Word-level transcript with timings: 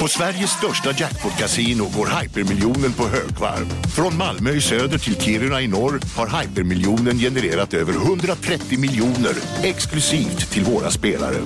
På 0.00 0.08
Sveriges 0.08 0.50
största 0.50 0.92
jackpot-kasino 0.92 1.88
går 1.96 2.20
hypermiljonen 2.20 2.92
på 2.92 3.08
högvarv. 3.08 3.66
Från 3.96 4.16
Malmö 4.16 4.50
i 4.50 4.60
söder 4.60 4.98
till 4.98 5.20
Kiruna 5.20 5.60
i 5.60 5.68
norr 5.68 6.00
har 6.16 6.40
hypermiljonen 6.40 7.18
genererat 7.18 7.74
över 7.74 7.92
130 7.92 8.78
miljoner 8.78 9.32
exklusivt 9.62 10.50
till 10.50 10.64
våra 10.64 10.90
spelare. 10.90 11.36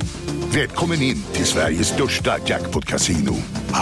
Välkommen 0.54 1.02
in 1.02 1.24
till 1.32 1.44
Sveriges 1.44 1.88
största 1.88 2.36
jackpot-kasino, 2.46 3.34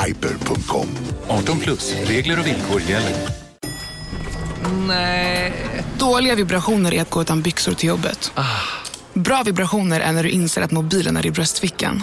hyper.com. 0.07 0.87
18 1.29 1.59
plus, 1.59 1.95
regler 2.05 2.41
och 2.41 2.47
villkor 2.47 2.81
gäller. 2.81 3.17
Nej. 4.87 5.53
Dåliga 5.99 6.35
vibrationer 6.35 6.95
är 6.95 7.03
att 7.03 7.11
gå 7.11 7.23
utan 7.23 7.43
byxor 7.43 7.73
till 7.73 7.89
jobbet. 7.89 8.33
Bra 9.15 9.43
vibrationer 9.43 10.01
är 10.01 10.13
när 10.13 10.23
du 10.23 10.31
inser 10.31 10.63
att 10.63 10.71
mobilen 10.71 11.17
är 11.17 11.27
i 11.27 11.31
bröstfickan. 11.31 12.03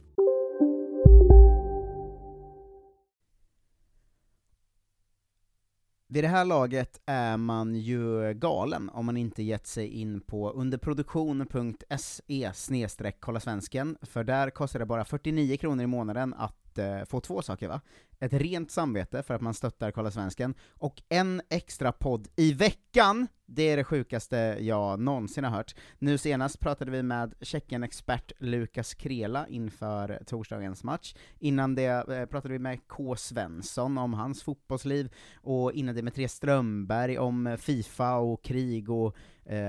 Vid 6.13 6.23
det 6.23 6.27
här 6.27 6.45
laget 6.45 7.01
är 7.05 7.37
man 7.37 7.75
ju 7.75 8.33
galen 8.33 8.89
om 8.89 9.05
man 9.05 9.17
inte 9.17 9.43
gett 9.43 9.67
sig 9.67 9.87
in 9.87 10.21
på 10.21 10.51
underproduktion.se 10.51 12.51
snedstreck 12.53 13.17
kolla 13.19 13.39
svensken, 13.39 13.97
för 14.01 14.23
där 14.23 14.49
kostar 14.49 14.79
det 14.79 14.85
bara 14.85 15.05
49 15.05 15.57
kronor 15.57 15.83
i 15.83 15.87
månaden 15.87 16.33
att 16.33 16.60
eh, 16.77 17.03
få 17.05 17.19
två 17.19 17.41
saker 17.41 17.67
va? 17.67 17.81
Ett 18.19 18.33
rent 18.33 18.71
samvete 18.71 19.23
för 19.23 19.33
att 19.33 19.41
man 19.41 19.53
stöttar 19.53 19.91
Kolla 19.91 20.11
Svensken, 20.11 20.53
och 20.73 21.01
en 21.09 21.41
extra 21.49 21.91
podd 21.91 22.27
i 22.35 22.53
veckan! 22.53 23.27
Det 23.45 23.63
är 23.69 23.77
det 23.77 23.83
sjukaste 23.83 24.57
jag 24.59 24.99
någonsin 24.99 25.43
har 25.43 25.51
hört. 25.51 25.75
Nu 25.99 26.17
senast 26.17 26.59
pratade 26.59 26.91
vi 26.91 27.03
med 27.03 27.33
Tjeckien-expert 27.41 28.31
Lukas 28.39 28.93
Krela 28.93 29.47
inför 29.47 30.23
torsdagens 30.25 30.83
match. 30.83 31.15
Innan 31.39 31.75
det 31.75 31.85
eh, 31.85 32.25
pratade 32.25 32.53
vi 32.53 32.59
med 32.59 32.87
K. 32.87 33.15
Svensson 33.15 33.97
om 33.97 34.13
hans 34.13 34.43
fotbollsliv, 34.43 35.13
och 35.35 35.73
innan 35.73 35.95
det 35.95 36.01
med 36.01 36.13
Therese 36.13 36.33
Strömberg 36.33 37.17
om 37.17 37.57
Fifa 37.59 38.15
och 38.15 38.43
krig 38.43 38.89
och 38.89 39.15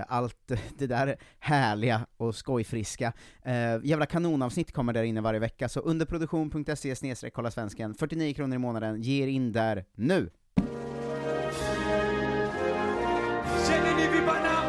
allt 0.08 0.52
det 0.78 0.86
där 0.86 1.16
härliga 1.38 2.06
och 2.16 2.34
skojfriska. 2.34 3.12
Eh, 3.44 3.52
jävla 3.82 4.06
kanonavsnitt 4.06 4.72
kommer 4.72 4.92
där 4.92 5.02
inne 5.02 5.20
varje 5.20 5.40
vecka, 5.40 5.68
så 5.68 5.80
underproduktion.se 5.80 6.96
snedstreck 6.96 7.34
kolla 7.34 7.50
svensken, 7.50 7.94
49 7.94 8.34
kronor 8.34 8.54
i 8.54 8.58
månaden, 8.58 9.02
ge 9.02 9.22
er 9.22 9.26
in 9.26 9.52
där 9.52 9.84
nu! 9.94 10.30
Känner 13.68 13.96
ni 13.96 14.18
vibbarna? 14.18 14.62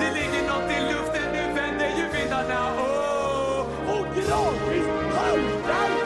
Det 0.00 0.14
ligger 0.14 0.42
något 0.48 0.70
i 0.70 0.80
luften, 0.92 1.32
nu 1.32 1.54
vänder 1.54 1.88
ju 1.98 2.18
vindarna. 2.18 2.74
Oh! 2.76 3.60
Och 3.90 4.06
gradvis 4.14 4.86
haltar 5.14 6.04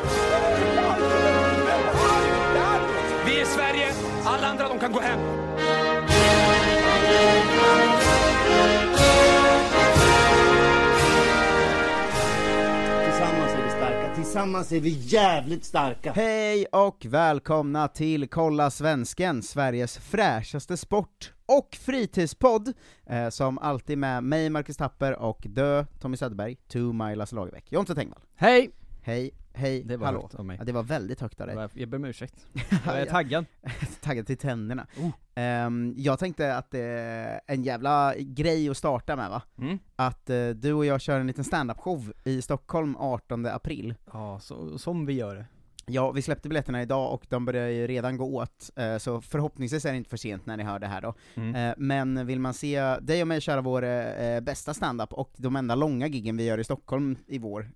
Vi 3.26 3.40
är 3.40 3.44
Sverige, 3.44 3.92
alla 4.24 4.46
andra 4.46 4.68
de 4.68 4.78
kan 4.78 4.92
gå 4.92 5.00
hem. 5.00 5.47
Tillsammans 14.28 14.72
är 14.72 14.80
vi 14.80 14.90
jävligt 14.90 15.64
starka. 15.64 16.12
Hej 16.12 16.66
och 16.66 17.06
välkomna 17.08 17.88
till 17.88 18.28
Kolla 18.28 18.70
Svensken, 18.70 19.42
Sveriges 19.42 19.98
fräschaste 19.98 20.76
sport 20.76 21.32
och 21.46 21.78
fritidspodd, 21.80 22.72
eh, 23.06 23.28
som 23.28 23.58
alltid 23.58 23.98
med 23.98 24.24
mig 24.24 24.50
Marcus 24.50 24.76
Tapper 24.76 25.18
och 25.18 25.46
dö 25.48 25.84
Tommy 26.00 26.16
Söderberg, 26.16 26.56
to 26.56 26.78
my 26.78 27.14
Lasse 27.14 27.36
Lagerbäck. 27.36 27.72
Jonte 27.72 27.94
Tengvall. 27.94 28.20
Hej! 28.36 28.70
Hej, 29.08 29.30
hej, 29.52 29.82
Det 29.84 29.96
var 29.96 30.06
hallå. 30.06 30.22
högt 30.22 30.34
av 30.34 30.44
mig. 30.44 30.56
Ja, 30.58 30.64
det 30.64 30.72
var 30.72 30.82
väldigt 30.82 31.20
högt 31.20 31.40
av 31.40 31.46
dig. 31.46 31.68
Jag 31.74 31.88
ber 31.88 31.98
om 31.98 32.04
ursäkt. 32.04 32.46
Jag 32.86 33.00
är 33.00 33.06
taggad. 33.06 33.44
Taggad 34.00 34.26
till 34.26 34.36
tänderna. 34.36 34.86
Oh. 35.00 35.10
Ehm, 35.34 35.94
jag 35.96 36.18
tänkte 36.18 36.56
att 36.56 36.70
det 36.70 36.80
är 36.80 37.40
en 37.46 37.62
jävla 37.62 38.14
grej 38.18 38.68
att 38.68 38.76
starta 38.76 39.16
med 39.16 39.30
va? 39.30 39.42
Mm. 39.58 39.78
Att 39.96 40.30
eh, 40.30 40.48
du 40.48 40.72
och 40.72 40.86
jag 40.86 41.00
kör 41.00 41.20
en 41.20 41.26
liten 41.26 41.44
stand-up-show 41.44 42.12
i 42.24 42.42
Stockholm 42.42 42.96
18 42.98 43.46
april. 43.46 43.94
Ja, 44.12 44.40
så, 44.40 44.78
som 44.78 45.06
vi 45.06 45.12
gör 45.12 45.34
det. 45.36 45.46
Ja, 45.90 46.12
vi 46.12 46.22
släppte 46.22 46.48
biljetterna 46.48 46.82
idag 46.82 47.14
och 47.14 47.26
de 47.28 47.44
börjar 47.44 47.68
ju 47.68 47.86
redan 47.86 48.16
gå 48.16 48.36
åt, 48.36 48.70
eh, 48.76 48.98
så 48.98 49.20
förhoppningsvis 49.20 49.84
är 49.84 49.90
det 49.90 49.96
inte 49.96 50.10
för 50.10 50.16
sent 50.16 50.46
när 50.46 50.56
ni 50.56 50.62
hör 50.62 50.78
det 50.78 50.86
här 50.86 51.00
då. 51.00 51.14
Mm. 51.34 51.54
Eh, 51.54 51.74
men 51.78 52.26
vill 52.26 52.40
man 52.40 52.54
se 52.54 52.80
dig 53.00 53.22
och 53.22 53.28
mig 53.28 53.40
köra 53.40 53.60
vår 53.60 53.84
eh, 53.84 54.40
bästa 54.40 54.74
stand-up 54.74 55.12
och 55.12 55.32
de 55.36 55.56
enda 55.56 55.74
långa 55.74 56.06
giggen 56.06 56.36
vi 56.36 56.44
gör 56.44 56.58
i 56.58 56.64
Stockholm 56.64 57.16
i 57.26 57.38
vår, 57.38 57.70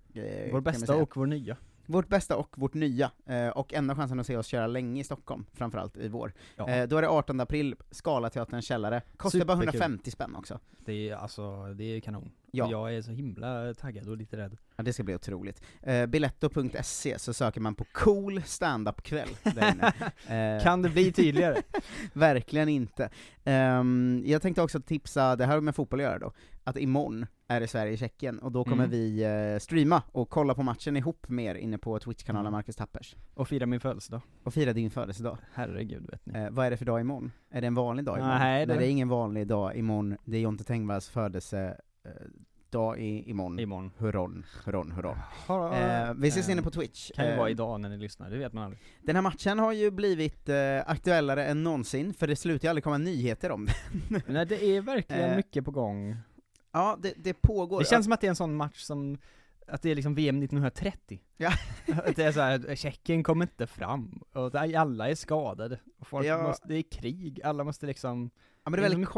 Vår 0.51 0.61
bästa 0.61 0.95
och 0.95 1.17
vår 1.17 1.25
nya. 1.25 1.57
Vårt 1.85 2.07
bästa 2.09 2.37
och 2.37 2.57
vårt 2.57 2.73
nya, 2.73 3.11
eh, 3.25 3.47
och 3.47 3.73
enda 3.73 3.95
chansen 3.95 4.19
att 4.19 4.27
se 4.27 4.37
oss 4.37 4.47
köra 4.47 4.67
länge 4.67 5.01
i 5.01 5.03
Stockholm, 5.03 5.45
framförallt 5.53 5.97
i 5.97 6.07
vår. 6.07 6.33
Ja. 6.55 6.69
Eh, 6.69 6.87
då 6.87 6.97
är 6.97 7.01
det 7.01 7.09
18 7.09 7.39
april, 7.39 7.75
Scalateaterns 7.91 8.65
källare, 8.65 9.01
kostar 9.17 9.45
bara 9.45 9.57
Superkul. 9.57 9.81
150 9.81 10.11
spänn 10.11 10.35
också. 10.35 10.59
Det 10.85 11.09
är 11.09 11.15
alltså, 11.15 11.73
det 11.73 11.83
är 11.83 11.99
kanon. 11.99 12.31
Ja. 12.51 12.71
Jag 12.71 12.95
är 12.95 13.01
så 13.01 13.11
himla 13.11 13.73
taggad 13.73 14.07
och 14.09 14.17
lite 14.17 14.37
rädd. 14.37 14.57
Ja, 14.75 14.83
det 14.83 14.93
ska 14.93 15.03
bli 15.03 15.15
otroligt. 15.15 15.61
Eh, 15.81 16.05
Biletto.se, 16.05 17.19
så 17.19 17.33
söker 17.33 17.61
man 17.61 17.75
på 17.75 17.85
cool 17.93 18.41
stand-up-kväll 18.43 19.29
där 19.43 19.71
inne. 19.71 19.93
Eh, 20.27 20.63
Kan 20.63 20.81
det 20.81 20.89
bli 20.89 21.11
tydligare? 21.11 21.61
Verkligen 22.13 22.69
inte. 22.69 23.09
Ehm, 23.43 24.23
jag 24.25 24.41
tänkte 24.41 24.61
också 24.61 24.81
tipsa, 24.81 25.35
det 25.35 25.45
här 25.45 25.53
har 25.53 25.61
med 25.61 25.75
fotboll 25.75 25.99
att 25.99 26.03
göra 26.03 26.19
då, 26.19 26.33
att 26.63 26.77
imorgon 26.77 27.25
är 27.55 27.59
det 27.59 27.67
Sverige-Tjeckien, 27.67 28.39
och 28.39 28.51
då 28.51 28.63
kommer 28.63 28.83
Mm. 28.85 28.89
vi 28.91 29.23
eh, 29.53 29.59
streama 29.59 30.01
och 30.11 30.29
kolla 30.29 30.55
på 30.55 30.63
matchen 30.63 30.97
ihop 30.97 31.29
med 31.29 31.45
er 31.45 31.55
inne 31.59 31.77
på 31.77 31.99
Twitch-kanalen 31.99 32.47
Mm. 32.47 32.51
Marcus 32.57 32.75
Tappers. 32.75 33.15
Och 33.33 33.47
fira 33.47 33.65
min 33.65 33.79
födelsedag. 33.79 34.21
Och 34.43 34.53
fira 34.53 34.73
din 34.73 34.91
födelsedag. 34.91 35.37
Herregud 35.53 36.09
vet 36.11 36.25
ni. 36.25 36.39
Eh, 36.39 36.49
vad 36.49 36.65
är 36.65 36.71
det 36.71 36.77
för 36.77 36.85
dag 36.85 37.01
imorgon? 37.01 37.31
Är 37.51 37.61
det 37.61 37.67
en 37.67 37.75
vanlig 37.75 38.05
dag 38.05 38.17
imorgon? 38.17 38.39
Nej, 38.39 38.65
det- 38.65 38.73
det 38.75 38.85
är 38.85 38.89
ingen 38.89 39.09
vanlig 39.09 39.47
dag 39.47 39.75
imorgon, 39.75 40.17
det 40.25 40.37
är 40.37 40.41
Jonte 40.41 40.63
Tengvalls 40.63 41.09
födelsedag 41.09 42.99
i, 42.99 43.29
imorgon. 43.29 43.59
Imorgon. 43.59 43.93
Hurron, 43.97 44.91
hurron. 44.91 45.17
Ha- 45.47 45.73
Eh, 45.77 46.13
vi 46.13 46.27
ses 46.27 46.47
eh, 46.47 46.51
inne 46.51 46.61
på 46.61 46.71
Twitch. 46.71 47.11
Kan 47.15 47.25
ju 47.25 47.31
Eh, 47.31 47.37
vara 47.37 47.49
idag 47.49 47.81
när 47.81 47.89
ni 47.89 47.97
lyssnar, 47.97 48.29
det 48.29 48.37
vet 48.37 48.53
man 48.53 48.63
aldrig. 48.63 48.81
Den 49.01 49.15
här 49.15 49.21
matchen 49.23 49.59
har 49.59 49.71
ju 49.73 49.91
blivit 49.91 50.49
eh, 50.49 50.55
aktuellare 50.85 51.45
än 51.45 51.63
någonsin, 51.63 52.13
för 52.13 52.27
det 52.27 52.35
slutar 52.35 52.65
ju 52.65 52.69
aldrig 52.69 52.83
komma 52.83 52.97
nyheter 52.97 53.51
om 53.51 53.65
det. 53.65 54.21
Nej 54.27 54.45
det 54.45 54.63
är 54.65 54.81
verkligen 54.81 55.29
Eh, 55.29 55.35
mycket 55.35 55.65
på 55.65 55.71
gång. 55.71 56.15
Ja, 56.73 56.97
det, 57.01 57.13
det 57.17 57.33
pågår. 57.33 57.79
Det 57.79 57.85
känns 57.85 58.05
som 58.05 58.13
att 58.13 58.21
det 58.21 58.27
är 58.27 58.29
en 58.29 58.35
sån 58.35 58.55
match 58.55 58.81
som, 58.81 59.17
att 59.67 59.81
det 59.81 59.91
är 59.91 59.95
liksom 59.95 60.15
VM 60.15 60.43
1930. 60.43 61.21
Ja. 61.37 61.51
att 62.05 62.15
det 62.15 62.23
är 62.23 62.31
såhär, 62.31 62.75
Tjeckien 62.75 63.23
kommer 63.23 63.45
inte 63.45 63.67
fram, 63.67 64.23
och 64.33 64.55
alla 64.55 65.09
är 65.09 65.15
skadade, 65.15 65.79
och 65.99 66.07
folk 66.07 66.25
Ja. 66.25 66.43
måste, 66.43 66.67
det 66.67 66.75
är 66.75 66.81
krig, 66.91 67.41
alla 67.43 67.63
måste 67.63 67.85
liksom 67.85 68.29
Ja 68.65 68.69
men 68.69 68.71
det 68.71 68.79
är 68.79 68.81
väldigt 68.89 68.99
mycket 68.99 69.13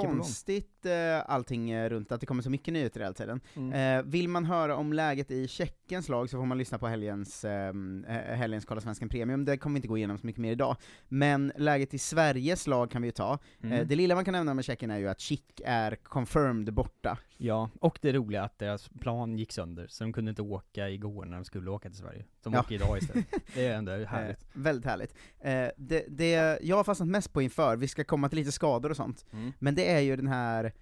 eh, 0.85 1.23
allting 1.27 1.69
eh, 1.71 1.89
runt, 1.89 2.11
att 2.11 2.19
det 2.19 2.25
kommer 2.25 2.43
så 2.43 2.49
mycket 2.49 2.73
nyheter 2.73 2.99
hela 2.99 3.13
tiden. 3.13 3.41
Mm. 3.55 3.99
Eh, 3.99 4.05
vill 4.11 4.27
man 4.29 4.45
höra 4.45 4.75
om 4.75 4.93
läget 4.93 5.31
i 5.31 5.47
Tjeckiens 5.47 6.09
lag 6.09 6.29
så 6.29 6.37
får 6.37 6.45
man 6.45 6.57
lyssna 6.57 6.77
på 6.77 6.87
helgens, 6.87 7.45
ehm, 7.45 8.05
eh, 8.07 8.15
helgens 8.15 8.65
Kolla 8.65 8.81
Svensken 8.81 9.09
Premium, 9.09 9.45
det 9.45 9.57
kommer 9.57 9.73
vi 9.73 9.77
inte 9.77 9.87
gå 9.87 9.97
igenom 9.97 10.17
så 10.17 10.25
mycket 10.27 10.41
mer 10.41 10.51
idag. 10.51 10.75
Men 11.07 11.51
läget 11.57 11.93
i 11.93 11.97
Sveriges 11.97 12.67
lag 12.67 12.91
kan 12.91 13.01
vi 13.01 13.07
ju 13.07 13.11
ta. 13.11 13.39
Mm. 13.63 13.71
Eh, 13.79 13.87
det 13.87 13.95
lilla 13.95 14.15
man 14.15 14.25
kan 14.25 14.31
nämna 14.31 14.53
med 14.53 14.65
Tjeckien 14.65 14.91
är 14.91 14.97
ju 14.97 15.07
att 15.07 15.19
Chick 15.19 15.61
är 15.65 15.95
confirmed 15.95 16.73
borta. 16.73 17.17
Ja, 17.37 17.69
och 17.81 17.99
det 18.01 18.13
roliga 18.13 18.41
är 18.41 18.45
att 18.45 18.59
deras 18.59 18.89
plan 18.89 19.37
gick 19.37 19.51
sönder, 19.51 19.87
så 19.89 20.03
de 20.03 20.13
kunde 20.13 20.29
inte 20.29 20.41
åka 20.41 20.89
igår 20.89 21.25
när 21.25 21.35
de 21.35 21.45
skulle 21.45 21.69
åka 21.71 21.89
till 21.89 21.97
Sverige. 21.97 22.25
De 22.43 22.53
Ja. 22.53 22.59
åker 22.59 22.75
idag 22.75 22.97
istället. 22.97 23.25
Det 23.55 23.67
är 23.67 23.75
ändå 23.77 23.91
härligt. 23.91 24.41
Eh, 24.41 24.47
väldigt 24.61 24.85
härligt. 24.85 25.15
Eh, 25.39 25.67
det, 25.77 26.05
det 26.09 26.59
jag 26.61 26.75
har 26.75 26.83
fastnat 26.83 27.09
mest 27.09 27.33
på 27.33 27.41
inför, 27.41 27.75
vi 27.77 27.87
ska 27.87 28.03
komma 28.03 28.29
till 28.29 28.37
lite 28.39 28.51
skador 28.51 28.89
och 28.89 28.95
sånt, 28.97 29.25
Mm. 29.33 29.51
men 29.59 29.75
det 29.75 29.91
är 29.91 29.99
ju 29.99 30.15
den 30.15 30.27
här 30.27 30.73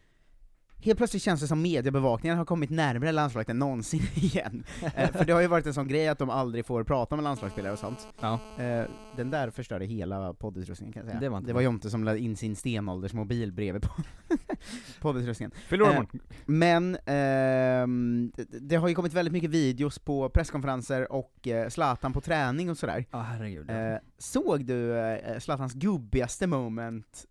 helt 0.83 0.97
plötsligt 0.97 1.23
känns 1.23 1.41
det 1.41 1.47
som 1.47 1.61
mediebevakningen 1.61 2.37
har 2.37 2.45
kommit 2.45 2.69
närmare 2.69 3.11
landslaget 3.11 3.49
än 3.49 3.59
någonsin 3.59 4.01
igen. 4.13 4.63
eh, 4.95 5.11
för 5.11 5.25
det 5.25 5.33
har 5.33 5.41
ju 5.41 5.47
varit 5.47 5.65
en 5.65 5.73
sån 5.73 5.87
grej 5.87 6.07
att 6.07 6.19
de 6.19 6.29
aldrig 6.29 6.65
får 6.65 6.83
prata 6.83 7.15
med 7.15 7.23
landslagsspelare 7.23 7.73
och 7.73 7.79
sånt. 7.79 8.07
Ja. 8.21 8.39
Eh, 8.57 8.85
den 9.15 9.31
där 9.31 9.49
förstörde 9.49 9.85
hela 9.85 10.33
poddutrustningen 10.33 10.93
kan 10.93 10.99
jag 10.99 11.09
säga. 11.09 11.19
Det 11.19 11.29
var 11.29 11.37
inte 11.37 11.49
det 11.49 11.53
var 11.53 11.61
Jonte 11.61 11.89
som 11.89 12.03
lade 12.03 12.19
in 12.19 12.35
sin 12.35 12.55
stenåldersmobil 12.55 13.51
bredvid 13.51 13.81
på 13.81 13.89
poddutrustningen. 15.01 15.51
Eh. 15.69 16.03
Men 16.45 16.97
ehm, 17.05 18.31
det, 18.61 18.75
har 18.75 18.87
ju 18.87 18.95
kommit 18.95 19.13
väldigt 19.13 19.33
mycket 19.33 19.49
videos 19.49 19.99
på 19.99 20.29
presskonferenser 20.29 21.11
och 21.11 21.47
eh, 21.47 21.69
Zlatan 21.69 22.13
på 22.13 22.21
träning 22.21 22.69
och 22.69 22.77
sådär. 22.77 23.05
Ja 23.11 23.19
herregud. 23.21 23.69
Eh, 23.69 23.97
såg 24.17 24.65
du 24.65 24.97
eh, 24.97 25.39
Zlatans 25.39 25.73
gubbigaste 25.73 26.47
moment 26.47 27.27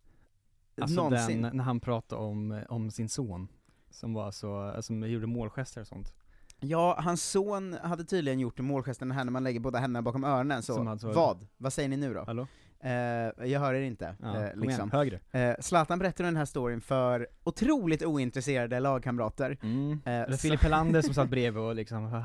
alltså 0.81 0.97
någonsin? 0.97 1.43
den, 1.43 1.57
när 1.57 1.65
han 1.65 1.81
pratade 1.81 2.23
om, 2.23 2.63
om 2.69 2.91
sin 2.91 3.09
son, 3.09 3.49
som 3.91 4.15
var 4.15 4.31
så, 4.31 4.77
som 4.81 5.03
gjorde 5.11 5.27
målgester 5.27 5.81
och 5.81 5.87
sånt. 5.87 6.13
Ja, 6.61 6.97
hans 7.01 7.31
son 7.31 7.77
hade 7.83 8.05
tydligen 8.05 8.41
gjort 8.41 8.59
målgesten 8.59 9.11
här 9.11 9.25
när 9.25 9.33
man 9.33 9.45
lägger 9.45 9.61
båda 9.61 9.79
händerna 9.79 10.03
bakom 10.03 10.25
öronen, 10.25 10.63
så 10.63 10.89
alltså- 10.89 11.13
vad? 11.13 11.47
Vad 11.57 11.73
säger 11.73 11.89
ni 11.89 11.97
nu 11.97 12.15
då? 12.15 12.25
Hallå? 12.25 12.47
Eh, 12.85 13.47
jag 13.49 13.61
hör 13.61 13.75
er 13.75 13.81
inte, 13.81 14.17
Ja, 14.23 14.43
eh, 14.45 14.57
liksom. 14.57 14.91
igen. 15.05 15.21
Eh, 15.31 15.55
Zlatan 15.61 15.99
berättade 15.99 16.27
den 16.27 16.37
här 16.37 16.45
storyn 16.45 16.81
för 16.81 17.29
otroligt 17.45 18.03
ointresserade 18.03 18.81
lagkamrater. 18.81 19.59
Mm. 19.63 20.01
Eh, 20.05 20.37
Filip 20.37 20.63
Helander 20.63 21.03
som 21.03 21.15
satt 21.15 21.29
bredvid 21.31 21.63
och 21.63 21.75
liksom. 21.75 22.23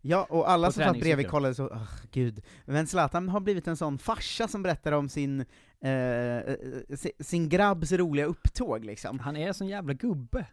Ja, 0.00 0.26
och 0.30 0.50
alla 0.50 0.66
På 0.66 0.72
som 0.72 0.82
satt 0.82 1.00
bredvid 1.00 1.28
kollade 1.28 1.54
så, 1.54 1.66
oh, 1.66 1.88
gud. 2.10 2.42
Men 2.64 2.86
Zlatan 2.86 3.28
har 3.28 3.40
blivit 3.40 3.66
en 3.66 3.76
sån 3.76 3.98
farsa 3.98 4.48
som 4.48 4.62
berättar 4.62 4.92
om 4.92 5.08
sin, 5.08 5.44
eh, 5.84 5.90
eh, 6.38 6.56
si- 6.96 7.12
sin 7.20 7.48
grabbs 7.48 7.92
roliga 7.92 8.26
upptåg 8.26 8.84
liksom. 8.84 9.18
Han 9.18 9.36
är 9.36 9.52
sån 9.52 9.68
jävla 9.68 9.92
gubbe. 9.92 10.46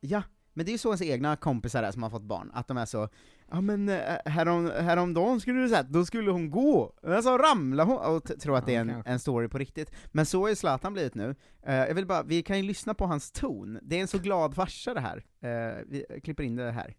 Ja, 0.00 0.22
men 0.52 0.66
det 0.66 0.70
är 0.70 0.72
ju 0.72 0.78
så 0.78 0.88
hans 0.88 1.02
egna 1.02 1.36
kompisar 1.36 1.82
är 1.82 1.90
som 1.90 2.02
har 2.02 2.10
fått 2.10 2.22
barn, 2.22 2.50
att 2.54 2.68
de 2.68 2.76
är 2.76 2.84
så 2.86 3.08
Ja 3.50 3.60
men 3.60 3.88
eh, 3.88 3.98
härom, 4.24 4.70
häromdagen 4.80 5.40
skulle 5.40 5.60
du 5.60 5.68
sett, 5.68 5.88
då 5.88 6.04
skulle 6.04 6.30
hon 6.30 6.50
gå, 6.50 6.92
men 7.02 7.22
så 7.22 7.38
ramlade 7.38 7.90
hon, 7.90 7.98
och 8.16 8.24
t- 8.24 8.36
tror 8.36 8.56
att 8.58 8.66
det 8.66 8.74
är 8.74 8.80
en, 8.80 9.02
en 9.06 9.18
story 9.18 9.48
på 9.48 9.58
riktigt. 9.58 9.90
Men 10.12 10.26
så 10.26 10.46
är 10.46 10.54
Zlatan 10.54 10.92
blivit 10.92 11.14
nu. 11.14 11.34
Eh, 11.62 11.74
jag 11.74 11.94
vill 11.94 12.06
bara, 12.06 12.22
vi 12.22 12.42
kan 12.42 12.56
ju 12.56 12.62
lyssna 12.62 12.94
på 12.94 13.06
hans 13.06 13.30
ton, 13.30 13.78
det 13.82 13.96
är 13.96 14.00
en 14.00 14.08
så 14.08 14.18
glad 14.18 14.54
farsa 14.54 14.94
det 14.94 15.00
här. 15.00 15.24
Eh, 15.40 15.82
vi 15.86 16.20
klipper 16.24 16.42
in 16.44 16.56
det 16.56 16.70
här. 16.70 16.94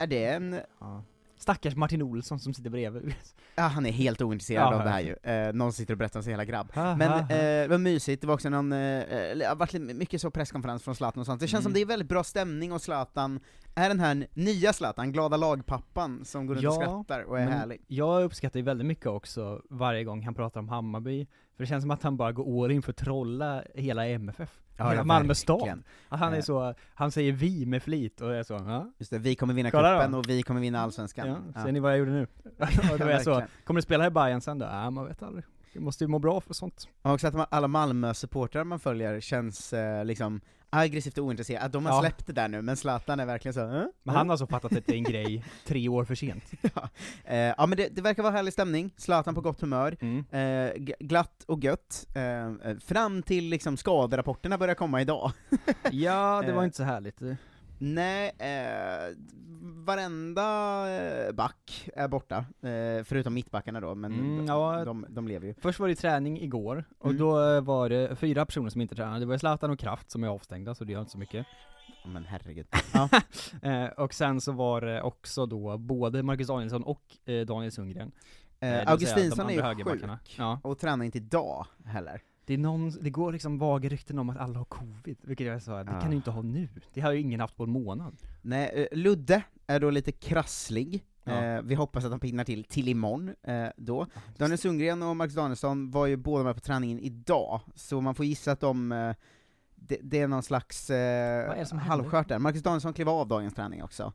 Är 0.00 0.06
det 0.06 0.24
en 0.26 0.60
Ja. 0.80 1.02
Stackars 1.38 1.76
Martin 1.76 2.02
Olsson 2.02 2.38
som 2.40 2.54
sitter 2.54 2.70
bredvid. 2.70 3.14
Ja, 3.54 3.62
han 3.62 3.86
är 3.86 3.90
helt 3.92 4.22
ointresserad 4.22 4.72
Ja, 4.72 4.78
av 4.78 4.84
det 4.84 4.90
här 4.90 5.00
ju. 5.00 5.16
Eh, 5.30 5.52
någon 5.52 5.72
sitter 5.72 5.94
och 5.94 5.98
berättar 5.98 6.18
om 6.20 6.24
sin 6.24 6.30
hela 6.30 6.44
grabb. 6.44 6.72
Ha, 6.74 6.96
Men 6.96 7.08
ha, 7.10 7.18
eh, 7.20 7.26
det 7.28 7.66
var 7.70 7.78
mysigt, 7.78 8.20
det 8.20 8.26
var 8.26 8.34
också 8.34 8.48
någon, 8.48 8.72
eh, 8.72 8.78
det 9.36 9.44
har 9.48 9.54
varit 9.56 9.72
mycket 9.96 10.20
så 10.20 10.30
presskonferens 10.30 10.82
från 10.82 10.94
Zlatan 10.94 11.20
och 11.20 11.26
sånt. 11.26 11.40
Det 11.40 11.46
känns 11.48 11.62
som 11.64 11.70
Mm. 11.70 11.74
det 11.74 11.80
är 11.80 11.86
väldigt 11.86 12.08
bra 12.08 12.24
stämning 12.24 12.72
och 12.72 12.82
Zlatan 12.82 13.40
är 13.74 13.88
den 13.88 14.00
här 14.00 14.26
nya 14.34 14.72
Zlatan, 14.72 15.12
glada 15.12 15.36
lagpappan 15.36 16.24
som 16.24 16.46
går 16.46 16.54
runt 16.54 16.66
och 16.66 16.72
Ja, 16.72 16.80
skrattar 16.80 17.22
och 17.22 17.38
är 17.40 17.46
härlig. 17.46 17.80
Jag 17.86 18.22
uppskattar 18.24 18.58
ju 18.60 18.64
väldigt 18.64 18.86
mycket 18.86 19.06
också 19.06 19.62
varje 19.70 20.04
gång 20.04 20.22
han 20.24 20.34
pratar 20.34 20.60
om 20.60 20.68
Hammarby, 20.68 21.26
för 21.60 21.64
det 21.64 21.68
känns 21.68 21.82
som 21.82 21.90
att 21.90 22.02
han 22.02 22.16
bara 22.16 22.32
går 22.32 22.64
all 22.64 22.70
in 22.70 22.82
för 22.82 22.90
att 22.90 22.96
trolla 22.96 23.64
hela 23.74 24.06
MFF. 24.06 24.60
Ja, 24.76 24.84
hela 24.84 25.00
ja, 25.00 25.04
Malmö 25.04 25.34
stad. 25.34 25.82
Att 26.08 26.20
han 26.20 26.34
är 26.34 26.40
så, 26.40 26.74
han 26.94 27.10
säger 27.10 27.32
vi 27.32 27.66
med 27.66 27.82
flit 27.82 28.20
och 28.20 28.34
är 28.34 28.42
så, 28.42 28.54
ja. 28.54 28.92
Just 28.98 29.10
det, 29.10 29.18
vi 29.18 29.34
kommer 29.34 29.54
vinna 29.54 29.70
Kolla 29.70 29.98
cupen 29.98 30.14
och 30.14 30.28
vi 30.28 30.42
kommer 30.42 30.60
vinna 30.60 30.80
allsvenskan. 30.80 31.28
ja. 31.28 31.36
Ja. 31.54 31.64
Ser 31.64 31.72
ni 31.72 31.80
vad 31.80 31.92
jag 31.92 31.98
gjorde 31.98 32.10
nu? 32.10 32.26
och 32.92 32.98
då 32.98 33.04
är 33.04 33.10
jag 33.10 33.22
så, 33.22 33.42
kommer 33.64 33.78
du 33.78 33.82
spela 33.82 34.06
i 34.06 34.10
Bayern 34.10 34.40
sen 34.40 34.58
då? 34.58 34.66
Ja, 34.66 34.90
man 34.90 35.06
vet 35.06 35.22
aldrig. 35.22 35.44
Du 35.72 35.80
måste 35.80 36.04
ju 36.04 36.08
må 36.08 36.18
bra 36.18 36.40
för 36.40 36.54
sånt. 36.54 36.88
Och 37.02 37.12
också 37.12 37.26
att 37.26 37.52
alla 37.52 37.68
Malmö-supportrar 37.68 38.64
man 38.64 38.80
följer 38.80 39.20
känns 39.20 39.72
eh, 39.72 40.04
liksom 40.04 40.40
aggressivt 40.70 41.18
och 41.18 41.24
ointresserade, 41.24 41.64
att 41.66 41.72
de 41.72 41.86
har 41.86 41.92
Ja. 41.92 42.00
släppt 42.00 42.26
det 42.26 42.32
där 42.32 42.48
nu, 42.48 42.62
men 42.62 42.76
Zlatan 42.76 43.20
är 43.20 43.26
verkligen 43.26 43.54
så, 43.54 43.60
eh? 43.60 43.84
Men 44.02 44.14
han 44.14 44.28
har 44.28 44.36
så 44.36 44.46
fattat 44.46 44.72
att 44.76 44.86
det 44.86 44.92
är 44.92 44.96
en 44.96 45.04
grej 45.04 45.44
tre 45.66 45.88
år 45.88 46.04
för 46.04 46.14
sent. 46.14 46.44
Eh, 47.24 47.36
ja 47.38 47.66
men 47.66 47.76
det, 47.78 47.88
det 47.96 48.02
verkar 48.02 48.22
vara 48.22 48.32
härlig 48.32 48.52
stämning, 48.52 48.90
Zlatan 48.96 49.34
på 49.34 49.40
gott 49.40 49.60
humör, 49.60 49.96
Mm. 50.00 50.24
eh, 50.30 50.72
glatt 51.00 51.44
och 51.46 51.64
gött, 51.64 52.06
eh, 52.14 52.46
eh, 52.46 52.78
fram 52.80 53.22
till 53.22 53.44
liksom 53.44 53.76
skaderapporterna 53.76 54.58
börjar 54.58 54.74
komma 54.74 55.00
idag. 55.00 55.32
Ja, 55.90 56.42
det 56.46 56.52
var 56.52 56.62
Eh. 56.62 56.64
inte 56.64 56.76
så 56.76 56.82
härligt. 56.82 57.20
Nej, 57.82 58.32
eh, 58.38 59.16
varenda 59.86 60.42
eh, 60.90 61.32
back 61.32 61.88
är 61.96 62.08
borta, 62.08 62.36
eh, 62.62 63.04
förutom 63.04 63.34
mittbackarna 63.34 63.80
då, 63.80 63.94
men 63.94 64.12
Mm, 64.12 64.36
de, 64.36 64.46
ja. 64.46 64.84
de, 64.84 65.06
de 65.08 65.28
lever 65.28 65.46
ju. 65.46 65.54
Först 65.54 65.78
var 65.80 65.88
det 65.88 65.94
träning 65.94 66.40
igår, 66.40 66.84
och 66.98 67.06
Mm. 67.10 67.18
då 67.18 67.60
var 67.60 67.88
det 67.88 68.16
fyra 68.16 68.46
personer 68.46 68.70
som 68.70 68.80
inte 68.80 68.94
tränade. 68.94 69.20
Det 69.20 69.26
var 69.26 69.38
Zlatan 69.38 69.70
och 69.70 69.78
Kraft 69.78 70.10
som 70.10 70.24
är 70.24 70.28
avstängda, 70.28 70.74
så 70.74 70.84
det 70.84 70.92
gör 70.92 71.00
inte 71.00 71.12
så 71.12 71.18
mycket. 71.18 71.46
Men 72.06 72.24
herregud. 72.24 72.66
Eh, 73.62 73.84
och 73.86 74.14
sen 74.14 74.40
så 74.40 74.52
var 74.52 74.80
det 74.80 75.02
också 75.02 75.46
då 75.46 75.78
både 75.78 76.22
Marcus 76.22 76.48
Danielsson 76.48 76.82
och 76.82 77.02
eh, 77.28 77.46
Daniel 77.46 77.72
Sundgren. 77.72 78.12
Eh, 78.60 78.90
Augustinsson 78.90 79.50
är 79.50 79.76
ju 79.78 79.84
sjuk, 79.84 80.34
Ja. 80.38 80.60
och 80.62 80.78
tränar 80.78 81.04
inte 81.04 81.18
idag 81.18 81.66
heller. 81.84 82.20
Det, 82.44 82.56
någon, 82.56 82.90
det 82.90 83.10
går 83.10 83.32
liksom 83.32 83.58
vaga 83.58 83.88
rykten 83.88 84.18
om 84.18 84.30
att 84.30 84.36
alla 84.36 84.58
har 84.58 84.64
covid, 84.64 85.16
vilket 85.22 85.46
jag 85.46 85.62
sa, 85.62 85.84
det 85.84 85.92
Ja. 85.92 86.00
kan 86.00 86.10
du 86.10 86.16
inte 86.16 86.30
ha 86.30 86.42
nu. 86.42 86.68
Det 86.94 87.00
har 87.00 87.12
ju 87.12 87.20
ingen 87.20 87.40
haft 87.40 87.56
på 87.56 87.64
en 87.64 87.70
månad. 87.70 88.16
Nej, 88.42 88.88
eh, 88.92 88.98
Ludde 88.98 89.42
är 89.66 89.80
då 89.80 89.90
lite 89.90 90.12
krasslig, 90.12 91.04
Ja. 91.24 91.44
eh, 91.44 91.62
vi 91.62 91.74
hoppas 91.74 92.04
att 92.04 92.10
han 92.10 92.20
pinnar 92.20 92.44
till 92.44 92.64
till 92.64 92.88
imorgon 92.88 93.34
eh, 93.42 93.66
då. 93.76 94.06
Daniel 94.36 94.58
Sundgren 94.58 95.02
och 95.02 95.16
Marcus 95.16 95.34
Danielsson 95.34 95.90
var 95.90 96.06
ju 96.06 96.16
båda 96.16 96.44
med 96.44 96.54
på 96.54 96.60
träningen 96.60 96.98
idag, 96.98 97.60
så 97.74 98.00
man 98.00 98.14
får 98.14 98.26
gissa 98.26 98.52
att 98.52 98.60
de 98.60 98.92
eh, 98.92 99.14
det, 99.74 99.98
det 100.02 100.20
är 100.20 100.28
någon 100.28 100.42
slags 100.42 100.90
eh, 100.90 101.78
halvskört 101.78 102.28
där. 102.28 102.38
Marcus 102.38 102.62
Danielsson 102.62 102.92
klev 102.92 103.08
av 103.08 103.28
dagens 103.28 103.54
träning 103.54 103.82
också. 103.82 104.12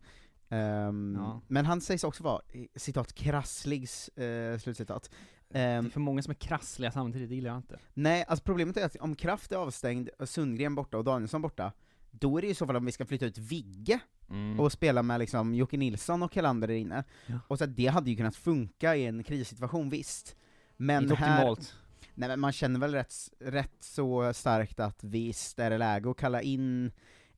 Ehm, 0.49 1.17
Ja. 1.19 1.41
Men 1.47 1.65
han 1.65 1.81
sägs 1.81 2.03
också 2.03 2.23
vara, 2.23 2.41
citat, 2.75 3.13
krasslig, 3.13 3.81
eh, 4.15 4.57
slutcitat. 4.59 5.09
Det 5.49 5.59
Ehm, 5.59 5.85
är 5.85 5.89
för 5.89 5.99
många 5.99 6.21
som 6.21 6.31
är 6.31 6.35
krassliga 6.35 6.91
samtidigt, 6.91 7.29
det 7.29 7.35
gillar 7.35 7.49
jag 7.49 7.57
inte. 7.57 7.79
nej, 7.93 8.25
alltså 8.27 8.43
problemet 8.45 8.77
är 8.77 8.85
att 8.85 8.95
om 8.95 9.15
Kraft 9.15 9.51
är 9.51 9.55
avstängd, 9.57 10.09
och 10.19 10.29
Sundgren 10.29 10.75
borta 10.75 10.97
och 10.97 11.03
Danielsson 11.03 11.41
borta, 11.41 11.71
då 12.11 12.37
är 12.37 12.41
det 12.41 12.47
ju 12.47 12.51
i 12.51 12.55
så 12.55 12.65
fall 12.65 12.75
om 12.75 12.85
vi 12.85 12.91
ska 12.91 13.05
flytta 13.05 13.25
ut 13.25 13.37
Vigge 13.37 13.99
Mm. 14.29 14.59
och 14.59 14.71
spela 14.71 15.03
med 15.03 15.19
liksom 15.19 15.55
Jocke 15.55 15.77
Nilsson 15.77 16.23
och 16.23 16.35
Helander 16.35 16.67
där 16.67 16.75
inne. 16.75 17.03
Ja. 17.27 17.39
Och 17.47 17.57
så 17.57 17.63
att 17.63 17.75
det 17.75 17.87
hade 17.87 18.09
ju 18.09 18.15
kunnat 18.15 18.35
funka 18.35 18.95
i 18.95 19.05
en 19.05 19.23
krissituation, 19.23 19.89
visst. 19.89 20.35
Men 20.77 21.03
inte 21.03 21.15
här, 21.15 21.49
optimalt. 21.49 21.75
nej 22.15 22.29
men 22.29 22.39
man 22.39 22.51
känner 22.51 22.79
väl 22.79 22.91
rätt, 22.93 23.13
rätt 23.39 23.75
så 23.79 24.33
starkt 24.33 24.79
att 24.79 25.03
visst 25.03 25.59
är 25.59 25.69
det 25.69 25.77
läge 25.77 26.09
att 26.11 26.17
kalla 26.17 26.41
in 26.41 26.91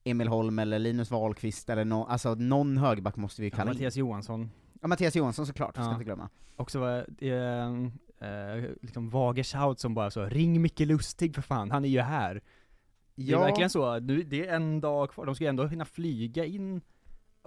Emil 0.03 0.27
Holm 0.27 0.59
eller 0.59 0.79
Linus 0.79 1.11
Wahlqvist 1.11 1.69
eller 1.69 1.85
no, 1.85 2.05
alltså 2.09 2.35
någon 2.35 2.77
högerback 2.77 3.15
måste 3.15 3.41
vi 3.41 3.47
ju 3.47 3.51
Ja, 3.51 3.57
kalla 3.57 3.71
in. 3.71 3.75
Mattias 3.77 3.95
Johansson. 3.95 4.49
Ja, 4.81 4.87
Mattias 4.87 5.15
Johansson 5.15 5.45
såklart, 5.47 5.75
ska 5.75 5.83
Ja. 5.83 5.91
inte 5.91 6.03
glömma. 6.03 6.29
Också 6.55 6.79
var 6.79 7.05
det, 7.07 7.29
eh, 8.19 8.75
liksom 8.81 9.09
vager 9.09 9.43
shout 9.43 9.79
som 9.79 9.93
bara 9.93 10.11
så, 10.11 10.25
ring 10.25 10.61
Micke 10.61 10.79
Lustig 10.79 11.35
för 11.35 11.41
fan, 11.41 11.71
han 11.71 11.85
är 11.85 11.89
ju 11.89 12.01
här. 12.01 12.41
Det 13.15 13.31
är 13.31 13.39
verkligen 13.39 13.69
så, 13.69 13.99
nu, 13.99 14.23
det 14.23 14.47
är 14.47 14.55
en 14.55 14.81
dag 14.81 15.09
kvar, 15.11 15.25
de 15.25 15.35
ska 15.35 15.43
ju 15.43 15.47
ändå 15.49 15.67
hinna 15.67 15.85
flyga 15.85 16.45
in 16.45 16.81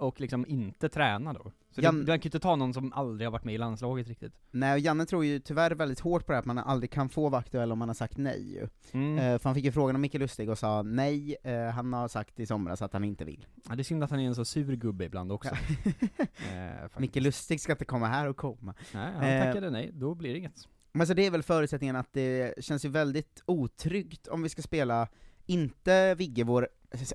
och 0.01 0.21
liksom 0.21 0.45
inte 0.47 0.89
träna 0.89 1.33
då. 1.33 1.51
Så 1.71 1.81
Jan- 1.81 1.95
det, 1.95 2.01
det 2.01 2.05
kan 2.05 2.15
ju 2.21 2.27
inte 2.27 2.39
ta 2.39 2.55
någon 2.55 2.73
som 2.73 2.93
aldrig 2.93 3.27
har 3.27 3.31
varit 3.31 3.43
med 3.43 3.55
i 3.55 3.57
landslaget 3.57 4.07
riktigt. 4.07 4.33
Nej, 4.51 4.73
och 4.73 4.79
Janne 4.79 5.05
tror 5.05 5.25
ju 5.25 5.39
tyvärr 5.39 5.71
väldigt 5.71 5.99
hårt 5.99 6.25
på 6.25 6.31
det 6.31 6.35
här 6.35 6.39
att 6.39 6.45
man 6.45 6.57
aldrig 6.57 6.91
kan 6.91 7.09
få 7.09 7.29
vara 7.29 7.39
aktuell 7.39 7.71
om 7.71 7.79
man 7.79 7.89
har 7.89 7.93
sagt 7.93 8.17
nej 8.17 8.51
ju. 8.53 8.67
Mm. 8.91 9.17
Eh, 9.17 9.39
för 9.39 9.43
han 9.49 9.55
fick 9.55 9.65
ju 9.65 9.71
frågan 9.71 9.95
om 9.95 10.01
Micke 10.01 10.13
Lustig 10.13 10.49
och 10.49 10.57
sa 10.57 10.81
nej, 10.81 11.35
eh, 11.43 11.65
han 11.69 11.93
har 11.93 12.07
sagt 12.07 12.39
i 12.39 12.45
somras 12.45 12.81
att 12.81 12.93
han 12.93 13.03
inte 13.03 13.25
vill. 13.25 13.45
Ja, 13.69 13.75
det 13.75 13.81
är 13.81 13.83
synd 13.83 14.03
att 14.03 14.09
han 14.11 14.19
är 14.19 14.27
en 14.27 14.35
så 14.35 14.45
sur 14.45 14.75
gubbe 14.75 15.05
ibland 15.05 15.31
också. 15.31 15.49
eh. 16.53 16.99
Micke 16.99 17.15
Lustig 17.15 17.61
ska 17.61 17.71
inte 17.71 17.85
komma 17.85 18.07
här 18.07 18.27
och 18.27 18.37
komma. 18.37 18.73
Nej, 18.93 19.11
han 19.15 19.23
Eh, 19.23 19.45
tackade 19.45 19.69
nej, 19.69 19.91
då 19.93 20.15
blir 20.15 20.31
det 20.31 20.37
inget. 20.37 20.67
Men 20.93 21.07
så 21.07 21.13
det 21.13 21.25
är 21.25 21.31
väl 21.31 21.43
förutsättningen 21.43 21.95
att 21.95 22.13
det 22.13 22.63
känns 22.63 22.85
ju 22.85 22.89
väldigt 22.89 23.43
otryggt 23.45 24.27
om 24.27 24.43
vi 24.43 24.49
ska 24.49 24.61
spela, 24.61 25.07
inte 25.45 26.15
Vigge, 26.15 26.43
vår 26.43 26.69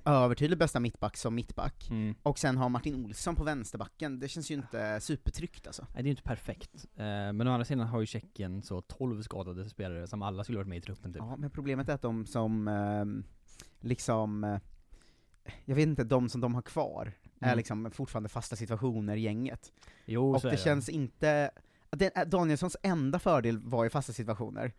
övertydligt 0.04 0.58
bästa 0.58 0.80
mittback 0.80 1.16
som 1.16 1.34
mittback, 1.34 1.88
Mm. 1.90 2.14
och 2.22 2.38
sen 2.38 2.56
ha 2.56 2.68
Martin 2.68 3.04
Olsson 3.04 3.36
på 3.36 3.44
vänsterbacken, 3.44 4.18
det 4.18 4.28
känns 4.28 4.50
ju 4.50 4.54
inte 4.54 5.00
supertryggt 5.00 5.66
alltså. 5.66 5.82
Nej, 5.82 5.92
det 5.94 6.00
är 6.00 6.04
ju 6.04 6.10
inte 6.10 6.22
perfekt. 6.22 6.86
Eh, 6.96 7.04
men 7.04 7.48
å 7.48 7.50
andra 7.50 7.64
sidan 7.64 7.86
har 7.86 8.00
ju 8.00 8.06
Tjeckien 8.06 8.62
så 8.62 8.80
12 8.80 9.22
skadade 9.22 9.68
spelare 9.68 10.06
som 10.06 10.22
alla 10.22 10.44
skulle 10.44 10.58
varit 10.58 10.68
med 10.68 10.78
i 10.78 10.80
truppen 10.80 11.12
typ. 11.12 11.22
Ja, 11.22 11.36
men 11.36 11.50
problemet 11.50 11.88
är 11.88 11.94
att 11.94 12.02
de 12.02 12.26
som, 12.26 12.68
ehm, 12.68 13.24
liksom, 13.80 14.44
eh, 14.44 14.58
jag 15.64 15.74
vet 15.74 15.86
inte, 15.86 16.04
de 16.04 16.28
som 16.28 16.40
de 16.40 16.54
har 16.54 16.62
kvar, 16.62 17.12
är 17.40 17.46
Mm. 17.46 17.56
liksom 17.56 17.90
fortfarande 17.90 18.28
fasta 18.28 18.56
situationer 18.56 19.16
i 19.16 19.20
gänget. 19.20 19.72
Jo, 20.06 20.34
och 20.34 20.40
så 20.40 20.48
det 20.48 20.54
är 20.54 20.58
känns 20.58 20.88
inte, 20.88 21.50
det, 21.90 22.24
Danielssons 22.26 22.76
enda 22.82 23.18
fördel 23.18 23.58
var 23.58 23.84
ju 23.84 23.90
fasta 23.90 24.12
situationer. 24.12 24.72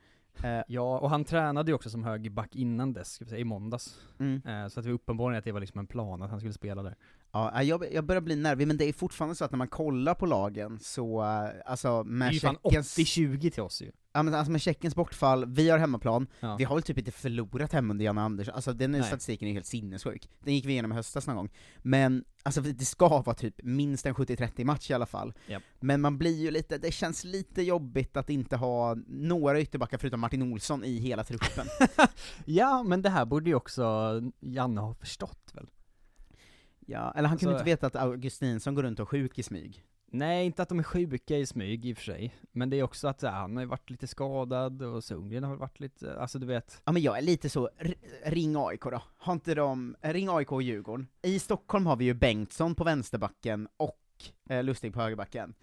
Eh, 0.44 0.62
Ja, 0.67 1.00
och 1.00 1.10
han 1.10 1.24
tränade 1.25 1.72
ju 1.72 1.75
också 1.75 1.89
som 1.89 2.03
högerback 2.03 2.56
innan 2.56 2.94
dess, 2.94 3.13
ska 3.13 3.25
vi 3.25 3.29
säga, 3.29 3.41
i 3.41 3.44
måndags. 3.44 4.00
mm. 4.20 4.41
Eh, 4.46 4.67
så 4.67 4.79
att 4.79 4.84
det 4.84 4.89
var 4.91 4.96
uppenbarligen 4.96 5.39
att 5.39 5.46
det 5.46 5.51
var 5.51 5.60
liksom 5.60 5.79
en 5.79 5.88
plan 5.88 6.22
att 6.22 6.29
han 6.29 6.39
skulle 6.39 6.53
spela 6.53 6.84
där. 6.84 6.96
Ja, 7.31 7.63
jag, 7.63 7.93
jag 7.93 8.05
börjar 8.05 8.22
bli 8.22 8.36
nervig, 8.36 8.67
men 8.67 8.77
det 8.77 8.86
är 8.86 8.93
fortfarande 8.93 9.36
så 9.36 9.46
att 9.46 9.51
när 9.51 9.57
man 9.57 9.67
kollar 9.67 10.13
på 10.13 10.25
lagen 10.25 10.79
så, 10.81 11.22
eh, 11.24 11.50
alltså 11.65 12.03
Det 12.03 12.10
med 12.10 12.27
är 12.27 12.31
ju 12.31 12.39
fan 12.39 12.57
Tjeckiens, 12.63 12.98
80-20 12.98 13.50
till 13.50 13.63
oss 13.63 13.81
ju. 13.81 13.91
ja, 14.13 14.24
men 14.24 14.34
alltså 14.34 14.51
med 14.51 14.62
Tjeckiens 14.62 14.96
bortfall, 14.96 15.46
vi 15.46 15.69
har 15.69 15.77
hemmaplan, 15.77 16.27
Ja. 16.39 16.55
vi 16.55 16.63
har 16.63 16.75
väl 16.75 16.84
typ 16.84 16.98
inte 16.98 17.12
förlorat 17.12 17.74
hemma 17.74 17.93
under 17.93 18.05
Janne 18.05 18.22
Andersson, 18.22 18.55
alltså 18.55 18.74
den 18.74 18.91
Nej. 18.91 19.03
statistiken 19.03 19.48
är 19.48 19.50
ju 19.50 19.53
helt 19.55 19.65
sinnessjuk. 19.65 20.29
Den 20.43 20.53
gick 20.55 20.65
vi 20.65 20.72
igenom 20.72 20.91
i 20.91 20.96
höstas 20.96 21.27
någon 21.27 21.36
gång. 21.36 21.50
Men, 21.77 22.24
alltså 22.43 22.62
det 22.62 22.86
ska 22.86 23.07
vara 23.22 23.36
typ 23.36 23.55
minst 23.63 24.05
en 24.05 24.13
70-30 24.15 24.63
match 24.65 24.89
i 24.89 24.93
alla 24.93 25.05
fall. 25.05 25.34
Japp. 25.48 25.63
Men 25.79 26.01
man 26.01 26.17
blir 26.17 26.36
ju 26.41 26.51
lite, 26.51 26.77
det 26.77 26.91
känns 26.91 27.24
lite 27.24 27.62
jobbigt 27.62 28.17
att 28.17 28.29
inte 28.29 28.55
ha 28.55 28.96
några 29.07 29.62
ytterbackar 29.62 29.98
förutom 29.98 30.19
Martin 30.19 30.41
Olsson 30.53 30.84
i 30.84 30.98
hela 31.00 31.24
truppen. 31.24 31.65
Ja, 32.46 32.84
men 32.84 33.01
det 33.01 33.10
här 33.10 33.25
borde 33.25 33.50
ju 33.50 33.55
också 33.55 34.12
Janne 34.39 34.81
ha 34.81 34.93
förstått 34.93 35.51
väl? 35.53 35.69
Ja, 36.88 37.13
eller 37.15 37.29
han 37.29 37.38
kunde 37.38 37.53
Alltså- 37.56 37.70
inte 37.70 37.72
veta 37.86 37.88
att 37.88 37.96
Augustinsson 37.96 38.75
går 38.75 38.84
runt 38.84 39.00
och 39.00 39.13
är 39.13 39.20
sjuk 39.20 39.39
i 39.39 39.44
smyg. 39.44 39.84
Nej, 40.12 40.46
inte 40.46 40.62
att 40.62 40.70
de 40.70 40.79
är 40.79 40.84
sjuka 40.84 41.38
i 41.38 41.46
smyg 41.46 41.86
i 41.86 41.94
och 41.94 41.98
för 41.98 42.03
sig, 42.03 42.36
men 42.51 42.70
det 42.70 42.77
är 42.79 42.84
också 42.84 43.08
att 43.08 43.20
så 43.20 43.27
han 43.27 43.56
har 43.56 43.63
ju 43.63 43.67
varit 43.70 43.89
lite 43.89 44.08
skadad 44.08 44.82
och 44.82 45.03
Sundgren 45.03 45.44
har 45.44 45.56
varit 45.56 45.79
lite, 45.79 46.20
alltså 46.20 46.39
du 46.39 46.46
vet 46.46 46.82
Ja 46.86 46.91
men 46.91 47.01
jag 47.01 47.17
är 47.17 47.22
lite 47.22 47.50
så, 47.50 47.70
ring 48.25 48.56
AIK 48.58 48.82
då. 48.84 49.01
Har 49.17 49.34
inte 49.34 49.56
de, 49.56 49.96
eh, 50.01 50.13
ring 50.13 50.29
AIK 50.29 50.51
och 50.51 50.62
Djurgården. 50.62 51.08
I 51.22 51.39
Stockholm 51.39 51.86
har 51.86 51.96
vi 51.96 52.06
ju 52.06 52.13
Bengtsson 52.13 52.75
på 52.75 52.84
vänsterbacken 52.84 53.67
och 53.77 54.00
eh, 54.50 54.63
Lustig 54.63 54.94
på 54.94 55.01
högerbacken. 55.01 55.53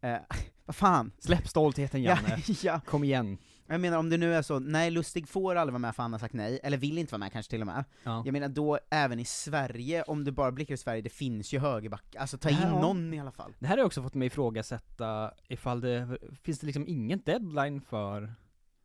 Eh, 0.00 0.16
vad 0.64 0.76
fan? 0.76 1.12
Släpp 1.18 1.48
stoltheten 1.48 2.02
Ja, 2.02 2.10
Janne, 2.16 2.42
ja. 2.62 2.80
kom 2.86 3.04
igen. 3.04 3.38
Jag 3.72 3.80
menar 3.80 3.98
om 3.98 4.10
det 4.10 4.16
nu 4.16 4.34
är 4.34 4.42
så, 4.42 4.58
nej 4.58 4.90
Lustig 4.90 5.28
får 5.28 5.54
aldrig 5.56 5.72
vara 5.72 5.78
med 5.78 5.94
för 5.96 6.02
han 6.02 6.12
har 6.12 6.18
sagt 6.18 6.34
nej, 6.34 6.60
eller 6.62 6.76
vill 6.78 6.98
inte 6.98 7.12
vara 7.12 7.18
med 7.18 7.32
kanske 7.32 7.50
till 7.50 7.60
och 7.60 7.66
med. 7.66 7.84
Ja. 8.04 8.22
Jag 8.26 8.32
menar 8.32 8.48
då, 8.48 8.78
även 8.90 9.18
i 9.18 9.24
Sverige, 9.24 10.02
om 10.02 10.24
du 10.24 10.30
bara 10.30 10.52
blickar 10.52 10.74
i 10.74 10.78
Sverige, 10.78 11.02
det 11.02 11.10
finns 11.10 11.54
ju 11.54 11.58
högerback, 11.58 12.16
alltså 12.16 12.38
ta 12.38 12.50
in 12.50 12.56
Ja. 12.62 12.80
någon 12.80 13.14
i 13.14 13.20
alla 13.20 13.32
fall. 13.32 13.54
Det 13.58 13.66
här 13.66 13.78
har 13.78 13.84
också 13.84 14.02
fått 14.02 14.14
mig 14.14 14.26
ifrågasätta 14.26 15.32
ifall 15.48 15.80
det, 15.80 16.18
finns 16.42 16.58
det 16.60 16.66
liksom 16.66 16.84
ingen 16.88 17.22
deadline 17.24 17.80
för 17.80 18.34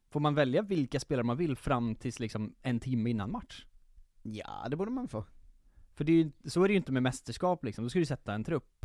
Får 0.09 0.19
man 0.19 0.35
välja 0.35 0.61
vilka 0.61 0.99
spelare 0.99 1.23
man 1.23 1.37
vill 1.37 1.55
fram 1.55 1.95
tills 1.95 2.19
liksom 2.19 2.55
en 2.61 2.79
timme 2.79 3.09
innan 3.09 3.31
match? 3.31 3.65
Ja, 4.21 4.67
det 4.69 4.75
borde 4.75 4.91
man 4.91 5.07
få. 5.07 5.25
För 5.95 6.03
det 6.03 6.11
är 6.11 6.15
ju, 6.15 6.31
så 6.45 6.63
är 6.63 6.67
det 6.67 6.71
ju 6.73 6.77
inte 6.77 6.91
med 6.91 7.03
mästerskap 7.03 7.63
liksom, 7.65 7.83
då 7.83 7.89
ska 7.89 7.99
du 7.99 8.05
sätta 8.05 8.33
en 8.33 8.43
trupp 8.43 8.76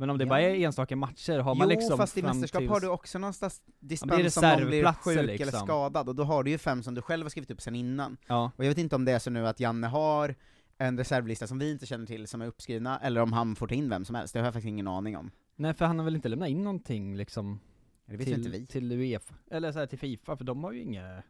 Men 0.00 0.10
om 0.10 0.18
det 0.18 0.24
Ja. 0.24 0.28
bara 0.28 0.40
är 0.40 0.54
enstaka 0.54 0.96
matcher, 0.96 1.38
har 1.38 1.54
man 1.54 1.68
jo, 1.68 1.74
liksom 1.76 1.96
fast 1.98 2.18
i 2.18 2.22
mästerskap 2.22 2.60
tills... 2.60 2.70
har 2.70 2.80
du 2.80 2.88
också 2.88 3.18
någonstans 3.18 3.62
dispens 3.80 4.36
om 4.36 4.42
någon 4.44 4.66
blir 4.66 4.92
sjuk 4.92 5.16
eller 5.16 5.36
liksom. 5.36 5.60
skadad, 5.66 6.08
och 6.08 6.14
då 6.14 6.24
har 6.24 6.42
du 6.44 6.50
ju 6.50 6.58
fem 6.58 6.82
som 6.82 6.94
du 6.94 7.02
själv 7.02 7.24
har 7.24 7.30
skrivit 7.30 7.50
upp 7.50 7.60
sen 7.60 7.74
innan. 7.74 8.16
Ja, 8.26 8.50
Och 8.56 8.64
jag 8.64 8.68
vet 8.68 8.78
inte 8.78 8.96
om 8.96 9.04
det 9.04 9.12
är 9.12 9.18
så 9.18 9.30
nu 9.30 9.46
att 9.48 9.60
Janne 9.60 9.86
har 9.86 10.34
en 10.78 10.98
reservlista 10.98 11.46
som 11.46 11.58
vi 11.58 11.70
inte 11.72 11.86
känner 11.86 12.06
till 12.06 12.26
som 12.28 12.42
är 12.42 12.46
uppskrivna, 12.46 12.98
eller 12.98 13.20
om 13.20 13.32
han 13.32 13.56
får 13.56 13.66
ta 13.68 13.74
in 13.74 13.88
vem 13.90 14.04
som 14.04 14.14
helst, 14.14 14.34
det 14.34 14.40
har 14.40 14.46
jag 14.46 14.54
faktiskt 14.54 14.68
ingen 14.70 14.88
aning 14.88 15.16
om. 15.16 15.30
nej 15.56 15.74
för 15.74 15.84
han 15.84 15.98
har 15.98 16.04
väl 16.04 16.16
inte 16.16 16.28
lämnat 16.28 16.48
in 16.48 16.64
någonting 16.64 17.16
liksom 17.16 17.60
Det 18.06 18.16
vet 18.16 18.26
till, 18.26 18.36
inte 18.36 18.50
vi. 18.50 18.66
till 18.66 18.92
Uefa, 18.92 19.34
eller 19.50 19.72
så 19.72 19.78
här, 19.78 19.86
till 19.86 19.98
Fifa, 19.98 20.36
för 20.36 20.44
de 20.44 20.64
har 20.64 20.72
ju 20.72 20.82
inga 20.82 21.22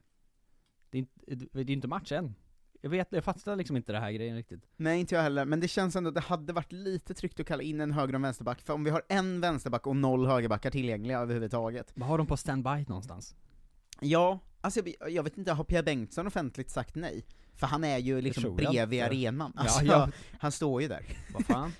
Det 0.90 0.98
är 0.98 1.00
inte, 1.00 1.46
det 1.52 1.60
är 1.60 1.64
ju 1.64 1.72
inte 1.72 1.88
match 1.88 2.12
än 2.12 2.34
Jag 2.80 2.90
vet, 2.90 3.08
jag 3.10 3.24
fattar 3.24 3.56
liksom 3.56 3.76
inte 3.76 3.92
det 3.92 4.00
här 4.00 4.12
grejen 4.12 4.36
riktigt 4.36 4.60
Nej, 4.76 5.00
inte 5.00 5.14
jag 5.14 5.22
heller, 5.22 5.44
men 5.44 5.60
det 5.60 5.68
känns 5.68 5.96
ändå 5.96 6.08
att 6.08 6.14
det 6.14 6.20
hade 6.20 6.52
varit 6.52 6.72
lite 6.72 7.14
tryggt 7.14 7.40
att 7.40 7.46
kalla 7.46 7.62
in 7.62 7.80
en 7.80 7.92
höger 7.92 8.12
och 8.12 8.14
en 8.14 8.22
vänsterback, 8.22 8.60
för 8.60 8.72
om 8.72 8.84
vi 8.84 8.90
har 8.90 9.02
en 9.08 9.40
vänsterback 9.40 9.86
och 9.86 9.96
noll 9.96 10.26
högerbackar 10.26 10.70
tillgängliga 10.70 11.18
överhuvudtaget. 11.18 11.92
Vad 11.94 12.08
har 12.08 12.18
de 12.18 12.26
på 12.26 12.36
standby 12.36 12.84
någonstans? 12.88 13.34
Ja, 14.00 14.38
alltså 14.60 14.80
jag, 15.00 15.10
jag 15.10 15.22
vet 15.22 15.38
inte, 15.38 15.52
har 15.52 15.64
Pierre 15.64 15.82
Bengtsson 15.82 16.26
offentligt 16.26 16.70
sagt 16.70 16.94
nej? 16.94 17.24
För 17.54 17.66
han 17.66 17.84
är 17.84 17.98
ju 17.98 18.20
liksom 18.20 18.56
bredvid 18.56 19.02
arenan, 19.02 19.52
Ja, 19.56 19.62
alltså, 19.62 19.84
ja. 19.84 20.10
han 20.40 20.52
står 20.52 20.82
ju 20.82 20.88
där. 20.88 21.02
Vad 21.34 21.46
fan? 21.46 21.72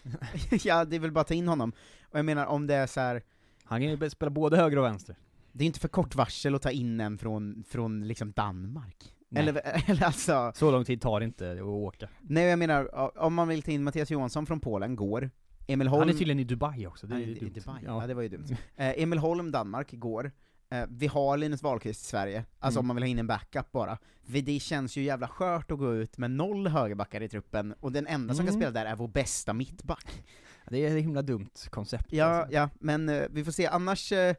ja, 0.65 0.85
det 0.85 0.97
är 0.97 1.01
väl 1.01 1.13
bara 1.13 1.21
att 1.21 1.29
ta 1.29 1.35
in 1.35 1.49
honom. 1.49 1.73
Och 2.11 2.19
jag 2.19 2.25
menar, 2.25 2.47
om 2.47 2.67
det 2.67 2.75
är 2.75 2.87
så 2.87 3.01
här. 3.01 3.23
Han 3.65 3.81
kan 3.81 3.91
ju 3.91 4.11
spela 4.11 4.31
både 4.31 4.57
höger 4.57 4.79
och 4.79 4.85
vänster 4.85 5.17
det 5.59 5.65
är 5.65 5.67
inte 5.67 5.81
för 5.81 5.89
kort 5.89 6.15
varsel 6.15 6.55
att 6.55 6.63
ta 6.63 6.71
in 6.71 7.01
en 7.01 7.19
från, 7.19 7.65
från 7.69 8.09
liksom 8.09 8.33
Danmark. 8.33 9.15
Nej. 9.29 9.43
Eller, 9.49 9.61
eller 9.91 10.03
alltså, 10.05 10.53
Så 10.55 10.71
lång 10.71 10.85
tid 10.85 11.01
tar 11.01 11.21
det 11.21 11.25
inte 11.27 11.53
att 11.53 11.61
åka 11.61 12.09
nej 12.21 12.45
jag 12.45 12.59
menar, 12.59 13.19
om 13.19 13.35
man 13.35 13.49
vill 13.49 13.63
ta 13.63 13.71
in 13.71 13.85
Mattias 13.85 14.11
Johansson 14.11 14.47
från 14.47 14.61
Polen, 14.61 14.97
går. 14.97 15.31
Emil 15.67 15.89
Holm... 15.89 16.01
Han 16.01 16.09
är 16.09 16.13
tydligen 16.13 16.39
i 16.41 16.45
Dubai 16.45 16.87
också, 16.87 17.07
det 17.07 17.15
är 17.15 17.19
ju 17.19 17.37
i 17.37 17.39
dumt. 17.39 17.53
Dubai. 17.55 17.83
Ja. 17.85 18.01
Ja. 18.01 18.07
det 18.07 18.15
var 18.15 18.23
ju 18.23 18.29
dumt. 18.29 18.47
Eh, 18.77 19.03
Emil 19.03 19.19
Holm, 19.19 19.51
Danmark, 19.51 19.93
går. 19.93 20.33
Eh, 20.71 20.85
vi 20.89 21.07
har 21.07 21.37
Linus 21.37 21.63
Wahlqvist 21.63 22.03
i 22.03 22.05
Sverige, 22.05 22.45
alltså 22.59 22.79
Mm. 22.79 22.85
om 22.85 22.87
man 22.87 22.97
vill 22.97 23.03
ha 23.03 23.09
in 23.09 23.19
en 23.19 23.27
backup 23.27 23.73
bara. 23.73 23.99
Det 24.27 24.61
känns 24.63 24.97
ju 24.97 25.03
jävla 25.03 25.29
skört 25.29 25.71
att 25.71 25.79
gå 25.79 25.95
ut 25.95 26.19
med 26.19 26.31
noll 26.31 26.67
högerbackar 26.67 27.21
i 27.23 27.29
truppen, 27.29 27.75
och 27.81 27.93
den 27.93 28.07
enda 28.07 28.35
som 28.35 28.47
kan 28.47 28.55
Mm. 28.55 28.61
spela 28.61 28.71
där 28.85 28.87
är 28.93 28.97
vår 28.97 29.09
bästa 29.09 29.53
mittback. 29.53 30.25
Det 30.71 30.79
är 30.87 30.97
ett 30.97 31.03
himla 31.03 31.23
dumt 31.23 31.51
koncept 31.71 32.07
Ja, 32.13 32.25
alltså. 32.25 32.55
ja, 32.55 32.69
men 32.81 33.09
eh, 33.09 33.23
vi 33.31 33.45
får 33.45 33.53
se, 33.53 33.67
annars 33.67 34.13
eh, 34.13 34.35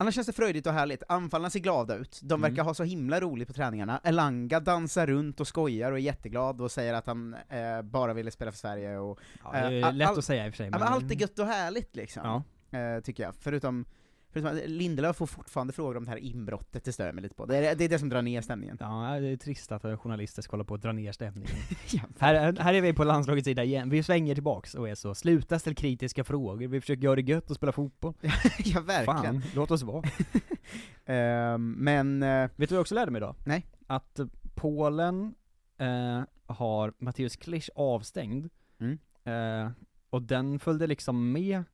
Annars 0.00 0.14
känns 0.14 0.26
det 0.26 0.32
fröjdigt 0.32 0.66
och 0.66 0.72
härligt, 0.72 1.02
anfallarna 1.08 1.50
ser 1.50 1.60
glada 1.60 1.96
ut, 1.96 2.20
de 2.22 2.34
Mm. 2.34 2.50
verkar 2.50 2.64
ha 2.64 2.74
så 2.74 2.84
himla 2.84 3.20
roligt 3.20 3.48
på 3.48 3.54
träningarna, 3.54 4.00
Elanga 4.04 4.60
dansar 4.60 5.06
runt 5.06 5.40
och 5.40 5.46
skojar 5.48 5.92
och 5.92 5.98
är 5.98 6.02
jätteglad 6.02 6.60
och 6.60 6.70
säger 6.70 6.94
att 6.94 7.06
han 7.06 7.34
eh, 7.48 7.82
bara 7.82 8.14
ville 8.14 8.30
spela 8.30 8.50
för 8.52 8.58
Sverige 8.58 8.98
och 8.98 9.18
Ja, 9.44 9.50
det 9.52 9.58
är 9.58 9.72
Eh, 9.88 9.92
lätt 9.92 10.08
all- 10.08 10.18
att 10.18 10.24
säga 10.24 10.46
i 10.46 10.48
och 10.50 10.52
för 10.54 10.56
sig 10.56 10.70
men 10.70 10.82
allt 10.82 11.10
är 11.10 11.14
gött 11.14 11.38
och 11.38 11.46
härligt 11.46 11.96
liksom. 11.96 12.42
Ja. 12.70 12.78
eh, 12.78 13.00
tycker 13.00 13.22
jag. 13.22 13.34
Förutom, 13.40 13.84
förutom 14.30 14.50
att 14.56 14.68
Lindelöf 14.70 15.16
får 15.16 15.26
fortfarande 15.26 15.72
frågor 15.72 15.96
om 15.96 16.04
det 16.04 16.10
här 16.10 16.18
inbrottet, 16.18 16.84
det 16.84 16.92
stör 16.92 17.06
jag 17.06 17.14
mig 17.14 17.22
lite 17.22 17.34
på. 17.34 17.46
Det 17.46 17.56
är 17.56 17.74
det, 17.74 17.84
är 17.84 17.88
det 17.88 17.98
som 17.98 18.08
drar 18.08 18.22
ner 18.22 18.40
stämningen. 18.40 18.76
Ja, 18.80 19.20
det 19.20 19.28
är 19.28 19.36
trist 19.36 19.72
att 19.72 19.82
journalister 20.00 20.42
ska 20.42 20.52
hålla 20.52 20.64
på 20.64 20.74
och 20.74 20.80
dra 20.80 20.92
ner 20.92 21.12
stämningen. 21.12 21.50
Ja. 21.92 22.00
här, 22.18 22.56
här 22.60 22.74
är 22.74 22.80
vi 22.80 22.92
på 22.92 23.04
landslagets 23.04 23.44
sida 23.44 23.64
igen, 23.64 23.90
vi 23.90 24.02
svänger 24.02 24.34
tillbaks 24.34 24.74
och 24.74 24.88
är 24.88 24.94
så, 24.94 25.14
sluta 25.14 25.58
ställ 25.58 25.74
kritiska 25.74 26.24
frågor, 26.24 26.68
vi 26.68 26.80
försöker 26.80 27.02
göra 27.02 27.16
det 27.16 27.22
gött 27.22 27.50
och 27.50 27.56
spela 27.56 27.72
fotboll. 27.72 28.14
ja, 28.64 28.80
verkligen. 28.80 29.42
Fan, 29.42 29.42
låt 29.54 29.70
oss 29.70 29.82
vara. 29.82 30.02
Ehm, 31.04 31.72
men, 31.78 32.22
eh, 32.22 32.50
Vet 32.56 32.56
du 32.56 32.66
vad 32.66 32.72
jag 32.72 32.80
också 32.80 32.94
lärde 32.94 33.10
mig 33.10 33.18
idag? 33.18 33.34
Nej. 33.46 33.66
Att 33.86 34.20
Polen 34.54 35.34
eh, 35.78 36.22
har 36.46 36.92
Matteus 36.98 37.36
Klisch 37.36 37.70
avstängd, 37.74 38.48
Mm. 38.80 38.98
eh, 39.24 39.70
och 40.10 40.22
den 40.22 40.58
följde 40.58 40.86
liksom 40.86 41.32
med 41.32 41.64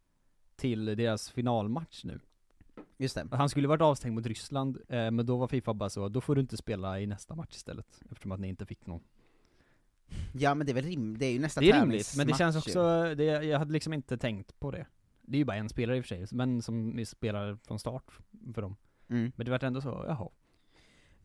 till 0.56 0.84
deras 0.84 1.30
finalmatch 1.30 2.04
nu. 2.04 2.20
Just 2.96 3.14
det. 3.14 3.28
Han 3.30 3.48
skulle 3.48 3.68
varit 3.68 3.80
avstängd 3.80 4.14
mot 4.14 4.26
Ryssland, 4.26 4.78
eh, 4.88 5.10
men 5.10 5.26
då 5.26 5.36
var 5.36 5.48
Fifa 5.48 5.74
bara 5.74 5.90
så, 5.90 6.08
då 6.08 6.20
får 6.20 6.34
du 6.34 6.40
inte 6.40 6.56
spela 6.56 7.00
i 7.00 7.06
nästa 7.06 7.34
match 7.34 7.54
istället, 7.54 8.00
eftersom 8.10 8.32
att 8.32 8.40
ni 8.40 8.48
inte 8.48 8.66
fick 8.66 8.86
någon. 8.86 9.00
Ja 10.32 10.54
men 10.54 10.66
det 10.66 10.72
är 10.72 10.74
väl 10.74 10.84
rim, 10.84 11.18
det 11.18 11.26
är 11.26 11.32
ju 11.32 11.38
nästa 11.38 11.60
Det 11.60 11.70
är 11.70 11.80
rimligt, 11.80 12.14
men 12.16 12.26
det 12.26 12.36
känns 12.36 12.56
också, 12.56 13.14
det, 13.14 13.24
jag 13.24 13.58
hade 13.58 13.72
liksom 13.72 13.92
inte 13.92 14.16
tänkt 14.16 14.60
på 14.60 14.70
det. 14.70 14.86
Det 15.22 15.36
är 15.36 15.38
ju 15.38 15.44
bara 15.44 15.56
en 15.56 15.68
spelare 15.68 15.96
i 15.96 16.00
och 16.00 16.04
för 16.04 16.08
sig, 16.08 16.26
men 16.30 16.62
som 16.62 17.04
spelar 17.06 17.58
från 17.66 17.78
start 17.78 18.12
för 18.54 18.62
dem. 18.62 18.76
Mm. 19.08 19.32
Men 19.36 19.44
det 19.44 19.50
vart 19.50 19.62
ändå 19.62 19.80
så, 19.80 20.04
jaha. 20.08 20.28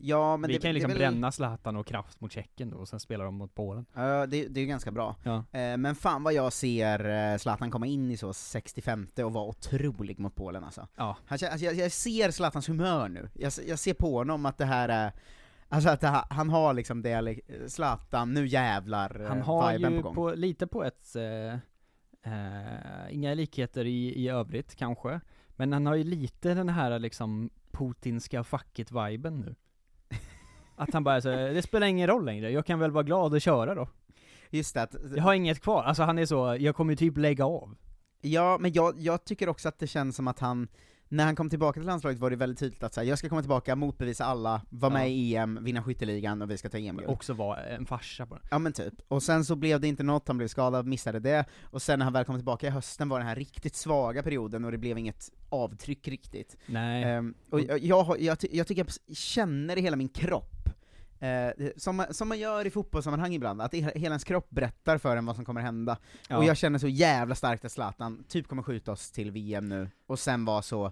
Ja 0.01 0.37
men 0.37 0.47
vi 0.47 0.53
det, 0.53 0.61
kan 0.61 0.69
ju 0.69 0.73
liksom 0.73 0.89
väl, 0.89 0.97
bränna 0.97 1.31
Zlatan 1.31 1.75
och 1.75 1.87
Kraft 1.87 2.21
mot 2.21 2.31
Tjeckien 2.31 2.69
då, 2.69 2.77
och 2.77 2.87
sen 2.87 2.99
spelar 2.99 3.25
de 3.25 3.35
mot 3.35 3.55
Polen. 3.55 3.85
Ja, 3.93 4.25
det, 4.25 4.47
det 4.47 4.59
är 4.59 4.61
ju 4.61 4.67
ganska 4.67 4.91
bra. 4.91 5.15
Ja. 5.23 5.35
Eh, 5.37 5.77
men 5.77 5.95
fan 5.95 6.23
vad 6.23 6.33
jag 6.33 6.53
ser 6.53 7.31
eh, 7.31 7.37
Zlatan 7.37 7.71
komma 7.71 7.87
in 7.87 8.11
i 8.11 8.17
så 8.17 8.33
65 8.33 9.07
och 9.23 9.33
vara 9.33 9.45
otrolig 9.45 10.19
mot 10.19 10.35
Polen 10.35 10.63
alltså. 10.63 10.87
Ja. 10.95 11.17
Han, 11.25 11.39
alltså 11.51 11.65
jag, 11.65 11.75
jag 11.75 11.91
ser 11.91 12.31
Zlatans 12.31 12.69
humör 12.69 13.09
nu, 13.09 13.29
jag, 13.33 13.53
jag 13.67 13.79
ser 13.79 13.93
på 13.93 14.17
honom 14.17 14.45
att 14.45 14.57
det 14.57 14.65
här 14.65 14.89
är 14.89 15.13
Alltså 15.71 15.89
att 15.89 16.03
han 16.29 16.49
har 16.49 16.73
liksom 16.73 17.01
det, 17.01 17.39
Zlatan, 17.67 18.33
nu 18.33 18.47
jävlar 18.47 19.25
Han 19.27 19.37
eh, 19.37 19.43
har 19.43 19.73
viben 19.73 19.91
ju 19.91 19.97
på 19.97 20.03
gång. 20.03 20.15
på, 20.15 20.31
lite 20.31 20.67
på 20.67 20.83
ett, 20.83 21.15
eh, 21.15 21.53
eh, 22.33 23.13
inga 23.15 23.33
likheter 23.33 23.85
i, 23.85 24.13
i 24.23 24.29
övrigt 24.29 24.75
kanske, 24.75 25.21
men 25.49 25.73
han 25.73 25.85
har 25.85 25.95
ju 25.95 26.03
lite 26.03 26.53
den 26.53 26.69
här 26.69 26.99
liksom 26.99 27.49
putinska 27.71 28.43
facket-viben 28.43 29.39
nu. 29.39 29.55
Att 30.79 30.93
han 30.93 31.03
bara 31.03 31.21
så, 31.21 31.29
det 31.29 31.61
spelar 31.61 31.87
ingen 31.87 32.07
roll 32.07 32.25
längre, 32.25 32.51
jag 32.51 32.65
kan 32.65 32.79
väl 32.79 32.91
vara 32.91 33.03
glad 33.03 33.33
och 33.33 33.41
köra 33.41 33.75
då. 33.75 33.87
Just 34.49 34.73
det, 34.73 34.81
att, 34.81 34.95
Jag 35.15 35.23
har 35.23 35.33
inget 35.33 35.61
kvar, 35.61 35.83
alltså 35.83 36.03
han 36.03 36.19
är 36.19 36.25
så, 36.25 36.57
jag 36.59 36.75
kommer 36.75 36.93
ju 36.93 36.97
typ 36.97 37.17
lägga 37.17 37.45
av. 37.45 37.75
ja 38.21 38.57
men 38.59 38.73
jag, 38.73 38.93
jag 38.97 39.23
tycker 39.25 39.49
också 39.49 39.69
att 39.69 39.79
det 39.79 39.87
känns 39.87 40.15
som 40.15 40.27
att 40.27 40.39
han 40.39 40.67
när 41.09 41.25
han 41.25 41.35
kom 41.35 41.49
tillbaka 41.49 41.79
till 41.79 41.87
landslaget 41.87 42.19
var 42.19 42.29
det 42.29 42.35
väldigt 42.35 42.59
tydligt 42.59 42.83
att 42.83 42.93
så 42.93 43.01
här, 43.01 43.07
jag 43.07 43.17
ska 43.17 43.29
komma 43.29 43.41
tillbaka, 43.41 43.75
motbevisa 43.75 44.25
alla, 44.25 44.61
vara 44.69 44.93
med 44.93 45.11
i 45.11 45.35
EM, 45.35 45.63
vinna 45.63 45.83
skytteligan 45.83 46.41
och 46.41 46.51
vi 46.51 46.57
ska 46.57 46.69
ta 46.69 46.77
EM-guld. 46.77 47.09
Också 47.09 47.33
vara 47.33 47.59
en 47.59 47.85
farsa 47.85 48.25
bara. 48.25 48.41
Ja 48.51 48.59
men 48.59 48.73
typ. 48.73 48.93
Och 49.07 49.23
sen 49.23 49.45
så 49.45 49.55
blev 49.55 49.79
det 49.79 49.87
inte 49.87 50.03
något, 50.03 50.27
han 50.27 50.37
blev 50.37 50.47
skadad, 50.47 50.87
missade 50.87 51.19
det, 51.19 51.45
och 51.63 51.81
sen 51.81 51.99
när 51.99 52.03
han 52.03 52.13
väl 52.13 52.25
kom 52.25 52.35
tillbaka 52.35 52.67
i 52.67 52.69
hösten 52.69 53.09
var 53.09 53.19
den 53.19 53.27
här 53.27 53.35
riktigt 53.35 53.75
svaga 53.75 54.23
perioden 54.23 54.65
och 54.65 54.71
det 54.71 54.77
blev 54.77 54.97
inget 54.97 55.31
avtryck 55.49 56.07
riktigt. 56.07 56.57
Nej. 56.65 57.03
Ehm, 57.03 57.33
och 57.49 57.61
jag, 57.61 57.79
jag, 57.79 58.21
jag, 58.21 58.37
jag 58.51 58.67
tycker 58.67 58.85
jag 58.85 59.17
känner 59.17 59.77
i 59.77 59.81
hela 59.81 59.95
min 59.95 60.09
kropp, 60.09 60.69
eh, 61.19 61.69
som, 61.77 61.95
man- 61.95 62.13
som 62.13 62.27
man 62.27 62.39
gör 62.39 62.67
i 62.67 62.69
fotbollssammanhang 62.69 63.33
ibland, 63.33 63.61
att 63.61 63.73
hela 63.73 63.91
ens 63.95 64.23
kropp 64.23 64.49
berättar 64.49 64.97
för 64.97 65.17
en 65.17 65.25
vad 65.25 65.35
som 65.35 65.45
kommer 65.45 65.61
hända. 65.61 65.97
Ja. 66.29 66.37
Och 66.37 66.45
jag 66.45 66.57
känner 66.57 66.79
så 66.79 66.87
jävla 66.87 67.35
starkt 67.35 67.65
att 67.65 67.71
Zlatan 67.71 68.23
typ 68.27 68.47
kommer 68.47 68.63
skjuta 68.63 68.91
oss 68.91 69.11
till 69.11 69.31
VM 69.31 69.69
nu, 69.69 69.89
och 70.07 70.19
sen 70.19 70.45
var 70.45 70.61
så, 70.61 70.85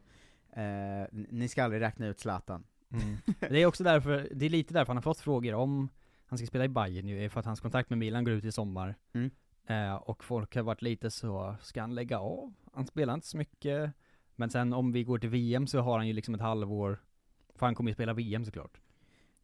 eh, 0.53 1.07
ni 1.11 1.47
ska 1.47 1.63
aldrig 1.63 1.81
räkna 1.81 2.07
ut 2.07 2.19
Zlatan. 2.19 2.63
Mm. 2.91 3.17
Det 3.39 3.61
är 3.61 3.65
också 3.65 3.83
därför, 3.83 4.29
det 4.35 4.45
är 4.45 4.49
lite 4.49 4.73
därför 4.73 4.87
han 4.87 4.97
har 4.97 5.01
fått 5.01 5.19
frågor 5.19 5.53
om 5.53 5.89
han 6.25 6.37
ska 6.37 6.47
spela 6.47 6.65
i 6.65 6.69
Bayern 6.69 7.07
ju, 7.07 7.29
för 7.29 7.39
att 7.39 7.45
hans 7.45 7.59
kontrakt 7.59 7.89
med 7.89 7.99
Milan 7.99 8.23
går 8.23 8.33
ut 8.33 8.45
i 8.45 8.51
sommar. 8.51 8.95
Mm. 9.13 9.31
Eh, 9.67 9.95
och 9.95 10.23
folk 10.23 10.55
har 10.55 10.63
varit 10.63 10.81
lite 10.81 11.11
så, 11.11 11.55
ska 11.61 11.81
han 11.81 11.95
lägga 11.95 12.19
av? 12.19 12.53
Han 12.73 12.87
spelar 12.87 13.13
inte 13.13 13.27
så 13.27 13.37
mycket. 13.37 13.91
Men 14.35 14.49
sen 14.49 14.73
om 14.73 14.91
vi 14.91 15.03
går 15.03 15.19
till 15.19 15.29
VM 15.29 15.67
så 15.67 15.79
har 15.79 15.97
han 15.97 16.07
ju 16.07 16.13
liksom 16.13 16.35
ett 16.35 16.41
halvår, 16.41 16.99
för 17.55 17.65
han 17.65 17.75
kommer 17.75 17.91
ju 17.91 17.93
spela 17.93 18.13
VM 18.13 18.45
såklart. 18.45 18.77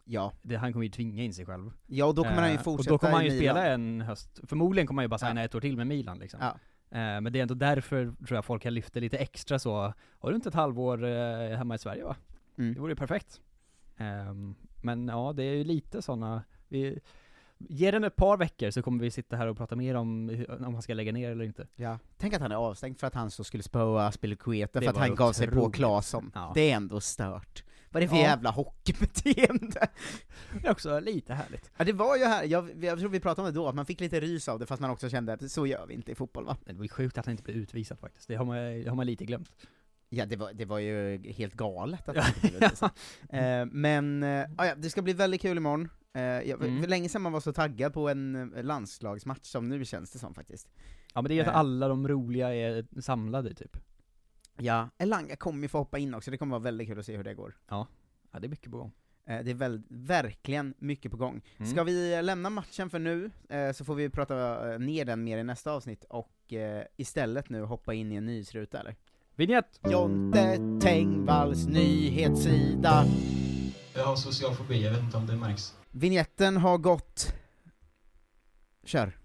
Ja. 0.05 0.31
Det, 0.41 0.55
han 0.55 0.73
kommer 0.73 0.85
ju 0.85 0.91
tvinga 0.91 1.23
in 1.23 1.33
sig 1.33 1.45
själv. 1.45 1.71
Ja, 1.87 2.05
och 2.05 2.15
då 2.15 2.23
kommer 2.23 2.41
han 2.41 2.49
ju 2.49 2.55
Eh, 2.55 2.61
fortsätta 2.61 2.93
Och 2.93 2.99
då 2.99 3.05
kommer 3.05 3.13
han 3.13 3.25
ju 3.25 3.37
spela 3.37 3.61
Milan. 3.61 3.71
en 3.81 4.01
höst, 4.01 4.39
förmodligen 4.43 4.87
kommer 4.87 5.01
han 5.01 5.05
ju 5.05 5.09
bara 5.09 5.17
signa 5.17 5.41
Ja. 5.41 5.45
ett 5.45 5.55
år 5.55 5.61
till 5.61 5.77
med 5.77 5.87
Milan 5.87 6.19
liksom. 6.19 6.39
Ja. 6.41 6.49
Eh, 6.97 7.21
men 7.21 7.23
det 7.33 7.39
är 7.39 7.41
ändå 7.41 7.53
därför, 7.55 8.05
tror 8.27 8.35
jag, 8.37 8.45
folk 8.45 8.63
har 8.63 8.71
lyft 8.71 8.93
det 8.93 8.99
lite 8.99 9.17
extra 9.17 9.59
så, 9.59 9.93
har 10.19 10.29
du 10.29 10.35
inte 10.35 10.49
ett 10.49 10.55
halvår 10.55 11.03
eh, 11.05 11.57
hemma 11.57 11.75
i 11.75 11.77
Sverige 11.77 12.03
va? 12.03 12.15
Mm. 12.57 12.73
Det 12.73 12.79
vore 12.79 12.91
ju 12.91 12.95
perfekt. 12.95 13.41
Ehm, 13.97 14.55
men 14.83 15.07
ja, 15.07 15.33
det 15.35 15.43
är 15.43 15.53
ju 15.55 15.63
lite 15.63 16.01
sådana, 16.01 16.43
vi, 16.67 16.99
ge 17.57 17.91
den 17.91 18.03
ett 18.03 18.15
par 18.15 18.37
veckor 18.37 18.71
så 18.71 18.81
kommer 18.81 19.03
vi 19.03 19.11
sitta 19.11 19.35
här 19.35 19.47
och 19.47 19.57
prata 19.57 19.75
mer 19.75 19.95
om 19.95 20.29
om 20.59 20.73
han 20.73 20.81
ska 20.81 20.93
lägga 20.93 21.11
ner 21.11 21.31
eller 21.31 21.45
inte. 21.45 21.67
Ja. 21.75 21.99
Tänk 22.17 22.33
att 22.33 22.41
han 22.41 22.51
är 22.51 22.55
avstängd 22.55 22.99
för 22.99 23.07
att 23.07 23.13
han 23.13 23.31
så 23.31 23.43
skulle 23.43 23.63
spöa 23.63 24.11
Spilicueta 24.11 24.81
för 24.81 24.89
att 24.89 24.97
han 24.97 25.15
gav 25.15 25.31
sig 25.31 25.47
på. 25.47 25.69
Claesson. 25.71 26.31
Ja. 26.35 26.51
Det 26.55 26.71
är 26.71 26.75
ändå 26.75 26.99
stört. 26.99 27.63
Vad 27.93 28.03
är 28.03 28.07
det 28.07 28.09
för 28.09 28.15
Ja. 28.17 28.21
jävla 28.23 28.49
hockeybeteende? 28.51 29.87
Det 30.61 30.67
är 30.67 30.71
också 30.71 30.99
lite 30.99 31.33
härligt. 31.33 31.71
Ja 31.77 31.85
det 31.85 31.93
var 31.93 32.17
ju 32.17 32.23
här, 32.25 32.43
jag, 32.43 32.83
jag 32.83 32.99
tror 32.99 33.09
vi 33.09 33.19
pratade 33.19 33.47
om 33.47 33.53
det 33.53 33.59
då, 33.59 33.67
att 33.67 33.75
man 33.75 33.85
fick 33.85 33.99
lite 33.99 34.19
rys 34.19 34.49
av 34.49 34.59
det 34.59 34.65
fast 34.65 34.81
man 34.81 34.89
också 34.91 35.09
kände 35.09 35.33
att 35.33 35.51
så 35.51 35.67
gör 35.67 35.85
vi 35.87 35.93
inte 35.93 36.11
i 36.11 36.15
fotboll 36.15 36.45
va? 36.45 36.57
Det 36.65 36.73
var 36.73 36.83
ju 36.83 36.89
sjukt 36.89 37.17
att 37.17 37.25
han 37.25 37.31
inte 37.31 37.43
blev 37.43 37.57
utvisad 37.57 37.99
faktiskt, 37.99 38.27
det 38.27 38.35
har 38.35 38.45
man, 38.45 38.55
det 38.57 38.89
har 38.89 38.95
man 38.95 39.05
lite 39.05 39.25
glömt. 39.25 39.51
Ja 40.09 40.25
det 40.25 40.35
var, 40.35 40.53
det 40.53 40.65
var 40.65 40.79
ju 40.79 41.17
helt 41.31 41.53
galet 41.53 42.09
att 42.09 42.15
utvisad. 42.43 42.89
eh, 43.29 43.65
Men, 43.71 44.23
eh, 44.23 44.45
ah, 44.57 44.65
ja, 44.65 44.75
det 44.75 44.89
ska 44.89 45.01
bli 45.01 45.13
väldigt 45.13 45.41
kul 45.41 45.57
imorgon. 45.57 45.89
Eh, 46.15 46.21
jag, 46.23 46.61
Mm. 46.63 46.81
För 46.81 46.89
länge 46.89 47.09
sedan 47.09 47.21
man 47.21 47.31
var 47.31 47.39
så 47.39 47.53
taggad 47.53 47.93
på 47.93 48.09
en 48.09 48.53
eh, 48.55 48.63
landslagsmatch 48.63 49.45
som 49.47 49.69
nu 49.69 49.85
känns 49.85 50.11
det 50.11 50.19
som 50.19 50.33
faktiskt. 50.33 50.67
Ja 51.13 51.21
men 51.21 51.29
det 51.29 51.33
är 51.33 51.35
ju 51.35 51.41
att 51.41 51.47
Eh. 51.47 51.55
alla 51.57 51.87
de 51.87 52.07
roliga 52.07 52.55
är 52.55 53.01
samlade 53.01 53.53
typ. 53.53 53.77
Ja, 54.57 54.89
Elanga 54.97 55.35
kommer 55.35 55.61
ju 55.61 55.67
få 55.67 55.77
hoppa 55.77 55.97
in 55.97 56.13
också, 56.13 56.31
det 56.31 56.37
kommer 56.37 56.51
vara 56.51 56.63
väldigt 56.63 56.87
kul 56.87 56.99
att 56.99 57.05
se 57.05 57.17
hur 57.17 57.23
det 57.23 57.33
går. 57.33 57.55
Ja, 57.69 57.87
det 58.39 58.45
är 58.47 58.49
mycket 58.49 58.71
på 58.71 58.77
gång. 58.77 58.91
Eh, 59.27 59.43
Det 59.43 59.51
är 59.51 59.55
väl, 59.55 59.81
verkligen 59.89 60.73
mycket 60.77 61.11
på 61.11 61.17
gång. 61.17 61.41
Mm. 61.57 61.71
Ska 61.71 61.83
vi 61.83 62.13
eh, 62.13 62.23
lämna 62.23 62.49
matchen 62.49 62.89
för 62.89 62.99
nu, 62.99 63.31
eh, 63.49 63.71
så 63.71 63.85
får 63.85 63.95
vi 63.95 64.09
prata 64.09 64.35
ner 64.77 65.05
den 65.05 65.23
mer 65.23 65.37
i 65.37 65.43
nästa 65.43 65.71
avsnitt, 65.71 66.03
och 66.09 66.53
eh, 66.53 66.83
istället 66.97 67.49
nu 67.49 67.61
hoppa 67.61 67.93
in 67.93 68.11
i 68.11 68.15
en 68.15 68.25
nyhetsruta 68.25 68.79
eller? 68.79 68.95
Vignett! 69.35 69.79
Jonte 69.91 70.59
Tengvalls 70.81 71.67
nyhetssida. 71.67 73.05
Jag 73.95 74.05
har 74.05 74.15
social 74.15 74.55
fobi, 74.55 74.83
jag 74.83 74.91
vet 74.91 75.01
inte 75.03 75.17
om 75.17 75.27
det 75.27 75.35
märks. 75.35 75.73
Vignetten 75.91 76.57
har 76.57 76.77
gått... 76.77 77.33
Kör. 78.85 79.17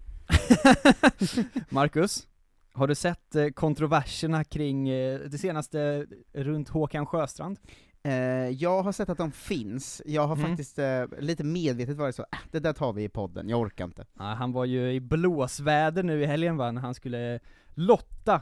Marcus, 1.69 2.27
har 2.73 2.87
du 2.87 2.95
sett 2.95 3.35
eh, 3.35 3.47
kontroverserna 3.47 4.43
kring 4.43 4.89
eh, 4.89 5.19
det 5.19 5.37
senaste 5.37 6.05
runt 6.33 6.69
Håkan 6.69 7.05
Sjöstrand? 7.05 7.59
Eh, 8.03 8.13
jag 8.49 8.83
har 8.83 8.91
sett 8.91 9.09
att 9.09 9.17
de 9.17 9.31
finns, 9.31 10.01
jag 10.05 10.27
har 10.27 10.35
Mm. 10.35 10.47
faktiskt 10.49 10.79
lite 11.19 11.43
medvetet 11.43 11.97
varit 11.97 12.15
så, 12.15 12.21
äh, 12.21 12.37
det 12.51 12.59
där 12.59 12.73
tar 12.73 12.93
vi 12.93 13.03
i 13.03 13.09
podden, 13.09 13.49
jag 13.49 13.59
orkar 13.59 13.85
inte. 13.85 14.05
Ja, 14.17 14.23
han 14.23 14.51
var 14.51 14.65
ju 14.65 14.91
i 14.93 14.99
blåsväder 14.99 16.03
nu 16.03 16.21
i 16.21 16.25
helgen 16.25 16.57
va, 16.57 16.71
när 16.71 16.81
han 16.81 16.93
skulle 16.93 17.39
lotta. 17.73 18.41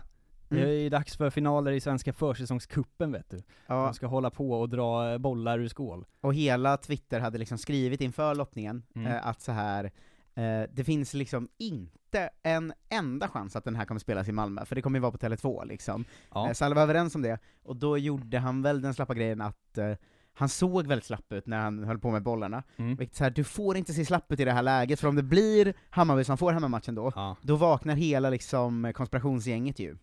Det 0.50 0.56
Mm. 0.56 0.70
är 0.70 0.74
ju 0.74 0.90
dags 0.90 1.18
för 1.18 1.30
finaler 1.30 1.72
i 1.72 1.80
Svenska 1.80 2.14
försäsongskuppen 2.14 3.12
vet 3.12 3.30
du. 3.30 3.42
Ja, 3.68 3.86
De 3.86 3.94
ska 3.94 4.08
hålla 4.08 4.30
på 4.30 4.52
och 4.52 4.70
dra 4.70 5.18
bollar 5.20 5.60
ur 5.60 5.68
skål. 5.68 6.06
och 6.22 6.34
hela 6.34 6.78
Twitter 6.78 7.20
hade 7.20 7.38
liksom 7.38 7.58
skrivit 7.58 8.02
inför 8.02 8.36
lottningen, 8.36 8.84
Mm. 8.96 9.12
eh, 9.12 9.28
att 9.28 9.42
så 9.42 9.52
här 9.52 9.92
eh, 10.38 10.64
det 10.74 10.84
finns 10.84 11.14
liksom 11.14 11.50
inte 11.58 12.30
en 12.44 12.74
enda 12.90 13.28
chans 13.28 13.56
att 13.56 13.64
den 13.64 13.76
här 13.76 13.86
kommer 13.86 14.00
spelas 14.00 14.28
i 14.28 14.32
Malmö, 14.32 14.66
för 14.66 14.76
det 14.76 14.82
kommer 14.82 14.98
ju 15.00 15.02
vara 15.02 15.12
på 15.12 15.18
Tele2 15.18 15.66
liksom. 15.66 16.06
Ja. 16.34 16.48
Eh, 16.48 16.54
Så 16.54 16.66
alla 16.66 16.76
var 16.76 16.82
överens 16.82 17.16
om 17.16 17.22
det, 17.22 17.40
och 17.64 17.76
då 17.76 17.98
gjorde 17.98 18.40
han 18.40 18.62
väl 18.62 18.82
den 18.82 18.94
slappa 18.94 19.14
grejen 19.14 19.42
att 19.42 19.78
eh, 19.78 19.94
han 20.34 20.50
såg 20.50 20.88
väldigt 20.88 21.06
slapp 21.06 21.32
ut 21.34 21.48
när 21.48 21.60
han 21.60 21.84
höll 21.84 22.00
på 22.00 22.12
med 22.12 22.24
bollarna. 22.24 22.64
Mm. 22.78 22.96
Vilket 22.96 23.16
så 23.18 23.24
här, 23.24 23.32
du 23.32 23.44
får 23.44 23.78
inte 23.78 23.94
se 23.94 24.06
slapp 24.06 24.32
ut 24.32 24.40
i 24.40 24.46
det 24.46 24.52
här 24.52 24.64
läget, 24.64 25.00
för 25.00 25.08
om 25.08 25.16
det 25.16 25.24
blir 25.24 25.74
Hammarby 25.90 26.24
som 26.24 26.38
får 26.38 26.52
hemmamatchen 26.52 26.96
då, 26.96 27.12
Ja. 27.16 27.36
då 27.42 27.56
vaknar 27.56 27.96
hela 27.96 28.30
liksom 28.30 28.94
konspirationsgänget 28.96 29.80
ju. 29.80 29.98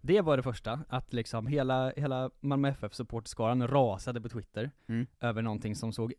Det 0.00 0.20
var 0.20 0.36
det 0.36 0.42
första, 0.42 0.80
att 0.88 1.12
liksom 1.12 1.46
hela, 1.46 1.90
hela 1.96 2.30
Malmö 2.40 2.68
FF-supporterskaran 2.68 3.68
rasade 3.68 4.20
på 4.20 4.28
Twitter 4.28 4.70
Mm. 4.88 5.06
över 5.20 5.42
någonting 5.42 5.76
som 5.76 5.92
såg 5.92 6.12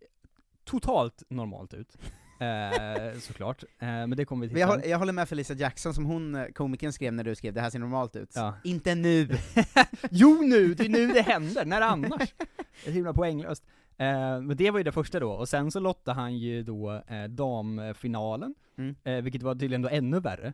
totalt 0.64 1.24
normalt 1.30 1.74
ut. 1.74 1.98
Eh, 2.40 3.20
såklart. 3.20 3.64
Eh, 3.80 3.88
men 3.88 4.10
det 4.16 4.26
kommer 4.26 4.46
vi 4.46 4.50
till 4.50 4.60
jag, 4.60 4.70
sen. 4.70 4.80
håll- 4.80 4.90
jag 4.90 5.00
håller 5.00 5.14
med 5.14 5.30
Felicia 5.30 5.56
Jackson 5.56 5.94
som 5.94 6.06
hon, 6.06 6.36
eh, 6.36 6.46
komikern 6.48 6.94
skrev 6.94 7.14
när 7.14 7.24
du 7.24 7.36
skrev 7.36 7.54
'det 7.54 7.62
här 7.62 7.70
ser 7.70 7.80
normalt 7.80 8.16
ut' 8.16 8.32
Ja. 8.36 8.54
Inte 8.64 8.96
nu! 8.96 9.28
Jo 10.12 10.42
nu, 10.42 10.74
det 10.74 10.86
är 10.86 10.90
nu 10.90 11.08
det 11.08 11.22
händer, 11.22 11.66
när 11.66 11.82
annars? 11.82 12.34
Det 12.84 12.90
är 12.90 12.94
himla 12.94 13.14
poänglöst. 13.14 13.64
Eh, 13.98 14.42
men 14.42 14.58
det 14.58 14.72
var 14.72 14.80
ju 14.80 14.84
det 14.84 14.92
första 14.92 15.20
då, 15.20 15.32
och 15.32 15.50
sen 15.50 15.72
så 15.72 15.80
lottade 15.80 16.20
han 16.22 16.38
ju 16.38 16.64
då 16.64 17.02
eh, 17.08 17.24
damfinalen, 17.24 18.56
Mm. 18.78 18.96
eh, 19.04 19.16
vilket 19.22 19.44
var 19.44 19.56
tydligen 19.56 19.82
då 19.82 19.90
ännu 19.90 20.20
värre. 20.20 20.54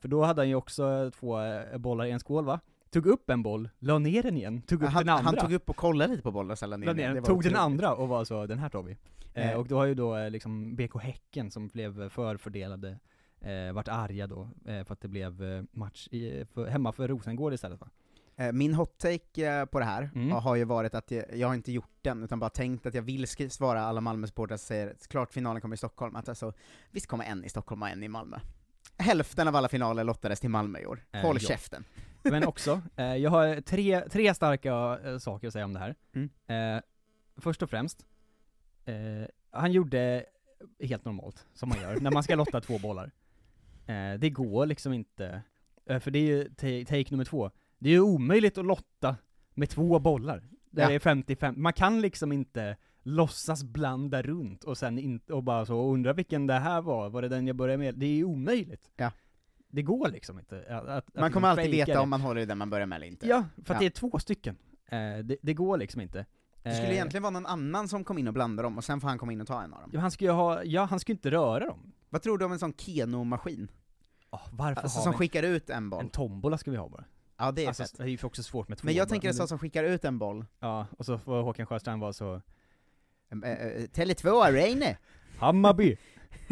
För 0.00 0.08
då 0.08 0.22
hade 0.24 0.40
han 0.40 0.48
ju 0.48 0.54
också 0.54 1.10
två 1.20 1.38
bollar 1.78 2.04
i 2.04 2.10
en 2.10 2.20
skål 2.20 2.44
va? 2.44 2.60
Tog 2.92 3.06
upp 3.06 3.30
en 3.30 3.42
boll, 3.42 3.68
la 3.78 3.98
ner 3.98 4.22
den 4.22 4.36
igen, 4.36 4.62
tog 4.62 4.82
upp 4.82 4.88
Han, 4.88 5.06
den 5.06 5.14
andra. 5.14 5.24
han 5.30 5.36
tog 5.36 5.52
upp 5.52 5.70
och 5.70 5.76
kollade 5.76 6.10
lite 6.10 6.22
på 6.22 6.30
bollen 6.32 6.50
och 6.50 6.58
sen 6.58 6.70
la 6.70 6.76
ner 6.76 6.86
la 6.86 6.92
ner, 6.92 7.14
den, 7.14 7.22
tog 7.24 7.42
den 7.42 7.56
andra 7.56 7.94
och 7.94 8.08
var 8.08 8.24
så, 8.24 8.46
den 8.46 8.58
här 8.58 8.68
tar 8.68 8.82
vi. 8.82 8.96
Eh, 9.34 9.50
Eh. 9.50 9.58
och 9.58 9.66
då 9.68 9.76
har 9.76 9.84
ju 9.86 9.94
då 9.94 10.16
eh, 10.16 10.30
liksom 10.30 10.76
BK 10.76 11.02
Häcken 11.02 11.50
som 11.50 11.68
blev 11.68 12.08
förfördelade, 12.08 12.98
eh, 13.40 13.72
vart 13.72 13.88
arga 13.88 14.26
då, 14.26 14.48
eh, 14.66 14.84
för 14.84 14.92
att 14.92 15.00
det 15.00 15.08
blev 15.08 15.42
eh, 15.44 15.62
match 15.72 16.08
i, 16.10 16.44
för, 16.54 16.66
hemma 16.66 16.92
för 16.92 17.08
Rosengård 17.08 17.52
istället 17.52 17.80
va? 17.80 17.88
Min 18.52 18.74
hot 18.74 18.98
take 18.98 19.46
eh, 19.60 19.64
på 19.64 19.78
det 19.78 19.84
här 19.84 20.10
Mm. 20.14 20.30
har 20.32 20.56
ju 20.56 20.64
varit 20.64 20.94
att 20.94 21.10
jag, 21.10 21.24
jag 21.34 21.48
har 21.48 21.54
inte 21.54 21.72
gjort 21.72 21.90
den, 22.02 22.22
utan 22.24 22.38
bara 22.38 22.50
tänkt 22.50 22.86
att 22.86 22.94
jag 22.94 23.02
vill 23.02 23.26
svara 23.26 23.80
alla 23.82 24.00
Malmö-supportrar 24.00 24.56
som 24.56 24.66
säger 24.66 24.94
klart 25.08 25.32
finalen 25.32 25.60
kommer 25.62 25.74
i 25.74 25.78
Stockholm, 25.78 26.16
att 26.16 26.28
alltså, 26.28 26.52
visst 26.90 27.06
kommer 27.06 27.24
en 27.24 27.44
i 27.44 27.48
Stockholm 27.48 27.82
och 27.82 27.88
en 27.88 28.02
i 28.02 28.08
Malmö. 28.08 28.38
Hälften 28.98 29.48
av 29.48 29.56
alla 29.56 29.68
finaler 29.68 30.04
lottades 30.04 30.40
till 30.40 30.50
Malmö 30.50 30.78
i 30.78 30.86
år. 30.86 31.04
Håll 31.22 31.36
ja. 31.40 31.48
käften. 31.48 31.84
Men 32.22 32.44
också, 32.46 32.82
eh, 32.96 33.16
jag 33.16 33.30
har 33.30 33.60
tre, 33.60 34.00
tre 34.00 34.34
starka 34.34 34.98
eh, 35.04 35.18
saker 35.18 35.46
att 35.46 35.52
säga 35.52 35.64
om 35.64 35.72
det 35.72 35.78
här. 35.80 35.94
Mm. 36.14 36.30
Eh, 36.76 36.82
först 37.36 37.62
och 37.62 37.70
främst, 37.70 38.06
eh, 38.84 38.94
han 39.50 39.72
gjorde 39.72 40.24
helt 40.82 41.04
normalt, 41.04 41.46
som 41.54 41.68
man 41.68 41.80
gör, 41.80 42.00
när 42.00 42.10
man 42.10 42.22
ska 42.22 42.34
lotta 42.34 42.60
två 42.60 42.78
bollar. 42.78 43.10
Eh, 43.86 44.14
det 44.18 44.30
går 44.30 44.66
liksom 44.66 44.92
inte, 44.92 45.42
eh, 45.86 45.98
för 46.00 46.10
det 46.10 46.18
är 46.18 46.22
ju 46.26 46.44
ta- 46.44 46.90
take 46.90 47.10
nummer 47.10 47.24
två, 47.24 47.50
det 47.78 47.88
är 47.88 47.92
ju 47.92 48.00
omöjligt 48.00 48.58
att 48.58 48.64
lotta 48.66 49.16
med 49.54 49.70
två 49.70 49.98
bollar. 49.98 50.42
Där 50.70 50.82
Ja. 50.82 50.88
det 50.88 50.94
är 50.94 50.98
55, 50.98 51.54
man 51.62 51.72
kan 51.72 52.00
liksom 52.00 52.32
inte 52.32 52.76
låtsas 53.02 53.64
blanda 53.64 54.22
runt 54.22 54.64
och 54.64 54.78
sen 54.78 54.98
inte, 54.98 55.32
och 55.34 55.42
bara 55.42 55.66
så 55.66 55.92
undra 55.92 56.12
vilken 56.12 56.46
det 56.46 56.54
här 56.58 56.80
var, 56.82 57.10
var 57.10 57.22
det 57.22 57.28
den 57.28 57.46
jag 57.46 57.56
började 57.56 57.78
med? 57.78 57.94
Det 57.94 58.06
är 58.06 58.14
ju 58.14 58.24
omöjligt. 58.24 58.90
Ja. 58.96 59.12
Det 59.70 59.82
går 59.82 60.08
liksom 60.08 60.38
inte. 60.38 60.64
Att, 60.76 60.88
att 60.88 61.14
Man 61.14 61.32
kommer 61.32 61.48
alltid 61.48 61.70
veta 61.70 61.92
det. 61.92 61.98
om 61.98 62.10
man 62.10 62.20
håller 62.20 62.40
i 62.40 62.46
den 62.46 62.58
man 62.58 62.70
börjar 62.70 62.86
med 62.86 62.96
eller 62.96 63.06
inte. 63.06 63.28
Ja, 63.28 63.44
för 63.64 63.74
att 63.74 63.76
Ja. 63.76 63.78
det 63.80 63.86
är 63.86 63.90
två 64.10 64.18
stycken. 64.18 64.56
Eh, 64.86 64.98
det, 65.24 65.36
det 65.42 65.54
går 65.54 65.76
liksom 65.78 66.00
inte. 66.00 66.26
Det 66.62 66.72
skulle 66.74 66.88
Eh, 66.88 66.94
egentligen 66.94 67.22
vara 67.22 67.30
någon 67.30 67.46
annan 67.46 67.88
som 67.88 68.04
kom 68.04 68.18
in 68.18 68.28
och 68.28 68.34
blandade 68.34 68.66
dem, 68.66 68.78
och 68.78 68.84
sen 68.84 69.00
får 69.00 69.08
han 69.08 69.18
komma 69.18 69.32
in 69.32 69.40
och 69.40 69.46
ta 69.46 69.62
en 69.62 69.72
av 69.74 69.80
dem. 69.80 69.90
Ja, 69.94 70.00
han 70.00 70.10
ska 70.10 70.24
ju 70.24 70.30
ha, 70.30 70.64
ja 70.64 70.84
han 70.84 71.00
ju 71.06 71.12
inte 71.12 71.30
röra 71.30 71.66
dem. 71.66 71.92
Vad 72.08 72.22
tror 72.22 72.38
du 72.38 72.44
om 72.44 72.52
en 72.52 72.58
sån 72.58 72.72
Keno-maskin? 72.72 73.68
Oh, 74.30 74.40
varför 74.50 74.82
Alltså 74.82 75.00
som 75.00 75.12
skickar 75.12 75.42
ut 75.42 75.70
en 75.70 75.90
boll? 75.90 76.00
en 76.00 76.08
tombola 76.10 76.58
ska 76.58 76.70
vi 76.70 76.76
ha 76.76 76.88
bara? 76.88 77.04
Ja, 77.38 77.52
det 77.52 77.64
är 77.64 77.68
alltså, 77.68 77.82
fett. 77.82 77.94
det 77.98 78.02
är 78.04 78.08
ju 78.08 78.18
också 78.22 78.42
svårt 78.42 78.68
med 78.68 78.78
två 78.78 78.86
Men 78.86 78.94
jag 78.94 79.06
bara. 79.06 79.10
tänker 79.10 79.28
en 79.28 79.34
sån 79.34 79.48
som 79.48 79.58
skickar 79.58 79.84
ut 79.84 80.04
en 80.04 80.18
boll. 80.18 80.44
Ja, 80.60 80.86
och 80.98 81.06
så 81.06 81.18
får 81.18 81.42
Håkan 81.42 81.66
Sjöstrand 81.66 82.00
vara 82.00 82.12
så, 82.12 82.40
Eh, 83.44 83.50
eh, 83.50 83.82
Tele2 83.88 84.52
Reine! 84.52 84.96
Hammarby, 85.38 85.96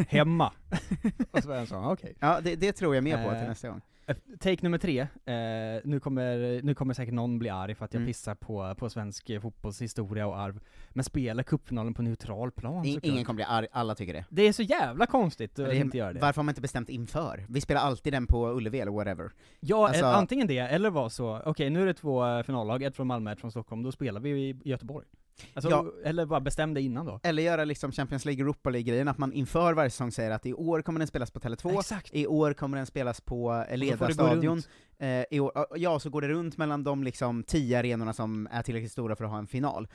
hemma. 0.09 0.53
och 1.31 1.43
så 1.43 1.49
var 1.49 1.57
jag 1.57 1.69
så, 1.69 1.77
okej. 1.93 2.15
Ja, 2.21 2.41
det, 2.41 2.57
det 2.57 2.73
tror 2.73 2.95
jag 2.95 3.05
mer 3.05 3.25
på 3.25 3.31
Eh, 3.33 3.39
till 3.39 3.49
nästa 3.49 3.69
gång. 3.69 3.81
Eh, 4.07 4.17
Take 4.41 4.59
nummer 4.63 4.79
tre, 4.79 5.01
eh, 5.01 5.81
nu, 5.85 6.01
kommer, 6.01 6.63
nu 6.63 6.75
kommer 6.75 6.95
säkert 6.95 7.15
någon 7.15 7.39
bli 7.39 7.49
arg 7.49 7.75
för 7.75 7.85
att 7.85 7.95
jag 7.95 8.01
Mm. 8.01 8.07
pissar 8.11 8.35
på, 8.35 8.75
på 8.75 8.91
svensk 8.91 9.31
eh, 9.31 9.41
fotbollshistoria 9.41 10.27
och 10.27 10.39
arv, 10.39 10.61
men 10.91 11.05
spela 11.05 11.43
cupfinalen 11.43 11.95
på 11.95 12.03
neutral 12.03 12.51
plan 12.51 12.85
In, 12.85 13.01
ingen 13.03 13.25
kommer 13.25 13.35
bli 13.37 13.45
arg, 13.45 13.67
alla 13.73 13.95
tycker 13.95 14.13
det. 14.13 14.25
Det 14.29 14.43
är 14.43 14.53
så 14.53 14.63
jävla 14.63 15.07
konstigt 15.07 15.59
att 15.59 15.75
inte 15.75 15.99
göra 15.99 16.13
det. 16.13 16.21
Varför 16.21 16.37
har 16.41 16.45
man 16.45 16.53
inte 16.53 16.61
bestämt 16.61 16.89
inför? 16.89 17.47
Vi 17.49 17.61
spelar 17.61 17.81
alltid 17.81 18.13
den 18.13 18.27
på 18.27 18.49
Ullevi 18.51 18.81
eller 18.81 18.93
whatever. 18.93 19.31
Ja, 19.61 19.89
Alltså- 19.89 20.05
eh, 20.05 20.17
antingen 20.17 20.47
det, 20.47 20.59
eller 20.59 20.91
var 20.91 21.09
så, 21.09 21.43
okej 21.47 21.71
nu 21.71 21.83
är 21.83 21.87
det 21.87 21.95
två 21.95 22.27
eh, 22.27 22.43
finallag, 22.43 22.83
ett 22.83 22.97
från 22.97 23.07
Malmö, 23.07 23.33
ett 23.33 23.41
från 23.41 23.51
Stockholm, 23.51 23.83
då 23.83 23.93
spelar 23.93 24.21
vi 24.21 24.31
i 24.31 24.57
Göteborg. 24.65 25.07
Alltså, 25.55 25.71
Ja. 25.71 25.87
eller 26.05 26.27
bara 26.27 26.41
bestäm 26.41 26.75
det 26.75 26.81
innan 26.81 27.07
då. 27.07 27.21
Eller 27.23 27.43
göra 27.43 27.65
liksom 27.65 27.93
Champions 27.93 28.25
League 28.25 28.43
Europa 28.45 28.71
League-grejen, 28.71 29.09
att 29.09 29.19
man 29.19 29.33
inför 29.33 29.73
varje 29.73 29.91
säsong 29.91 30.13
säger 30.13 30.31
att 30.31 30.47
i 30.47 30.53
år 30.55 30.83
kommer 30.83 30.99
den 30.99 31.07
spelas 31.09 31.31
på 31.31 31.41
Tele2, 31.41 31.79
Exakt. 31.79 32.15
i 32.15 32.27
år 32.27 32.53
kommer 32.53 32.77
den 32.77 32.87
spelas 32.87 33.21
på 33.21 33.53
eh, 33.53 33.59
Och 33.59 33.65
då 33.65 33.71
får 33.71 33.77
Leda 33.77 33.97
det 34.07 34.07
gå 34.07 34.13
stadion, 34.13 34.45
runt. 34.57 34.69
eh, 34.99 35.25
i 35.37 35.41
år, 35.41 35.67
ja 35.77 35.99
så 36.01 36.11
går 36.11 36.21
det 36.23 36.29
runt 36.29 36.57
mellan 36.57 36.85
de 36.85 37.05
liksom 37.05 37.43
tio 37.43 37.79
arenorna 37.79 38.13
som 38.13 38.49
är 38.51 38.63
tillräckligt 38.63 38.93
stora 38.93 39.17
för 39.17 39.25
att 39.25 39.31
ha 39.31 39.39
en 39.39 39.47
final. 39.47 39.89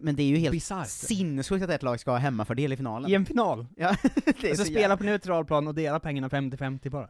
men 0.00 0.16
det 0.16 0.22
är 0.22 0.26
ju 0.26 0.36
helt 0.36 0.62
sinnessjukt 0.88 1.64
att 1.64 1.70
ett 1.70 1.82
lag 1.82 2.00
ska 2.00 2.10
ha 2.10 2.18
hemmafördel 2.18 2.72
i 2.72 2.76
finalen. 2.76 3.10
I 3.10 3.14
en 3.14 3.26
final! 3.26 3.66
Ja, 3.76 3.96
det 4.14 4.44
är 4.44 4.48
Alltså 4.50 4.64
så 4.64 4.70
spela 4.70 4.96
på 4.96 5.04
neutral 5.04 5.44
plan 5.44 5.68
och 5.68 5.74
dela 5.74 6.00
pengarna 6.00 6.28
50-50 6.28 6.90
bara. 6.90 7.08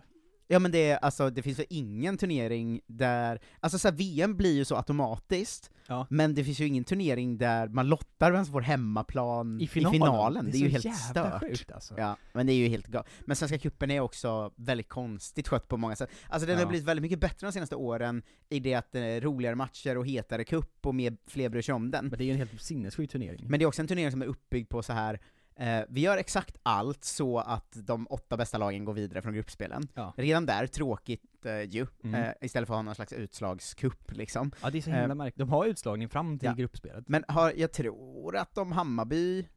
Ja 0.53 0.59
men 0.59 0.71
det 0.73 0.91
är, 0.91 0.97
alltså, 0.97 1.31
det 1.31 1.43
finns 1.43 1.59
väl 1.59 1.67
ingen 1.71 2.17
turnering 2.19 2.81
där, 2.87 3.41
alltså 3.61 3.79
så 3.79 3.89
här, 3.89 3.95
VM 3.97 4.37
blir 4.37 4.55
ju 4.55 4.65
så 4.65 4.77
automatiskt, 4.77 5.71
Ja. 5.87 6.07
men 6.11 6.35
det 6.35 6.45
finns 6.45 6.61
ju 6.61 6.67
ingen 6.67 6.85
turnering 6.85 7.39
där 7.39 7.69
man 7.69 7.89
lottar 7.89 8.33
vem 8.33 8.45
som 8.45 8.53
får 8.53 8.61
hemmaplan 8.61 9.61
I 9.61 9.67
finalen. 9.67 10.45
Det, 10.45 10.51
Det 10.51 10.59
är 10.59 10.61
är 10.61 10.65
ju 10.65 10.71
helt 10.71 10.97
stört. 10.97 11.41
sjukt, 11.41 11.73
alltså. 11.73 11.95
Ja, 11.99 12.17
men 12.33 12.47
det 12.47 12.53
är 12.53 12.55
ju 12.55 12.69
helt 12.69 12.87
galet. 12.87 13.09
Men 13.27 13.37
Svenska 13.37 13.59
cupen 13.59 13.91
är 13.91 14.01
också 14.01 14.53
väldigt 14.57 14.89
konstigt 14.89 15.49
skött 15.49 15.69
på 15.69 15.77
många 15.77 15.97
sätt. 15.97 16.11
Alltså 16.29 16.47
den 16.47 16.57
har 16.57 16.63
Ja. 16.63 16.69
blivit 16.69 16.87
väldigt 16.89 17.03
mycket 17.03 17.21
bättre 17.21 17.47
de 17.47 17.53
senaste 17.53 17.77
åren 17.77 18.23
i 18.49 18.61
det 18.61 18.75
att 18.75 18.93
det 18.93 19.01
är 19.01 19.21
roligare 19.21 19.55
matcher 19.55 19.99
och 19.99 20.07
hetare 20.07 20.45
cup 20.45 20.87
och 20.87 20.95
mer, 20.95 21.17
fler 21.27 21.49
bryr 21.49 21.63
sig 21.63 21.75
om 21.75 21.91
den. 21.91 22.07
Men 22.07 22.19
det 22.19 22.25
är 22.25 22.27
ju 22.27 22.33
en 22.33 22.39
helt 22.39 22.63
sinnessjuk 22.63 23.11
turnering. 23.11 23.45
Men 23.49 23.59
det 23.59 23.65
är 23.65 23.67
också 23.67 23.83
en 23.83 23.89
turnering 23.89 24.11
som 24.11 24.23
är 24.23 24.27
uppbyggd 24.27 24.69
på 24.69 24.83
så 24.83 24.93
här. 24.93 25.21
Eh, 25.57 25.83
vi 25.89 26.01
gör 26.01 26.17
exakt 26.19 26.57
allt 26.63 27.05
så 27.05 27.39
att 27.39 27.77
de 27.87 28.07
åtta 28.11 28.37
bästa 28.37 28.59
lagen 28.59 28.85
går 28.85 28.93
vidare 28.95 29.23
från 29.23 29.35
gruppspelen. 29.35 29.89
Ja. 29.95 30.15
Redan 30.17 30.47
där, 30.47 30.67
tråkigt 30.67 31.47
eh, 31.47 31.61
ju, 31.63 31.87
Mm. 32.05 32.23
eh, 32.23 32.31
istället 32.41 32.67
för 32.67 32.75
att 32.75 32.79
ha 32.79 32.83
någon 32.83 32.95
slags 32.95 33.13
utslagscup 33.13 34.13
liksom. 34.13 34.53
Ja 34.63 34.71
det 34.71 34.79
är 34.79 34.83
så 34.83 34.91
himla 34.91 35.09
Eh, 35.09 35.15
märkligt. 35.15 35.39
De 35.39 35.49
har 35.49 35.67
utslagning 35.67 36.09
fram 36.09 36.39
till 36.39 36.47
ja. 36.47 36.53
gruppspelet. 36.55 37.09
Men 37.09 37.25
har, 37.29 37.53
jag 37.57 37.73
tror 37.73 38.37
att 38.37 38.55
de 38.55 38.73
Hammarby, 38.73 39.49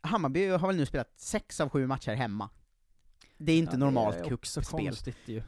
Hammarby 0.00 0.48
har 0.48 0.66
väl 0.68 0.76
nu 0.76 0.86
spelat 0.86 1.12
sex 1.20 1.60
av 1.60 1.68
sju 1.68 1.86
matcher 1.86 2.14
hemma. 2.14 2.50
Det 3.38 3.52
är 3.52 3.58
inte 3.58 3.72
Ja, 3.72 3.78
normalt 3.78 4.18
Det 4.18 4.28
är 4.28 4.34
också 4.34 4.60
konstigt 4.62 5.16
ju. 5.24 5.42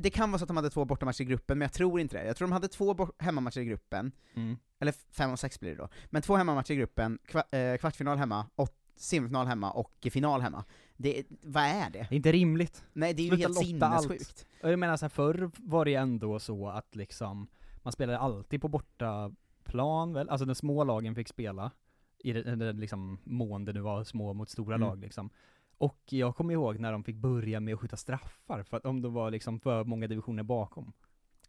Det 0.00 0.10
kan 0.10 0.30
vara 0.30 0.38
så 0.38 0.44
att 0.44 0.48
de 0.48 0.56
hade 0.56 0.70
två 0.70 0.84
bortamatcher 0.84 1.22
i 1.22 1.24
gruppen, 1.24 1.58
men 1.58 1.66
jag 1.66 1.72
tror 1.72 2.00
inte 2.00 2.16
det. 2.16 2.26
Jag 2.26 2.36
tror 2.36 2.48
de 2.48 2.52
hade 2.52 2.68
två 2.68 3.08
hemmamatcher 3.18 3.60
i 3.60 3.64
gruppen, 3.64 4.12
Mm. 4.34 4.56
eller 4.80 4.92
fem 5.10 5.30
och 5.32 5.38
sex 5.40 5.60
blir 5.60 5.70
det 5.70 5.76
då. 5.76 5.88
Men 6.06 6.22
två 6.22 6.36
hemmamatcher 6.36 6.72
i 6.72 6.76
gruppen, 6.76 7.18
kva, 7.26 7.42
eh, 7.58 7.76
kvartsfinal 7.76 8.18
hemma, 8.18 8.46
semifinal 8.96 9.46
hemma 9.46 9.70
och 9.70 10.06
final 10.10 10.40
hemma. 10.40 10.64
Det, 10.96 11.24
vad 11.42 11.62
är 11.62 11.90
det? 11.90 11.98
Det 12.08 12.14
är 12.14 12.16
inte 12.16 12.32
rimligt. 12.32 12.84
Nej, 12.92 13.14
det 13.14 13.22
är 13.22 13.24
ju 13.24 13.30
Sluta 13.30 13.60
helt 13.60 13.82
allt. 13.82 14.02
sinnessjukt. 14.02 14.46
Och 14.62 14.70
jag 14.72 14.78
menar 14.78 14.96
så 14.96 15.04
här, 15.04 15.10
förr 15.10 15.50
var 15.56 15.84
det 15.84 15.90
ju 15.90 15.96
ändå 15.96 16.38
så 16.38 16.68
att 16.68 16.96
liksom, 16.96 17.46
man 17.82 17.92
spelade 17.92 18.18
alltid 18.18 18.60
på 18.60 18.68
bortaplan 18.68 20.12
väl, 20.12 20.28
alltså 20.28 20.44
de 20.46 20.54
små 20.54 20.84
lagen 20.84 21.14
fick 21.14 21.28
spela, 21.28 21.70
i 22.18 22.32
den 22.32 22.76
liksom 22.80 23.18
mån 23.24 23.64
det 23.64 23.72
nu 23.72 23.80
var 23.80 24.04
små 24.04 24.32
mot 24.32 24.50
stora 24.50 24.74
Mm. 24.74 24.88
lag 24.88 24.98
liksom. 25.00 25.30
Och 25.78 26.00
jag 26.10 26.36
kommer 26.36 26.52
ihåg 26.54 26.78
när 26.78 26.92
de 26.92 27.04
fick 27.04 27.16
börja 27.16 27.60
med 27.60 27.74
att 27.74 27.80
skjuta 27.80 27.96
straffar, 27.96 28.62
för 28.62 28.76
att 28.76 28.86
om 28.86 29.02
de 29.02 29.12
var 29.14 29.30
liksom 29.30 29.60
för 29.60 29.84
många 29.84 30.06
divisioner 30.06 30.42
bakom. 30.42 30.92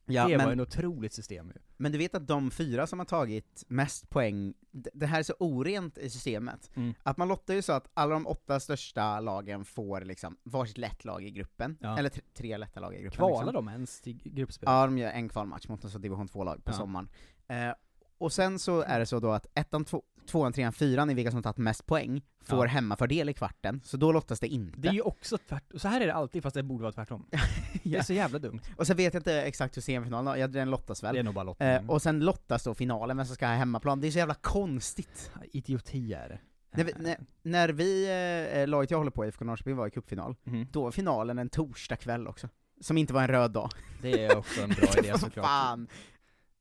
Ja, 0.06 0.28
det 0.28 0.38
var 0.38 0.44
men, 0.46 0.54
en 0.54 0.60
otroligt 0.60 1.14
system 1.14 1.48
ju. 1.56 1.62
men 1.78 1.92
du 1.92 1.98
vet 1.98 2.16
att 2.16 2.28
de 2.28 2.52
fyra 2.52 2.88
som 2.88 3.00
har 3.00 3.06
tagit 3.06 3.64
mest 3.68 4.10
poäng, 4.10 4.54
det 4.72 5.06
här 5.06 5.20
är 5.20 5.24
så 5.24 5.34
orent 5.40 5.98
i 5.98 6.10
systemet, 6.10 6.70
Mm. 6.76 6.94
att 7.04 7.18
man 7.18 7.28
lottar 7.28 7.54
ju 7.54 7.62
så 7.62 7.74
att 7.74 7.88
alla 7.94 8.14
de 8.14 8.28
åtta 8.28 8.60
största 8.60 9.20
lagen 9.20 9.66
får 9.66 10.02
liksom 10.02 10.38
varsitt 10.44 10.78
lätt 10.78 11.06
lag 11.06 11.24
i 11.24 11.32
gruppen, 11.32 11.78
Ja. 11.82 11.98
eller 11.98 12.10
tre, 12.10 12.22
tre 12.34 12.58
lätta 12.58 12.80
lag 12.80 12.96
i 12.96 13.02
gruppen. 13.02 13.18
Kvalar 13.18 13.46
liksom. 13.46 13.66
de 13.66 13.72
ens 13.72 14.02
till 14.02 14.22
gruppspel? 14.24 14.68
Ja, 14.70 14.86
de 14.86 14.98
gör 14.98 15.12
en 15.12 15.30
kvalmatch 15.30 15.68
mot 15.68 15.84
en 15.96 16.02
division 16.02 16.28
2-lag 16.28 16.64
på 16.66 16.72
Ja. 16.72 16.76
sommaren. 16.78 17.10
Eh, 17.48 17.74
och 18.22 18.34
sen 18.34 18.60
så 18.60 18.82
är 18.82 19.00
det 19.00 19.06
så 19.06 19.20
då 19.20 19.32
att 19.32 19.46
ettan, 19.56 19.86
två, 19.86 20.04
tvåan, 20.32 20.54
trean, 20.54 20.74
fyran 20.74 21.10
är 21.10 21.16
vilka 21.16 21.32
som 21.32 21.44
tagit 21.44 21.58
mest 21.58 21.86
poäng, 21.86 22.22
får 22.46 22.66
Ja. 22.66 22.70
hemmafördel 22.72 23.30
i 23.30 23.34
kvarten, 23.34 23.82
så 23.84 23.98
då 23.98 24.12
lottas 24.12 24.40
det 24.40 24.48
inte. 24.48 24.80
Det 24.80 24.88
är 24.88 24.94
ju 24.94 25.02
också 25.02 25.38
tvärt, 25.38 25.64
så 25.76 25.88
här 25.88 26.02
är 26.02 26.08
det 26.08 26.14
alltid 26.14 26.44
fast 26.44 26.54
det 26.54 26.64
borde 26.64 26.82
vara 26.84 26.94
tvärtom. 26.94 27.26
Det 27.84 27.96
är 27.98 28.02
så 28.04 28.14
jävla 28.14 28.40
dumt. 28.40 28.60
Och 28.78 28.88
sen 28.88 28.98
vet 28.98 29.14
jag 29.14 29.20
inte 29.22 29.42
exakt 29.42 29.78
hur 29.78 29.82
semifinalen, 29.82 30.40
ja 30.40 30.48
den 30.48 30.70
lottas 30.70 31.04
väl. 31.04 31.14
Det 31.14 31.20
är 31.20 31.24
nog 31.24 31.34
bara 31.34 31.44
lottning. 31.44 31.70
Eh, 31.70 31.90
och 31.90 32.02
sen 32.02 32.20
lottas 32.20 32.64
då 32.64 32.74
finalen, 32.74 33.18
vem 33.18 33.26
som 33.26 33.36
ska 33.36 33.48
ha 33.48 33.54
hemmaplan. 33.54 34.02
Det 34.02 34.08
är 34.08 34.12
så 34.12 34.18
jävla 34.18 34.34
konstigt. 34.34 35.32
Idioti 35.52 36.14
är 36.14 36.30
det. 36.30 36.40
När 36.76 36.84
vi, 36.84 36.94
när, 36.98 37.18
när 37.44 37.70
vi 37.70 38.06
eh, 38.62 38.68
laget 38.68 38.92
jag 38.92 38.98
håller 38.98 39.12
på, 39.12 39.26
IFK 39.26 39.46
Norrköping, 39.46 39.76
var 39.76 39.88
i 39.88 39.92
cupfinal, 39.92 40.36
Mhm. 40.44 40.68
då 40.72 40.84
var 40.84 40.92
finalen 40.92 41.40
en 41.40 41.50
torsdag 41.50 41.96
kväll 41.96 42.28
också. 42.28 42.50
Som 42.82 42.98
inte 42.98 43.14
var 43.14 43.22
en 43.22 43.28
röd 43.28 43.52
dag. 43.52 43.70
Det 44.02 44.26
är 44.26 44.38
också 44.38 44.62
en 44.62 44.70
bra 44.70 44.88
idé 44.98 45.18
såklart. 45.18 45.46
Fan! 45.46 45.88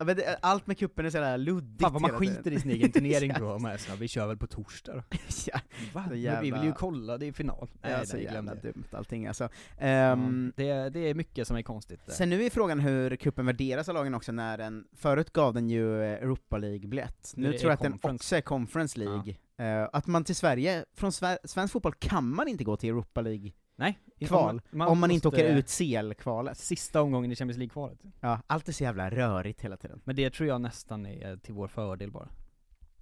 Ja, 0.01 0.07
men 0.07 0.17
det, 0.17 0.39
allt 0.43 0.67
med 0.67 0.79
kuppen 0.79 1.07
är 1.07 1.11
så 1.11 1.17
jävla 1.17 1.37
luddigt 1.37 1.81
Fan 1.83 1.93
vad 1.93 2.03
man 2.03 2.11
hela 2.11 2.21
tiden. 2.21 2.37
skiter 2.37 2.51
i 2.53 2.61
sin 2.61 2.71
egen 2.71 2.93
turnering 2.93 3.31
Ja. 3.35 3.39
då, 3.39 3.59
men 3.59 3.79
så, 3.79 3.97
vi 3.97 4.09
kör 4.09 4.27
väl 4.27 4.37
på 4.37 4.47
torsdag 4.47 4.93
då. 4.95 5.03
ja, 5.47 5.61
Va? 5.93 6.03
Så 6.05 6.11
Men 6.11 6.21
jävla- 6.21 6.41
vi 6.41 6.51
vill 6.51 6.65
ju 6.65 6.73
kolla, 6.73 7.19
det 7.19 7.27
är 7.27 7.33
final. 7.33 7.69
Nej, 7.83 7.93
ja, 7.93 8.07
så 8.07 8.17
nej, 8.17 8.25
jävla 8.25 8.55
det. 8.55 8.61
dumt 8.73 8.85
allting 8.93 9.27
alltså. 9.27 9.45
Ja, 9.79 9.87
Ehm, 9.87 10.53
det, 10.57 10.89
det 10.91 11.01
är 11.11 11.15
mycket 11.15 11.47
som 11.49 11.57
är 11.57 11.63
konstigt. 11.63 12.07
där. 12.07 12.13
Sen 12.13 12.29
nu 12.31 12.43
är 12.45 12.51
frågan 12.51 12.81
hur 12.81 13.17
kuppen 13.17 13.47
värderas 13.47 13.89
av 13.89 13.95
lagen 13.95 14.15
också 14.15 14.33
när 14.33 14.59
den, 14.59 14.85
förut 14.97 15.33
gav 15.33 15.55
den 15.55 15.71
ju 15.71 16.03
eh, 16.03 16.11
Europa 16.13 16.59
League-biljett, 16.59 17.33
Nu 17.37 17.53
det 17.53 17.59
tror 17.59 17.71
jag 17.71 17.75
att 17.77 17.83
den 17.83 17.93
Conference. 17.93 18.23
också 18.25 18.37
är 18.37 18.41
Conference 18.41 18.99
League. 18.99 19.37
Eh, 19.59 19.89
att 19.93 20.07
man 20.07 20.25
till 20.25 20.37
Sverige, 20.37 20.85
från 20.95 21.13
Sver 21.13 21.39
svensk 21.45 21.73
fotboll 21.73 21.95
kan 21.99 22.35
man 22.35 22.49
inte 22.49 22.65
gå 22.65 22.77
till 22.77 22.89
Europa 22.91 23.21
League 23.21 23.53
Nej, 23.81 23.99
kval, 24.27 24.63
om 24.73 24.79
man, 24.79 25.11
inte 25.11 25.29
måste- 25.29 25.29
åker 25.29 25.57
ut 25.57 25.67
CL-kvalet. 25.69 26.59
Sista 26.59 27.03
omgången 27.03 27.33
i 27.33 27.37
Champions 27.37 27.59
League-kvalet. 27.59 27.99
Ja, 28.21 28.41
allt 28.47 28.69
är 28.69 28.73
så 28.73 28.83
jävla 28.85 29.11
rörigt 29.11 29.61
hela 29.61 29.77
tiden. 29.77 30.01
Men 30.05 30.17
det 30.17 30.31
tror 30.31 30.49
jag 30.49 30.61
nästan 30.61 31.07
är 31.07 31.37
till 31.37 31.55
vår 31.55 31.69
fördel 31.69 32.11
bara. 32.11 32.29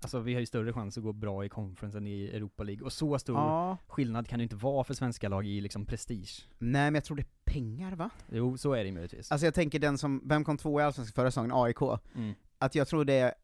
Alltså 0.00 0.20
vi 0.20 0.32
har 0.34 0.40
ju 0.40 0.46
större 0.46 0.72
chans 0.72 0.98
att 0.98 1.04
gå 1.04 1.12
bra 1.12 1.44
i 1.44 1.48
conference 1.48 1.98
än 1.98 2.06
i 2.06 2.24
Europa 2.24 2.62
League, 2.62 2.84
och 2.84 2.92
så 2.92 3.18
stor 3.18 3.36
Ja, 3.36 3.76
skillnad 3.86 4.28
kan 4.28 4.38
det 4.38 4.42
inte 4.42 4.56
vara 4.56 4.84
för 4.84 4.94
svenska 4.94 5.28
lag 5.28 5.46
i 5.46 5.60
liksom 5.60 5.86
prestige. 5.86 6.46
nej 6.58 6.82
men 6.90 6.94
jag 6.94 7.04
tror 7.04 7.16
det 7.16 7.22
är 7.22 7.52
pengar 7.52 7.92
va? 7.96 8.10
Jo, 8.32 8.56
så 8.58 8.72
är 8.72 8.84
det 8.84 8.92
möjligtvis. 8.92 9.32
Alltså 9.32 9.46
jag 9.46 9.54
tänker 9.54 9.78
den 9.78 9.98
som, 9.98 10.22
vem 10.24 10.44
kom 10.44 10.56
två 10.58 10.80
i 10.80 10.84
Allsvenskan 10.84 11.12
förra 11.14 11.30
säsongen, 11.30 11.52
AIK? 11.54 11.80
Mm. 12.14 12.34
Att 12.58 12.74
jag 12.74 12.88
tror 12.88 13.04
det, 13.04 13.34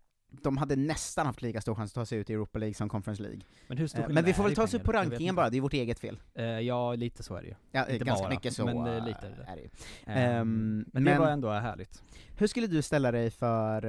de 0.42 0.57
hade 0.57 0.77
nästan 0.77 1.27
haft 1.27 1.42
lika 1.42 1.61
stor 1.61 1.75
chans 1.75 1.90
att 1.90 1.94
ta 1.94 2.07
sig 2.07 2.18
ut 2.18 2.31
i 2.31 2.33
Europa 2.33 2.59
League 2.59 2.75
som 2.75 2.88
Conference 2.88 3.23
League. 3.23 3.40
Men 3.68 3.79
hur 3.79 3.87
stor 3.87 4.01
Eh, 4.03 4.09
Men 4.09 4.25
vi 4.25 4.33
får 4.33 4.44
väl 4.44 4.55
ta 4.55 4.62
oss 4.62 4.75
upp 4.75 4.85
på 4.85 4.92
rankingen 4.92 5.35
bara, 5.35 5.51
det 5.51 5.57
är 5.57 5.61
vårt 5.61 5.73
eget 5.73 5.99
fel. 5.99 6.18
Eh, 6.35 6.44
ja, 6.44 6.94
lite 6.94 7.23
så 7.23 7.37
är 7.37 7.42
det 7.42 7.49
ju. 7.49 7.55
Ja, 7.73 7.88
Inte 7.88 8.05
ganska 8.05 8.23
bara, 8.25 8.31
mycket 8.35 8.53
så 8.55 8.64
men, 8.64 8.87
eh, 8.87 8.97
eh, 8.97 9.05
lite 9.07 9.27
är 9.27 9.31
det. 9.37 9.51
är 9.53 9.57
det 9.57 9.62
ju. 9.62 9.68
Ehm, 10.07 10.85
men 10.92 11.05
det 11.05 11.11
men- 11.11 11.20
var 11.20 11.29
ändå 11.31 11.51
härligt. 11.51 12.03
Hur 12.38 12.47
skulle 12.47 12.66
du 12.66 12.83
ställa 12.83 13.12
dig 13.12 13.31
för 13.31 13.85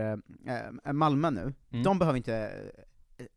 eh, 0.86 0.94
Malmö 0.94 1.30
nu? 1.30 1.54
Mm. 1.72 1.84
De 1.84 2.00
behöver 2.00 2.18
inte 2.18 2.52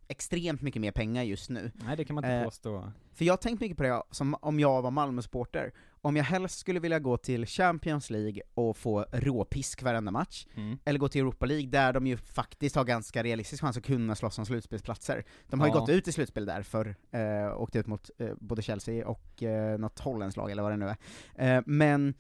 extremt 0.09 0.63
mycket 0.63 0.81
mer 0.83 0.93
pengar 0.93 1.23
just 1.23 1.51
nu. 1.51 1.71
Nej, 1.75 1.97
det 1.97 2.05
kan 2.05 2.15
man 2.15 2.25
inte 2.25 2.35
Eh, 2.35 2.45
påstå. 2.45 2.93
För 3.15 3.25
jag 3.25 3.33
har 3.33 3.37
tänkt 3.39 3.61
mycket 3.61 3.77
på 3.77 3.83
det 3.83 4.03
som 4.11 4.35
om 4.41 4.61
jag 4.61 4.83
var 4.83 4.91
Malmö-supporter. 4.91 5.73
Om 6.01 6.17
jag 6.17 6.25
helst 6.25 6.59
skulle 6.59 6.81
vilja 6.81 6.99
gå 6.99 7.17
till 7.17 7.47
Champions 7.47 8.11
League 8.11 8.43
och 8.55 8.77
få 8.77 9.07
råpisk 9.13 9.83
varenda 9.83 10.11
match, 10.11 10.47
Mm. 10.55 10.79
eller 10.85 10.99
gå 10.99 11.09
till 11.09 11.21
Europa 11.21 11.47
League 11.47 11.67
där 11.67 11.93
de 11.93 12.07
ju 12.07 12.17
faktiskt 12.17 12.77
har 12.77 12.85
ganska 12.85 13.23
realistisk 13.23 13.63
chans 13.63 13.77
att 13.77 13.85
kunna 13.85 14.15
slåss 14.15 14.39
om 14.39 14.47
slutspelsplatser. 14.47 15.25
De 15.49 15.61
har 15.61 15.67
ju 15.67 15.73
Ja. 15.75 15.81
gått 15.81 15.89
ut 15.89 16.09
i 16.09 16.13
slutspel 16.13 16.47
där 16.47 16.63
för 16.63 16.97
eh, 17.11 17.61
åkt 17.61 17.77
ut 17.77 17.87
mot 17.87 18.11
eh, 18.19 18.31
både 18.41 18.63
Chelsea 18.63 19.09
och 19.09 19.43
eh, 19.43 19.79
något 19.79 19.99
holländskt 19.99 20.37
lag 20.37 20.51
eller 20.51 20.63
vad 20.63 20.73
det 20.73 20.77
nu 20.77 20.95
är. 21.35 21.57
Eh, 21.57 21.63
men 21.67 22.15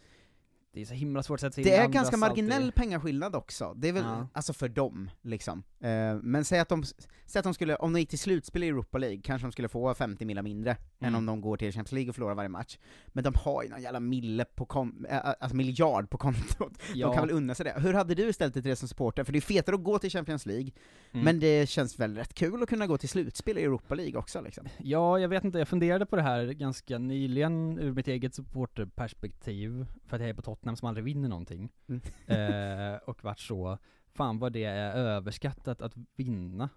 Det 0.78 0.82
är 0.82 0.86
så 0.86 0.94
himla 0.94 1.22
svårt 1.22 1.36
att 1.36 1.40
sätta 1.40 1.52
sig 1.52 1.64
det 1.64 1.70
in 1.70 1.74
i 1.74 1.78
är 1.78 1.84
andras 1.84 1.94
ganska 2.02 2.16
marginell 2.16 2.62
alltid. 2.62 2.74
pengaskillnad 2.74 3.34
också, 3.36 3.74
det 3.76 3.88
är 3.88 3.92
väl, 3.92 4.02
Ja. 4.02 4.28
alltså 4.32 4.52
för 4.52 4.68
dem, 4.68 5.10
liksom. 5.22 5.62
Eh, 5.80 6.14
men 6.22 6.44
säg 6.44 6.58
att 6.58 6.68
de, 6.68 6.84
säg 7.26 7.38
att 7.40 7.44
de 7.44 7.54
skulle, 7.54 7.76
om 7.76 7.92
de 7.92 8.00
gick 8.00 8.08
till 8.08 8.18
slutspel 8.18 8.62
i 8.64 8.68
Europa 8.68 8.98
League, 8.98 9.20
kanske 9.24 9.46
de 9.46 9.52
skulle 9.52 9.68
få 9.68 9.94
50 9.94 10.24
millar 10.24 10.42
mindre, 10.42 10.70
än 10.70 11.08
Mm. 11.08 11.14
om 11.18 11.26
de 11.26 11.40
går 11.40 11.56
till 11.56 11.72
Champions 11.72 11.92
League 11.92 12.08
och 12.08 12.14
förlorar 12.14 12.34
varje 12.34 12.48
match. 12.48 12.78
Men 13.08 13.24
de 13.24 13.34
har 13.36 13.62
ju 13.62 13.68
någon 13.68 13.82
jävla 13.82 14.00
mille 14.00 14.44
på 14.44 14.66
kon- 14.66 15.06
äh, 15.10 15.18
alltså 15.40 15.56
miljard 15.56 16.10
på 16.10 16.18
kontot, 16.18 16.72
de 16.94 17.00
kan 17.14 17.26
väl 17.26 17.30
unna 17.30 17.54
sig 17.54 17.64
det. 17.64 17.74
Hur 17.80 17.94
hade 17.94 18.14
du 18.14 18.32
ställt 18.32 18.54
dig 18.54 18.62
till 18.62 18.70
det 18.70 18.76
som 18.76 18.88
supporter? 18.88 19.24
För 19.24 19.32
det 19.32 19.38
är 19.38 19.40
fetare 19.40 19.76
att 19.76 19.84
gå 19.84 19.98
till 19.98 20.10
Champions 20.10 20.46
League, 20.46 20.70
Mm. 21.12 21.24
men 21.24 21.40
det 21.40 21.68
känns 21.68 21.98
väl 22.00 22.14
rätt 22.16 22.34
kul 22.34 22.62
att 22.62 22.68
kunna 22.68 22.86
gå 22.86 22.98
till 22.98 23.08
slutspel 23.08 23.58
i 23.58 23.62
Europa 23.62 23.94
League 23.94 24.18
också 24.18 24.40
liksom. 24.40 24.66
Ja, 24.78 25.18
jag 25.18 25.28
vet 25.28 25.44
inte, 25.44 25.58
jag 25.58 25.68
funderade 25.68 26.06
på 26.06 26.16
det 26.16 26.22
här 26.22 26.46
ganska 26.46 26.98
nyligen 26.98 27.78
ur 27.78 27.92
mitt 27.92 28.08
eget 28.08 28.34
supporterperspektiv, 28.34 29.86
för 30.06 30.16
att 30.16 30.20
jag 30.20 30.30
är 30.30 30.34
på 30.34 30.42
Tottenham 30.42 30.67
som 30.76 30.88
aldrig 30.88 31.04
vinner 31.04 31.28
någonting. 31.28 31.72
Mm. 31.88 32.00
Eh, 32.26 32.96
och 32.96 33.24
vart 33.24 33.40
så, 33.40 33.78
fan 34.14 34.38
vad 34.38 34.52
det 34.52 34.64
är 34.64 34.92
överskattat 34.96 35.82
att 35.82 35.94
vinna. 36.16 36.68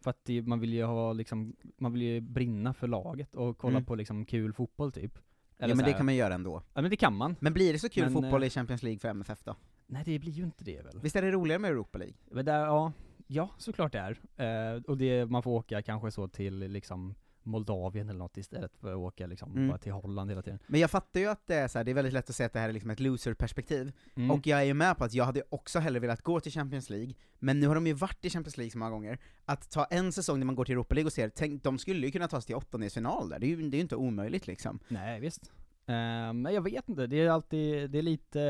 För 0.00 0.10
att 0.10 0.24
det, 0.24 0.42
man 0.42 0.60
vill 0.60 0.72
ju 0.72 0.84
ha 0.84 1.12
liksom, 1.12 1.56
man 1.78 1.92
vill 1.92 2.02
ju 2.02 2.20
brinna 2.20 2.74
för 2.74 2.88
laget 2.88 3.36
och 3.36 3.58
kolla 3.58 3.76
Mm. 3.76 3.84
på 3.86 3.94
liksom 3.94 4.24
kul 4.24 4.52
fotboll 4.52 4.92
typ. 4.92 5.12
ja 5.14 5.64
Eller 5.64 5.74
men 5.74 5.84
så 5.84 5.90
det 5.90 5.96
kan 5.96 6.06
man 6.06 6.14
göra 6.16 6.34
ändå. 6.34 6.62
Ja 6.74 6.80
men 6.82 6.90
det 6.90 6.96
kan 6.96 7.16
man. 7.16 7.36
Men 7.40 7.52
blir 7.52 7.72
det 7.72 7.78
så 7.78 7.88
kul 7.88 8.04
Men, 8.04 8.12
fotboll 8.12 8.42
eh, 8.42 8.46
i 8.46 8.50
Champions 8.50 8.82
League 8.82 8.98
för 8.98 9.08
MFF 9.08 9.44
då? 9.44 9.56
Nej 9.86 10.02
det 10.04 10.18
blir 10.18 10.32
ju 10.32 10.44
inte 10.44 10.64
det 10.64 10.82
väl? 10.84 11.00
Visst 11.02 11.16
är 11.16 11.22
det 11.22 11.30
roligare 11.30 11.58
med 11.58 11.70
Europa 11.70 11.98
League? 11.98 12.16
Men 12.30 12.44
där, 12.44 12.60
ja, 12.66 12.92
ja 13.26 13.48
såklart 13.58 13.92
det 13.92 14.16
är. 14.36 14.74
Eh, 14.76 14.82
och 14.82 14.96
det, 14.96 15.26
man 15.26 15.42
får 15.42 15.50
åka 15.50 15.82
kanske 15.82 16.10
så 16.10 16.28
till 16.28 16.58
liksom 16.58 17.14
Moldavien 17.42 18.08
eller 18.08 18.18
något 18.18 18.36
istället 18.36 18.76
för 18.76 18.90
att 18.92 18.96
åka 18.98 19.26
liksom 19.26 19.52
Mm. 19.52 19.68
bara 19.68 19.78
till 19.78 19.92
Holland 19.92 20.30
hela 20.30 20.42
tiden. 20.42 20.58
Men 20.66 20.80
jag 20.80 20.90
fattar 20.90 21.20
ju 21.20 21.26
att 21.26 21.46
det 21.46 21.54
är 21.54 21.68
så 21.68 21.78
här, 21.78 21.84
det 21.84 21.90
är 21.90 21.94
väldigt 21.94 22.12
lätt 22.14 22.30
att 22.30 22.36
säga 22.36 22.46
att 22.46 22.52
det 22.52 22.58
här 22.60 22.68
är 22.68 22.72
liksom 22.72 22.90
ett 22.90 23.00
loser-perspektiv, 23.00 23.92
Mm. 24.16 24.30
och 24.30 24.46
jag 24.46 24.60
är 24.60 24.64
ju 24.64 24.74
med 24.74 24.96
på 24.98 25.04
att 25.04 25.14
jag 25.14 25.24
hade 25.24 25.42
också 25.48 25.78
hellre 25.78 26.00
velat 26.00 26.22
gå 26.22 26.40
till 26.40 26.52
Champions 26.52 26.90
League, 26.90 27.14
men 27.38 27.60
nu 27.60 27.66
har 27.66 27.74
de 27.74 27.86
ju 27.86 27.92
varit 27.92 28.24
i 28.24 28.30
Champions 28.30 28.56
League 28.56 28.70
så 28.70 28.78
många 28.78 28.90
gånger, 28.90 29.18
att 29.44 29.70
ta 29.70 29.84
en 29.84 30.12
säsong 30.12 30.38
när 30.38 30.46
man 30.46 30.54
går 30.54 30.64
till 30.64 30.72
Europa 30.72 30.94
League 30.94 31.06
och 31.06 31.12
ser, 31.12 31.28
tänk, 31.28 31.62
de 31.62 31.78
skulle 31.78 32.06
ju 32.06 32.12
kunna 32.12 32.28
ta 32.28 32.40
sig 32.40 32.46
till 32.46 32.56
åttondelsfinal 32.56 33.28
där, 33.28 33.38
det 33.38 33.46
är 33.46 33.48
ju 33.48 33.70
det 33.70 33.76
är 33.76 33.80
inte 33.80 33.96
omöjligt 33.96 34.46
liksom. 34.46 34.78
Nej 34.88 35.20
visst. 35.20 35.52
Eh, 35.86 36.32
men 36.32 36.44
jag 36.54 36.62
vet 36.62 36.88
inte, 36.88 37.06
det 37.06 37.20
är 37.20 37.30
alltid, 37.30 37.90
det 37.90 37.98
är 37.98 38.02
lite 38.02 38.40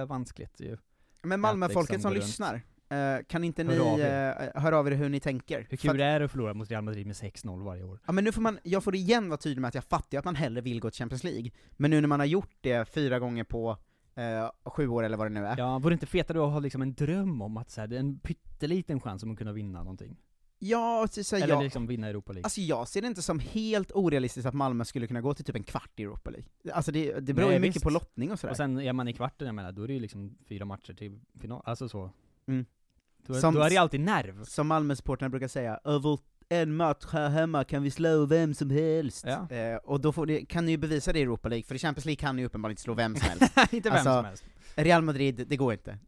uh, 0.00 0.06
vanskligt 0.06 0.60
ju. 0.60 0.76
Men 1.22 1.40
Malmöfolket 1.40 1.90
liksom 1.92 2.10
som 2.10 2.20
lyssnar, 2.20 2.62
Eh, 2.90 3.24
kan 3.28 3.44
inte 3.44 3.64
Hör 3.64 3.70
ni 3.72 3.78
av 3.80 4.00
eh, 4.00 4.62
höra 4.62 4.78
av 4.78 4.86
er 4.88 4.92
hur 4.92 5.08
ni 5.08 5.20
tänker? 5.20 5.58
Hur 5.58 5.64
För 5.64 5.74
att- 5.74 5.80
kul 5.80 6.00
är 6.00 6.18
det 6.18 6.24
att 6.24 6.30
förlora 6.30 6.54
mot 6.54 6.70
Real 6.70 6.82
Madrid 6.84 7.06
med 7.06 7.16
6-0 7.16 7.64
varje 7.64 7.82
år? 7.84 7.98
Ja 8.06 8.12
men 8.12 8.24
nu 8.24 8.32
får 8.32 8.42
man, 8.42 8.58
jag 8.62 8.84
får 8.84 8.94
igen 8.94 9.28
vara 9.28 9.38
tydlig 9.38 9.60
med 9.60 9.68
att 9.68 9.74
jag 9.74 9.84
fattar 9.84 10.18
att 10.18 10.24
man 10.24 10.34
hellre 10.34 10.60
vill 10.60 10.80
gå 10.80 10.90
till 10.90 10.98
Champions 10.98 11.24
League, 11.24 11.50
men 11.70 11.90
nu 11.90 12.00
när 12.00 12.08
man 12.08 12.20
har 12.20 12.26
gjort 12.26 12.56
det 12.60 12.88
fyra 12.88 13.18
gånger 13.18 13.44
på 13.44 13.76
eh, 14.14 14.50
sju 14.70 14.88
år 14.88 15.02
eller 15.02 15.16
vad 15.16 15.26
det 15.26 15.30
nu 15.40 15.46
är. 15.46 15.58
Ja, 15.58 15.78
vore 15.78 15.90
det 15.90 15.94
inte 15.94 16.06
fetare 16.06 16.44
att 16.46 16.52
ha 16.52 16.58
liksom 16.58 16.82
en 16.82 16.94
dröm 16.94 17.42
om 17.42 17.56
att 17.56 17.70
så 17.70 17.80
här, 17.80 17.88
det 17.88 17.96
är 17.96 18.00
en 18.00 18.18
pytteliten 18.18 19.00
chans 19.00 19.22
om 19.22 19.30
att 19.32 19.38
kunna 19.38 19.52
vinna 19.52 19.78
någonting? 19.82 20.16
Ja, 20.62 21.06
så, 21.10 21.24
så, 21.24 21.36
Eller 21.36 21.48
jag, 21.48 21.62
liksom 21.62 21.86
vinna 21.86 22.08
Europa 22.08 22.32
League? 22.32 22.44
alltså 22.44 22.60
jag 22.60 22.88
ser 22.88 23.00
det 23.00 23.06
inte 23.06 23.22
som 23.22 23.38
helt 23.38 23.92
orealistiskt 23.94 24.46
att 24.46 24.54
Malmö 24.54 24.84
skulle 24.84 25.06
kunna 25.06 25.20
gå 25.20 25.34
till 25.34 25.44
typ 25.44 25.56
en 25.56 25.62
kvart 25.62 25.90
i 25.96 26.02
Europa 26.02 26.30
League. 26.30 26.48
Alltså 26.72 26.92
det, 26.92 27.20
det 27.20 27.34
beror 27.34 27.46
Nej, 27.46 27.54
ju 27.56 27.60
mycket 27.60 27.76
visst. 27.76 27.84
på 27.84 27.90
lottning 27.90 28.32
och 28.32 28.38
sådär. 28.40 28.50
och 28.50 28.56
sen 28.56 28.80
är 28.80 28.92
man 28.92 29.08
i 29.08 29.12
kvarten, 29.12 29.46
jag 29.46 29.54
menar, 29.54 29.72
då 29.72 29.82
är 29.82 29.86
det 29.86 29.94
ju 29.94 30.00
liksom 30.00 30.38
fyra 30.48 30.64
matcher 30.64 30.92
till 30.92 31.20
final, 31.40 31.62
alltså 31.64 31.88
så. 31.88 32.10
Mm. 32.46 32.64
Då, 33.26 33.34
Som- 33.34 33.54
då 33.54 33.60
är 33.62 33.70
det 33.70 33.76
alltid 33.76 34.00
nerv. 34.00 34.44
Som 34.44 34.66
Malmösupportrarna 34.66 35.30
brukar 35.30 35.48
säga, 35.48 35.80
över 35.84 36.18
en 36.48 36.76
match 36.76 37.06
här 37.12 37.28
hemma 37.28 37.64
kan 37.64 37.82
vi 37.82 37.90
slå 37.90 38.26
vem 38.26 38.54
som 38.54 38.70
helst. 38.70 39.24
Ja. 39.26 39.56
Eh, 39.56 39.76
och 39.76 40.00
då 40.00 40.24
ni, 40.24 40.44
kan 40.46 40.64
ni 40.64 40.70
ju 40.70 40.76
bevisa 40.78 41.12
det 41.12 41.18
i 41.18 41.22
Europa 41.22 41.48
League, 41.48 41.64
för 41.64 41.74
i 41.74 41.78
Champions 41.78 42.04
League 42.04 42.16
kan 42.16 42.36
ni 42.36 42.42
ju 42.42 42.46
uppenbarligen 42.46 42.72
inte 42.72 42.82
slå 42.82 42.94
vem 42.94 43.16
som 43.16 43.28
helst. 43.28 43.56
inte 43.72 43.88
vem 43.88 43.92
Alltså, 43.98 44.12
som 44.14 44.24
helst. 44.24 44.44
Real 44.74 45.02
Madrid, 45.02 45.46
det 45.48 45.56
går 45.56 45.72
inte. 45.72 45.98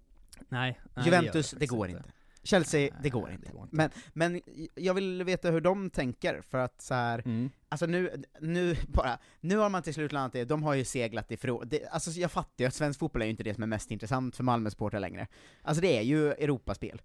Nej. 0.49 0.81
nej, 0.95 1.05
Juventus, 1.05 1.51
det, 1.51 1.55
faktiskt 1.57 1.73
går 1.73 1.89
inte. 1.89 2.03
Chelsea, 2.43 2.95
det 3.03 3.11
går 3.11 3.27
det 3.27 3.33
inte. 3.33 3.53
går 3.53 3.63
inte. 3.63 3.77
Men, 3.77 3.91
men 4.13 4.41
jag 4.75 4.95
vill 4.95 5.25
veta 5.25 5.51
hur 5.51 5.61
de 5.61 5.91
tänker, 5.91 6.43
för 6.43 6.59
att 6.59 6.83
så 6.83 6.95
här. 6.95 7.19
Mm. 7.19 7.51
alltså 7.69 7.87
nu, 7.87 8.23
nu 8.41 8.77
bara, 8.89 9.19
nu 9.41 9.57
har 9.57 9.69
man 9.69 9.83
till 9.83 9.95
slut 9.95 10.13
landat 10.13 10.35
i, 10.35 10.45
de 10.45 10.63
har 10.63 10.75
ju 10.75 10.85
seglat 10.85 11.31
ifrån, 11.31 11.69
det, 11.69 11.87
alltså 11.87 12.11
jag 12.11 12.33
fattar 12.33 12.65
ju 12.65 12.67
att 12.67 12.75
svensk 12.75 13.01
fotboll 13.01 13.23
är 13.23 13.27
ju 13.27 13.31
inte 13.31 13.43
det 13.43 13.55
som 13.55 13.63
är 13.63 13.67
mest 13.67 13.91
intressant 13.91 14.37
för 14.37 14.45
Malmö-supportrar 14.45 15.01
längre. 15.01 15.27
Alltså 15.63 15.81
det 15.81 15.99
är 15.99 16.03
ju 16.03 16.33
Europaspel. 16.33 17.03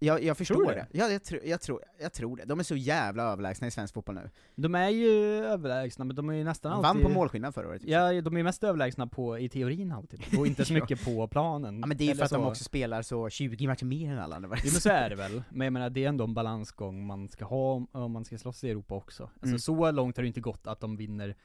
Jag, 0.00 0.22
jag 0.24 0.36
förstår 0.36 0.54
Tror 0.54 0.66
det. 0.68 0.74
det? 0.74 0.86
Ja, 0.98 1.08
jag, 1.08 1.24
tror- 1.24 1.40
jag, 1.44 1.60
tror, 1.60 1.82
jag 2.00 2.12
tror 2.12 2.36
det. 2.36 2.44
De 2.44 2.58
är 2.58 2.62
så 2.64 2.76
jävla 2.76 3.22
överlägsna 3.22 3.66
i 3.66 3.70
svensk 3.70 3.94
fotboll 3.94 4.14
nu. 4.14 4.30
De 4.54 4.74
är 4.74 4.88
ju 4.88 5.10
överlägsna, 5.44 6.04
men 6.04 6.16
de 6.16 6.28
är 6.28 6.34
ju 6.34 6.44
nästan 6.44 6.72
De 6.72 6.84
alltid... 6.88 7.02
vann 7.02 7.12
på 7.12 7.18
målskillnad 7.18 7.54
förra 7.54 7.68
året. 7.68 7.82
Ja, 7.84 8.20
de 8.20 8.36
är 8.36 8.42
mest 8.42 8.64
överlägsna 8.64 9.06
på, 9.06 9.38
i 9.38 9.48
teorin 9.48 9.92
alltid, 9.92 10.38
och 10.38 10.46
inte 10.46 10.64
så 10.64 10.72
Ja. 10.74 10.80
mycket 10.80 11.04
på 11.04 11.28
planen. 11.28 11.80
Ja, 11.80 11.86
men 11.86 11.96
det 11.96 12.04
är 12.04 12.08
ju 12.08 12.14
för 12.14 12.24
att 12.24 12.30
de 12.30 12.42
så. 12.42 12.48
också 12.48 12.64
spelar 12.64 13.02
så 13.02 13.28
20 13.30 13.66
matcher 13.66 13.84
mer 13.84 14.12
än 14.12 14.18
alla 14.18 14.36
andra. 14.36 14.48
Jo 14.64 14.70
men 14.72 14.80
så 14.80 14.88
är 14.90 15.10
det 15.10 15.16
väl, 15.24 15.42
men 15.50 15.64
jag 15.64 15.72
menar 15.72 15.90
det 15.90 16.04
är 16.04 16.08
ändå 16.08 16.24
en 16.24 16.34
balansgång 16.34 17.06
man 17.06 17.28
ska 17.28 17.44
ha 17.44 17.86
om, 17.92 18.12
man 18.12 18.24
ska 18.24 18.38
slåss 18.38 18.64
i 18.64 18.70
Europa 18.70 18.94
också. 18.94 19.22
Alltså 19.22 19.46
Mm. 19.46 19.58
så 19.58 19.90
långt 19.90 20.16
har 20.16 20.22
det 20.22 20.28
inte 20.28 20.40
gått 20.40 20.66
att 20.66 20.80
de 20.80 20.96
vinner 20.96 21.36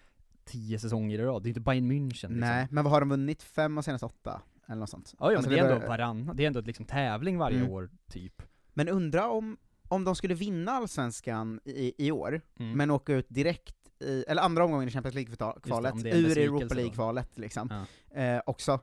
tio 0.45 0.79
säsonger 0.79 1.19
i 1.19 1.23
rad, 1.23 1.43
det 1.43 1.47
är 1.47 1.49
inte 1.49 1.59
Bayern 1.61 1.91
München 1.91 2.09
liksom. 2.09 2.33
Nej, 2.39 2.67
men 2.71 2.83
vad 2.83 2.93
har 2.93 2.99
de 2.99 3.09
vunnit? 3.09 3.43
Fem 3.43 3.77
och 3.77 3.85
senast 3.85 4.03
åtta? 4.03 4.41
Eller 4.67 4.79
något 4.79 4.89
sånt. 4.89 5.13
Ja, 5.19 5.31
ja 5.31 5.37
Alltså, 5.37 5.49
men 5.51 5.59
det 5.59 5.65
är 5.65 5.69
ändå 5.73 5.79
bör- 5.79 5.87
varann, 5.87 6.31
det 6.33 6.43
är 6.43 6.47
ändå 6.47 6.61
liksom 6.61 6.85
tävling 6.85 7.37
varje 7.37 7.57
Mm. 7.59 7.71
år, 7.71 7.89
typ. 8.11 8.41
Men 8.73 8.89
undra 8.89 9.29
om, 9.29 9.57
om 9.87 10.03
de 10.03 10.15
skulle 10.15 10.33
vinna 10.33 10.71
Allsvenskan 10.71 11.59
i, 11.65 12.07
i 12.07 12.11
år, 12.11 12.41
Mm. 12.59 12.77
men 12.77 12.91
åka 12.91 13.13
ut 13.13 13.25
direkt 13.29 13.75
i, 13.99 14.23
eller 14.27 14.41
andra 14.41 14.63
omgången 14.65 14.87
i 14.87 14.91
Champions 14.91 15.15
League-kvalet, 15.15 16.05
ur 16.05 16.37
Europa. 16.37 16.75
League-kvalet 16.75 17.37
liksom, 17.37 17.85
Ja. 18.13 18.21
eh, 18.21 18.41
också. 18.45 18.79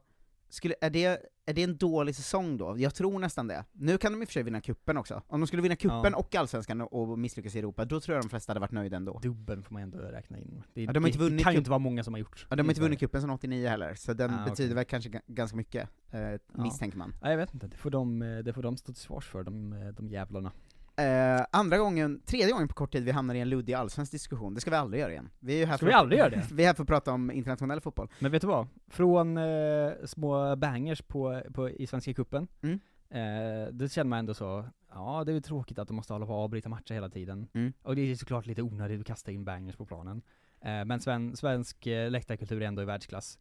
Skulle, 0.50 0.74
är, 0.80 0.90
det, 0.90 1.04
är 1.46 1.54
det 1.54 1.62
en 1.62 1.76
dålig 1.76 2.16
säsong 2.16 2.56
då? 2.56 2.74
Jag 2.78 2.94
tror 2.94 3.18
nästan 3.18 3.46
det. 3.46 3.64
Nu 3.72 3.98
kan 3.98 4.12
de 4.12 4.22
i 4.22 4.24
och 4.24 4.28
för 4.28 4.32
sig 4.32 4.42
vinna 4.42 4.60
kuppen 4.60 4.96
också. 4.96 5.22
Om 5.26 5.40
de 5.40 5.46
skulle 5.46 5.62
vinna 5.62 5.76
kuppen 5.76 6.12
Ja. 6.12 6.16
och 6.18 6.34
Allsvenskan 6.34 6.80
och, 6.80 6.92
och 7.10 7.18
misslyckas 7.18 7.54
i 7.54 7.58
Europa, 7.58 7.84
då 7.84 8.00
tror 8.00 8.14
jag 8.16 8.24
de 8.24 8.28
flesta 8.28 8.50
hade 8.50 8.60
varit 8.60 8.72
nöjda 8.72 8.96
ändå. 8.96 9.18
Dubbeln 9.22 9.62
får 9.62 9.72
man 9.72 9.82
ändå 9.82 9.98
räkna 9.98 10.38
in. 10.38 10.62
Det, 10.74 10.82
Ja, 10.84 10.92
de 10.92 11.02
har 11.02 11.08
inte 11.08 11.18
vunnit 11.18 11.38
det 11.38 11.42
kan 11.44 11.52
ju 11.52 11.58
inte 11.58 11.70
vara 11.70 11.78
många 11.78 12.04
som 12.04 12.14
har 12.14 12.18
gjort. 12.18 12.46
Ja, 12.50 12.56
de 12.56 12.62
har 12.62 12.70
inte 12.70 12.80
vunnit 12.80 12.98
kuppen 13.00 13.20
sedan 13.20 13.30
89 13.30 13.68
heller, 13.68 13.94
så 13.94 14.12
den 14.12 14.30
Ah, 14.30 14.44
betyder 14.44 14.68
okej. 14.68 14.74
väl 14.74 14.84
kanske 14.84 15.10
ga- 15.10 15.22
ganska 15.26 15.56
mycket, 15.56 15.88
eh, 16.10 16.20
Ja. 16.20 16.38
misstänker 16.54 16.98
man. 16.98 17.14
Ja, 17.22 17.30
jag 17.30 17.36
vet 17.36 17.54
inte, 17.54 17.66
det 17.66 17.76
får 17.76 17.90
de, 17.90 18.22
eh, 18.22 18.38
det 18.38 18.52
får 18.52 18.62
de 18.62 18.76
stå 18.76 18.92
till 18.92 19.02
svars 19.02 19.24
för, 19.26 19.42
de, 19.42 19.72
eh, 19.72 19.88
de 19.88 20.08
jävlarna. 20.08 20.52
Eh, 21.00 21.46
andra 21.50 21.78
gången, 21.78 22.20
tredje 22.26 22.52
gången 22.52 22.68
på 22.68 22.74
kort 22.74 22.92
tid 22.92 23.04
vi 23.04 23.10
hamnar 23.10 23.34
i 23.34 23.40
en 23.40 23.48
luddig 23.48 23.74
allsvensk 23.74 24.12
diskussion, 24.12 24.54
det 24.54 24.60
ska 24.60 24.70
vi 24.70 24.76
aldrig 24.76 25.00
göra 25.00 25.12
igen. 25.12 25.28
Vi 25.38 25.62
är 25.62 25.66
här 25.66 25.76
Ska 25.76 25.78
för 25.78 25.86
vi 25.86 25.92
aldrig 25.92 26.18
göra 26.18 26.30
det? 26.30 26.42
vi 26.52 26.62
är 26.62 26.66
här 26.66 26.74
för 26.74 26.82
att 26.82 26.88
prata 26.88 27.12
om 27.12 27.30
internationell 27.30 27.80
fotboll. 27.80 28.08
Men 28.18 28.32
vet 28.32 28.40
du 28.42 28.46
vad? 28.48 28.66
Från 28.88 29.36
eh, 29.36 29.90
små 30.04 30.56
bangers 30.56 31.02
på, 31.02 31.42
på, 31.54 31.70
i 31.70 31.86
Svenska 31.86 32.14
Cupen, 32.14 32.48
Mm. 32.62 32.80
eh, 33.10 33.72
det 33.72 33.92
känner 33.92 34.08
man 34.08 34.18
ändå 34.18 34.34
så, 34.34 34.64
ja 34.94 35.24
det 35.26 35.32
är 35.32 35.40
tråkigt 35.40 35.78
att 35.78 35.88
de 35.88 35.94
måste 35.94 36.12
hålla 36.12 36.26
på 36.26 36.32
och 36.32 36.38
avbryta 36.44 36.68
matcher 36.68 36.94
hela 36.94 37.08
tiden. 37.08 37.48
Mm. 37.52 37.72
Och 37.82 37.96
det 37.96 38.10
är 38.10 38.14
såklart 38.14 38.46
lite 38.46 38.62
onödigt 38.62 39.00
att 39.00 39.06
kasta 39.06 39.30
in 39.32 39.44
bangers 39.44 39.76
på 39.76 39.86
planen. 39.86 40.22
Eh, 40.60 40.84
men 40.84 41.00
sven, 41.00 41.36
svensk 41.36 41.86
eh, 41.86 42.10
läktarkultur 42.10 42.62
är 42.62 42.66
ändå 42.66 42.82
i 42.82 42.84
världsklass. 42.84 43.38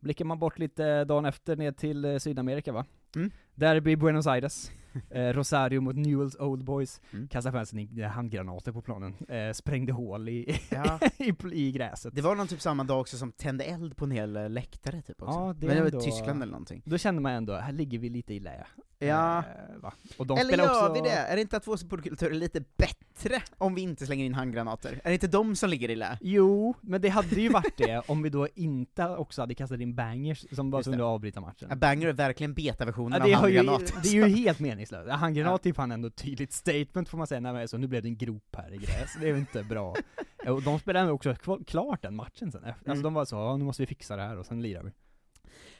Blickar 0.00 0.24
man 0.24 0.38
bort 0.38 0.58
lite 0.58 1.04
dagen 1.04 1.24
efter 1.24 1.56
ner 1.56 1.72
till 1.72 2.04
eh, 2.04 2.16
Sydamerika 2.18 2.72
va? 2.72 2.84
Mm. 3.16 3.30
Derby 3.60 3.96
Buenos 3.96 4.26
Aires, 4.26 4.70
eh, 5.10 5.20
Rosario 5.32 5.80
mot 5.80 5.96
Newells 5.96 6.36
Old 6.40 6.64
Boys, 6.64 7.00
Mm. 7.12 7.28
kastade 7.28 7.52
fansen 7.58 7.78
in 7.78 8.02
handgranater 8.04 8.72
på 8.72 8.82
planen, 8.82 9.14
eh, 9.28 9.52
sprängde 9.52 9.92
hål 9.92 10.28
i, 10.28 10.60
Ja. 10.70 10.98
i, 11.18 11.34
i 11.52 11.72
gräset. 11.72 12.14
Det 12.14 12.22
var 12.22 12.34
någon 12.34 12.48
typ 12.48 12.60
samma 12.60 12.84
dag 12.84 13.00
också 13.00 13.16
som 13.16 13.32
tände 13.32 13.64
eld 13.64 13.96
på 13.96 14.04
en 14.04 14.10
hel 14.10 14.36
eh, 14.36 14.48
läktare 14.50 15.02
typ 15.02 15.22
också. 15.22 15.38
Ja, 15.38 15.54
det 15.58 15.66
Men 15.66 15.76
det 15.76 15.82
var 15.82 15.88
ändå- 15.90 16.00
Tyskland 16.00 16.42
eller 16.42 16.52
någonting. 16.52 16.82
Då 16.84 16.98
känner 16.98 17.20
man 17.20 17.32
ändå, 17.32 17.54
här 17.54 17.72
ligger 17.72 17.98
vi 17.98 18.08
lite 18.08 18.34
i 18.34 18.40
lä. 18.40 18.66
Ja. 19.02 19.38
Eh? 19.38 19.90
Och 20.18 20.26
de 20.26 20.38
eller 20.38 20.58
gör 20.58 20.64
också... 20.88 20.92
vi 20.92 21.00
det? 21.08 21.14
Är 21.16 21.36
det 21.36 21.42
inte 21.42 21.56
att 21.56 21.66
vår 21.66 21.76
supportkultur 21.76 22.30
är 22.30 22.34
lite 22.34 22.60
bättre 22.76 23.42
om 23.58 23.74
vi 23.74 23.80
inte 23.82 24.06
slänger 24.06 24.24
in 24.24 24.34
handgranater? 24.34 24.92
Är 25.04 25.08
det 25.10 25.12
inte 25.12 25.26
de 25.28 25.56
som 25.56 25.70
ligger 25.70 25.90
i 25.90 25.96
lä? 25.96 26.18
Jo, 26.20 26.74
men 26.80 27.00
det 27.00 27.08
hade 27.08 27.40
ju 27.40 27.48
varit 27.48 27.76
det 27.76 28.02
om 28.06 28.22
vi 28.22 28.30
då 28.30 28.48
inte 28.54 29.08
också 29.08 29.42
hade 29.42 29.54
kastat 29.54 29.80
in 29.80 29.94
bangers 29.94 30.46
som 30.52 30.70
bara 30.70 30.82
kunde 30.82 31.04
avbryta 31.04 31.40
matchen. 31.40 31.68
Ja, 31.70 31.76
Banger 31.76 32.06
är 32.08 32.12
verkligen 32.12 32.54
betaversionen 32.54 33.22
Ja, 33.30 33.38
av 33.38 33.49
har 33.58 33.64
ju, 33.64 33.70
handgranat. 33.70 34.02
det 34.02 34.08
är 34.08 34.12
ju 34.12 34.36
helt 34.36 34.60
meningslöst. 34.60 35.10
Handgranat 35.10 35.66
är 35.66 35.72
fan 35.72 35.92
ändå 35.92 36.08
ett 36.08 36.16
tydligt 36.16 36.52
statement 36.52 37.08
får 37.08 37.18
man 37.18 37.26
säga, 37.26 37.40
när 37.40 37.52
man 37.52 37.62
är 37.62 37.66
så, 37.66 37.76
nu 37.78 37.86
blev 37.86 38.02
det 38.02 38.08
en 38.08 38.16
grop 38.16 38.56
här 38.56 38.74
i 38.74 38.76
gräs, 38.76 39.14
det 39.20 39.26
är 39.28 39.32
ju 39.32 39.38
inte 39.38 39.62
bra. 39.64 39.94
Och 40.46 40.62
de 40.62 40.78
spelade 40.78 41.12
också 41.12 41.34
klart 41.66 42.02
den 42.02 42.16
matchen 42.16 42.52
sen, 42.52 42.64
alltså 42.64 42.90
Mm. 42.90 43.02
de 43.02 43.14
var 43.14 43.24
så, 43.24 43.36
ja, 43.36 43.56
nu 43.56 43.64
måste 43.64 43.82
vi 43.82 43.86
fixa 43.86 44.16
det 44.16 44.22
här 44.22 44.36
och 44.38 44.46
sen 44.46 44.62
lirar 44.62 44.82
vi. 44.82 44.90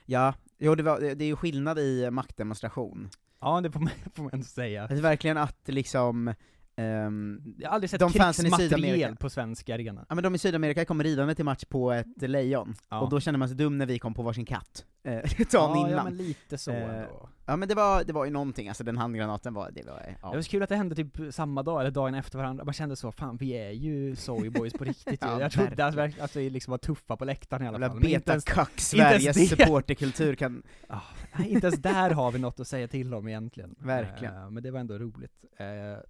Ja, 0.07 0.35
jo 0.59 0.75
det, 0.75 0.83
var, 0.83 1.01
det 1.01 1.25
är 1.25 1.27
ju 1.27 1.37
skillnad 1.37 1.79
i 1.79 2.11
maktdemonstration. 2.11 3.11
Ja, 3.41 3.61
det 3.61 3.71
får 3.71 3.81
man, 3.81 3.91
får 4.15 4.23
man 4.23 4.33
ändå 4.33 4.45
säga. 4.45 4.87
Det 4.87 4.95
är 4.95 5.01
verkligen 5.03 5.37
att 5.37 5.61
liksom, 5.69 6.35
ehm, 6.77 7.55
Jag 7.59 7.69
har 7.69 7.75
aldrig 7.75 7.91
sett 7.91 8.01
de 8.01 8.13
fansen 8.13 8.47
i 8.47 8.49
krigsmateriel 8.51 8.71
Sydamerika, 8.81 9.17
på 9.17 9.31
svensk 9.31 9.69
arena. 9.69 10.07
ja 10.09 10.15
men 10.15 10.25
de 10.25 10.35
i 10.35 10.39
Sydamerika 10.39 10.85
kom 10.85 11.03
ridande 11.03 11.35
till 11.35 11.45
match 11.45 11.65
på 11.69 11.93
ett 11.93 12.23
lejon, 12.23 12.75
Ja. 12.89 13.01
och 13.01 13.11
då 13.11 13.21
kände 13.21 13.39
man 13.39 13.49
sig 13.49 13.57
dum 13.57 13.79
när 13.79 13.87
vi 13.87 13.99
kom 13.99 14.15
på 14.15 14.23
varsin 14.23 14.47
katt, 14.47 14.85
dagen 15.53 15.53
ja, 15.53 15.77
innan. 15.79 15.91
Ja, 15.91 16.05
men 16.05 16.17
lite 16.17 16.59
så 16.59 16.71
Eh, 16.71 16.99
ändå. 16.99 17.29
Ja 17.47 17.57
men 17.57 17.69
det 17.69 17.75
var, 17.75 18.05
det 18.05 18.13
var 18.13 18.25
ju 18.25 18.31
någonting, 18.31 18.69
alltså 18.69 18.85
den 18.85 18.99
handgranaten 18.99 19.55
var, 19.55 19.71
det 19.71 19.87
var, 19.87 19.97
Det 19.97 20.17
ja. 20.23 20.33
var 20.33 20.43
så 20.43 20.51
kul 20.51 20.63
att 20.63 20.69
det 20.69 20.77
hände 20.77 20.95
typ 20.95 21.35
samma 21.35 21.63
dag, 21.63 21.81
eller 21.81 21.91
dagen 21.91 22.15
efter 22.15 22.39
varandra, 22.39 22.65
man 22.65 22.75
kände 22.75 22.97
så, 22.97 23.13
fan 23.13 23.37
vi 23.37 23.51
är 23.53 23.71
ju 23.71 24.17
Soyboys 24.17 24.73
på 24.73 24.85
riktigt 24.85 25.23
ju. 25.23 25.29
Ja, 25.31 25.41
Jag 25.41 25.53
trodde 25.53 25.85
att, 25.87 25.95
verkligen. 25.95 26.25
att 26.25 26.37
vi 26.37 26.51
liksom 26.51 26.71
var 26.71 26.79
tuffa 26.79 27.17
på 27.17 27.25
läktaren 27.25 27.63
i 27.63 27.69
alla 27.69 27.89
fall. 27.89 28.01
Betakack 28.01 28.81
Sveriges 28.81 29.37
det. 29.37 29.47
supporterkultur 29.47 30.35
kan, 30.35 30.63
ah, 30.89 31.01
nej, 31.39 31.49
inte 31.49 31.67
ens 31.67 31.83
där 31.83 32.11
har 32.11 32.33
vi 32.33 32.39
något 32.39 32.61
att 32.61 32.69
säga 32.69 32.89
till 32.89 33.15
om 33.15 33.29
egentligen. 33.29 33.75
Verkligen. 33.79 34.35
Eh, 34.37 34.51
men 34.51 34.63
det 34.63 34.71
var 34.71 34.81
ändå 34.81 34.99
roligt. 34.99 35.45
Eh, 35.57 35.67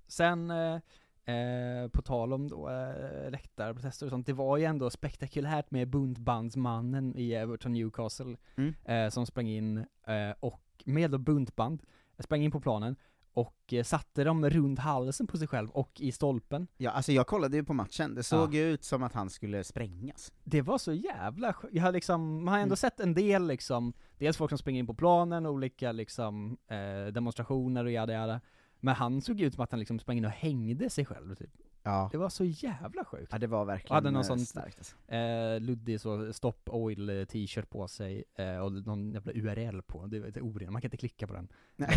sen, 0.09 0.51
eh, 0.51 0.79
eh, 1.25 1.89
på 1.93 2.03
tal 2.03 2.33
om 2.33 2.49
då 2.49 2.69
eh, 2.69 3.31
läktarprotester 3.31 4.07
och 4.07 4.11
sånt, 4.11 4.27
det 4.27 4.33
var 4.33 4.57
ju 4.57 4.65
ändå 4.65 4.91
spektakulärt 4.91 5.71
med 5.71 5.89
buntbandsmannen 5.89 7.17
i 7.17 7.33
Everton 7.33 7.73
Newcastle, 7.73 8.37
Mm. 8.57 8.75
eh, 8.85 9.11
som 9.11 9.27
sprang 9.27 9.49
in, 9.49 9.77
eh, 10.07 10.35
och 10.41 10.63
med 10.85 11.21
buntband, 11.21 11.83
sprang 12.19 12.43
in 12.43 12.51
på 12.51 12.61
planen, 12.61 12.97
och 13.33 13.73
eh, 13.73 13.85
satte 13.85 14.25
dem 14.25 14.51
runt 14.51 14.79
halsen 14.79 15.27
på 15.27 15.39
sig 15.39 15.49
själv 15.49 15.71
och 15.71 16.01
i 16.01 16.13
stolpen. 16.13 16.67
ja 16.77 16.91
alltså 16.91 17.13
jag 17.13 17.27
kollade 17.27 17.57
ju 17.57 17.65
på 17.65 17.73
matchen, 17.75 18.15
det 18.15 18.23
såg 18.23 18.55
ju 18.55 18.63
ut 18.73 18.85
som 18.85 19.03
att 19.03 19.13
han 19.13 19.31
skulle 19.31 19.65
sprängas. 19.65 20.33
Det 20.45 20.63
var 20.63 20.79
så 20.79 20.93
jävla 20.93 21.55
jag 21.73 21.83
har 21.83 21.93
liksom, 21.93 22.45
man 22.45 22.55
har 22.55 22.61
ändå 22.61 22.73
Mm. 22.73 22.77
sett 22.77 23.01
en 23.01 23.15
del 23.15 23.47
liksom, 23.47 23.93
dels 24.19 24.37
folk 24.37 24.51
som 24.51 24.59
springer 24.59 24.79
in 24.81 24.87
på 24.87 24.95
planen, 24.95 25.47
olika 25.47 25.93
liksom, 25.93 26.57
eh, 26.69 27.13
demonstrationer 27.13 27.85
och 27.85 27.91
jada 27.91 28.13
jada. 28.13 28.41
Men 28.81 28.95
han 28.95 29.21
såg 29.23 29.41
ut 29.41 29.55
som 29.55 29.65
att 29.65 29.71
han 29.71 29.81
liksom 29.81 29.99
sprang 29.99 30.17
in 30.17 30.25
och 30.25 30.31
hängde 30.31 30.91
sig 30.91 31.05
själv 31.05 31.35
typ. 31.35 31.51
Ja. 31.83 32.09
Det 32.13 32.19
var 32.19 32.29
så 32.29 32.45
jävla 32.45 33.05
sjukt. 33.05 33.29
Ja 33.33 33.39
det 33.39 33.47
var 33.47 33.65
verkligen 33.65 33.95
hade 33.95 34.11
någon 34.11 34.21
eh, 34.23 34.27
sån- 34.27 34.39
starkt 34.39 34.79
alltså. 34.79 34.97
Eh, 35.15 35.61
luddig 35.61 36.01
så 36.01 36.33
Stop 36.33 36.53
Oil 36.67 37.11
eh, 37.21 37.25
t-shirt 37.25 37.71
på 37.71 37.89
sig, 37.89 38.25
eh, 38.35 38.57
och 38.57 38.73
någon 38.73 39.13
jävla 39.13 39.33
URL 39.33 39.83
på, 39.83 40.07
det 40.07 40.17
är 40.17 40.45
orimligt, 40.45 40.71
man 40.73 40.83
kan 40.83 40.87
inte 40.87 40.97
klicka 40.97 41.27
på 41.27 41.33
den 41.35 41.49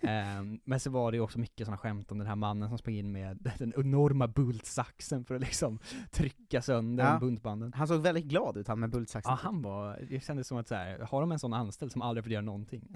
eh, 0.00 0.58
Men 0.64 0.80
så 0.80 0.90
var 0.90 1.12
det 1.12 1.16
ju 1.16 1.20
också 1.22 1.38
mycket 1.38 1.66
sådana 1.66 1.78
skämt 1.78 2.12
om 2.12 2.18
den 2.18 2.26
här 2.26 2.36
mannen 2.36 2.68
som 2.68 2.78
sprang 2.78 2.94
in 2.94 3.12
med 3.12 3.52
den 3.58 3.72
enorma 3.76 4.28
bultsaxen 4.28 5.24
för 5.24 5.34
att 5.34 5.40
liksom 5.40 5.78
trycka 6.10 6.62
sönder 6.62 7.04
Ja. 7.04 7.18
buntbanden. 7.18 7.72
Han 7.72 7.88
såg 7.88 8.00
väldigt 8.02 8.24
glad 8.24 8.56
ut 8.56 8.68
han 8.68 8.80
med 8.80 8.90
bultsaxen. 8.90 9.30
Ja, 9.30 9.38
han 9.42 9.62
var, 9.62 9.98
det 10.10 10.24
kändes 10.24 10.48
som 10.48 10.58
att 10.58 10.68
så 10.68 10.74
här, 10.74 10.98
har 10.98 11.20
de 11.20 11.32
en 11.32 11.38
sån 11.38 11.52
anställd 11.54 11.92
som 11.92 12.02
aldrig 12.02 12.24
får 12.24 12.32
göra 12.32 12.42
någonting? 12.44 12.88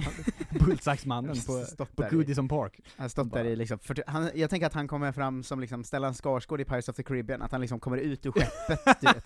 Bultsaxmannen 0.67 1.37
på, 1.47 1.87
på 1.97 2.09
Goodison 2.11 2.49
Park. 2.49 2.81
Han 2.97 3.11
stått 3.11 3.33
där 3.33 3.45
i 3.45 3.57
liksom, 3.57 3.79
40, 3.79 4.03
han, 4.07 4.31
jag 4.35 4.51
tänker 4.51 4.67
att 4.67 4.75
han 4.75 4.89
kommer 4.89 5.13
fram 5.13 5.43
som 5.43 5.61
liksom 5.61 5.85
Stellan 5.85 6.15
Skarsgård 6.23 6.61
i 6.61 6.65
Pirates 6.65 6.89
of 6.89 6.97
the 6.97 7.03
Caribbean, 7.03 7.43
att 7.43 7.53
han 7.53 7.61
liksom 7.61 7.81
kommer 7.81 7.97
ut 7.97 8.27
ur 8.27 8.33
skeppet, 8.33 9.01
du 9.01 9.07
vet. 9.13 9.25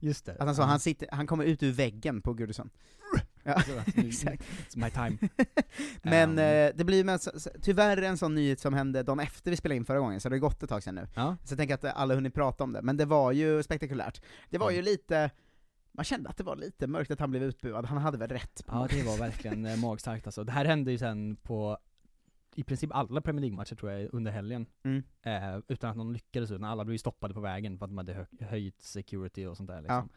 Just 0.00 0.26
det. 0.26 0.32
Att 0.32 0.46
han, 0.46 0.54
så, 0.54 0.62
han, 0.62 0.80
sitter, 0.80 1.08
han 1.12 1.26
kommer 1.26 1.44
ut 1.44 1.62
ur 1.62 1.72
väggen 1.72 2.22
på 2.22 2.34
Gudrun. 2.34 2.70
Ja, 3.42 3.60
Så, 3.62 3.70
nu- 4.00 4.08
exakt. 4.08 4.42
It's 4.42 4.76
my 4.84 4.90
time. 4.90 5.18
Men 6.02 6.38
Ehm. 6.38 6.68
eh, 6.68 6.72
det 6.76 6.84
blir 6.84 7.04
med, 7.04 7.20
tyvärr 7.62 8.02
en 8.02 8.18
sån 8.18 8.34
nyhet 8.34 8.60
som 8.60 8.74
hände 8.74 9.02
dagen 9.02 9.20
efter 9.20 9.50
vi 9.50 9.56
spelade 9.56 9.76
in 9.76 9.84
förra 9.84 9.98
gången, 9.98 10.20
så 10.20 10.28
det 10.28 10.34
har 10.34 10.40
gått 10.40 10.62
ett 10.62 10.68
tag 10.68 10.82
sedan 10.82 10.94
nu. 10.94 11.06
Ja. 11.14 11.36
Så 11.44 11.52
jag 11.52 11.58
tänker 11.58 11.74
att 11.74 11.84
alla 11.84 12.14
hunnit 12.14 12.34
prata 12.34 12.64
om 12.64 12.72
det, 12.72 12.82
men 12.82 12.96
det 12.96 13.04
var 13.04 13.32
ju 13.32 13.62
spektakulärt. 13.62 14.20
Det 14.50 14.58
var 14.58 14.70
ju 14.70 14.82
lite, 14.82 15.30
man 15.92 16.04
kände 16.04 16.28
att 16.30 16.36
det 16.36 16.44
var 16.44 16.56
lite 16.56 16.86
mörkt 16.86 17.10
att 17.10 17.20
han 17.20 17.30
blev 17.30 17.42
utbuad, 17.42 17.86
han 17.86 17.98
hade 17.98 18.18
väl 18.18 18.28
rätt? 18.28 18.66
på 18.66 18.74
Ja 18.76 18.86
det 18.90 19.02
var 19.02 19.16
verkligen 19.18 19.66
eh, 19.66 19.76
magstarkt 19.76 20.26
alltså. 20.26 20.44
Det 20.44 20.52
här 20.52 20.64
hände 20.64 20.90
ju 20.92 20.98
sen 20.98 21.36
på 21.36 21.78
i 22.58 22.64
princip 22.64 22.90
alla 22.92 23.20
Premier 23.20 23.40
League-matcher 23.40 23.74
tror 23.74 23.92
jag 23.92 24.08
under 24.12 24.32
helgen. 24.32 24.66
Mm. 24.82 25.02
Eh, 25.22 25.60
utan 25.68 25.90
att 25.90 25.96
någon 25.96 26.12
lyckades, 26.12 26.50
utan 26.50 26.64
alla 26.64 26.84
blev 26.84 26.98
stoppade 26.98 27.34
på 27.34 27.40
vägen 27.40 27.78
för 27.78 27.84
att 27.84 27.90
de 27.90 27.98
hade 27.98 28.12
hö 28.12 28.24
höjt 28.40 28.82
security 28.82 29.46
och 29.46 29.56
sånt 29.56 29.68
där 29.68 29.80
liksom. 29.80 30.08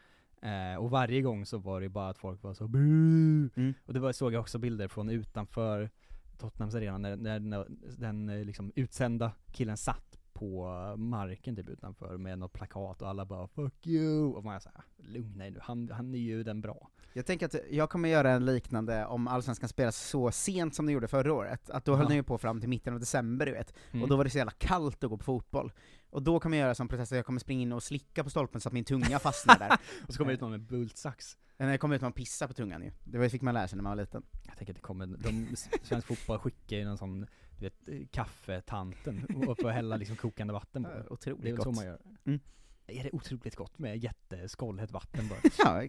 Eh, 0.42 0.76
och 0.76 0.90
varje 0.90 1.22
gång 1.22 1.46
så 1.46 1.58
var 1.58 1.80
det 1.80 1.88
bara 1.88 2.08
att 2.08 2.18
folk 2.18 2.42
var 2.42 2.54
så! 2.54 2.64
Mm. 2.64 3.74
Och 3.86 3.94
det 3.94 4.00
var, 4.00 4.12
såg 4.12 4.32
jag 4.32 4.40
också 4.40 4.58
bilder 4.58 4.88
från 4.88 5.10
utanför 5.10 5.90
Tottenhams 6.38 6.74
arena 6.74 6.98
när, 6.98 7.16
när, 7.16 7.40
när 7.40 7.66
den 7.98 8.28
eh, 8.28 8.44
liksom 8.44 8.72
utsända 8.74 9.32
killen 9.52 9.76
satt 9.76 10.18
på 10.32 10.66
marken 10.96 11.56
typ 11.56 11.68
utanför 11.68 12.16
med 12.16 12.38
något 12.38 12.52
plakat 12.52 13.02
och 13.02 13.08
alla 13.08 13.24
bara 13.24 13.46
'fuck 13.46 13.86
you' 13.86 14.32
och 14.32 14.44
man 14.44 14.60
såhär, 14.60 14.84
lugna 14.96 15.46
er 15.46 15.50
nu, 15.50 15.58
han, 15.62 15.90
han 15.92 16.14
är 16.14 16.18
ju 16.18 16.42
den 16.42 16.60
bra. 16.60 16.90
Jag 17.14 17.26
tänker 17.26 17.46
att 17.46 17.54
jag 17.70 17.90
kommer 17.90 18.08
göra 18.08 18.30
en 18.30 18.44
liknande 18.44 19.06
om 19.06 19.28
Allsvenskan 19.28 19.68
spelas 19.68 19.96
så 20.08 20.30
sent 20.32 20.74
som 20.74 20.86
de 20.86 20.92
gjorde 20.92 21.08
förra 21.08 21.32
året, 21.32 21.70
att 21.70 21.84
då 21.84 21.92
höll 21.96 22.04
Ja. 22.04 22.08
den 22.08 22.16
ju 22.16 22.22
på 22.22 22.38
fram 22.38 22.60
till 22.60 22.68
mitten 22.68 22.94
av 22.94 23.00
december 23.00 23.46
du 23.46 23.52
vet, 23.52 23.74
Mm. 23.90 24.02
och 24.02 24.08
då 24.08 24.16
var 24.16 24.24
det 24.24 24.30
så 24.30 24.38
jävla 24.38 24.52
kallt 24.58 25.04
att 25.04 25.10
gå 25.10 25.16
på 25.18 25.24
fotboll. 25.24 25.72
Och 26.10 26.22
då 26.22 26.40
kommer 26.40 26.56
jag 26.58 26.64
göra 26.64 26.74
som 26.74 26.88
protest 26.88 27.12
jag 27.12 27.26
kommer 27.26 27.40
springa 27.40 27.62
in 27.62 27.72
och 27.72 27.82
slicka 27.82 28.24
på 28.24 28.30
stolpen 28.30 28.60
så 28.60 28.68
att 28.68 28.72
min 28.72 28.84
tunga 28.84 29.18
fastnar 29.18 29.58
där. 29.58 29.78
Och 30.06 30.12
så 30.14 30.18
kommer 30.18 30.30
det 30.30 30.34
ut 30.34 30.40
någon 30.40 30.50
med 30.50 30.60
bultsax. 30.60 31.36
Men 31.56 31.68
det 31.68 31.78
kommer 31.78 31.96
ut 31.96 32.02
man 32.02 32.12
pissa 32.12 32.48
på 32.48 32.54
tungan 32.54 32.82
ju. 32.82 32.92
Det 33.04 33.18
var- 33.18 33.28
fick 33.28 33.42
man 33.42 33.54
lära 33.54 33.68
sig 33.68 33.76
när 33.76 33.82
man 33.82 33.96
var 33.96 34.02
liten. 34.04 34.22
Jag 34.46 34.56
tänker 34.56 34.72
att 34.72 34.76
det 34.76 34.82
kommer, 34.82 35.06
de, 35.06 35.56
svensk 35.82 36.06
fotboll 36.06 36.38
skickar 36.38 36.76
ju 36.76 36.84
någon 36.84 36.98
sån, 36.98 37.20
du 37.58 37.64
vet, 37.64 37.88
eh, 37.88 38.06
kaffetanten 38.10 39.24
och 39.48 39.58
får 39.58 39.70
hälla 39.70 39.96
liksom 39.96 40.16
kokande 40.16 40.52
vatten 40.52 40.84
på. 40.84 40.90
Otroligt 41.14 41.42
Det 41.42 41.48
är 41.48 41.52
väl 41.52 41.62
så 41.62 41.68
gott. 41.70 41.76
man 41.76 41.84
gör. 41.86 41.98
Mm. 42.24 42.40
Är 42.86 43.02
det 43.04 43.10
otroligt 43.12 43.56
gott 43.56 43.78
med 43.78 43.96
jätteskållhett 43.96 44.90
vatten 44.90 45.28
bara? 45.28 45.38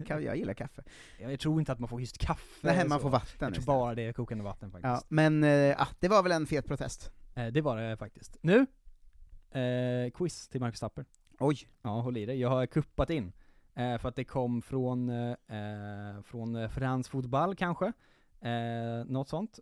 Ja, 0.08 0.20
jag, 0.20 0.36
gillar 0.36 0.54
kaffe. 0.54 0.82
Jag 1.18 1.40
tror 1.40 1.60
inte 1.60 1.72
att 1.72 1.78
man 1.78 1.88
får 1.88 2.00
just 2.00 2.18
kaffe. 2.18 2.66
Nej, 2.66 2.88
man 2.88 2.98
så. 2.98 3.02
får 3.02 3.10
vatten 3.10 3.28
Jag 3.30 3.38
tror 3.38 3.50
istället. 3.50 3.66
bara 3.66 3.94
det 3.94 4.02
är 4.02 4.12
kokande 4.12 4.44
vatten 4.44 4.70
faktiskt. 4.70 4.88
Ja, 4.88 5.02
men 5.08 5.44
ah, 5.78 5.88
det 6.00 6.08
var 6.08 6.22
väl 6.22 6.32
en 6.32 6.46
fet 6.46 6.66
protest. 6.66 7.10
Eh, 7.34 7.46
det 7.46 7.60
var 7.60 7.76
det 7.76 7.96
faktiskt. 7.96 8.38
Nu, 8.40 8.66
eh, 9.50 10.10
quiz 10.10 10.48
till 10.48 10.60
Marcus 10.60 10.80
Tapper. 10.80 11.04
Oj. 11.38 11.68
Ja, 11.82 12.00
håll 12.00 12.16
i 12.16 12.26
dig. 12.26 12.40
Jag 12.40 12.48
har 12.48 12.66
kuppat 12.66 13.10
in. 13.10 13.32
För 13.74 14.08
att 14.08 14.16
det 14.16 14.24
kom 14.24 14.62
från, 14.62 15.10
från 16.24 16.70
Frans 16.70 17.08
Fotboll 17.08 17.56
kanske. 17.56 17.92
Eh, 18.40 19.04
något 19.06 19.28
sånt. 19.28 19.58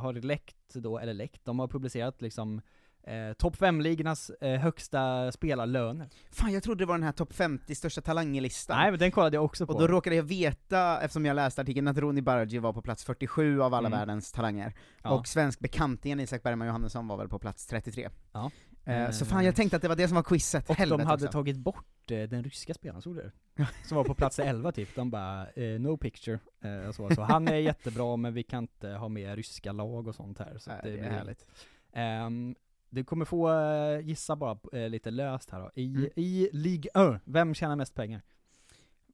Har 0.00 0.12
läckt 0.12 0.74
då, 0.74 0.98
eller 0.98 1.14
läckt, 1.14 1.44
de 1.44 1.58
har 1.58 1.68
publicerat 1.68 2.22
liksom 2.22 2.60
eh, 3.06 3.32
topp 3.32 3.56
5-ligornas 3.56 4.30
eh, 4.40 4.60
högsta 4.60 5.32
spelarlöner. 5.32 6.08
Fan, 6.30 6.52
jag 6.52 6.62
trodde 6.62 6.82
det 6.84 6.86
var 6.88 6.94
den 6.94 7.02
här 7.02 7.12
topp 7.12 7.32
50 7.32 7.74
största 7.74 8.00
talangerlistan. 8.00 8.76
Nej 8.78 8.90
men 8.90 9.00
den 9.00 9.10
kollade 9.10 9.36
jag 9.36 9.44
också 9.44 9.66
på. 9.66 9.72
Och 9.72 9.80
då 9.80 9.86
råkade 9.86 10.16
jag 10.16 10.22
veta, 10.22 11.00
eftersom 11.00 11.26
jag 11.26 11.34
läste 11.34 11.60
artikeln, 11.60 11.88
att 11.88 11.98
Roni 11.98 12.22
Bargi 12.22 12.58
var 12.58 12.72
på 12.72 12.82
plats 12.82 13.04
47 13.04 13.62
av 13.62 13.74
alla 13.74 13.86
Mm. 13.88 13.98
världens 13.98 14.32
talanger. 14.32 14.74
Ja. 15.02 15.10
Och 15.10 15.26
svensk 15.28 15.58
bekantingen 15.58 16.20
Isak 16.20 16.42
Bergman 16.42 16.66
Johannesson 16.68 17.08
var 17.08 17.16
väl 17.16 17.28
på 17.28 17.38
plats 17.38 17.66
33. 17.66 18.08
Ja. 18.32 18.50
Eh, 18.84 19.10
så 19.10 19.24
fan, 19.24 19.44
jag 19.44 19.56
tänkte 19.56 19.76
att 19.76 19.82
det 19.82 19.88
var 19.88 19.96
det 19.96 20.08
som 20.08 20.14
var 20.14 20.22
quizet. 20.22 20.70
Och 20.70 20.76
Helvete 20.76 21.02
de 21.02 21.06
hade 21.06 21.24
också. 21.26 21.32
tagit 21.38 21.56
bort 21.56 22.10
eh, 22.10 22.22
den 22.22 22.44
ryska 22.44 22.74
spelaren, 22.74 23.02
såg 23.02 23.14
du 23.16 23.22
det? 23.56 23.66
Som 23.84 23.96
var 23.96 24.04
på 24.04 24.14
plats 24.14 24.38
11 24.38 24.72
typ, 24.72 24.94
de 24.94 25.10
bara 25.10 25.42
eh, 25.46 25.60
'no 25.62 25.96
picture' 25.98 26.38
eh, 26.86 26.92
så, 26.92 27.14
så 27.14 27.22
han 27.22 27.48
är 27.48 27.54
jättebra 27.56 28.16
men 28.16 28.34
vi 28.34 28.42
kan 28.42 28.62
inte 28.64 28.88
ha 28.88 29.08
med 29.08 29.34
ryska 29.36 29.72
lag 29.72 30.06
och 30.08 30.14
sånt 30.14 30.38
här 30.38 30.58
så 30.58 30.70
Nej, 30.70 30.78
att 30.78 30.84
det 30.84 30.98
är 30.98 31.10
härligt. 31.10 31.46
Ehm, 31.92 32.54
du 32.96 33.04
kommer 33.04 33.24
få 33.24 33.50
eh, 33.52 34.00
gissa 34.00 34.36
bara 34.36 34.58
eh, 34.72 34.88
lite 34.88 35.10
löst 35.10 35.50
här 35.50 35.60
då. 35.60 35.70
I, 35.74 35.86
Mm. 35.86 36.10
i 36.16 36.48
Ligue 36.52 36.90
1, 37.14 37.22
vem 37.24 37.54
tjänar 37.54 37.76
mest 37.76 37.94
pengar? 37.94 38.22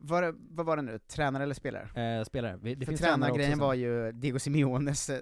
Var 0.05 0.35
vad 0.51 0.67
var 0.67 0.77
det 0.77 0.83
nu? 0.83 0.99
Tränare 0.99 1.43
eller 1.43 1.55
spelare? 1.55 2.19
Eh, 2.19 2.25
spelare. 2.25 2.59
Vi- 2.63 2.75
Det 2.75 2.87
För 2.87 2.97
tränargrejen 2.97 3.59
var 3.59 3.75
ju 3.75 4.13
Diego 4.13 4.39
Simeones 4.39 5.11
eh, 5.11 5.19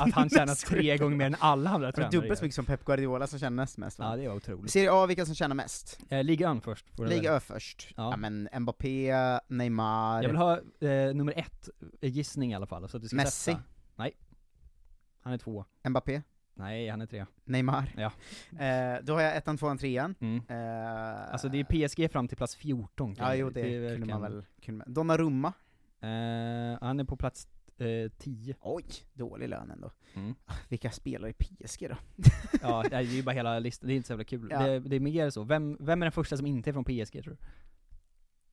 Att, 0.00 0.12
han 0.12 0.30
tjänar 0.30 0.54
tre 0.68 0.96
gånger 0.96 1.16
mer 1.16 1.26
än 1.26 1.36
alla 1.38 1.70
andra 1.70 1.92
tränare 1.92 2.10
dubbelt 2.10 2.38
så 2.38 2.44
mycket 2.44 2.54
som 2.54 2.64
Pep 2.64 2.84
Guardiola 2.84 3.26
som 3.26 3.38
tjänar 3.38 3.56
näst 3.56 3.78
mest 3.78 3.98
va? 3.98 4.04
Ja 4.10 4.16
det 4.16 4.28
var 4.28 4.36
otroligt. 4.36 4.72
Serie 4.72 4.92
A, 4.92 5.06
vilka 5.06 5.26
som 5.26 5.34
tjänar 5.34 5.54
mest? 5.56 6.00
Eh, 6.08 6.24
Ligue 6.24 6.50
1 6.56 6.64
först. 6.64 6.86
Liga. 6.98 7.32
Ö 7.32 7.40
först. 7.40 7.88
Ja. 7.96 8.10
Ja. 8.10 8.16
men 8.16 8.48
Mbappé, 8.60 9.12
Neymar, 9.48 10.22
Jag 10.22 10.28
vill 10.28 10.36
ha 10.38 10.52
eh, 10.80 11.14
nummer 11.14 11.32
ett, 11.36 11.68
gissning 12.00 12.52
i 12.52 12.54
alla 12.54 12.66
fall, 12.66 12.88
så 12.88 12.96
att 12.96 13.02
du 13.02 13.08
ska 13.08 13.16
Messi. 13.16 13.50
testa. 13.52 13.62
Nej. 13.96 14.12
Han 15.22 15.32
är 15.32 15.38
två. 15.38 15.64
Mbappé, 15.88 16.22
Nej, 16.54 16.88
han 16.88 17.00
är 17.00 17.06
tre. 17.06 17.26
Neymar. 17.44 17.94
Ja. 17.96 18.12
Eh, 18.66 18.98
då 19.02 19.14
har 19.14 19.20
jag 19.20 19.36
ettan, 19.36 19.56
tvåan, 19.58 19.78
trean. 19.78 20.14
Mm. 20.20 20.36
Eh, 20.48 21.32
Alltså 21.32 21.48
det 21.48 21.60
är 21.60 21.64
PSG 21.88 22.12
fram 22.12 22.28
till 22.28 22.36
plats 22.36 22.56
14 22.56 23.14
kan 23.14 23.26
Ja, 23.26 23.34
jo 23.34 23.50
det, 23.50 23.60
är 23.60 23.64
kunde 23.64 23.80
verkligen- 23.88 24.08
man 24.08 24.22
väl, 24.22 24.44
kunde 24.62 24.84
man. 24.86 24.94
Donnarumma. 24.94 25.52
Eh, 26.00 26.78
han 26.80 27.00
är 27.00 27.04
på 27.04 27.16
plats 27.16 27.48
eh, 27.78 28.10
10. 28.18 28.54
Oj, 28.60 28.84
dålig 29.14 29.48
lön 29.48 29.70
ändå. 29.70 29.90
Mm. 30.14 30.34
Vilka 30.68 30.90
spelar 30.90 31.28
i 31.28 31.32
PSG 31.32 31.88
då? 31.88 31.96
Ja, 32.62 32.84
det 32.90 32.96
är 32.96 33.00
ju 33.00 33.22
bara 33.22 33.32
hela 33.34 33.58
listan, 33.58 33.88
det 33.88 33.94
är 33.94 33.96
inte 33.96 34.06
så 34.06 34.12
jävla 34.12 34.24
kul. 34.24 34.48
Ja. 34.50 34.62
Det, 34.66 34.78
det 34.78 34.96
är 34.96 35.00
mer 35.00 35.30
så, 35.30 35.42
vem, 35.44 35.76
vem 35.80 36.02
är 36.02 36.06
den 36.06 36.12
första 36.12 36.36
som 36.36 36.46
inte 36.46 36.70
är 36.70 36.72
från 36.72 36.84
PSG 36.84 37.22
tror 37.22 37.36
du? 37.40 37.46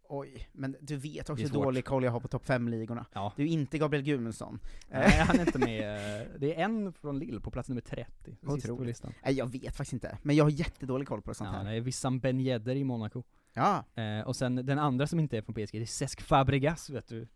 Oj, 0.10 0.50
men 0.52 0.76
du 0.82 0.96
vet 0.96 1.26
Det 1.28 1.34
också 1.34 1.44
hur 1.46 1.50
dålig 1.54 1.86
koll 1.86 2.04
jag 2.04 2.12
har 2.12 2.20
på 2.20 2.28
topp 2.28 2.46
5-ligorna. 2.46 3.06
Ja. 3.14 3.34
Du 3.36 3.44
är 3.44 3.48
inte 3.48 3.78
Gabriel 3.78 4.04
Gudmundsson. 4.06 4.60
Eh, 4.90 5.00
Nej, 5.00 5.12
han 5.12 5.36
är 5.40 5.46
inte 5.46 5.60
med. 5.60 6.22
eh, 6.22 6.28
Det 6.40 6.56
är 6.56 6.64
en 6.64 6.94
från 6.94 7.20
Lille 7.20 7.40
på 7.40 7.52
plats 7.52 7.70
nummer 7.70 7.82
30. 7.82 8.38
Sist 8.56 8.68
på 8.68 8.84
listan. 8.84 9.14
Nej, 9.26 9.34
jag 9.34 9.52
vet 9.52 9.76
faktiskt 9.76 9.94
inte, 9.94 10.18
men 10.22 10.36
jag 10.36 10.46
har 10.46 10.52
jättedålig 10.52 11.08
koll 11.08 11.22
på 11.22 11.34
sånt 11.34 11.50
Ja, 11.54 11.58
här. 11.58 11.66
det 11.72 11.78
är 11.78 11.82
Wissam 11.82 12.20
Ben 12.20 12.40
Yedder 12.40 12.76
i 12.76 12.84
Monaco. 12.84 13.24
Ja, 13.54 13.84
Eh, 13.96 14.28
och 14.28 14.36
sen 14.36 14.56
den 14.56 14.80
andra 14.80 15.08
som 15.08 15.20
inte 15.20 15.38
är 15.38 15.42
från 15.42 15.54
PSG, 15.56 15.72
det 15.72 15.82
är 15.82 15.86
Cesc 15.86 16.22
Fabregas 16.22 16.90
vet 16.90 17.08
du. 17.08 17.28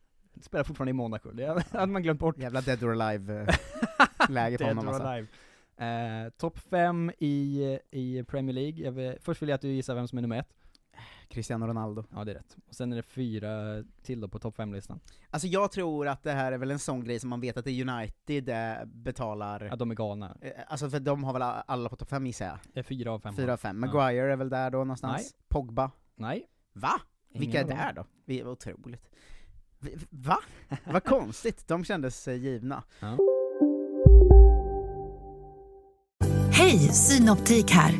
Spelar 0.42 0.64
fortfarande 0.64 0.90
i 0.90 0.94
Monaco, 0.94 1.32
det 1.32 1.64
hade 1.72 1.92
man 1.92 2.04
glömt 2.04 2.20
bort. 2.20 2.38
jävla 2.38 2.62
dead 2.62 2.84
or 2.84 3.02
alive-läge 3.02 4.58
på 4.58 4.64
Dead 4.64 4.76
honom 4.78 4.88
alltså. 4.88 5.04
alive. 5.04 5.28
Eh, 6.26 6.30
Topp 6.38 6.60
5 6.60 7.12
i, 7.20 7.64
i 7.92 8.24
Premier 8.24 8.54
League, 8.54 8.92
vill, 8.92 9.16
först 9.22 9.42
vill 9.42 9.50
jag 9.50 9.56
att 9.56 9.62
du 9.62 9.68
gissar 9.72 9.96
vem 9.96 10.08
som 10.08 10.18
är 10.18 10.22
nummer 10.22 10.40
ett. 10.40 10.54
Cristiano 11.32 11.68
Ronaldo. 11.68 12.04
Ja 12.14 12.24
det 12.24 12.32
är 12.32 12.36
rätt. 12.36 12.58
Och 12.68 12.76
sen 12.76 12.92
är 12.92 12.96
det 12.96 13.04
fyra 13.04 13.84
till 14.02 14.22
då 14.22 14.28
på 14.28 14.40
topp 14.40 14.58
5-listan. 14.58 15.00
Alltså 15.30 15.48
jag 15.48 15.72
tror 15.72 16.08
att 16.08 16.24
det 16.24 16.32
här 16.32 16.52
är 16.52 16.58
väl 16.58 16.72
en 16.72 16.80
sån 16.80 17.04
grej 17.04 17.20
som 17.20 17.30
man 17.30 17.42
vet 17.42 17.58
att 17.58 17.66
det 17.66 17.72
är 17.72 17.90
United 17.90 18.50
eh, 18.50 18.86
betalar, 18.86 19.64
Ja 19.64 19.76
de 19.76 19.92
är 19.92 19.96
galna. 19.96 20.38
Eh, 20.42 20.52
alltså 20.68 20.90
för 20.90 21.00
de 21.00 21.24
har 21.24 21.34
väl 21.34 21.42
alla 21.42 21.90
på 21.90 21.96
topp 21.96 22.10
5 22.10 22.28
gissar 22.28 22.46
jag? 22.46 22.58
Det 22.74 22.80
är 22.80 22.84
fyra 22.84 23.12
av 23.12 23.20
fem. 23.20 23.36
Fyra 23.36 23.54
av 23.54 23.58
fem. 23.58 23.84
Ja. 23.84 23.88
Maguire 23.88 24.32
är 24.34 24.38
väl 24.38 24.50
där 24.50 24.72
då 24.72 24.78
någonstans? 24.78 25.22
Nej. 25.22 25.32
Pogba? 25.48 25.92
Nej. 26.16 26.48
Va? 26.74 27.02
Ingen 27.30 27.40
Vilka 27.40 27.60
är 27.60 27.68
där 27.68 27.94
då? 27.94 28.06
Vi, 28.26 28.44
otroligt. 28.44 29.10
Va? 30.10 30.38
Vad 30.86 31.04
konstigt, 31.04 31.68
de 31.68 31.86
kändes 31.86 32.28
eh, 32.28 32.36
givna. 32.36 32.84
Hej, 36.52 36.78
Synoptik 36.80 37.72
här. 37.72 38.00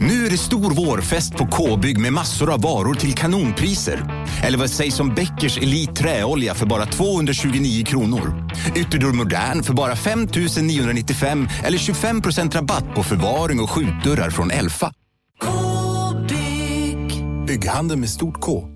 Nu 0.00 0.26
är 0.26 0.30
det 0.30 0.38
stor 0.38 0.74
vårfest 0.74 1.36
på 1.36 1.46
K-bygg 1.46 2.00
med 2.00 2.12
massor 2.12 2.52
av 2.52 2.62
varor 2.62 2.94
till 2.94 3.14
kanonpriser. 3.14 4.26
Eller 4.44 4.58
vad 4.58 4.70
sägs 4.70 5.00
om 5.00 5.14
Bäckers 5.14 5.58
Elite 5.58 5.92
Träolja 5.92 6.54
för 6.54 6.66
bara 6.66 6.86
229 6.86 7.84
kronor? 7.84 8.50
Ytterdörr 8.76 9.12
Modern 9.12 9.62
för 9.62 9.74
bara 9.74 9.96
5 9.96 10.28
995 10.62 11.48
eller 11.64 11.78
25% 11.78 12.52
rabatt 12.52 12.94
på 12.94 13.02
förvaring 13.02 13.60
och 13.60 13.70
skjutdörrar 13.70 14.30
från 14.30 14.50
Elfa. 14.50 14.92
K-bygg. 15.40 17.24
Bygghandeln 17.46 18.00
med 18.00 18.10
stort 18.10 18.40
K. 18.40 18.68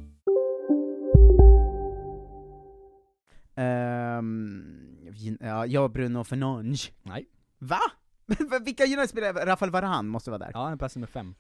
Ehm, 3.57 4.63
ja, 5.41 5.67
jag 5.67 5.85
och 5.85 5.91
Bruno 5.91 6.25
Fernandes. 6.25 6.91
Nej. 7.03 7.25
Va? 7.59 7.81
Vilka 8.65 8.85
United-spelare? 8.85 9.47
Rafael 9.47 9.71
Varane 9.73 10.09
måste 10.09 10.31
vara 10.31 10.39
där. 10.39 10.51
Ja, 10.55 10.63
han 10.65 10.73
är 10.73 10.77
plats 10.77 10.97
nummer 10.97 11.07
fem. 11.07 11.35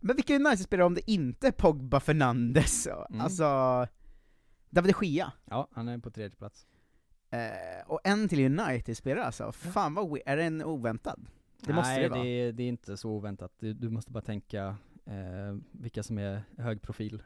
Men 0.00 0.16
vilka 0.16 0.34
United-spelare 0.34 0.86
om 0.86 0.94
det 0.94 1.10
inte 1.10 1.46
är 1.48 1.52
Pogba, 1.52 2.00
Fernandes, 2.00 2.86
Mm. 2.86 3.20
alltså... 3.20 3.44
David 4.70 4.94
de 5.00 5.06
Gea. 5.06 5.32
Ja, 5.44 5.68
han 5.72 5.88
är 5.88 5.98
på 5.98 6.10
tredje 6.10 6.36
plats. 6.36 6.66
Eh, 7.30 7.86
och 7.86 8.00
en 8.04 8.28
till 8.28 8.58
United-spelare 8.58 9.24
alltså, 9.24 9.52
fan 9.52 9.94
vad 9.94 10.06
we- 10.08 10.22
är 10.26 10.36
den 10.36 10.62
oväntad? 10.64 11.26
Det 11.60 11.72
måste 11.72 11.92
Nej, 11.92 12.02
det 12.02 12.08
vara. 12.08 12.22
det 12.22 12.28
är, 12.28 12.52
det 12.52 12.62
är 12.62 12.68
inte 12.68 12.96
så 12.96 13.10
oväntat. 13.10 13.52
Du, 13.58 13.72
du 13.74 13.88
måste 13.90 14.12
bara 14.12 14.20
tänka 14.24 14.76
eh, 15.06 15.56
vilka 15.72 16.02
som 16.02 16.18
är 16.18 16.42
hög 16.58 16.82
profil. 16.82 17.22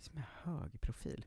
Som 0.00 0.18
är 0.18 0.24
hög 0.42 0.80
profil. 0.80 1.24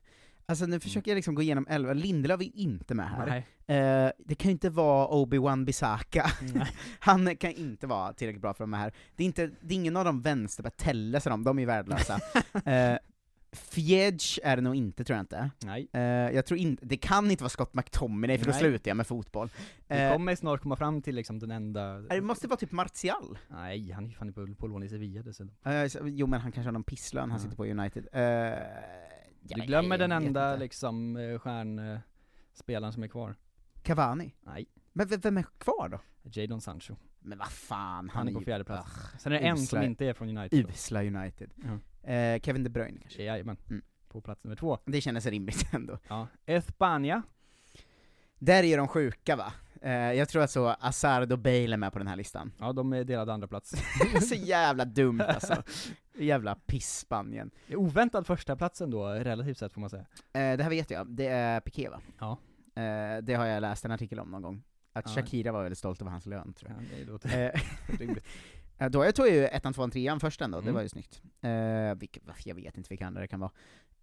Alltså 0.50 0.66
nu 0.66 0.80
försöker 0.80 1.10
jag 1.10 1.16
liksom 1.16 1.34
gå 1.34 1.42
igenom 1.42 1.66
elva, 1.70 1.92
Lindelöf 1.92 2.40
är 2.40 2.56
inte 2.56 2.94
med 2.94 3.10
här. 3.10 3.36
Eh, 3.66 4.10
det 4.18 4.34
kan 4.34 4.48
ju 4.48 4.52
inte 4.52 4.70
vara 4.70 5.08
Obi-Wan 5.08 5.64
Bisaka. 5.64 6.30
Nej. 6.54 6.66
Han 7.00 7.36
kan 7.36 7.50
inte 7.52 7.86
vara 7.86 8.12
tillräckligt 8.12 8.42
bra 8.42 8.54
för 8.54 8.64
att 8.64 8.70
vara 8.70 8.70
med 8.70 8.80
här. 8.80 8.92
Det 9.16 9.22
är, 9.22 9.26
inte, 9.26 9.46
det 9.60 9.74
är 9.74 9.76
ingen 9.76 9.96
av 9.96 10.04
dem 10.04 10.22
vänsterbacks, 10.22 10.76
Telles 10.84 11.26
och 11.26 11.30
dem, 11.30 11.44
de 11.44 11.58
är 11.58 11.62
ju 11.62 11.66
värdelösa. 11.66 12.20
eh, 12.64 12.98
Fjedge 13.52 14.40
är 14.44 14.56
det 14.56 14.62
nog 14.62 14.74
inte, 14.76 15.04
tror 15.04 15.16
jag 15.16 15.22
inte. 15.22 15.50
Nej. 15.64 15.88
Eh, 15.92 16.00
jag 16.02 16.46
tror 16.46 16.58
inte, 16.60 16.86
det 16.86 16.96
kan 16.96 17.30
inte 17.30 17.44
vara 17.44 17.50
Scott 17.50 17.74
McTominay, 17.74 18.38
för 18.38 18.44
då 18.44 18.50
Nej. 18.50 18.60
slutar 18.60 18.90
jag 18.90 18.96
med 18.96 19.06
fotboll. 19.06 19.48
Vi 19.88 19.96
Eh, 19.96 20.12
kommer 20.12 20.34
snart 20.36 20.60
komma 20.62 20.76
fram 20.76 21.02
till 21.02 21.14
liksom 21.14 21.38
den 21.38 21.50
enda... 21.50 21.98
det 21.98 22.20
måste 22.20 22.48
vara 22.48 22.56
typ 22.56 22.72
Martial. 22.72 23.38
Nej, 23.48 23.90
han 23.90 24.04
är 24.04 24.08
ju 24.08 24.14
fan 24.14 24.32
på, 24.32 24.54
på 24.54 24.66
lån 24.66 24.82
i 24.82 24.88
Sevilla 24.88 25.22
dessutom. 25.22 25.72
Eh, 25.72 25.86
så- 25.88 25.98
jo 26.04 26.26
men 26.26 26.40
han 26.40 26.52
kanske 26.52 26.68
har 26.68 26.72
någon 26.72 26.84
pisslön, 26.84 27.30
han 27.30 27.38
Ja. 27.38 27.42
sitter 27.44 27.56
på 27.56 27.64
United. 27.66 28.06
Eh, 28.12 28.58
Du 29.54 29.60
glömmer 29.60 29.90
jag 29.98 30.00
den 30.10 30.12
enda 30.12 30.50
inte. 30.52 30.60
liksom 30.64 31.16
eh, 31.16 31.38
stjärnspelaren 31.38 32.92
som 32.92 33.02
är 33.02 33.08
kvar. 33.08 33.34
Cavani? 33.82 34.34
Nej. 34.42 34.66
Men 34.92 35.08
vem 35.08 35.38
är 35.38 35.44
kvar 35.58 35.88
då? 35.88 36.00
Jadon 36.22 36.60
Sancho. 36.60 36.96
Men 37.20 37.38
vad 37.38 37.48
fan, 37.48 38.08
Han 38.14 38.28
är 38.28 38.32
på 38.32 38.38
ju- 38.40 38.44
fjärde 38.44 38.64
plats. 38.64 38.90
Ugh, 38.96 39.18
Sen 39.18 39.32
är 39.32 39.40
det 39.40 39.46
en 39.46 39.58
som 39.58 39.82
inte 39.82 40.06
är 40.06 40.12
från 40.14 40.38
United. 40.38 40.66
Usla 40.70 41.04
United. 41.04 41.50
Ja. 41.56 42.10
Eh, 42.12 42.40
Kevin 42.40 42.64
De 42.64 42.70
Bruyne 42.70 42.98
kanske? 43.00 43.22
Jajamän. 43.22 43.56
Mm. 43.70 43.82
På 44.08 44.20
plats 44.20 44.44
nummer 44.44 44.56
två. 44.56 44.78
Det 44.84 45.00
kändes 45.00 45.26
rimligt 45.26 45.66
ändå. 45.74 45.98
Ja. 46.08 46.26
Espana. 46.46 47.22
Där 48.38 48.62
är 48.64 48.76
de 48.78 48.88
sjuka 48.88 49.36
va? 49.36 49.52
Eh, 49.82 49.92
jag 49.92 50.28
tror 50.28 50.42
att 50.42 50.50
så 50.50 50.76
Hazard 50.80 51.32
och 51.32 51.38
Bale 51.38 51.72
är 51.72 51.76
med 51.76 51.92
på 51.92 51.98
den 51.98 52.08
här 52.08 52.16
listan. 52.16 52.52
Ja, 52.58 52.72
de 52.72 52.92
är 52.92 53.04
delade 53.04 53.32
andra 53.32 53.48
plats. 53.48 53.74
så 54.28 54.34
jävla 54.34 54.84
dumt 54.84 55.20
alltså. 55.20 55.62
Jävla 56.18 56.54
piss-Spanien. 56.54 57.50
Det 57.66 57.76
Oväntad 57.76 58.26
första 58.26 58.56
platsen 58.56 58.90
då, 58.90 59.06
relativt 59.08 59.58
sett 59.58 59.72
får 59.72 59.80
man 59.80 59.90
säga. 59.90 60.06
Eh, 60.32 60.56
det 60.56 60.62
här 60.62 60.70
vet 60.70 60.90
jag, 60.90 61.06
det 61.10 61.26
är 61.26 61.60
Piqué 61.60 61.88
va? 61.88 62.00
Ja. 62.18 62.38
Eh, 62.82 63.22
det 63.22 63.34
har 63.34 63.46
jag 63.46 63.60
läst 63.60 63.84
en 63.84 63.90
artikel 63.90 64.20
om 64.20 64.30
någon 64.30 64.42
gång. 64.42 64.62
Att 64.92 65.04
Ja. 65.06 65.12
Shakira 65.22 65.52
var 65.52 65.62
väldigt 65.62 65.78
stolt 65.78 66.00
över 66.00 66.10
hans 66.10 66.26
lön 66.26 66.52
tror 66.52 66.70
jag. 66.72 66.82
Ja, 66.82 66.86
det 66.98 67.04
låter 67.04 67.46
Eh, 67.54 67.60
rimligt. 67.98 68.24
Då 68.90 69.04
jag 69.04 69.14
tog 69.14 69.28
ju 69.28 69.44
ettan, 69.46 69.72
tvåan, 69.74 69.90
trean 69.90 70.20
först 70.20 70.40
ändå, 70.40 70.58
det 70.58 70.62
Mm. 70.62 70.74
var 70.74 70.82
ju 70.82 70.88
snyggt. 70.88 71.22
Eh, 71.40 71.94
vilka, 71.94 72.20
jag 72.44 72.54
vet 72.54 72.76
inte 72.76 72.88
vilka 72.90 73.06
andra 73.06 73.20
det 73.20 73.28
kan 73.28 73.40
vara. 73.40 73.50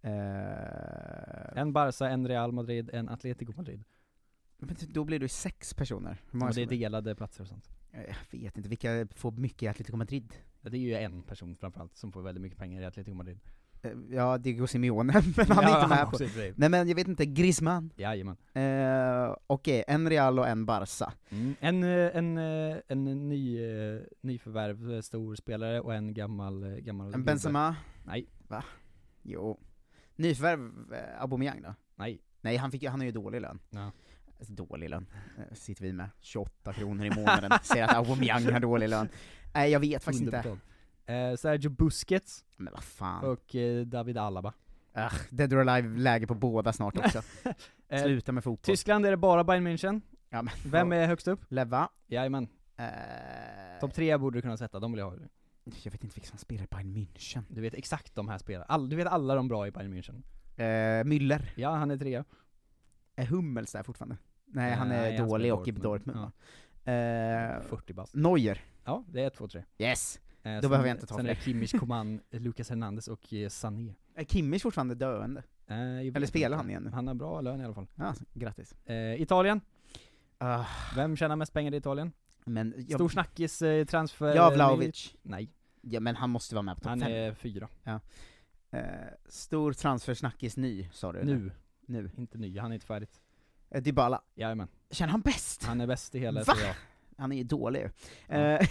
Eh, 0.00 1.58
En 1.60 1.72
Barca, 1.72 2.08
en 2.08 2.28
Real 2.28 2.52
Madrid, 2.52 2.90
en 2.92 3.08
Atletico 3.08 3.52
Madrid. 3.56 3.84
men 4.58 4.76
då 4.88 5.04
blir 5.04 5.18
det 5.18 5.24
ju 5.24 5.28
sex 5.28 5.74
personer. 5.74 6.22
Hur 6.30 6.38
många 6.38 6.48
Och 6.48 6.54
det 6.54 6.62
är 6.62 6.66
delade 6.66 7.14
platser 7.14 7.42
och 7.42 7.48
sånt. 7.48 7.68
Jag 8.30 8.38
vet 8.40 8.56
inte, 8.56 8.68
vilka 8.68 9.06
får 9.14 9.32
mycket 9.32 9.62
i 9.62 9.68
Atletico 9.68 9.96
Madrid? 9.96 10.34
Det 10.70 10.76
är 10.76 10.80
ju 10.80 10.94
en 10.94 11.22
person 11.22 11.56
framförallt 11.56 11.96
som 11.96 12.12
får 12.12 12.22
väldigt 12.22 12.42
mycket 12.42 12.58
pengar 12.58 12.82
i 12.82 12.84
Atletico 12.84 13.14
Madrid. 13.16 13.38
Eh, 13.82 13.90
Ja, 14.10 14.38
Diego 14.38 14.66
Simeone, 14.66 15.12
men 15.36 15.46
han 15.48 15.64
är 15.64 15.68
Ja, 15.68 15.76
inte 15.82 15.88
med 15.96 16.06
på... 16.10 16.18
sig. 16.18 16.52
Nej 16.56 16.68
men 16.68 16.88
jag 16.88 16.94
vet 16.94 17.08
inte, 17.08 17.26
Griezmann? 17.26 17.90
Jajamän. 17.96 18.36
Eh, 18.52 19.36
Okej, 19.46 19.84
en 19.86 20.08
Real 20.10 20.38
och 20.38 20.48
en 20.48 20.66
Barca. 20.66 21.12
Mm. 21.30 21.54
En, 21.60 21.84
eh, 21.84 22.16
en, 22.16 22.38
eh, 22.38 22.76
en 22.88 23.28
ny, 23.28 23.60
nyförvärv, 24.20 25.00
stor 25.02 25.34
spelare 25.34 25.80
och 25.80 25.94
en 25.94 26.14
gammal, 26.14 26.64
gammal 26.80 27.06
En 27.06 27.12
gubbe. 27.12 27.24
Benzema? 27.24 27.76
Nej. 28.06 28.26
Va? 28.48 28.64
Jo. 29.22 29.60
Nyförvärv, 30.16 30.60
Aubameyang 31.18 31.62
då? 31.62 31.74
Nej. 31.96 32.20
Nej, 32.40 32.56
han, 32.56 32.70
fick, 32.70 32.84
han 32.84 33.00
har 33.00 33.04
ju 33.06 33.12
dålig 33.12 33.40
lön. 33.40 33.58
Ja. 33.70 33.90
Alltså, 34.38 34.52
dålig 34.54 34.90
lön. 34.90 35.06
Eh, 35.38 35.54
Sitter 35.54 35.82
vi 35.82 35.92
med 35.92 36.08
28 36.20 36.72
kronor 36.72 37.06
i 37.06 37.10
månaden, 37.10 37.50
säger 37.62 37.84
att 37.84 37.94
Aubameyang 37.96 38.52
har 38.52 38.60
dålig 38.60 38.88
lön. 38.88 39.08
Nej, 39.54 39.70
jag 39.70 39.80
vet 39.80 40.04
faktiskt 40.04 40.24
inte. 40.24 40.36
Underbetald. 40.36 40.60
Eh, 41.32 41.36
Sergio 41.36 41.70
Busquets 41.70 42.44
Men 42.56 42.72
vad 42.72 42.84
fan. 42.84 43.24
och 43.24 43.54
eh, 43.54 43.86
David 43.86 44.18
Alaba. 44.18 44.52
Ugh, 44.96 45.14
Dead 45.30 45.52
or 45.52 45.68
Alive-läge 45.68 46.26
på 46.26 46.34
båda 46.34 46.72
snart 46.72 46.98
också. 46.98 47.22
Eh, 47.88 48.02
Sluta 48.02 48.32
med 48.32 48.44
fotboll. 48.44 48.64
Tyskland 48.74 49.06
är 49.06 49.10
det 49.10 49.16
bara 49.16 49.44
Bayern 49.44 49.66
München. 49.66 50.00
Ja, 50.30 50.42
men, 50.42 50.54
Vem 50.70 50.92
är 50.92 51.06
högst 51.06 51.28
upp? 51.28 51.40
Leva. 51.48 51.88
Jajamän. 52.06 52.48
Eh, 52.76 52.86
Topp 53.80 53.94
tre 53.94 54.16
borde 54.16 54.38
du 54.38 54.42
kunna 54.42 54.56
sätta, 54.56 54.80
de 54.80 54.92
vill 54.92 54.98
jag 54.98 55.10
ha. 55.10 55.16
jag 55.82 55.92
vet 55.92 56.04
inte 56.04 56.14
vilka 56.14 56.28
som 56.28 56.38
spelar 56.38 56.64
i 56.64 56.66
Bayern 56.70 56.96
München. 56.96 57.42
Du 57.48 57.60
vet 57.60 57.74
exakt 57.74 58.14
de 58.14 58.28
här 58.28 58.38
spelarna. 58.38 58.64
All, 58.64 58.88
du 58.88 58.96
vet 58.96 59.06
alla 59.06 59.34
de 59.34 59.48
bra 59.48 59.66
i 59.66 59.70
Bayern 59.70 59.94
München. 59.94 60.22
Eh, 60.56 61.04
Müller. 61.04 61.42
Ja, 61.56 61.70
han 61.74 61.90
är 61.90 61.96
trea. 61.96 62.24
Är 63.16 63.26
Hummels 63.26 63.72
där 63.72 63.82
fortfarande? 63.82 64.16
Nej, 64.46 64.72
han 64.74 64.92
är 64.92 65.02
nej, 65.02 65.16
han 65.18 65.28
dålig 65.28 65.54
och 65.54 65.68
i 65.68 65.70
Dortmund. 65.70 66.18
Va? 66.18 66.32
Eh, 66.92 67.60
40 67.62 67.92
bast. 67.92 68.14
Neuer. 68.14 68.64
Ja, 68.84 69.04
det 69.08 69.22
är 69.22 69.30
2-3. 69.30 69.64
Yes! 69.78 70.20
Eh, 70.42 70.54
Då 70.54 70.60
sen- 70.60 70.70
behöver 70.70 70.88
jag 70.88 70.96
inte 70.96 71.06
ta 71.06 71.14
Sen 71.14 71.24
fler. 71.24 71.30
är 71.30 71.34
det 71.34 71.40
Kimmich, 71.40 71.72
Coman, 71.80 72.20
Lucas 72.30 72.68
Hernandez 72.70 73.08
och 73.08 73.32
eh, 73.32 73.48
Sané. 73.48 73.94
Är 74.14 74.24
Kimmich 74.24 74.62
fortfarande 74.62 74.94
döende? 74.94 75.42
Eh, 75.66 75.76
Eller 75.98 76.26
spelar 76.26 76.56
han 76.56 76.70
igen 76.70 76.82
nu? 76.82 76.90
Han 76.90 77.06
har 77.08 77.14
bra 77.14 77.40
lön 77.40 77.60
i 77.60 77.64
alla 77.64 77.74
fall. 77.74 77.86
Ja, 77.94 78.14
grattis. 78.34 78.72
Eh, 78.84 79.20
Italien. 79.22 79.60
Ah, 80.38 80.64
Vem 80.96 81.16
tjänar 81.16 81.36
mest 81.36 81.52
pengar 81.52 81.74
i 81.74 81.76
Italien? 81.76 82.12
men, 82.44 82.74
jag, 82.76 82.98
Stor 82.98 83.08
snackis, 83.08 83.62
eh, 83.62 83.84
transfer... 83.84 84.34
Ja, 84.34 84.50
Vlahovic. 84.50 85.14
Nej, 85.22 85.50
Ja 85.80 86.00
men 86.00 86.16
han 86.16 86.30
måste 86.30 86.54
vara 86.54 86.62
med 86.62 86.74
på 86.76 86.80
topp 86.80 86.88
han 86.88 87.00
fem. 87.00 87.10
är 87.12 87.34
fyra. 87.34 87.68
Eh, 88.70 88.80
stor 89.28 89.72
transfersnackis 89.72 90.56
ny, 90.56 90.88
sa 90.92 91.12
du? 91.12 91.24
Nu. 91.24 91.50
Nu. 91.86 92.10
Inte 92.16 92.38
ny, 92.38 92.58
han 92.58 92.70
är 92.70 92.74
inte 92.74 92.86
färdigt. 92.86 93.20
Eh, 93.70 93.82
Dybala. 93.82 94.22
Jajamän. 94.34 94.68
Känner 94.90 95.10
han 95.12 95.20
bäst? 95.20 95.64
Han 95.64 95.80
är 95.80 95.86
bäst 95.86 96.14
i 96.14 96.18
hela 96.18 96.42
Va? 96.42 96.52
A. 96.52 96.74
Han 97.18 97.32
är 97.32 97.36
ju 97.36 97.44
dålig 97.44 97.80
ju. 97.80 97.90
Ja. 98.28 98.34
Eh, 98.36 98.68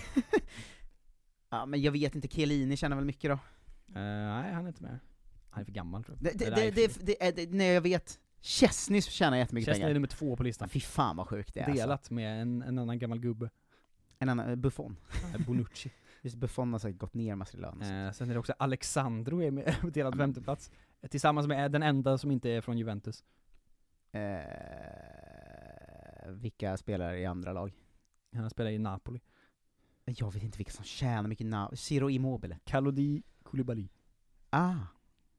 ja 1.49 1.65
men 1.65 1.81
jag 1.81 1.91
vet 1.91 2.15
inte, 2.15 2.27
Chiellini 2.27 2.77
känner 2.77 2.95
väl 2.95 3.05
mycket 3.05 3.29
då? 3.31 3.33
Eh, 3.99 4.01
nej, 4.03 4.53
han 4.53 4.63
är 4.63 4.67
inte 4.67 4.83
med. 4.83 4.99
Han 5.49 5.61
är 5.61 5.65
för 5.65 5.71
gammal 5.71 6.03
tror 6.03 6.17
jag. 6.21 6.37
det, 6.37 6.45
det, 6.45 6.71
det, 6.71 6.97
det, 7.05 7.23
är- 7.27 7.31
det, 7.31 7.49
nej 7.51 7.67
jag 7.67 7.81
vet, 7.81 8.19
Chesney 8.41 9.01
tjänar 9.01 9.37
jättemycket 9.37 9.65
Chesney 9.67 9.81
är 9.83 9.85
pengar. 9.85 9.93
nummer 9.93 10.07
två 10.07 10.35
på 10.35 10.43
listan. 10.43 10.69
Fy 10.69 10.79
fan 10.79 11.15
vad 11.15 11.27
sjukt 11.27 11.53
det 11.53 11.59
är 11.59 11.65
alltså. 11.65 11.81
Delat 11.83 12.09
med 12.09 12.41
en, 12.41 12.61
en 12.61 12.79
annan 12.79 12.99
gammal 12.99 13.19
gubbe. 13.19 13.49
En 14.19 14.29
annan, 14.29 14.49
eh, 14.49 14.55
Buffon. 14.55 14.97
Eh, 15.35 15.45
Bonucci. 15.45 15.91
Just 16.21 16.35
Buffon 16.37 16.71
har 16.73 16.79
säkert 16.79 16.99
gått 16.99 17.13
ner 17.13 17.35
massor 17.35 17.59
i 17.59 17.61
lön. 17.61 17.81
Eh, 17.81 18.11
sen 18.11 18.29
är 18.29 18.33
det 18.33 18.39
också 18.39 18.53
Alexandro 18.59 19.41
är 19.43 19.51
med 19.51 19.75
på 19.81 19.89
delad 19.89 20.17
femteplats. 20.17 20.71
Tillsammans 21.09 21.47
med 21.47 21.71
den 21.71 21.83
enda 21.83 22.17
som 22.17 22.31
inte 22.31 22.49
är 22.49 22.61
från 22.61 22.77
Juventus. 22.77 23.23
Eh, 24.11 24.41
vilka 26.31 26.77
spelar 26.77 27.13
i 27.13 27.25
andra 27.25 27.53
lag? 27.53 27.73
Han 28.35 28.49
spelar 28.49 28.71
i 28.71 28.77
Napoli. 28.77 29.21
Jag 30.05 30.33
vet 30.33 30.43
inte 30.43 30.57
vilka 30.57 30.71
som 30.71 30.85
tjänar 30.85 31.29
mycket 31.29 31.47
namn. 31.47 31.77
Ciro 31.77 32.09
Immobile. 32.09 32.59
Kalodi 32.63 33.23
Koulibaly. 33.43 33.87
Ah, 34.49 34.75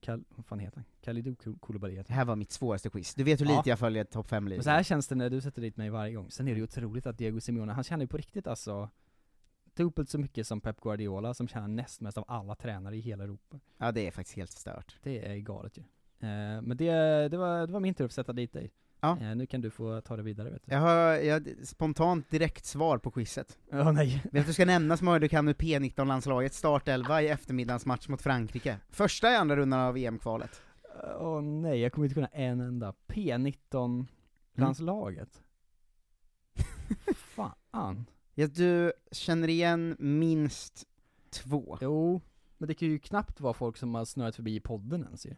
Kal, 0.00 0.24
vad 0.28 0.46
fan 0.46 0.58
heter 0.58 0.76
han? 0.76 0.84
Kalidou 1.00 1.34
Kou- 1.34 1.58
Koulibaly 1.58 1.96
det 1.96 2.12
här 2.12 2.24
var 2.24 2.36
mitt 2.36 2.52
svåraste 2.52 2.90
quiz. 2.90 3.14
Du 3.14 3.24
vet 3.24 3.40
hur 3.40 3.46
Ja. 3.46 3.56
lite 3.56 3.70
jag 3.70 3.78
följer 3.78 4.04
topp 4.04 4.28
5 4.28 4.44
Men 4.44 4.62
så 4.62 4.70
här 4.70 4.82
känns 4.82 5.08
det 5.08 5.14
när 5.14 5.30
du 5.30 5.40
sätter 5.40 5.62
dit 5.62 5.76
mig 5.76 5.90
varje 5.90 6.14
gång. 6.14 6.30
Sen 6.30 6.48
är 6.48 6.52
det 6.52 6.58
ju 6.58 6.64
otroligt 6.64 7.06
att 7.06 7.18
Diego 7.18 7.40
Simeone, 7.40 7.72
han 7.72 7.84
tjänar 7.84 8.02
ju 8.02 8.08
på 8.08 8.16
riktigt 8.16 8.46
alltså 8.46 8.90
dubbelt 9.76 10.10
så 10.10 10.18
mycket 10.18 10.46
som 10.46 10.60
Pep 10.60 10.80
Guardiola 10.80 11.34
som 11.34 11.48
tjänar 11.48 11.68
näst 11.68 12.00
mest 12.00 12.18
av 12.18 12.24
alla 12.28 12.54
tränare 12.54 12.96
i 12.96 13.00
hela 13.00 13.24
Europa. 13.24 13.60
Ja 13.78 13.92
det 13.92 14.06
är 14.06 14.10
faktiskt 14.10 14.36
helt 14.36 14.50
stört. 14.50 14.96
Det 15.02 15.32
är 15.32 15.36
galet 15.36 15.78
ju. 15.78 15.82
Eh, 16.20 16.62
men 16.62 16.76
det, 16.76 16.92
det, 17.28 17.36
var, 17.36 17.66
det 17.66 17.72
var 17.72 17.80
min 17.80 17.94
tur 17.94 18.04
att 18.04 18.12
sätta 18.12 18.32
dit 18.32 18.52
dig. 18.52 18.70
Ja. 19.00 19.18
Eh, 19.20 19.36
nu 19.36 19.46
kan 19.46 19.60
du 19.60 19.70
få 19.70 20.00
ta 20.00 20.16
det 20.16 20.22
vidare 20.22 20.50
vet 20.50 20.66
du. 20.66 20.72
Jag 20.72 20.80
har, 20.80 21.14
jag 21.14 21.34
har 21.34 21.64
spontant 21.64 22.30
direkt 22.30 22.64
svar 22.64 22.98
på 22.98 23.10
quizet. 23.10 23.58
Ja, 23.70 23.92
nej. 23.92 24.22
Vet 24.24 24.32
du 24.32 24.42
du 24.42 24.52
ska 24.52 24.64
nämna 24.64 24.96
så 24.96 25.04
många 25.04 25.18
du 25.18 25.28
kan 25.28 25.44
nu 25.44 25.52
P19-landslaget, 25.52 26.54
startelva 26.54 27.22
i 27.22 27.28
eftermiddagens 27.28 27.86
match 27.86 28.08
mot 28.08 28.22
Frankrike. 28.22 28.78
Första 28.90 29.32
i 29.32 29.36
andra 29.36 29.56
rundan 29.56 29.80
av 29.80 29.94
VM-kvalet. 29.94 30.62
Åh 31.18 31.42
nej, 31.42 31.80
jag 31.80 31.92
kommer 31.92 32.04
inte 32.04 32.14
kunna 32.14 32.26
en 32.26 32.60
enda. 32.60 32.94
P19-landslaget. 33.06 35.42
Fan. 37.14 38.06
Ja, 38.38 38.46
du 38.46 38.92
känner 39.12 39.48
igen 39.48 39.96
minst 39.98 40.84
två. 41.30 41.78
Jo, 41.80 42.20
men 42.58 42.68
det 42.68 42.74
kan 42.74 42.88
ju 42.88 42.98
knappt 42.98 43.40
vara 43.40 43.54
folk 43.54 43.76
som 43.76 43.94
har 43.94 44.04
snöat 44.04 44.36
förbi 44.36 44.56
i 44.56 44.60
podden 44.60 45.04
ens 45.04 45.26
ju. 45.26 45.30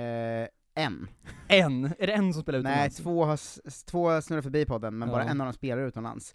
Eh, 0.00 0.48
en. 0.74 1.08
En? 1.48 1.84
Är 1.84 2.06
det 2.06 2.12
en 2.12 2.32
som 2.32 2.42
spelar 2.42 2.62
Nej, 2.62 2.72
utomlands? 2.72 2.96
två 2.96 3.24
har, 3.24 3.84
två 3.86 4.08
har 4.10 4.20
snurrat 4.20 4.44
förbi 4.44 4.66
podden, 4.66 4.98
men 4.98 5.08
bara 5.08 5.24
Ja. 5.24 5.30
en 5.30 5.40
av 5.40 5.44
dem 5.44 5.52
spelar 5.54 5.82
utomlands. 5.82 6.34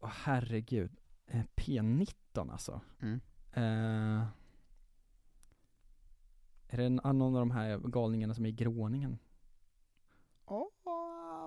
Åh 0.00 0.10
herregud. 0.14 0.90
Eh, 1.26 1.42
P19 1.56 2.52
alltså. 2.52 2.80
Mm. 3.02 3.20
Eh, 3.52 4.26
är 6.68 6.76
det 6.76 6.84
en, 6.84 7.00
någon 7.04 7.22
av 7.22 7.40
de 7.40 7.50
här 7.50 7.78
galningarna 7.78 8.34
som 8.34 8.44
är 8.46 8.48
i 8.48 8.52
Gråningen? 8.52 9.18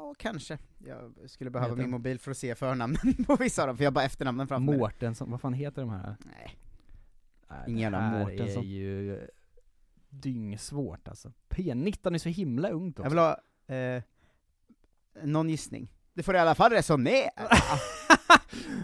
Åh, 0.09 0.15
kanske. 0.17 0.57
Jag 0.77 1.13
skulle 1.29 1.49
behöva 1.49 1.71
Heter 1.71 1.81
min 1.81 1.91
mobil 1.91 2.19
för 2.19 2.31
att 2.31 2.37
se 2.37 2.55
förnamnen 2.55 3.23
på 3.27 3.35
vissa 3.35 3.61
av 3.61 3.67
dem, 3.67 3.77
för 3.77 3.83
jag 3.83 3.91
har 3.91 3.95
bara 3.95 4.05
efternamnen 4.05 4.47
framför 4.47 4.71
mig. 4.71 4.79
Mårtensson, 4.79 5.31
vad 5.31 5.41
fan 5.41 5.53
heter 5.53 5.81
de 5.81 5.89
här? 5.89 6.15
Nej. 6.25 6.57
Ingen 7.67 7.79
jävla 7.79 8.11
Mårtensson. 8.11 8.63
är 8.63 8.67
ju 8.67 9.27
dyngsvårt 10.09 11.07
alltså. 11.07 11.31
P19 11.49 12.13
är 12.13 12.17
så 12.17 12.29
himla 12.29 12.69
ungt 12.69 12.99
också. 12.99 13.05
Jag 13.05 13.09
vill 13.09 13.19
ha, 13.19 13.75
eh, 13.75 14.03
någon 15.23 15.49
gissning. 15.49 15.87
Det 16.13 16.23
får 16.23 16.35
i 16.35 16.39
alla 16.39 16.55
fall 16.55 16.71
resonera. 16.71 17.29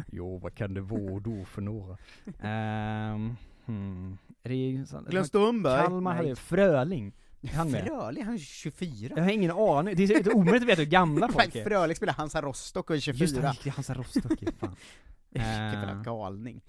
Jo, 0.07 0.37
vad 0.37 0.55
kan 0.55 0.73
det 0.73 0.81
vara 0.81 1.19
då 1.19 1.45
för 1.45 1.61
några? 1.61 1.97
Ehm, 2.39 3.35
hmm. 3.65 4.17
Glenn 4.43 5.25
Strömberg? 5.25 5.81
Kalmar 5.81 6.13
Nej. 6.13 6.23
hade 6.23 6.35
Fröling. 6.35 7.13
Han 7.47 7.71
med? 7.71 7.83
Fröling, 7.83 8.23
han 8.23 8.33
är 8.33 8.37
24. 8.37 9.13
Jag 9.15 9.23
har 9.23 9.31
ingen 9.31 9.51
aning, 9.51 9.95
det 9.95 10.03
är 10.03 10.23
så 10.23 10.31
omöjligt 10.31 10.63
att 10.63 10.69
veta 10.69 10.81
hur 10.81 10.89
gamla 10.89 11.27
folk 11.31 11.55
är. 11.55 11.63
Fröling 11.63 11.95
spelar 11.95 12.13
Hansa 12.13 12.41
Rostock 12.41 12.89
och 12.89 12.95
är 12.95 12.99
24. 12.99 13.23
Just 13.23 13.35
det, 13.35 13.47
han 13.47 13.73
Hansa 13.75 13.93
Rostock 13.93 14.39
fan. 14.59 14.75
Vilken 15.29 15.89
Eh, 15.89 16.01
galning. 16.03 16.61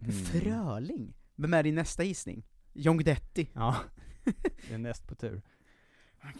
Mm. 0.00 0.12
Fröling? 0.12 1.14
Vem 1.36 1.54
är 1.54 1.62
din 1.62 1.74
nästa 1.74 2.04
gissning? 2.04 2.44
John 2.72 2.96
Guidetti? 2.96 3.50
Ja, 3.52 3.76
det 4.68 4.74
är 4.74 4.78
näst 4.78 5.06
på 5.08 5.14
tur. 5.14 5.42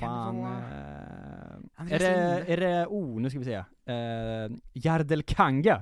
Fan, 0.00 0.36
eh, 0.38 1.92
är, 1.92 1.98
det, 1.98 2.52
är 2.52 2.56
det, 2.56 2.86
oh 2.86 3.20
nu 3.20 3.30
ska 3.30 3.38
vi 3.38 3.44
se, 3.44 3.54
eh, 3.54 4.50
Jardel 4.72 5.22
Kanga? 5.22 5.74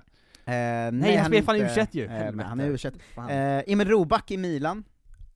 Eh, 0.46 0.52
Nej, 0.92 1.16
han 1.16 1.26
spelar 1.26 1.42
fan 1.42 1.56
U21 1.56 1.88
ju. 1.90 2.04
eh, 2.04 2.10
Helvete. 2.10 2.48
han 2.48 2.60
är 2.60 2.66
u 2.68 2.76
eh, 3.30 3.72
Emil 3.72 3.88
Roback 3.88 4.30
i 4.30 4.36
Milan. 4.36 4.84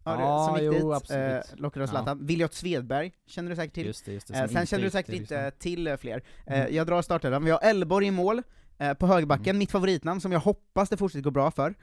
Har 0.09 0.21
Ja, 0.23 0.47
som 0.47 0.55
gick 0.65 0.81
jo, 0.83 0.95
dit, 0.95 1.11
eh, 1.11 1.41
lockade 1.57 1.83
av 1.85 1.89
Ja. 1.89 1.93
Zlatan. 1.93 2.27
Viljot 2.27 2.55
Svedberg, 2.55 3.13
känner 3.27 3.51
du 3.51 3.57
säkert 3.57 3.75
till. 3.75 3.87
Just 3.87 4.05
det, 4.05 4.13
just 4.13 4.27
det, 4.29 4.35
Eh, 4.35 4.41
sen 4.47 4.51
inte 4.51 4.67
känner 4.67 4.85
du 4.85 4.91
säkert 4.91 5.11
till 5.11 5.21
lite 5.21 5.35
Ryssland. 5.37 5.59
till 5.59 5.87
eh, 5.87 5.97
fler. 5.97 6.23
Eh, 6.47 6.61
Mm. 6.61 6.75
Jag 6.75 6.87
drar 6.87 7.03
startelvan, 7.03 7.45
vi 7.45 7.51
har 7.51 7.61
Elborg 7.63 8.07
i 8.07 8.11
mål, 8.11 8.43
eh, 8.79 8.95
på 8.95 9.07
högerbacken, 9.07 9.45
Mm. 9.51 9.59
mitt 9.59 9.71
favoritnamn 9.71 10.21
som 10.21 10.33
jag 10.33 10.41
hoppas 10.41 10.89
det 10.89 10.97
fortsätter 10.97 11.23
gå 11.23 11.31
bra 11.31 11.51
för. 11.51 11.75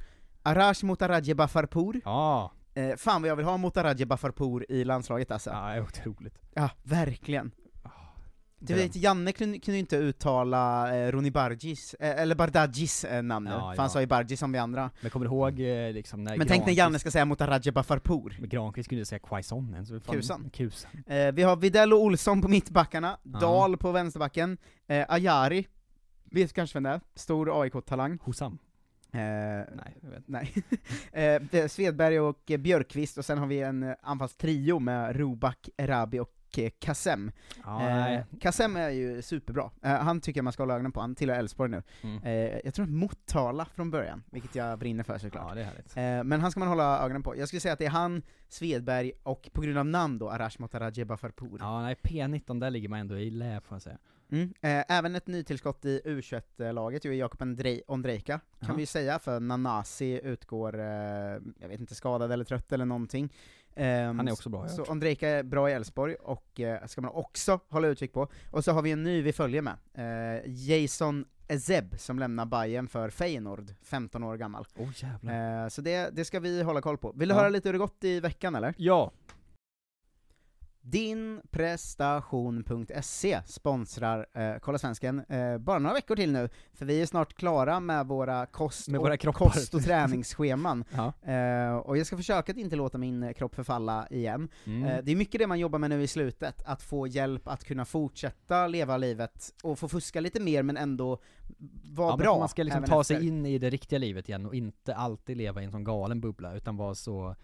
Arash 0.44 0.86
Motaradje 0.86 1.36
Bafarpour. 1.36 2.02
Ja, 2.06 2.52
Eh, 2.78 2.96
fan 2.96 3.22
vad 3.22 3.30
jag 3.32 3.36
vill 3.36 3.46
ha 3.46 3.58
Motaradje 3.58 4.06
Bafarpour 4.06 4.66
i 4.72 4.84
landslaget 4.84 5.32
alltså. 5.32 5.50
ja, 5.50 5.82
otroligt. 5.82 6.40
Ja, 6.54 6.70
verkligen. 6.84 7.52
Du 8.68 8.74
vet, 8.74 8.96
Janne 8.96 9.32
kunde, 9.32 9.60
kunde 9.60 9.78
inte 9.80 9.96
uttala 9.98 10.96
eh, 10.98 11.12
Roni 11.12 11.32
Bargis, 11.32 11.94
eh, 11.94 12.22
eller 12.22 12.36
Bardadjis 12.36 13.04
eh, 13.04 13.24
namn 13.24 13.48
Ja, 13.48 13.74
för 13.76 13.82
han 13.82 13.90
sa 13.90 14.02
ju 14.02 14.08
Bargis 14.08 14.40
som 14.40 14.52
vi 14.52 14.58
andra. 14.58 14.92
Men 15.02 15.12
kommer 15.12 15.26
du 15.26 15.32
ihåg 15.32 15.60
eh, 15.60 15.94
liksom 15.94 16.24
när 16.24 16.38
Men 16.38 16.48
tänk 16.48 16.66
när 16.66 16.74
Granqvist- 16.74 16.78
Janne 16.78 17.00
ska 17.00 17.12
säga 17.12 17.26
Motaradje 17.26 17.72
Bafarpour. 17.72 18.38
Men 18.40 18.50
Granqvist 18.50 18.90
kunde 18.90 19.06
säga 19.06 19.20
Quaisonen, 19.20 19.86
så 19.86 20.00
fan, 20.00 20.16
Kusan. 20.16 20.50
Kusan. 20.54 20.92
Eh, 21.08 21.32
vi 21.32 21.44
har 21.44 21.56
Videll 21.56 21.94
och 21.94 22.00
Olsson 22.02 22.42
på 22.42 22.48
mittbackarna, 22.48 23.18
Ja. 23.24 23.40
Dahl 23.40 23.78
på 23.78 23.92
vänsterbacken, 23.92 24.58
eh, 24.88 25.06
Ajari, 25.10 25.68
vet 26.32 26.54
kanske 26.54 26.76
vem 26.76 26.84
det 26.84 26.90
är? 26.90 27.02
Stor 27.16 27.62
AIK-talang. 27.62 28.20
Hosam. 28.22 28.58
Eh, 29.12 29.20
Nej, 29.20 29.98
jag 30.02 30.10
vet 30.10 30.28
nej. 30.28 30.54
eh, 31.62 31.68
Svedberg 31.68 32.20
och 32.20 32.52
Björkqvist, 32.60 33.18
och 33.18 33.26
sen 33.26 33.38
har 33.38 33.48
vi 33.48 33.62
en 33.62 33.84
eh, 33.84 33.96
anfallstrio 34.02 34.80
med 34.80 35.16
Robak, 35.16 35.70
Erabi 35.78 36.20
och 36.20 36.32
eh, 36.60 36.72
Kassem. 36.80 37.32
Ja, 37.64 38.10
eh. 38.10 38.22
Kassem 38.42 38.76
är 38.76 38.90
ju 38.90 39.22
superbra, 39.22 39.72
eh, 39.84 39.92
han 39.92 40.22
tycker 40.22 40.42
man 40.42 40.54
ska 40.54 40.62
hålla 40.64 40.74
ögonen 40.74 40.92
på, 40.92 41.00
han 41.02 41.16
tillhör 41.16 41.40
Elfsborg 41.40 41.72
nu. 41.72 41.84
Mm. 42.04 42.24
Eh, 42.24 42.60
jag 42.64 42.74
tror 42.74 42.86
Motala 42.86 43.66
från 43.66 43.92
början, 43.92 44.24
vilket 44.32 44.56
jag 44.56 44.80
brinner 44.80 45.04
för 45.04 45.18
såklart. 45.18 45.46
Ja, 45.50 45.56
det 45.56 45.62
är 45.62 45.66
härligt. 45.66 45.98
Eh, 45.98 46.24
men 46.30 46.42
han 46.42 46.52
ska 46.52 46.60
man 46.60 46.70
hålla 46.70 47.00
ögonen 47.00 47.24
på. 47.24 47.38
Jag 47.38 47.48
skulle 47.48 47.60
säga 47.60 47.74
att 47.74 47.80
det 47.80 47.86
är 47.86 47.90
han, 47.90 48.22
Svedberg 48.48 49.12
och 49.24 49.50
på 49.54 49.62
grund 49.62 49.78
av 49.78 49.86
namn 49.86 50.18
då, 50.20 50.30
Arash 50.30 50.56
Motaradje 50.60 51.06
Bafarpour. 51.06 51.58
Ja, 51.62 51.82
nej, 51.82 51.96
P19, 52.04 52.60
där 52.60 52.70
ligger 52.70 52.90
man 52.90 53.00
ändå 53.00 53.18
i 53.18 53.30
lä 53.30 53.62
får 53.62 53.76
jag 53.76 53.82
säga. 53.82 53.98
Mm. 54.32 54.54
Eh, 54.62 54.84
även 54.98 55.16
ett 55.16 55.28
nytillskott 55.28 55.86
i 55.86 56.02
U21-laget, 56.06 57.06
ju 57.06 57.12
är 57.12 57.16
Jakob 57.16 57.42
Ondrej- 57.42 57.82
Ondrejka, 57.88 58.40
kan 58.60 58.70
Ja. 58.70 58.74
vi 58.76 58.82
ju 58.82 58.86
säga, 58.86 59.20
för 59.20 59.40
Nanasi 59.40 60.20
utgår, 60.24 60.76
jag 61.60 61.68
vet 61.68 61.80
inte, 61.80 61.96
skadad 61.96 62.32
eller 62.32 62.44
trött 62.46 62.72
eller 62.72 62.86
någonting. 62.86 63.34
Ehm, 63.76 64.18
Han 64.18 64.28
är 64.28 64.32
också 64.32 64.50
bra, 64.50 64.68
Så 64.68 64.82
hört. 64.82 64.90
Ondrejka 64.90 65.30
är 65.30 65.44
bra 65.44 65.70
i 65.70 65.74
Elfsborg, 65.74 66.16
och 66.16 66.60
eh, 66.60 66.86
ska 66.86 67.02
man 67.02 67.12
också 67.12 67.60
hålla 67.70 67.88
utkik 67.88 68.14
på. 68.14 68.28
Och 68.52 68.64
så 68.64 68.72
har 68.72 68.82
vi 68.82 68.92
en 68.92 69.04
ny 69.04 69.22
vi 69.22 69.34
följer 69.34 69.62
med, 69.62 69.76
eh, 69.94 70.42
Jason 70.46 71.26
Ezeb, 71.48 72.00
som 72.00 72.20
lämnar 72.20 72.46
Bayern 72.46 72.88
för 72.88 73.10
Feyenoord, 73.10 73.74
15 73.84 74.24
år 74.24 74.38
gammal. 74.38 74.66
Oh 74.78 74.90
jävlar. 74.96 75.64
Eh, 75.64 75.68
så 75.70 75.82
det, 75.82 76.10
det 76.14 76.26
ska 76.26 76.40
vi 76.40 76.64
hålla 76.64 76.82
koll 76.82 76.98
på. 76.98 77.12
Vill 77.16 77.30
du 77.30 77.36
Ja. 77.36 77.40
höra 77.40 77.50
lite 77.50 77.68
hur 77.70 77.74
det 77.74 77.80
gått 77.80 78.04
i 78.04 78.20
veckan 78.20 78.56
eller? 78.56 78.74
Ja. 78.78 79.12
Dinprestation.se 80.88 83.42
sponsrar 83.46 84.26
eh, 84.34 84.56
Kolla 84.62 84.78
Svensken 84.78 85.20
eh, 85.20 85.58
bara 85.58 85.80
några 85.80 85.94
veckor 85.94 86.16
till 86.16 86.32
nu, 86.32 86.50
för 86.74 86.86
vi 86.86 87.02
är 87.02 87.06
snart 87.06 87.34
klara 87.34 87.80
med 87.80 88.08
våra 88.08 88.46
kost, 88.46 88.88
Med 88.88 89.00
våra 89.00 89.14
och, 89.14 89.36
kost 89.36 89.74
och 89.74 89.84
träningsscheman. 89.84 90.84
Ja. 90.96 91.14
Eh, 91.32 91.76
och 91.76 91.98
jag 91.98 92.08
ska 92.08 92.18
försöka 92.18 92.52
att 92.52 92.58
inte 92.58 92.76
låta 92.76 92.98
min 92.98 93.34
kropp 93.34 93.56
förfalla 93.56 94.08
igen. 94.10 94.50
Mm. 94.66 94.84
Eh, 94.84 95.04
det 95.04 95.12
är 95.12 95.16
mycket 95.16 95.40
det 95.40 95.48
man 95.48 95.60
jobbar 95.60 95.80
med 95.80 95.90
nu 95.90 96.04
i 96.04 96.08
slutet, 96.08 96.64
att 96.66 96.82
få 96.82 97.08
hjälp 97.08 97.48
att 97.48 97.64
kunna 97.64 97.86
fortsätta 97.86 98.68
leva 98.68 98.98
livet, 98.98 99.54
och 99.64 99.80
få 99.80 99.88
fuska 99.88 100.20
lite 100.20 100.40
mer 100.40 100.64
men 100.64 100.78
ändå 100.78 101.20
vara 101.84 102.10
ja, 102.10 102.18
bra. 102.18 102.40
Man 102.40 102.50
ska 102.50 102.64
liksom 102.64 102.84
ta 102.84 103.02
efter. 103.02 103.16
sig 103.16 103.28
in 103.28 103.46
i 103.46 103.58
det 103.58 103.70
riktiga 103.70 104.00
livet 104.00 104.30
igen 104.30 104.46
och 104.46 104.56
inte 104.56 104.96
alltid 104.96 105.38
leva 105.38 105.62
i 105.62 105.66
en 105.66 105.72
sån 105.72 105.84
galen 105.84 106.22
bubbla, 106.22 106.56
utan 106.56 106.78
vara 106.78 106.96
så 106.96 107.36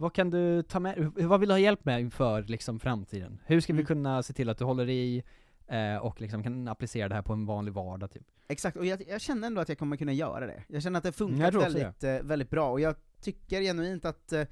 vad 0.00 0.12
kan 0.14 0.30
du 0.30 0.62
ta 0.62 0.80
med, 0.80 1.12
vad 1.16 1.40
vill 1.40 1.48
du 1.48 1.52
ha 1.52 1.58
hjälp 1.58 1.84
med 1.84 2.00
inför 2.00 2.42
liksom 2.42 2.80
framtiden? 2.80 3.38
Hur 3.46 3.60
ska 3.60 3.72
vi 3.72 3.76
Mm. 3.78 3.86
kunna 3.86 4.22
se 4.22 4.32
till 4.32 4.48
att 4.48 4.58
du 4.58 4.64
håller 4.64 4.88
i 4.88 5.22
eh, 5.66 5.96
och 5.96 6.20
liksom 6.20 6.42
kan 6.42 6.68
applicera 6.68 7.08
det 7.08 7.14
här 7.14 7.22
på 7.22 7.32
en 7.32 7.46
vanlig 7.46 7.72
vardag 7.72 8.10
typ? 8.10 8.22
Exakt, 8.48 8.76
och 8.76 8.86
jag, 8.86 9.02
jag 9.08 9.20
känner 9.20 9.46
ändå 9.46 9.60
att 9.60 9.68
jag 9.68 9.78
kommer 9.78 9.96
kunna 9.96 10.12
göra 10.12 10.46
det. 10.46 10.62
Jag 10.68 10.82
känner 10.82 10.98
att 10.98 11.04
det 11.04 11.12
funkar 11.12 11.52
väldigt, 11.52 12.04
eh, 12.04 12.16
väldigt 12.22 12.50
bra, 12.50 12.70
och 12.70 12.80
jag 12.80 12.94
tycker 13.20 13.60
genuint 13.62 14.04
att 14.04 14.32
eh, 14.32 14.44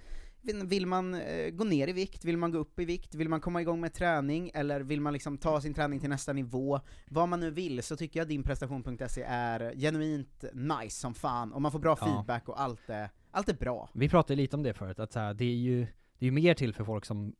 vill- 0.64 0.86
man 0.86 1.14
eh, 1.14 1.50
gå 1.50 1.64
ner 1.64 1.88
i 1.88 1.92
vikt, 1.92 2.24
vill 2.24 2.36
man 2.36 2.50
gå 2.52 2.58
upp 2.58 2.78
i 2.78 2.84
vikt, 2.84 3.14
vill 3.14 3.28
man 3.28 3.40
komma 3.40 3.60
igång 3.60 3.80
med 3.80 3.94
träning, 3.94 4.50
eller 4.54 4.80
vill 4.80 5.00
man 5.00 5.12
liksom 5.12 5.38
ta 5.38 5.60
sin 5.60 5.74
träning 5.74 6.00
till 6.00 6.08
nästa 6.10 6.32
nivå, 6.32 6.80
vad 7.10 7.28
man 7.28 7.40
nu 7.40 7.50
vill, 7.50 7.82
så 7.82 7.96
tycker 7.96 8.20
jag 8.20 8.28
dinprestation.se 8.28 9.22
är 9.22 9.72
genuint 9.76 10.44
nice 10.52 11.00
som 11.00 11.14
fan, 11.14 11.52
och 11.52 11.62
man 11.62 11.72
får 11.72 11.78
bra 11.78 11.96
Ja. 12.00 12.06
feedback 12.06 12.48
och 12.48 12.60
allt 12.60 12.90
är, 12.90 13.10
allt 13.36 13.48
är 13.48 13.54
bra. 13.54 13.88
Vi 13.92 14.08
pratade 14.08 14.36
lite 14.36 14.56
om 14.56 14.62
det 14.62 14.74
förut, 14.74 14.98
att 14.98 15.12
så 15.12 15.18
här, 15.20 15.34
det 15.34 15.44
är 15.44 15.54
ju, 15.56 15.86
det 16.18 16.26
är 16.26 16.30
mer 16.30 16.54
till 16.54 16.74
för 16.74 16.84
folk 16.84 17.04
som 17.04 17.34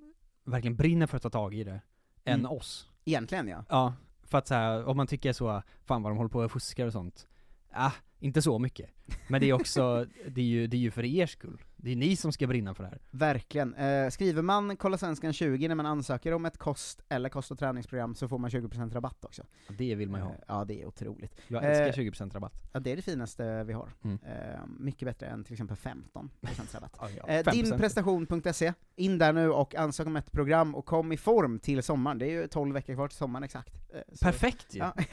verkligen 0.44 0.76
brinner 0.76 1.06
för 1.06 1.16
att 1.16 1.22
ta 1.22 1.30
tag 1.30 1.54
i 1.54 1.64
det, 1.64 1.80
än 2.24 2.40
Mm. 2.40 2.52
oss. 2.52 2.90
Egentligen 3.04 3.48
ja. 3.48 3.64
Ja, 3.68 3.94
för 4.22 4.38
att 4.38 4.46
så 4.48 4.54
här, 4.54 4.84
om 4.84 4.96
man 4.96 5.06
tycker 5.06 5.32
så, 5.32 5.62
fan 5.84 6.02
vad 6.02 6.12
de 6.12 6.16
håller 6.16 6.30
på 6.30 6.40
och 6.40 6.52
fuskar 6.52 6.86
och 6.86 6.92
sånt. 6.92 7.26
Ah, 7.70 7.92
inte 8.18 8.42
så 8.42 8.58
mycket. 8.58 8.90
Men 9.28 9.40
det 9.40 9.50
är 9.50 9.52
också, 9.52 10.06
det 10.28 10.40
är 10.40 10.44
ju, 10.44 10.66
det 10.66 10.76
är 10.76 10.80
ju 10.80 10.90
för 10.90 11.04
er 11.04 11.26
skull. 11.26 11.62
Det 11.76 11.92
är 11.92 11.96
ni 11.96 12.16
som 12.16 12.32
ska 12.32 12.46
brinna 12.46 12.74
för 12.74 12.82
det 12.82 12.88
här. 12.88 12.98
Verkligen. 13.10 13.74
Eh, 13.74 14.08
skriver 14.08 14.42
man 14.42 14.76
Kolla 14.76 14.98
Svenskan 14.98 15.32
20 15.32 15.68
när 15.68 15.74
man 15.74 15.86
ansöker 15.86 16.32
om 16.32 16.44
ett 16.44 16.58
kost 16.58 17.02
eller 17.08 17.28
kost 17.28 17.50
och 17.50 17.58
träningsprogram 17.58 18.14
så 18.14 18.28
får 18.28 18.38
man 18.38 18.50
20% 18.50 18.94
rabatt 18.94 19.24
också. 19.24 19.42
Det 19.68 19.94
vill 19.94 20.10
man 20.10 20.20
ju 20.20 20.26
ha. 20.26 20.32
Eh, 20.32 20.38
ja, 20.48 20.64
det 20.64 20.82
är 20.82 20.86
otroligt. 20.86 21.40
Jag 21.48 21.64
älskar 21.64 22.02
Eh, 22.02 22.06
20% 22.06 22.34
rabatt. 22.34 22.54
Ja, 22.72 22.80
det 22.80 22.92
är 22.92 22.96
det 22.96 23.02
finaste 23.02 23.64
vi 23.64 23.72
har. 23.72 23.88
Mm. 24.04 24.18
Eh, 24.24 24.60
mycket 24.78 25.06
bättre 25.06 25.26
än 25.26 25.44
till 25.44 25.52
exempel 25.52 25.76
15% 25.76 26.74
rabatt. 26.74 26.96
Ja, 27.00 27.08
ja, 27.16 27.28
eh, 27.28 27.42
5%. 27.44 27.52
dinprestation.se, 27.52 28.72
in 28.96 29.18
där 29.18 29.32
nu 29.32 29.50
och 29.50 29.74
ansök 29.74 30.06
om 30.06 30.16
ett 30.16 30.32
program 30.32 30.74
och 30.74 30.86
kom 30.86 31.12
i 31.12 31.16
form 31.16 31.58
till 31.58 31.82
sommaren. 31.82 32.18
Det 32.18 32.26
är 32.26 32.30
ju 32.30 32.48
12 32.48 32.74
veckor 32.74 32.94
kvar 32.94 33.08
till 33.08 33.18
sommaren 33.18 33.44
exakt. 33.44 33.74
Eh, 33.94 34.00
Perfekt 34.22 34.74
ju! 34.74 34.78
Ja. 34.78 34.94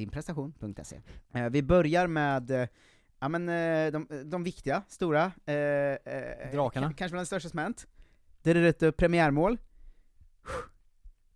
dinprestation.se. 0.00 1.00
Eh, 1.34 1.48
vi 1.50 1.62
börjar 1.62 2.06
med 2.06 2.50
eh, 2.50 2.68
Ja 3.20 3.28
men 3.28 3.48
eh, 3.48 3.92
de, 3.92 4.06
de 4.30 4.42
viktiga, 4.44 4.82
stora, 4.88 5.32
Drakarna. 6.52 6.92
kanske 6.92 7.08
bland 7.12 7.22
de 7.22 7.26
största 7.26 7.48
som 7.48 7.58
hänt. 7.58 7.86
Det 8.42 8.50
är 8.50 8.56
ett 8.84 8.96
premiärmål. 8.96 9.58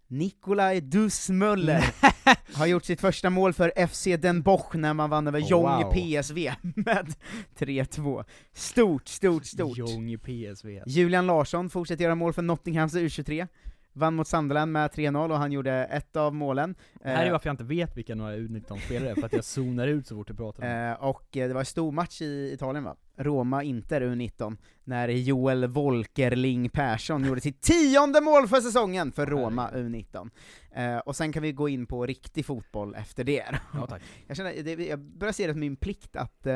Nikolaj 0.06 0.80
Dusmöller 0.80 1.94
har 2.56 2.66
gjort 2.66 2.84
sitt 2.84 3.00
första 3.00 3.30
mål 3.30 3.52
för 3.52 3.86
FC 3.86 4.04
Den 4.18 4.42
Bosch 4.42 4.74
när 4.74 4.94
man 4.94 5.10
vann 5.10 5.26
över 5.26 5.40
Oh, 5.40 5.50
Jong 5.50 5.62
wow. 5.82 5.92
PSV 5.92 6.52
med 6.74 7.14
3-2. 7.58 8.24
Stort, 8.52 9.08
stort, 9.08 9.46
stort. 9.46 9.78
Jong 9.78 10.18
PSV. 10.18 10.82
Julian 10.86 11.26
Larsson 11.26 11.70
fortsätter 11.70 12.04
göra 12.04 12.14
mål 12.14 12.32
för 12.32 12.42
Nottinghams 12.42 12.94
U23, 12.94 13.48
vann 13.94 14.14
mot 14.14 14.28
Sunderland 14.28 14.72
med 14.72 14.90
3-0 14.90 15.30
och 15.30 15.38
han 15.38 15.52
gjorde 15.52 15.72
ett 15.72 16.16
av 16.16 16.34
målen. 16.34 16.74
Det 17.02 17.08
här 17.08 17.22
är 17.22 17.26
Eh, 17.26 17.32
varför 17.32 17.48
jag 17.48 17.52
inte 17.52 17.64
vet 17.64 17.96
vilka 17.96 18.14
några 18.14 18.36
U19-spelare 18.36 19.10
är, 19.10 19.14
för 19.14 19.26
att 19.26 19.32
jag 19.32 19.44
zonar 19.44 19.86
ut 19.86 20.06
så 20.06 20.14
fort 20.14 20.28
du 20.28 20.34
pratar. 20.34 20.90
Eh, 20.90 21.04
och 21.04 21.36
eh, 21.36 21.48
det 21.48 21.54
var 21.54 21.60
en 21.60 21.66
stor 21.66 21.92
match 21.92 22.22
i 22.22 22.52
Italien 22.52 22.84
va? 22.84 22.96
Roma-Inter 23.16 24.00
U19, 24.00 24.56
när 24.84 25.08
Joel 25.08 25.66
Volkerling 25.66 26.68
Persson 26.68 27.24
gjorde 27.24 27.40
sitt 27.40 27.62
tionde 27.62 28.20
mål 28.20 28.48
för 28.48 28.60
säsongen 28.60 29.12
för 29.12 29.26
Roma 29.26 29.70
U19. 29.70 30.30
Eh, 30.70 30.98
och 30.98 31.16
sen 31.16 31.32
kan 31.32 31.42
vi 31.42 31.52
gå 31.52 31.68
in 31.68 31.86
på 31.86 32.06
riktig 32.06 32.46
fotboll 32.46 32.94
efter 32.94 33.24
det. 33.24 33.44
Ja, 33.72 33.86
tack. 33.86 34.02
jag, 34.26 34.36
känner, 34.36 34.62
det, 34.62 34.84
jag 34.86 34.98
börjar 34.98 35.32
se 35.32 35.46
det 35.46 35.52
som 35.52 35.60
min 35.60 35.76
plikt 35.76 36.16
att 36.16 36.46
eh, 36.46 36.54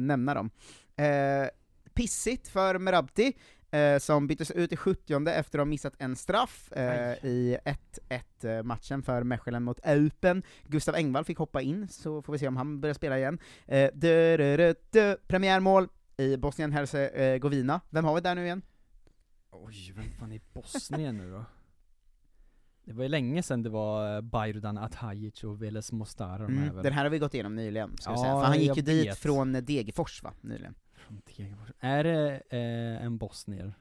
nämna 0.00 0.34
dem. 0.34 0.50
Eh, 0.96 1.48
pissigt 1.94 2.48
för 2.48 2.78
Merabti, 2.78 3.32
eh, 3.70 3.98
som 3.98 4.26
byttes 4.26 4.50
ut 4.50 4.72
i 4.72 4.76
70 4.76 5.28
efter 5.28 5.58
att 5.58 5.60
ha 5.60 5.64
missat 5.64 5.94
en 5.98 6.16
straff 6.16 6.72
eh, 6.72 7.24
i 7.24 7.58
1-1 8.08 8.58
eh, 8.58 8.62
matchen 8.62 9.02
för 9.02 9.22
Mechelen 9.22 9.62
mot 9.62 9.80
Eupen. 9.84 10.42
Gustav 10.66 10.94
Engvall 10.94 11.24
fick 11.24 11.38
hoppa 11.38 11.62
in, 11.62 11.88
så 11.88 12.22
får 12.22 12.32
vi 12.32 12.38
se 12.38 12.48
om 12.48 12.56
han 12.56 12.80
börjar 12.80 12.94
spela 12.94 13.18
igen. 13.18 13.38
Eh, 13.66 13.90
dö, 13.94 14.36
dö, 14.36 14.74
dö. 14.90 15.16
Premiärmål 15.26 15.88
i 16.16 16.36
Bosnien-Hercegovina. 16.36 17.80
Vem 17.90 18.04
har 18.04 18.14
vi 18.14 18.20
där 18.20 18.34
nu 18.34 18.44
igen? 18.44 18.62
Oj, 19.50 19.92
vem 19.96 20.04
fan 20.18 20.32
är 20.32 20.40
Bosnien 20.52 21.16
nu 21.16 21.30
då? 21.30 21.44
Det 22.84 22.92
var 22.94 23.02
ju 23.02 23.08
länge 23.08 23.42
sedan 23.42 23.62
det 23.62 23.70
var 23.70 24.14
eh, 24.16 24.20
Bajrudan 24.20 24.78
Athajic 24.78 25.44
och 25.44 25.62
Veles 25.62 25.92
Mostar, 25.92 26.38
de 26.38 26.44
Mm, 26.58 26.82
den 26.82 26.92
här 26.92 27.02
har 27.04 27.10
vi 27.10 27.18
gått 27.18 27.34
igenom 27.34 27.54
nyligen, 27.56 27.96
ska 27.98 28.10
Ja, 28.10 28.16
säga. 28.16 28.34
För 28.34 28.44
han 28.46 28.58
gick 28.58 28.76
ju 28.76 28.82
dit 28.82 29.06
vet. 29.06 29.18
från 29.18 29.52
Degerfors 29.52 30.22
va, 30.22 30.32
nyligen. 30.40 30.74
Från 31.08 31.22
Degerfors. 31.26 31.72
Är 31.80 32.04
det 32.04 32.42
eh, 32.50 33.04
en 33.04 33.18
bosnier? 33.18 33.74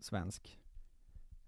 Svensk? 0.00 0.58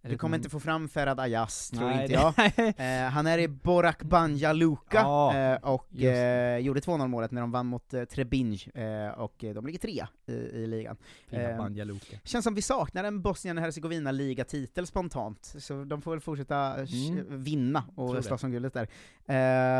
Du 0.02 0.18
kommer 0.18 0.36
inte 0.36 0.48
få 0.50 0.60
fram 0.60 0.88
Ferhat 0.88 1.18
Ayaz, 1.18 1.70
tror 1.70 1.88
Nej, 1.88 2.02
inte 2.02 2.12
jag. 2.14 2.34
Eh, 3.06 3.10
han 3.10 3.26
är 3.26 3.38
i 3.38 3.48
Borak 3.48 4.02
Banja 4.02 4.52
Luka, 4.52 4.98
Ja, 4.98 5.36
eh, 5.36 5.54
och 5.62 6.02
eh, 6.02 6.58
gjorde 6.58 6.80
2-0 6.80 7.08
målet 7.08 7.30
när 7.30 7.40
de 7.40 7.50
vann 7.52 7.66
mot 7.66 7.94
eh, 7.94 8.04
Trebinj, 8.04 8.68
eh, 8.74 9.08
och 9.20 9.44
eh, 9.44 9.54
de 9.54 9.66
ligger 9.66 9.78
trea 9.78 10.08
i, 10.26 10.32
i 10.32 10.66
ligan. 10.66 10.96
Eh. 11.30 11.66
Känns 12.24 12.44
som 12.44 12.54
vi 12.54 12.62
saknar 12.62 13.04
en 13.04 13.22
Bosnien-Hercegovina 13.22 14.10
ligatitel 14.12 14.86
spontant, 14.86 15.54
så 15.58 15.84
de 15.84 16.02
får 16.02 16.10
väl 16.10 16.20
fortsätta 16.20 16.74
Mm. 16.80 17.24
vinna 17.44 17.84
och 17.94 18.24
slåss 18.24 18.44
om 18.44 18.50
guldet 18.52 18.74
där. 18.74 18.88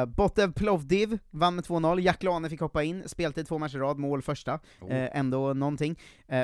Eh, 0.00 0.06
Botev 0.06 0.52
Plovdiv 0.52 1.18
vann 1.30 1.54
med 1.54 1.64
2-0, 1.64 2.00
Jack 2.00 2.22
Lane 2.22 2.48
fick 2.50 2.60
hoppa 2.60 2.82
in, 2.82 3.02
speltid 3.08 3.46
två 3.48 3.58
matcher 3.58 3.76
i 3.76 3.80
rad, 3.80 3.98
mål 3.98 4.22
första, 4.22 4.54
Oh. 4.80 4.88
ändå 4.90 5.54
någonting. 5.54 5.98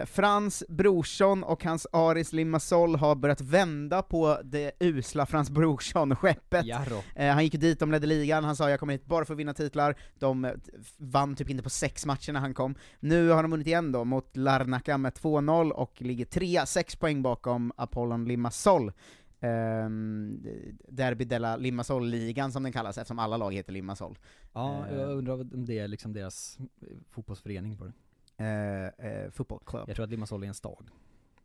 Frans 0.07 0.65
Brorsson 0.69 1.45
och 1.45 1.65
hans 1.65 1.87
Aris 1.93 2.33
Limassol 2.33 2.97
har 2.97 3.15
börjat 3.15 3.41
vända 3.41 3.66
på 4.03 4.39
det 4.45 4.73
usla 4.81 5.27
Frans 5.27 5.51
Brorsson-skeppet. 5.51 6.67
Eh, 7.15 7.35
han 7.35 7.45
gick 7.45 7.61
dit, 7.61 7.81
de 7.81 7.91
ledde 7.91 8.07
ligan, 8.07 8.45
han 8.45 8.57
sa 8.57 8.71
jag 8.71 8.81
kommer 8.81 8.93
hit 8.93 9.07
bara 9.07 9.25
för 9.25 9.35
att 9.35 9.41
vinna 9.41 9.55
titlar, 9.55 9.97
de 10.19 10.45
eh, 10.45 10.53
vann 10.97 11.37
typ 11.37 11.51
inte 11.51 11.63
på 11.63 11.71
sex 11.71 12.07
matcher 12.07 12.33
när 12.33 12.41
han 12.41 12.55
kom. 12.55 12.75
Nu 13.01 13.29
har 13.29 13.43
de 13.43 13.51
vunnit 13.51 13.67
igen 13.67 13.93
då, 13.93 14.05
mot 14.05 14.37
Larnaca 14.37 14.99
med 14.99 15.13
2-0 15.13 15.71
och 15.71 16.03
ligger 16.03 16.25
trea, 16.25 16.67
sex 16.67 16.97
poäng 16.97 17.23
bakom 17.23 17.73
Apollon 17.77 18.25
Limassol. 18.25 18.93
Um, 19.41 20.43
Derby 20.89 21.25
della 21.25 21.57
Limassol-ligan 21.57 22.53
som 22.53 22.63
den 22.63 22.73
kallas, 22.73 22.99
eftersom 22.99 23.19
alla 23.19 23.37
lag 23.37 23.55
heter 23.55 23.73
Limassol. 23.73 24.19
Ja, 24.53 24.87
Eh, 24.87 24.97
jag 24.97 25.11
undrar 25.11 25.35
om 25.35 25.65
det 25.67 25.79
är 25.79 25.89
liksom 25.89 26.13
deras 26.13 26.59
eh, 26.59 26.89
fotbollsförening 27.11 27.77
på 27.77 27.85
det. 27.85 27.93
Eh, 28.39 29.11
eh, 29.11 29.31
football 29.31 29.61
club. 29.67 29.85
Jag 29.89 29.97
tror 29.97 30.05
att 30.05 30.11
Limassol 30.11 30.43
är 30.43 30.47
en 30.47 30.55
stad. 30.55 30.91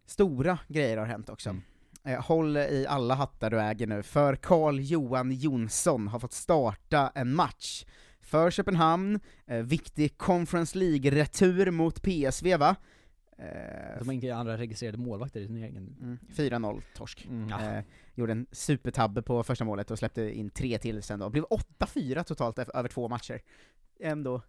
Stora 0.06 0.60
grejer 0.68 0.98
har 0.98 1.06
hänt 1.06 1.30
också. 1.30 1.50
Mm. 1.50 1.62
Eh, 2.06 2.22
håll 2.24 2.58
i 2.58 2.86
alla 2.90 3.16
hattar 3.16 3.50
du 3.50 3.62
äger 3.62 3.88
nu, 3.88 4.04
för 4.04 4.36
Carl 4.36 4.80
Johan 4.80 5.32
Jonsson 5.32 6.08
har 6.08 6.20
fått 6.20 6.34
starta 6.34 7.12
en 7.16 7.34
match 7.36 7.86
för 8.22 8.52
Köpenhamn, 8.52 9.20
eh, 9.48 9.58
viktig 9.58 10.18
Conference 10.18 10.78
League-retur 10.78 11.72
mot 11.72 12.02
PSV 12.02 12.58
va? 12.58 12.76
Eh, 13.38 14.00
De 14.00 14.08
har 14.08 14.14
inga 14.14 14.36
andra 14.36 14.58
registrerade 14.58 14.98
målvakter 14.98 15.40
i 15.40 15.48
turneringen. 15.48 15.96
Mm, 16.02 16.18
4-0 16.36 16.82
torsk. 16.96 17.26
Mm. 17.30 17.52
Eh, 17.78 17.84
gjorde 18.16 18.32
en 18.32 18.46
supertabbe 18.52 19.22
på 19.22 19.44
första 19.44 19.66
målet 19.66 19.92
och 19.92 20.00
släppte 20.00 20.38
in 20.38 20.50
tre 20.50 20.78
till 20.78 21.04
sen 21.04 21.20
då. 21.20 21.30
Blev 21.30 21.44
8-4 21.44 22.24
totalt 22.24 22.60
över 22.60 22.90
två 22.90 23.08
matcher. 23.08 23.42
Ändå. 24.02 24.42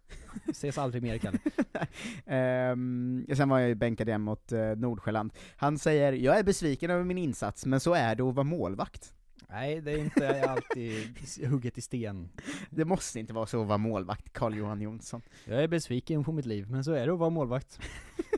Ses 0.49 0.77
aldrig 0.77 1.03
mer 1.03 1.17
Kalle. 1.17 1.39
Ehm, 2.25 3.25
sen 3.35 3.49
var 3.49 3.59
jag 3.59 3.69
ju 3.69 3.75
bänkad 3.75 4.07
igen 4.07 4.21
mot 4.21 4.51
uh, 4.51 4.75
Nordsjälland. 4.75 5.33
Han 5.55 5.77
säger 5.77 6.13
'Jag 6.13 6.39
är 6.39 6.43
besviken 6.43 6.91
över 6.91 7.03
min 7.03 7.17
insats, 7.17 7.65
men 7.65 7.79
så 7.79 7.93
är 7.93 8.15
det 8.15 8.23
att 8.23 8.35
vara 8.35 8.45
målvakt' 8.45 9.13
Nej, 9.49 9.81
det 9.81 9.91
är 9.91 9.97
inte 9.97 10.49
alltid 10.49 11.17
hugget 11.49 11.77
i 11.77 11.81
sten. 11.81 12.29
Det 12.69 12.85
måste 12.85 13.19
inte 13.19 13.33
vara 13.33 13.45
så 13.45 13.61
att 13.61 13.67
vara 13.67 13.77
målvakt, 13.77 14.33
Carl 14.33 14.55
Johan 14.55 14.81
Jonsson. 14.81 15.21
Jag 15.45 15.63
är 15.63 15.67
besviken 15.67 16.23
på 16.23 16.31
mitt 16.31 16.45
liv, 16.45 16.69
men 16.69 16.83
så 16.83 16.91
är 16.91 17.07
det 17.07 17.13
att 17.13 17.19
vara 17.19 17.29
målvakt. 17.29 17.79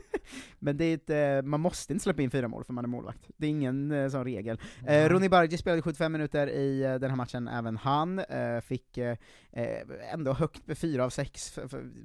Men 0.58 0.76
det 0.76 0.84
är 0.84 0.92
inte, 0.92 1.42
man 1.44 1.60
måste 1.60 1.92
inte 1.92 2.02
släppa 2.02 2.22
in 2.22 2.30
fyra 2.30 2.48
mål 2.48 2.64
för 2.64 2.72
man 2.72 2.84
är 2.84 2.88
målvakt. 2.88 3.30
Det 3.36 3.46
är 3.46 3.50
ingen 3.50 3.92
eh, 3.92 4.08
sån 4.08 4.24
regel. 4.24 4.60
Eh, 4.86 5.08
Ronny 5.08 5.28
Bargi 5.28 5.58
spelade 5.58 5.82
75 5.82 6.12
minuter 6.12 6.46
i 6.46 6.82
eh, 6.82 6.94
den 6.94 7.10
här 7.10 7.16
matchen, 7.16 7.48
även 7.48 7.76
han. 7.76 8.18
Eh, 8.18 8.60
fick 8.60 8.98
eh, 8.98 9.16
eh, 9.52 10.12
ändå 10.12 10.32
högt 10.32 10.66
med 10.66 10.78
4 10.78 11.04
av 11.04 11.10
6, 11.10 11.58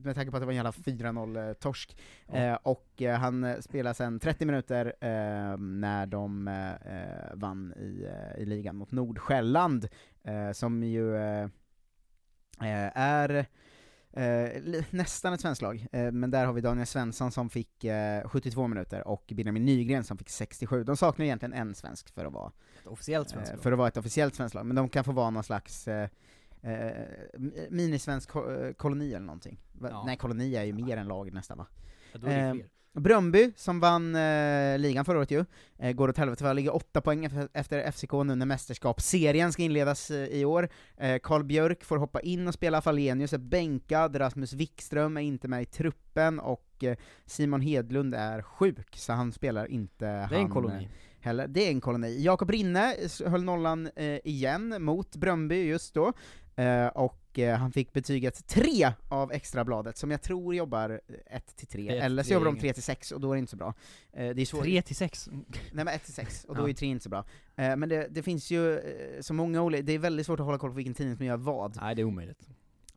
med 0.03 0.15
tanke 0.15 0.32
på 0.32 0.38
att 0.38 0.41
det 0.41 0.45
var 0.45 0.53
en 0.53 0.55
jävla 0.55 0.72
4-0 0.72 1.53
torsk. 1.53 1.97
Ja. 2.28 2.36
Eh, 2.36 2.57
och 2.63 3.01
eh, 3.01 3.19
han 3.19 3.43
eh, 3.43 3.59
spelade 3.59 3.93
sen 3.93 4.19
30 4.19 4.45
minuter 4.45 4.86
eh, 4.86 5.57
när 5.57 6.05
de 6.05 6.47
eh, 6.47 6.72
eh, 6.72 7.34
vann 7.34 7.74
i, 7.74 8.03
eh, 8.03 8.41
i 8.41 8.45
ligan 8.45 8.76
mot 8.76 8.91
Nordsjälland, 8.91 9.88
eh, 10.24 10.51
som 10.51 10.84
ju 10.84 11.15
eh, 11.15 11.43
eh, 12.61 12.91
är 12.97 13.45
Eh, 14.14 14.84
nästan 14.89 15.34
ett 15.34 15.41
svenskt 15.41 15.62
lag, 15.62 15.88
eh, 15.91 16.12
men 16.12 16.32
där 16.32 16.45
har 16.45 16.53
vi 16.53 16.62
Daniel 16.62 16.88
Svensson 16.88 17.32
som 17.32 17.49
fick 17.49 17.84
eh, 17.84 18.28
72 18.28 18.68
minuter 18.68 19.07
och 19.07 19.32
Benjamin 19.36 19.66
Nygren 19.66 20.03
som 20.03 20.18
fick 20.18 20.30
67. 20.30 20.84
De 20.84 20.97
saknar 20.97 21.26
egentligen 21.26 21.53
en 21.53 21.76
svensk 21.76 22.09
för 22.14 22.26
att 22.26 22.34
vara, 22.34 22.51
Ett 22.82 22.88
officiellt 22.88 23.30
svenskt 23.30 23.49
eh, 23.49 23.55
lag. 23.55 23.64
för 23.64 23.72
att 23.72 23.78
vara 23.78 23.88
ett 23.88 23.97
officiellt 23.97 24.36
svenskt 24.36 24.55
lag, 24.55 24.66
men 24.66 24.76
de 24.76 24.89
kan 24.89 25.03
få 25.03 25.12
vara 25.12 25.30
någon 25.30 25.43
slags 25.43 25.88
eh, 25.88 26.09
eh, 26.62 26.70
mi- 27.34 27.68
minisvensk 27.70 28.36
eh, 28.36 28.74
koloni 28.74 29.14
eller 29.14 29.26
någonting. 29.26 29.59
Ja. 29.82 30.03
Nej, 30.05 30.18
koloni 30.18 30.55
är 30.55 30.64
ju 30.64 30.74
mer 30.74 30.97
än 30.97 31.07
lag 31.07 31.34
nästan 31.34 31.57
va? 31.57 31.68
Ja, 32.14 32.20
då 32.20 32.28
är 32.28 32.38
det 32.38 32.41
Eh, 32.47 32.53
fler. 32.53 32.66
Bröndby, 32.93 33.51
som 33.55 33.79
vann 33.79 34.15
eh, 34.15 34.79
ligan 34.79 35.05
förra 35.05 35.17
året 35.17 35.31
ju, 35.31 35.45
eh, 35.79 35.91
går 35.91 36.09
åt 36.09 36.17
helvete 36.17 36.43
för 36.43 36.53
ligger 36.53 36.75
åtta 36.75 37.01
poäng 37.01 37.25
efter, 37.53 37.91
FCK 37.91 38.11
nu 38.13 38.35
när 38.35 38.45
mästerskapsserien 38.45 39.53
ska 39.53 39.63
inledas 39.63 40.11
eh, 40.11 40.27
i 40.27 40.45
år. 40.45 40.69
Eh, 40.97 41.19
Karl 41.23 41.43
Björk 41.43 41.83
får 41.83 41.97
hoppa 41.97 42.19
in 42.19 42.47
och 42.47 42.53
spela, 42.53 42.81
Falenius 42.81 43.33
är 43.33 43.37
bänkad, 43.37 44.19
Rasmus 44.19 44.53
Wikström 44.53 45.17
är 45.17 45.21
inte 45.21 45.47
med 45.47 45.61
i 45.61 45.65
truppen, 45.65 46.39
och 46.39 46.83
eh, 46.83 46.97
Simon 47.25 47.61
Hedlund 47.61 48.15
är 48.15 48.41
sjuk, 48.41 48.95
så 48.95 49.13
han 49.13 49.31
spelar 49.31 49.71
inte 49.71 50.05
Det 50.05 50.11
är 50.11 50.25
han, 50.25 50.39
en 50.39 50.49
koloni. 50.49 50.83
eh, 50.83 50.89
Heller. 51.23 51.47
Det 51.47 51.67
är 51.67 51.71
en 51.71 51.81
koloni. 51.81 52.23
Jakob 52.23 52.49
Rinne 52.49 52.95
höll 53.25 53.43
nollan 53.43 53.89
igen 54.23 54.75
mot 54.83 55.15
Bröndby 55.15 55.55
just 55.67 55.93
då, 55.93 56.13
och 56.93 57.39
eh, 57.39 57.57
han 57.57 57.71
fick 57.71 57.93
betyget 57.93 58.47
3 58.47 58.91
av 59.09 59.31
extrabladet, 59.31 59.97
som 59.97 60.11
jag 60.11 60.21
tror 60.21 60.55
jobbar 60.55 61.01
1 61.25 61.55
till 61.55 61.67
3, 61.67 61.81
Ett 61.87 61.89
till 61.89 62.01
eller 62.01 62.23
så 62.23 62.33
jobbar 62.33 62.45
de 62.45 62.49
inget. 62.49 62.61
3 62.61 62.73
till 62.73 62.83
6, 62.83 63.11
och 63.11 63.21
då 63.21 63.31
är 63.31 63.35
det 63.35 63.39
inte 63.39 63.49
så 63.51 63.57
bra. 63.57 63.73
Eh, 64.13 64.29
det 64.29 64.41
är 64.41 64.45
svårt. 64.45 64.63
3 64.63 64.81
till 64.81 64.95
6. 64.95 65.29
Nej 65.71 65.85
men 65.85 65.87
1 65.87 66.03
till 66.03 66.13
6, 66.13 66.45
och 66.45 66.55
då 66.55 66.61
Ja. 66.63 66.69
är 66.69 66.73
3 66.73 66.87
inte 66.87 67.03
så 67.03 67.09
bra. 67.09 67.25
Eh, 67.55 67.75
men 67.75 67.89
det, 67.89 68.07
det 68.09 68.23
finns 68.23 68.51
ju 68.51 68.77
eh, 68.77 69.21
så 69.21 69.33
många 69.33 69.61
olika, 69.61 69.83
det 69.83 69.93
är 69.93 69.99
väldigt 69.99 70.25
svårt 70.25 70.39
att 70.39 70.45
hålla 70.45 70.57
koll 70.57 70.69
på 70.69 70.75
vilken 70.75 70.93
tidning 70.93 71.17
som 71.17 71.25
gör 71.25 71.37
vad. 71.37 71.75
Nej, 71.81 71.95
det 71.95 72.01
är 72.01 72.03
omöjligt. 72.05 72.47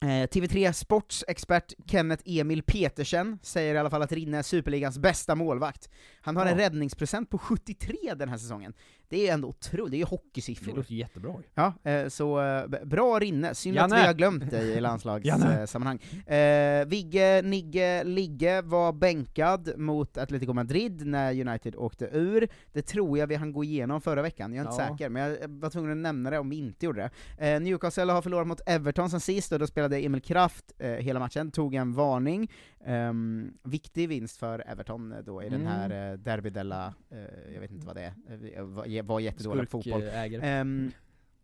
Eh, 0.01 0.07
TV3 0.07 0.73
Sports 0.73 1.25
expert 1.29 1.73
Kenneth 1.87 2.23
Emil 2.27 2.63
Petersen 2.63 3.39
säger 3.43 3.75
i 3.75 3.79
alla 3.79 3.91
fall 3.91 4.03
att 4.03 4.13
Rinne 4.13 4.39
är 4.39 4.43
Superligans 4.43 4.99
bästa 4.99 5.35
målvakt. 5.35 5.89
Han 6.25 6.37
har 6.37 6.47
en 6.47 6.59
Ja. 6.59 6.65
räddningsprocent 6.65 7.31
på 7.31 7.39
73 7.39 7.97
den 8.17 8.29
här 8.29 8.37
säsongen. 8.39 8.73
Det 9.09 9.29
är 9.29 9.35
ändå 9.35 9.49
otroligt, 9.49 9.91
det 9.91 9.97
är 9.97 9.99
ju 9.99 10.05
Det 10.05 10.11
hockeysiffror. 10.11 10.77
låter 10.77 10.95
jättebra 10.95 11.33
ju. 11.39 11.43
Ja, 11.55 11.91
eh, 11.91 12.09
så 12.09 12.41
eh, 12.43 12.67
bra 12.85 13.19
Rinne, 13.19 13.55
synd 13.55 13.79
att 13.79 13.91
Janne! 13.91 14.01
vi 14.03 14.07
har 14.07 14.15
glömt 14.15 14.51
dig 14.51 14.69
i 14.71 14.81
landslagssammanhang. 14.81 15.99
Eh, 16.27 16.87
Vigge, 16.87 17.43
Nigge, 17.45 18.05
Ligge 18.05 18.63
var 18.63 18.93
bänkad 18.93 19.73
mot 19.79 20.19
Atletico 20.19 20.53
Madrid 20.53 21.07
när 21.07 21.41
United 21.49 21.77
åkte 21.77 22.05
ur. 22.13 22.49
Det 22.73 22.83
tror 22.83 23.19
jag 23.19 23.27
vi 23.27 23.35
hann 23.35 23.53
gå 23.53 23.65
igenom 23.65 24.01
förra 24.01 24.23
veckan, 24.23 24.55
jag 24.55 24.67
är 24.67 24.71
inte 24.71 24.83
Ja. 24.83 24.89
säker, 24.91 25.09
men 25.09 25.23
jag 25.23 25.49
var 25.49 25.71
tvungen 25.71 25.91
att 25.91 25.97
nämna 25.97 26.31
det 26.31 26.39
om 26.39 26.51
vi 26.51 26.57
inte 26.57 26.87
gjorde 26.87 27.11
det. 27.39 27.49
Eh, 27.55 27.61
Newcastle 27.61 28.13
har 28.13 28.23
förlorat 28.23 28.47
mot 28.47 28.61
Everton 28.67 29.11
sen 29.11 29.21
sist, 29.21 29.53
och 29.53 29.59
då 29.59 29.67
spelade 29.67 29.99
Emil 29.99 30.23
Kraft 30.23 30.73
eh, 30.79 30.89
hela 30.91 31.21
matchen, 31.21 31.51
tog 31.51 31.75
en 31.75 31.93
varning. 31.93 32.51
Ehm, 32.87 33.53
viktig 33.63 34.09
vinst 34.09 34.37
för 34.37 34.59
Everton 34.71 35.13
eh, 35.13 35.19
då 35.19 35.43
i 35.43 35.49
den 35.49 35.61
Mm. 35.61 35.73
här 35.73 36.13
eh, 36.13 36.19
Derby 36.19 36.51
della, 36.51 36.95
eh, 37.11 37.53
jag 37.55 37.61
vet 37.61 37.71
inte 37.71 37.87
vad 37.87 37.97
det 37.97 38.03
är, 38.03 38.59
eh, 38.59 38.63
var, 38.65 39.03
var 39.03 39.21
jättedålig 39.21 39.71
fotboll. 39.71 40.03
Ehm, 40.43 40.91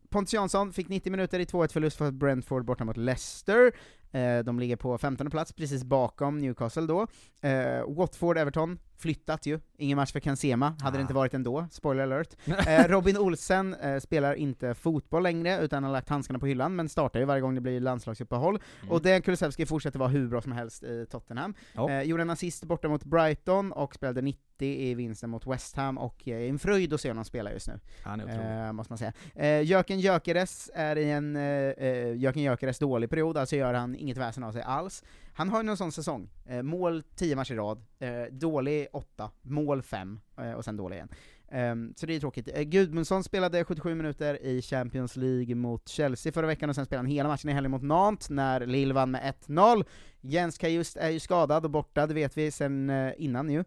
Pontus 0.08 0.34
Jansson 0.34 0.72
fick 0.72 0.88
90 0.88 1.10
minuter 1.10 1.38
i 1.38 1.44
2-1 1.44 1.72
förlust 1.72 1.96
för 1.96 2.10
Brentford 2.10 2.64
borta 2.64 2.84
mot 2.84 2.96
Leicester. 2.96 3.72
Eh, 4.12 4.38
de 4.38 4.58
ligger 4.60 4.76
på 4.76 4.98
15 4.98 5.30
plats, 5.30 5.52
precis 5.52 5.84
bakom 5.84 6.38
Newcastle 6.38 6.86
då. 6.86 7.06
Eh, 7.40 7.50
Watford-Everton, 7.86 8.78
flyttat 8.98 9.46
ju. 9.46 9.60
Ingen 9.78 9.96
match 9.96 10.12
för 10.12 10.20
Ken 10.20 10.36
Sema, 10.36 10.74
hade 10.80 10.96
det 10.96 11.00
Ah. 11.00 11.02
inte 11.02 11.14
varit 11.14 11.34
ändå, 11.34 11.66
spoiler 11.70 12.02
alert. 12.02 12.36
Eh, 12.68 12.88
Robin 12.88 13.16
Olsen 13.18 13.76
spelar 14.00 14.34
inte 14.34 14.74
fotboll 14.74 15.22
längre, 15.22 15.58
utan 15.60 15.84
har 15.84 15.92
lagt 15.92 16.08
handskarna 16.08 16.38
på 16.38 16.46
hyllan, 16.46 16.76
men 16.76 16.88
startar 16.88 17.20
ju 17.20 17.26
varje 17.26 17.40
gång 17.40 17.54
det 17.54 17.60
blir 17.60 17.80
landslagsuppehåll. 17.80 18.58
Mm. 18.82 18.92
Och 18.92 19.02
Dejan 19.02 19.22
Kulusevski 19.22 19.66
fortsätter 19.66 19.98
vara 19.98 20.08
hur 20.08 20.28
bra 20.28 20.40
som 20.42 20.52
helst 20.52 20.82
i 20.82 21.06
Tottenham. 21.10 21.54
Eh, 21.88 22.02
gjorde 22.02 22.22
en 22.22 22.30
assist 22.30 22.64
borta 22.64 22.88
mot 22.88 23.04
Brighton, 23.04 23.72
och 23.72 23.94
spelade 23.94 24.22
90 24.22 24.40
i 24.66 24.94
vinsten 24.94 25.30
mot 25.30 25.46
West 25.46 25.76
Ham, 25.76 25.98
och 25.98 26.28
eh, 26.28 26.48
en 26.50 26.58
fröjd 26.58 26.92
att 26.92 27.00
se 27.00 27.08
honom 27.08 27.24
spela 27.24 27.52
just 27.52 27.68
nu. 27.68 27.80
Han 28.04 28.20
är. 28.20 28.66
Eh, 28.66 28.72
måste 28.72 28.92
man 28.92 28.98
säga. 28.98 29.12
Eh, 29.34 29.62
Jöken 29.62 30.00
Jökeres 30.00 30.70
är 30.74 30.96
i 30.98 31.10
en 31.10 31.36
eh, 31.36 32.14
Jöken 32.16 32.42
Jökeres 32.42 32.78
dålig 32.78 33.10
period, 33.10 33.36
alltså 33.36 33.56
gör 33.56 33.74
han 33.74 33.96
inget 34.00 34.16
väsen 34.16 34.44
av 34.44 34.52
sig 34.52 34.62
alls. 34.62 35.04
Han 35.34 35.48
har 35.48 35.58
ju 35.58 35.62
någon 35.62 35.76
sån 35.76 35.92
säsong, 35.92 36.30
eh, 36.46 36.62
mål 36.62 37.02
10 37.02 37.36
matcher 37.36 37.52
i 37.52 37.56
rad, 37.56 37.82
eh, 37.98 38.22
dålig 38.32 38.88
8, 38.92 39.30
mål 39.42 39.82
5, 39.82 40.20
eh, 40.38 40.52
och 40.52 40.64
sen 40.64 40.76
dålig 40.76 40.96
igen. 40.96 41.08
Ehm, 41.50 41.94
så 41.96 42.06
det 42.06 42.16
är 42.16 42.20
tråkigt. 42.20 42.48
Eh, 42.54 42.62
Gudmundsson 42.62 43.24
spelade 43.24 43.64
77 43.64 43.94
minuter 43.94 44.42
i 44.42 44.62
Champions 44.62 45.16
League 45.16 45.54
mot 45.54 45.88
Chelsea 45.88 46.32
förra 46.32 46.46
veckan, 46.46 46.68
och 46.68 46.74
sen 46.74 46.86
spelade 46.86 47.08
han 47.08 47.12
hela 47.12 47.28
matchen 47.28 47.50
i 47.50 47.52
helgen 47.52 47.70
mot 47.70 47.82
Nantes, 47.82 48.30
när 48.30 48.66
Lille 48.66 48.94
vann 48.94 49.10
med 49.10 49.22
1-0. 49.22 49.84
Jens 50.20 50.58
Kajust 50.58 50.96
är 50.96 51.10
ju 51.10 51.20
skadad 51.20 51.64
och 51.64 51.70
borta, 51.70 52.06
det 52.06 52.14
vet 52.14 52.36
vi 52.36 52.50
sen 52.50 52.90
eh, 52.90 53.12
innan 53.16 53.50
ju. 53.50 53.64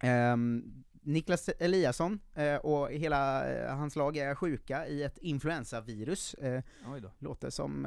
Ehm, 0.00 0.84
Niklas 1.04 1.48
Eliasson 1.58 2.20
eh, 2.34 2.54
och 2.56 2.90
hela 2.90 3.52
eh, 3.54 3.76
hans 3.76 3.96
lag 3.96 4.16
är 4.16 4.34
sjuka 4.34 4.86
i 4.86 5.02
ett 5.02 5.18
influensavirus. 5.18 6.34
Eh, 6.34 6.62
låter 7.18 7.50
som 7.50 7.86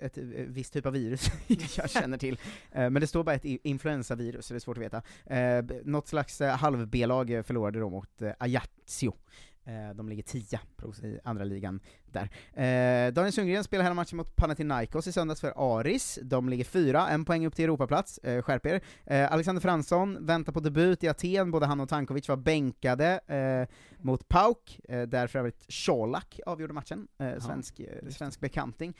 ett, 0.00 0.18
visst 0.48 0.72
typ 0.72 0.86
av 0.86 0.92
virus 0.92 1.26
jag 1.76 1.90
känner 1.90 2.18
till. 2.18 2.38
Men 2.70 2.94
det 2.94 3.06
står 3.06 3.24
bara 3.24 3.34
ett 3.34 3.44
influensavirus, 3.44 4.46
så 4.46 4.54
det 4.54 4.58
är 4.58 4.60
svårt 4.60 4.78
att 4.78 4.84
veta. 4.84 5.02
Något 5.84 6.08
slags 6.08 6.40
halv-B-lag 6.40 7.30
eh, 7.30 7.42
förlorade 7.42 7.80
då 7.80 7.90
mot 7.90 8.22
Ajaccio. 8.38 9.14
Eh, 9.64 9.94
de 9.94 10.08
ligger 10.08 10.22
tia 10.22 10.60
i 11.02 11.18
andra 11.24 11.44
ligan 11.44 11.80
där. 12.06 12.28
Eh, 12.52 13.12
Daniel 13.12 13.32
Sundgren 13.32 13.64
spelar 13.64 13.84
hela 13.84 13.94
matchen 13.94 14.16
mot 14.16 14.36
Panathinaikos 14.36 15.06
i 15.06 15.12
söndags 15.12 15.40
för 15.40 15.78
Aris. 15.78 16.18
De 16.22 16.48
ligger 16.48 16.64
fyra, 16.64 17.08
en 17.08 17.24
poäng 17.24 17.46
upp 17.46 17.54
till 17.54 17.64
Europaplats. 17.64 18.18
Eh, 18.18 18.42
skärp 18.42 18.66
er. 18.66 18.80
Eh, 19.06 19.32
Alexander 19.32 19.62
Fransson 19.62 20.26
väntar 20.26 20.52
på 20.52 20.60
debut 20.60 21.04
i 21.04 21.08
Aten, 21.08 21.50
både 21.50 21.66
han 21.66 21.80
och 21.80 21.88
Tankovic 21.88 22.28
var 22.28 22.36
bänkade 22.36 23.20
eh, 23.26 23.76
mot 24.04 24.28
Pauk, 24.28 24.80
eh, 24.88 25.02
där 25.02 25.26
för 25.26 25.38
övrigt 25.38 25.66
Colak 25.86 26.40
avgjorde 26.46 26.72
matchen, 26.72 27.08
eh, 27.18 27.38
svensk, 27.38 27.80
eh, 27.80 28.08
svensk 28.08 28.40
bekanting. 28.40 28.94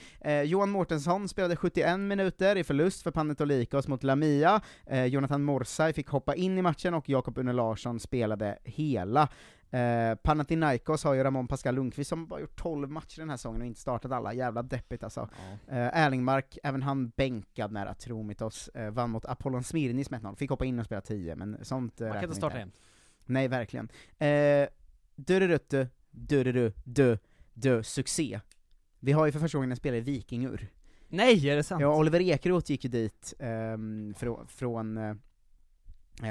Johan 0.44 0.70
Mårtensson 0.70 1.28
spelade 1.28 1.56
71 1.56 2.00
minuter 2.00 2.56
i 2.56 2.64
förlust 2.64 3.02
för 3.02 3.10
Panathinaikos 3.10 3.88
mot 3.88 4.02
Lamia. 4.02 4.60
Jonathan 5.06 5.44
Morsay 5.44 5.92
fick 5.92 6.08
hoppa 6.08 6.34
in 6.34 6.58
i 6.58 6.62
matchen 6.62 6.94
och 6.94 7.08
Jakob 7.08 7.38
Une 7.38 7.52
Larsson 7.52 8.00
spelade 8.00 8.58
hela. 8.64 9.28
Eh, 9.72 10.14
Panathinaikos 10.14 11.04
har 11.04 11.14
ju 11.14 11.22
Ramon 11.22 11.48
Pascal 11.48 11.74
Lundqvist 11.74 12.08
som 12.08 12.26
bara 12.26 12.40
gjort 12.40 12.56
12 12.56 12.90
matcher 12.90 13.20
den 13.20 13.30
här 13.30 13.36
säsongen 13.36 13.60
och 13.60 13.66
inte 13.66 13.80
startat 13.80 14.12
alla, 14.12 14.34
jävla 14.34 14.62
deppigt 14.62 15.04
alltså. 15.04 15.28
Eh, 15.68 15.98
Erlingmark, 15.98 16.58
även 16.62 16.82
han 16.82 17.08
bänkad 17.08 17.72
när 17.72 17.86
Atromitos 17.86 18.68
eh, 18.68 18.90
vann 18.90 19.10
mot 19.10 19.24
Apollon 19.24 19.64
Smirnis 19.64 20.10
med 20.10 20.20
1-0, 20.20 20.36
fick 20.36 20.50
hoppa 20.50 20.64
in 20.64 20.78
och 20.78 20.84
spela 20.84 21.00
10, 21.00 21.36
men 21.36 21.64
sånt 21.64 22.00
eh, 22.00 22.08
Man 22.08 22.14
kan 22.14 22.24
inte 22.24 22.36
starta 22.36 22.58
jämt. 22.58 22.80
Nej, 23.24 23.48
verkligen. 23.48 23.88
Eh, 24.18 24.68
Dururuttu, 25.14 25.86
dururu, 26.10 26.72
du, 26.84 27.18
du, 27.54 27.82
succé. 27.82 28.40
Vi 29.00 29.12
har 29.12 29.26
ju 29.26 29.32
för 29.32 29.40
första 29.40 29.58
gången 29.58 29.70
en 29.70 29.76
spelare 29.76 29.98
i 29.98 30.02
Vikingur. 30.02 30.68
Nej, 31.08 31.48
är 31.48 31.56
det 31.56 31.62
sant? 31.62 31.80
Ja, 31.80 31.96
Oliver 31.96 32.20
Ekeroth 32.20 32.70
gick 32.70 32.84
ju 32.84 32.90
dit 32.90 33.34
ehm, 33.38 34.14
frå, 34.18 34.46
från, 34.46 34.96
eh, 34.96 35.14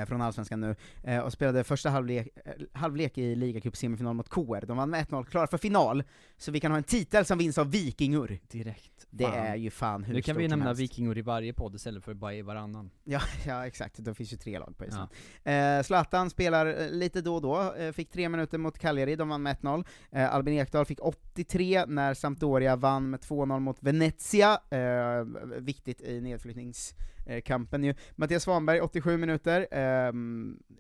från 0.08 0.22
Allsvenskan 0.22 0.62
nu, 0.62 0.76
eh, 1.04 1.20
och 1.20 1.34
spelade 1.34 1.64
första 1.64 1.90
halvlek, 1.90 2.28
eh, 2.46 2.52
halvlek 2.74 3.18
i 3.18 3.36
ligacup 3.36 3.76
semifinal 3.76 4.14
mot 4.14 4.30
KR. 4.30 4.66
De 4.66 4.78
vann 4.78 4.90
med 4.90 5.02
1-0, 5.02 5.26
klara 5.26 5.48
för 5.48 5.58
final, 5.58 6.04
så 6.38 6.52
vi 6.52 6.60
kan 6.60 6.72
ha 6.72 6.78
en 6.78 6.84
titel 6.84 7.26
som 7.26 7.38
vinns 7.38 7.58
av 7.58 7.72
Vikingur. 7.72 8.40
Direkt. 8.48 9.08
Det 9.10 9.24
Fan. 9.24 9.34
är 9.34 9.56
ju 9.56 9.70
fan 9.70 10.04
hur 10.04 10.14
Nu 10.14 10.22
kan 10.22 10.38
vi 10.38 10.48
nämna 10.48 10.66
helst. 10.66 10.82
Vikingor 10.82 11.18
i 11.18 11.22
varje 11.22 11.54
podd 11.54 11.76
istället 11.76 12.04
för 12.04 12.14
bara 12.14 12.34
i 12.34 12.42
varannan. 12.42 12.92
Ja, 13.04 13.22
ja 13.46 13.68
exakt, 13.68 13.96
det 13.98 14.14
finns 14.14 14.34
ju 14.34 14.38
tre 14.38 14.60
lag 14.60 14.78
på 14.78 14.86
isen. 14.86 15.08
Eh, 15.44 15.84
Zlatan 15.84 16.30
spelar 16.30 16.66
eh, 16.66 16.90
lite 16.90 17.22
då 17.22 17.36
och 17.36 17.42
då, 17.42 17.74
eh, 17.74 17.92
fick 17.92 18.12
tre 18.12 18.30
minuter 18.30 18.58
mot 18.58 18.78
Cagliari, 18.80 19.16
de 19.16 19.30
vann 19.30 19.44
med 19.44 19.58
1-0. 19.58 19.86
Eh, 20.12 20.34
Albin 20.34 20.54
Ekdal 20.54 20.86
fick 20.86 21.00
93 21.36 21.86
när 21.88 22.14
Sampdoria 22.14 22.76
vann 22.76 23.10
med 23.10 23.20
2-0 23.20 23.60
mot 23.60 23.78
Venezia, 23.84 24.60
eh, 24.70 25.26
viktigt 25.60 26.02
i 26.02 26.22
nedflyttningskampen 26.22 27.84
ju. 27.84 27.94
Mattias 28.16 28.44
Svanberg, 28.44 28.82
87 28.82 29.18
minuter, 29.18 29.68
eh, 29.72 30.14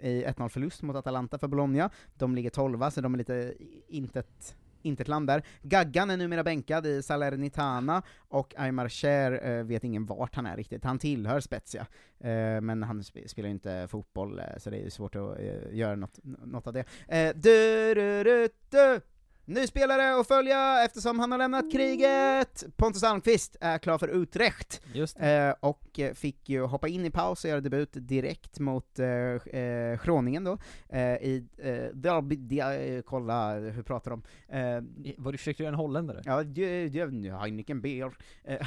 i 0.09 0.23
1-0 0.25 0.49
förlust 0.49 0.81
mot 0.81 0.95
Atalanta 0.95 1.37
för 1.37 1.47
Bologna. 1.47 1.89
De 2.13 2.35
ligger 2.35 2.49
12 2.49 2.89
så 2.89 3.01
de 3.01 3.13
är 3.13 3.17
lite 3.17 3.53
intet 3.87 4.55
inte 4.83 5.03
ett 5.03 5.07
land 5.07 5.27
där. 5.27 5.43
Gaggan 5.61 6.09
är 6.09 6.17
numera 6.17 6.43
bänkad 6.43 6.85
i 6.85 7.03
Salernitana, 7.03 8.01
och 8.17 8.53
Aymar 8.57 8.89
Cher 8.89 9.47
eh, 9.47 9.63
vet 9.63 9.83
ingen 9.83 10.05
vart 10.05 10.35
han 10.35 10.45
är 10.45 10.57
riktigt. 10.57 10.83
Han 10.83 10.99
tillhör 10.99 11.39
Spezia, 11.39 11.87
eh, 12.19 12.61
men 12.61 12.83
han 12.83 13.01
sp- 13.01 13.27
spelar 13.27 13.47
ju 13.49 13.53
inte 13.53 13.87
fotboll, 13.87 14.39
eh, 14.39 14.45
så 14.57 14.69
det 14.69 14.77
är 14.77 14.83
ju 14.83 14.89
svårt 14.89 15.15
att 15.15 15.39
eh, 15.39 15.75
göra 15.75 15.95
något, 15.95 16.19
något 16.23 16.67
av 16.67 16.73
det. 16.73 16.85
Eh, 17.07 17.31
du, 17.35 17.93
du, 17.93 18.23
du, 18.23 18.49
du. 18.69 19.01
Ny 19.45 19.67
spelare 19.67 20.19
att 20.19 20.27
följa 20.27 20.83
eftersom 20.85 21.19
han 21.19 21.31
har 21.31 21.37
lämnat 21.39 21.71
kriget! 21.71 22.63
Pontus 22.75 23.03
Almqvist 23.03 23.55
är 23.61 23.77
klar 23.77 23.97
för 23.97 24.07
Utrecht, 24.07 24.81
eh, 25.19 25.53
och 25.59 25.99
eh, 25.99 26.13
fick 26.13 26.49
ju 26.49 26.61
hoppa 26.61 26.87
in 26.87 27.05
i 27.05 27.11
paus 27.11 27.43
och 27.43 27.49
göra 27.49 27.61
debut 27.61 27.89
direkt 27.93 28.59
mot 28.59 28.99
eh, 28.99 29.07
eh, 29.07 29.99
Groningen 30.05 30.43
då, 30.43 30.57
eh, 30.89 31.01
i 31.01 31.45
eh, 31.57 31.73
Derby, 31.93 32.35
de, 32.35 32.61
eh, 32.61 33.01
kolla 33.01 33.53
hur 33.53 33.83
pratar 33.83 34.11
de? 34.11 34.23
Eh, 34.49 35.13
Var 35.17 35.31
du 35.31 35.37
försökte 35.37 35.63
göra 35.63 35.73
en 35.73 35.79
holländare? 35.79 36.21
Ja, 36.25 37.37
Heineken 37.39 37.81
Beer. 37.81 38.11
Eh, 38.43 38.55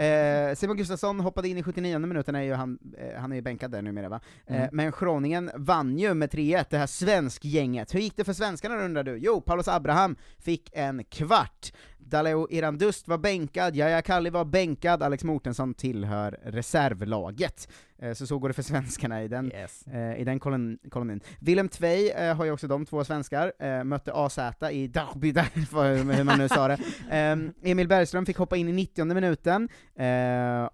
eh, 0.50 0.54
Simon 0.54 0.76
Gustafsson 0.76 1.20
hoppade 1.20 1.48
in 1.48 1.58
i 1.58 1.62
79 1.62 1.98
minuten, 1.98 2.34
är 2.34 2.42
ju 2.42 2.52
han, 2.52 2.78
han 3.16 3.32
är 3.32 3.36
ju 3.36 3.42
bänkad 3.42 3.70
där 3.70 3.82
numera 3.82 4.08
va? 4.08 4.20
Mm. 4.46 4.68
Men 4.72 4.92
Groningen 5.00 5.50
vann 5.54 5.98
ju 5.98 6.14
med 6.14 6.30
3-1, 6.30 6.64
det 6.70 6.78
här 6.78 6.86
svensk-gänget. 6.86 7.94
Hur 7.94 8.00
gick 8.00 8.16
det 8.16 8.24
för 8.24 8.29
svenskarna 8.34 8.84
undrar 8.84 9.04
du? 9.04 9.16
Jo, 9.16 9.40
Paulus 9.40 9.68
Abraham 9.68 10.16
fick 10.38 10.70
en 10.72 11.04
kvart. 11.04 11.72
Daleo 11.98 12.46
Irandust 12.50 13.08
var 13.08 13.18
bänkad, 13.18 13.76
Jaja 13.76 14.02
Kalli 14.02 14.30
var 14.30 14.44
bänkad, 14.44 15.02
Alex 15.02 15.24
Mortensson 15.24 15.74
tillhör 15.74 16.38
reservlaget. 16.44 17.68
Eh, 18.02 18.12
Så 18.12 18.26
så 18.26 18.38
går 18.38 18.48
det 18.48 18.54
för 18.54 18.62
svenskarna 18.62 19.22
i 19.22 19.28
den, 19.28 19.52
eh, 19.52 20.20
i 20.20 20.24
den 20.24 20.40
kolon, 20.40 20.78
kolonin. 20.90 21.20
Willem 21.40 21.68
Tvei 21.68 22.10
eh, 22.10 22.36
har 22.36 22.44
ju 22.44 22.50
också 22.52 22.66
de 22.68 22.86
två 22.86 23.04
svenskar, 23.04 23.84
mötte 23.84 24.12
AZ 24.14 24.38
i 24.72 24.86
Derby, 24.86 25.32
hur 26.16 26.24
man 26.24 26.38
nu 26.38 26.48
sa 26.48 26.68
det. 26.68 26.78
Ehm, 27.10 27.52
Emil 27.62 27.88
Bergström 27.88 28.26
fick 28.26 28.36
hoppa 28.36 28.56
in 28.56 28.68
i 28.68 28.72
90 28.72 29.04
minuten, 29.14 29.68
eh, 29.96 30.68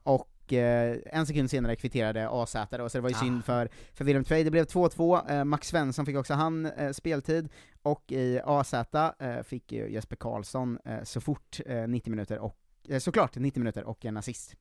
och 0.47 0.53
eh, 0.53 0.99
en 1.07 1.27
sekund 1.27 1.51
senare 1.51 1.77
kvitterade 1.77 2.29
AZ 2.29 2.57
då, 2.71 2.89
så 2.89 2.99
det 2.99 3.03
var 3.03 3.09
ju 3.09 3.15
synd 3.15 3.45
för, 3.45 3.69
för 3.95 4.05
Willem 4.05 4.25
Tvei. 4.25 4.45
Det 4.45 4.51
blev 4.51 4.65
2-2, 4.65 5.31
eh, 5.31 5.45
Max 5.45 5.69
Svensson 5.69 6.07
fick 6.07 6.17
också 6.17 6.35
han 6.35 6.67
eh, 6.67 6.93
speltid, 6.93 7.49
och 7.83 8.13
i 8.13 8.41
AZ 8.45 8.75
eh, 8.75 9.43
fick 9.45 9.73
ju 9.73 9.93
Jesper 9.93 10.17
Karlsson 10.17 10.79
eh, 10.85 11.03
så 11.03 11.21
fort 11.21 11.61
eh, 11.67 11.89
90 11.89 12.11
minuter, 12.11 12.39
och 12.39 12.59
eh, 12.59 12.66
såklart 13.01 13.37
90 13.37 13.61
minuter 13.61 13.85
och 13.85 14.05
en 14.05 14.17
assist. 14.17 14.55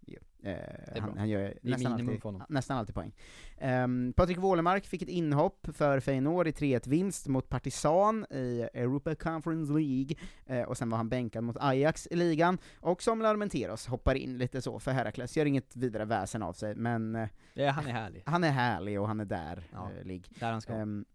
Eh, 0.43 0.55
han, 1.01 1.17
han 1.17 1.29
gör 1.29 1.53
nästan 1.61 1.93
alltid, 1.93 2.21
nästan 2.49 2.77
alltid 2.77 2.95
poäng. 2.95 3.13
Um, 3.61 4.13
Patrik 4.13 4.37
Wålemark 4.37 4.85
fick 4.85 5.01
ett 5.01 5.09
inhopp 5.09 5.67
för 5.73 5.99
Feyenoord 5.99 6.47
i 6.47 6.51
3-1-vinst 6.51 7.27
mot 7.27 7.49
Partizan 7.49 8.25
i 8.29 8.67
Europa 8.73 9.15
Conference 9.15 9.73
League, 9.73 10.15
eh, 10.45 10.61
och 10.61 10.77
sen 10.77 10.89
var 10.89 10.97
han 10.97 11.09
bänkad 11.09 11.43
mot 11.43 11.57
Ajax 11.59 12.07
i 12.11 12.15
ligan, 12.15 12.57
och 12.79 13.03
som 13.03 13.21
Larmenteros 13.21 13.87
hoppar 13.87 14.15
in 14.15 14.37
lite 14.37 14.61
så 14.61 14.79
för 14.79 14.91
Herakles, 14.91 15.37
gör 15.37 15.45
inget 15.45 15.75
vidare 15.75 16.05
väsen 16.05 16.43
av 16.43 16.53
sig, 16.53 16.75
men 16.75 17.15
eh, 17.15 17.27
Ja, 17.53 17.71
han 17.71 17.87
är 17.87 17.91
härlig. 17.91 18.23
han 18.25 18.43
är 18.43 18.51
härlig 18.51 19.01
och 19.01 19.07
han 19.07 19.19
är 19.19 19.25
där, 19.25 19.63
Ja, 19.73 19.91
eh, 19.99 20.05
ligg. 20.05 20.27
där 20.39 20.51
han 20.51 20.61
ska. 20.61 20.73
Ehm, 20.73 21.05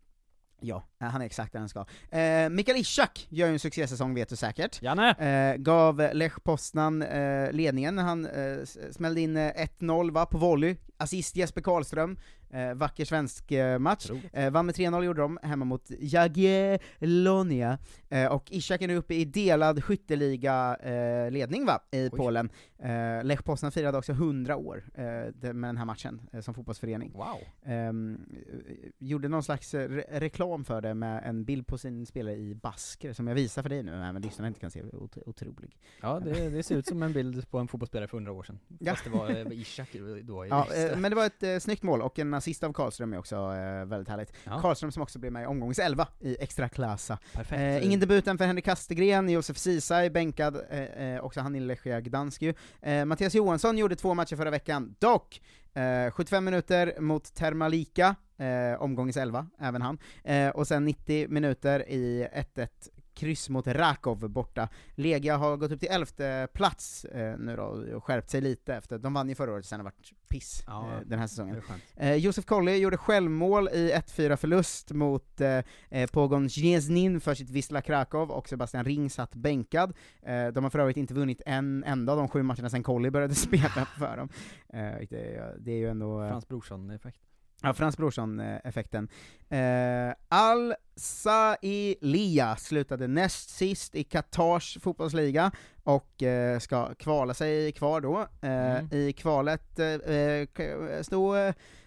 Ja, 0.62 0.84
han 0.98 1.22
är 1.22 1.26
exakt 1.26 1.52
där 1.52 1.60
han 1.60 1.68
ska. 1.68 1.84
Eh, 2.10 2.48
Mikael 2.48 2.78
Ishak 2.78 3.26
gör 3.30 3.46
ju 3.46 3.52
en 3.52 3.58
succésäsong 3.58 4.14
vet 4.14 4.28
du 4.28 4.36
säkert. 4.36 4.82
Janne! 4.82 5.10
Eh, 5.10 5.56
gav 5.56 6.10
Lech 6.12 6.42
Poznan 6.44 7.02
eh, 7.02 7.52
ledningen 7.52 7.98
han 7.98 8.26
eh, 8.26 8.56
smällde 8.90 9.20
in 9.20 9.36
eh, 9.36 9.52
1-0 9.78 10.12
va, 10.12 10.26
på 10.26 10.38
volley. 10.38 10.76
Assist 11.00 11.36
Jesper 11.36 11.60
Karlström. 11.60 12.18
Eh, 12.52 12.74
vacker 12.74 13.04
svensk 13.04 13.52
eh, 13.52 13.78
match. 13.78 14.10
Eh, 14.32 14.50
vann 14.50 14.66
med 14.66 14.74
3-0 14.74 15.04
gjorde 15.04 15.20
de, 15.20 15.38
hemma 15.42 15.64
mot 15.64 15.90
Jagiellonia. 16.00 17.78
Eh, 18.08 18.26
och 18.32 18.52
Ishak 18.52 18.82
är 18.82 18.88
nu 18.88 18.96
uppe 18.96 19.14
i 19.14 19.24
delad 19.24 19.84
skytteliga-ledning 19.84 21.66
va, 21.66 21.80
i 21.90 22.10
Polen. 22.10 22.50
Eh, 22.78 23.24
Lech 23.24 23.44
Poznan 23.44 23.72
firade 23.72 23.98
också 23.98 24.12
100 24.12 24.56
år 24.56 24.84
eh, 24.94 25.04
med 25.52 25.68
den 25.68 25.76
här 25.76 25.84
matchen 25.84 26.20
eh, 26.32 26.40
som 26.40 26.54
fotbollsförening. 26.54 27.12
Wow. 27.12 27.38
Ehm, 27.64 28.26
eh, 28.32 28.90
gjorde 28.98 29.28
någon 29.28 29.42
slags 29.42 29.74
eh, 29.74 29.88
re 29.88 30.04
reklam 30.10 30.64
för 30.64 30.80
det 30.80 30.94
med 30.94 31.22
en 31.24 31.44
bild 31.44 31.66
på 31.66 31.78
sin 31.78 32.06
spelare 32.06 32.36
i 32.36 32.54
basker, 32.54 33.12
som 33.12 33.26
jag 33.26 33.34
visar 33.34 33.62
för 33.62 33.68
dig 33.68 33.82
nu, 33.82 34.04
även 34.04 34.22
lyssnarna 34.22 34.48
inte 34.48 34.60
kan 34.60 34.70
se, 34.70 34.82
Ot 34.82 35.18
otrolig. 35.26 35.76
Ja, 36.00 36.20
det, 36.24 36.50
det 36.50 36.62
ser 36.62 36.76
ut 36.76 36.86
som 36.86 37.02
en 37.02 37.12
bild 37.12 37.50
på 37.50 37.58
en 37.58 37.68
fotbollsspelare 37.68 38.08
för 38.08 38.16
100 38.16 38.32
år 38.32 38.42
sedan. 38.42 38.58
Ja. 38.78 38.92
Fast 38.92 39.04
det 39.04 39.10
var 39.10 39.30
eh, 39.30 39.60
Ishak 39.60 39.96
då 40.22 40.46
Ja, 40.46 40.66
eh, 40.74 40.89
men 40.96 41.10
det 41.10 41.14
var 41.14 41.26
ett 41.26 41.42
eh, 41.42 41.58
snyggt 41.58 41.82
mål, 41.82 42.02
och 42.02 42.18
en 42.18 42.34
assist 42.34 42.64
av 42.64 42.72
Karlström 42.72 43.12
är 43.12 43.18
också 43.18 43.36
eh, 43.36 43.84
väldigt 43.84 44.08
härligt. 44.08 44.32
Ja. 44.44 44.60
Karlström 44.60 44.92
som 44.92 45.02
också 45.02 45.18
blev 45.18 45.32
med 45.32 45.42
i 45.42 45.46
omgångens 45.46 45.78
11 45.78 46.06
i 46.20 46.36
extra 46.40 46.68
klassa. 46.68 47.18
Eh, 47.50 47.84
ingen 47.84 48.00
debut 48.00 48.26
än 48.26 48.38
för 48.38 48.44
Henrik 48.44 48.64
Kastegren, 48.64 49.28
Josef 49.28 49.58
Ceesay 49.58 50.10
bänkad, 50.10 50.60
eh, 50.70 50.80
eh, 50.80 51.24
också 51.24 51.40
han 51.40 51.56
i 51.56 51.60
Lechia 51.60 52.00
Gdansk 52.00 52.42
ju. 52.42 52.54
Eh, 52.82 53.04
Mattias 53.04 53.34
Johansson 53.34 53.78
gjorde 53.78 53.96
två 53.96 54.14
matcher 54.14 54.36
förra 54.36 54.50
veckan, 54.50 54.94
dock 54.98 55.40
eh, 55.74 56.10
75 56.10 56.44
minuter 56.44 57.00
mot 57.00 57.34
Termalika, 57.34 58.16
eh, 58.38 58.82
omgångens 58.82 59.16
11, 59.16 59.46
även 59.60 59.82
han, 59.82 59.98
eh, 60.24 60.48
och 60.48 60.66
sen 60.66 60.84
90 60.84 61.28
minuter 61.28 61.88
i 61.88 62.28
1-1 62.32 62.68
kryss 63.14 63.48
mot 63.48 63.66
Rakov 63.66 64.28
borta. 64.28 64.68
Legia 64.94 65.36
har 65.36 65.56
gått 65.56 65.72
upp 65.72 65.80
till 65.80 65.88
elfte 65.90 66.48
plats 66.54 67.04
eh, 67.04 67.38
nu 67.38 67.56
då, 67.56 67.62
och 67.96 68.04
skärpt 68.04 68.30
sig 68.30 68.40
lite 68.40 68.74
efter, 68.74 68.98
de 68.98 69.14
vann 69.14 69.28
ju 69.28 69.34
förra 69.34 69.52
året, 69.52 69.66
sen 69.66 69.80
har 69.80 69.84
det 69.84 69.90
varit 69.96 70.12
piss 70.28 70.62
Ja, 70.66 70.88
eh, 70.94 71.00
den 71.06 71.18
här 71.18 71.26
säsongen. 71.26 71.62
Eh, 71.96 72.14
Josef 72.14 72.44
Colley 72.44 72.76
gjorde 72.76 72.96
självmål 72.96 73.68
i 73.68 73.92
1-4 73.92 74.36
förlust 74.36 74.90
mot 74.92 75.40
eh, 75.40 75.58
eh, 75.90 76.10
Pogon 76.10 76.48
Zjeznin 76.48 77.20
för 77.20 77.34
sitt 77.34 77.50
Wisla 77.50 77.82
Krakow, 77.82 78.30
och 78.30 78.48
Sebastian 78.48 78.84
Ring 78.84 79.10
satt 79.10 79.34
bänkad. 79.34 79.92
Eh, 80.22 80.46
de 80.48 80.64
har 80.64 80.70
för 80.70 80.78
övrigt 80.78 80.96
inte 80.96 81.14
vunnit 81.14 81.42
en 81.46 81.84
enda 81.84 82.12
av 82.12 82.18
de 82.18 82.28
sju 82.28 82.42
matcherna 82.42 82.70
sen 82.70 82.82
Colley 82.82 83.10
började 83.10 83.34
spela 83.46 83.86
för 83.98 84.16
dem. 84.16 84.28
Eh, 84.68 85.06
det, 85.10 85.34
är- 85.36 85.56
det 85.58 85.72
är 85.72 85.76
ju 85.76 85.88
ändå... 85.88 86.28
Frans 86.28 86.48
Brorsson-effekt. 86.48 87.20
Ja, 87.62 87.74
Frans 87.74 87.96
Brorsson-effekten. 87.96 89.08
Eh, 89.48 90.14
Al 90.28 90.74
Sailia 90.96 92.56
slutade 92.56 93.06
näst 93.08 93.50
sist 93.50 93.94
i 93.94 94.04
Qatars 94.04 94.78
fotbollsliga, 94.82 95.50
och 95.82 96.22
eh, 96.22 96.58
ska 96.58 96.94
kvala 96.94 97.34
sig 97.34 97.72
kvar 97.72 98.00
då. 98.00 98.20
Eh, 98.20 98.50
Mm. 98.76 98.88
I 98.92 99.12
kvalet 99.12 99.78
eh, 99.78 100.46
k- 100.56 101.02
stod 101.02 101.36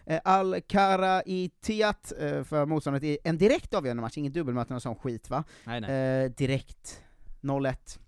eh, 0.06 0.20
Al 0.24 0.62
Karaitiat 0.62 2.14
eh, 2.20 2.44
för 2.44 2.66
motståndet 2.66 3.04
i 3.04 3.18
en 3.24 3.38
direkt 3.38 3.74
avgörande 3.74 4.02
match, 4.02 4.18
inget 4.18 4.34
dubbelmöte 4.34 4.74
och 4.76 4.82
sån 4.82 4.96
skit 4.96 5.30
va? 5.30 5.44
Nej, 5.64 5.82
nej. 5.82 6.24
Eh, 6.26 6.32
direkt 6.32 7.02
0-1, 7.42 8.00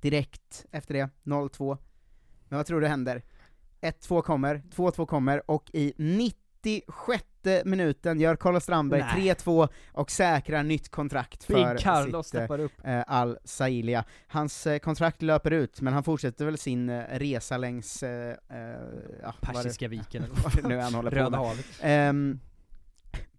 direkt 0.00 0.66
efter 0.70 0.94
det 0.94 1.08
0-2. 1.24 1.78
Men 2.48 2.56
vad 2.56 2.66
tror 2.66 2.80
du 2.80 2.86
händer? 2.86 3.22
1-2 3.80 4.22
kommer, 4.22 4.62
2-2 4.74 5.06
kommer, 5.06 5.50
och 5.50 5.70
i 5.72 5.92
96 6.66 7.24
minuten 7.64 8.20
gör 8.20 8.36
Carlos 8.36 8.62
Strandberg 8.62 9.00
Nej. 9.00 9.34
3-2 9.34 9.68
och 9.92 10.10
säkrar 10.10 10.62
nytt 10.62 10.88
kontrakt 10.88 11.44
för 11.44 11.78
Carlos 11.78 12.26
sitt 12.26 12.50
eh, 12.84 13.02
Al 13.06 13.38
Sailia. 13.44 14.04
Hans 14.26 14.66
eh, 14.66 14.78
kontrakt 14.78 15.22
löper 15.22 15.50
ut, 15.50 15.80
men 15.80 15.92
han 15.92 16.04
fortsätter 16.04 16.44
väl 16.44 16.58
sin 16.58 16.88
eh, 16.88 17.02
resa 17.10 17.56
längs 17.56 18.02
eh, 18.02 18.30
eh, 18.30 19.32
Persiska 19.40 19.88
viken 19.88 20.24
eller 20.24 20.34
vad 20.44 20.68
nu 20.68 20.78
är 20.78 20.82
han 20.82 20.94
håller 20.94 21.10
Röda 21.10 21.36
havet. 21.36 21.66
Ehm, 21.80 22.40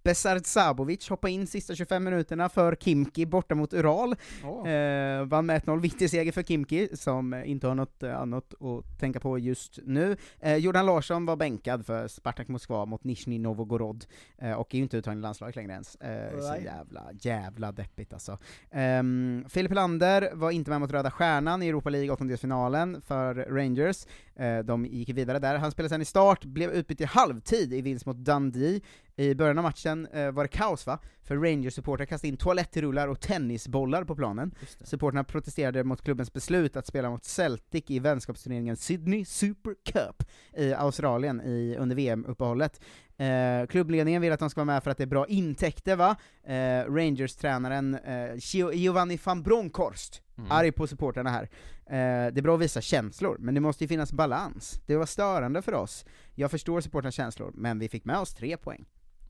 Besard 0.08 0.46
Sabovic 0.46 1.10
hoppade 1.10 1.34
in 1.34 1.48
sista 1.48 1.76
25 1.76 2.04
minuterna 2.04 2.50
för 2.50 2.76
Kimki 2.76 3.26
borta 3.26 3.56
mot 3.56 3.74
Ural. 3.74 4.16
Åh. 4.46 4.70
Eh, 4.70 5.26
vann 5.26 5.46
med 5.46 5.62
1-0, 5.64 5.82
viktig 5.82 6.10
seger 6.10 6.32
för 6.32 6.44
Kimki, 6.44 6.90
som 6.94 7.34
inte 7.34 7.68
har 7.68 7.76
något 7.76 8.04
eh, 8.04 8.22
annat 8.22 8.54
att 8.54 9.00
tänka 9.00 9.20
på 9.20 9.40
just 9.40 9.80
nu. 9.84 10.18
Eh, 10.40 10.56
Jordan 10.56 10.86
Larsson 10.86 11.26
var 11.26 11.36
bänkad 11.36 11.86
för 11.86 12.08
Spartak 12.08 12.48
Moskva 12.48 12.86
mot 12.86 13.04
Nizjnij 13.04 13.40
Novgorod, 13.40 14.06
eh, 14.38 14.52
och 14.52 14.74
är 14.74 14.78
ju 14.78 14.84
inte 14.84 14.98
uttagen 14.98 15.18
i 15.20 15.22
landslaget 15.22 15.56
längre 15.56 15.72
ens. 15.72 15.96
Eh, 15.96 16.40
så 16.40 16.64
jävla, 16.64 17.10
jävla 17.22 17.72
deppigt 17.72 18.14
alltså. 18.14 18.38
Um, 18.72 19.46
Filip 19.50 19.74
Lander 19.74 20.30
var 20.34 20.52
inte 20.52 20.72
med 20.72 20.80
mot 20.80 20.92
Röda 20.92 21.12
Stjärnan 21.12 21.64
i 21.64 21.68
Europa 21.68 21.90
League 21.90 22.12
åttondelsfinalen 22.12 23.02
för 23.02 23.36
Rangers. 23.36 24.06
Eh, 24.36 24.60
de 24.60 24.86
gick 24.86 25.10
vidare 25.10 25.40
där. 25.40 25.56
Han 25.56 25.72
spelade 25.72 25.90
sen 25.90 26.02
i 26.02 26.06
start, 26.06 26.46
blev 26.46 26.72
utbytt 26.72 27.02
i 27.02 27.06
halvtid 27.06 27.74
i 27.74 27.82
vinst 27.82 28.06
mot 28.06 28.18
Dundee. 28.18 28.82
I 29.20 29.36
början 29.36 29.58
av 29.58 29.64
matchen 29.64 30.08
eh, 30.14 30.32
var 30.32 30.44
det 30.44 30.48
kaos 30.50 30.86
va? 30.88 31.00
För 31.24 31.36
Rangers-supportrar 31.38 32.06
kastade 32.06 32.28
in 32.30 32.38
toalettrullar 32.38 33.08
och 33.08 33.20
tennisbollar 33.20 34.04
på 34.04 34.16
planen. 34.16 34.56
Supportrarna 34.84 35.24
protesterade 35.24 35.84
mot 35.84 36.02
klubbens 36.02 36.34
beslut 36.34 36.76
att 36.78 36.88
spela 36.88 37.10
mot 37.10 37.26
Celtic 37.26 37.84
i 37.88 38.00
vänskapsturneringen 38.00 38.78
Sydney 38.78 39.26
Super 39.26 39.76
Cup 39.86 40.24
i 40.58 40.74
Australien 40.74 41.42
i, 41.42 41.76
under 41.80 41.96
VM-uppehållet. 41.96 42.82
Eh, 43.18 43.68
klubbledningen 43.70 44.22
vill 44.22 44.32
att 44.32 44.40
de 44.40 44.50
ska 44.50 44.60
vara 44.62 44.66
med 44.74 44.84
för 44.84 44.92
att 44.92 44.98
det 44.98 45.04
är 45.04 45.08
bra 45.08 45.28
intäkter 45.28 45.96
va? 45.96 46.16
Eh, 46.44 46.54
Rangers-tränaren 46.92 47.96
eh, 47.96 48.34
Gio- 48.36 48.74
Giovanni 48.74 49.20
van 49.24 49.44
Bronckhorst, 49.44 50.22
Mm. 50.38 50.52
arg 50.52 50.72
på 50.72 50.88
supportrarna 50.88 51.30
här. 51.30 51.44
Eh, 51.86 52.34
det 52.34 52.40
är 52.40 52.42
bra 52.42 52.56
att 52.56 52.62
visa 52.62 52.82
känslor, 52.82 53.38
men 53.40 53.54
det 53.56 53.62
måste 53.62 53.84
ju 53.84 53.88
finnas 53.88 54.14
balans. 54.14 54.82
Det 54.86 54.96
var 54.98 55.06
störande 55.06 55.62
för 55.62 55.74
oss. 55.74 56.06
Jag 56.36 56.52
förstår 56.52 56.82
supportrarnas 56.82 57.16
känslor, 57.16 57.52
men 57.56 57.80
vi 57.80 57.90
fick 57.90 58.06
med 58.06 58.18
oss 58.20 58.34
tre 58.34 58.58
poäng. 58.58 58.86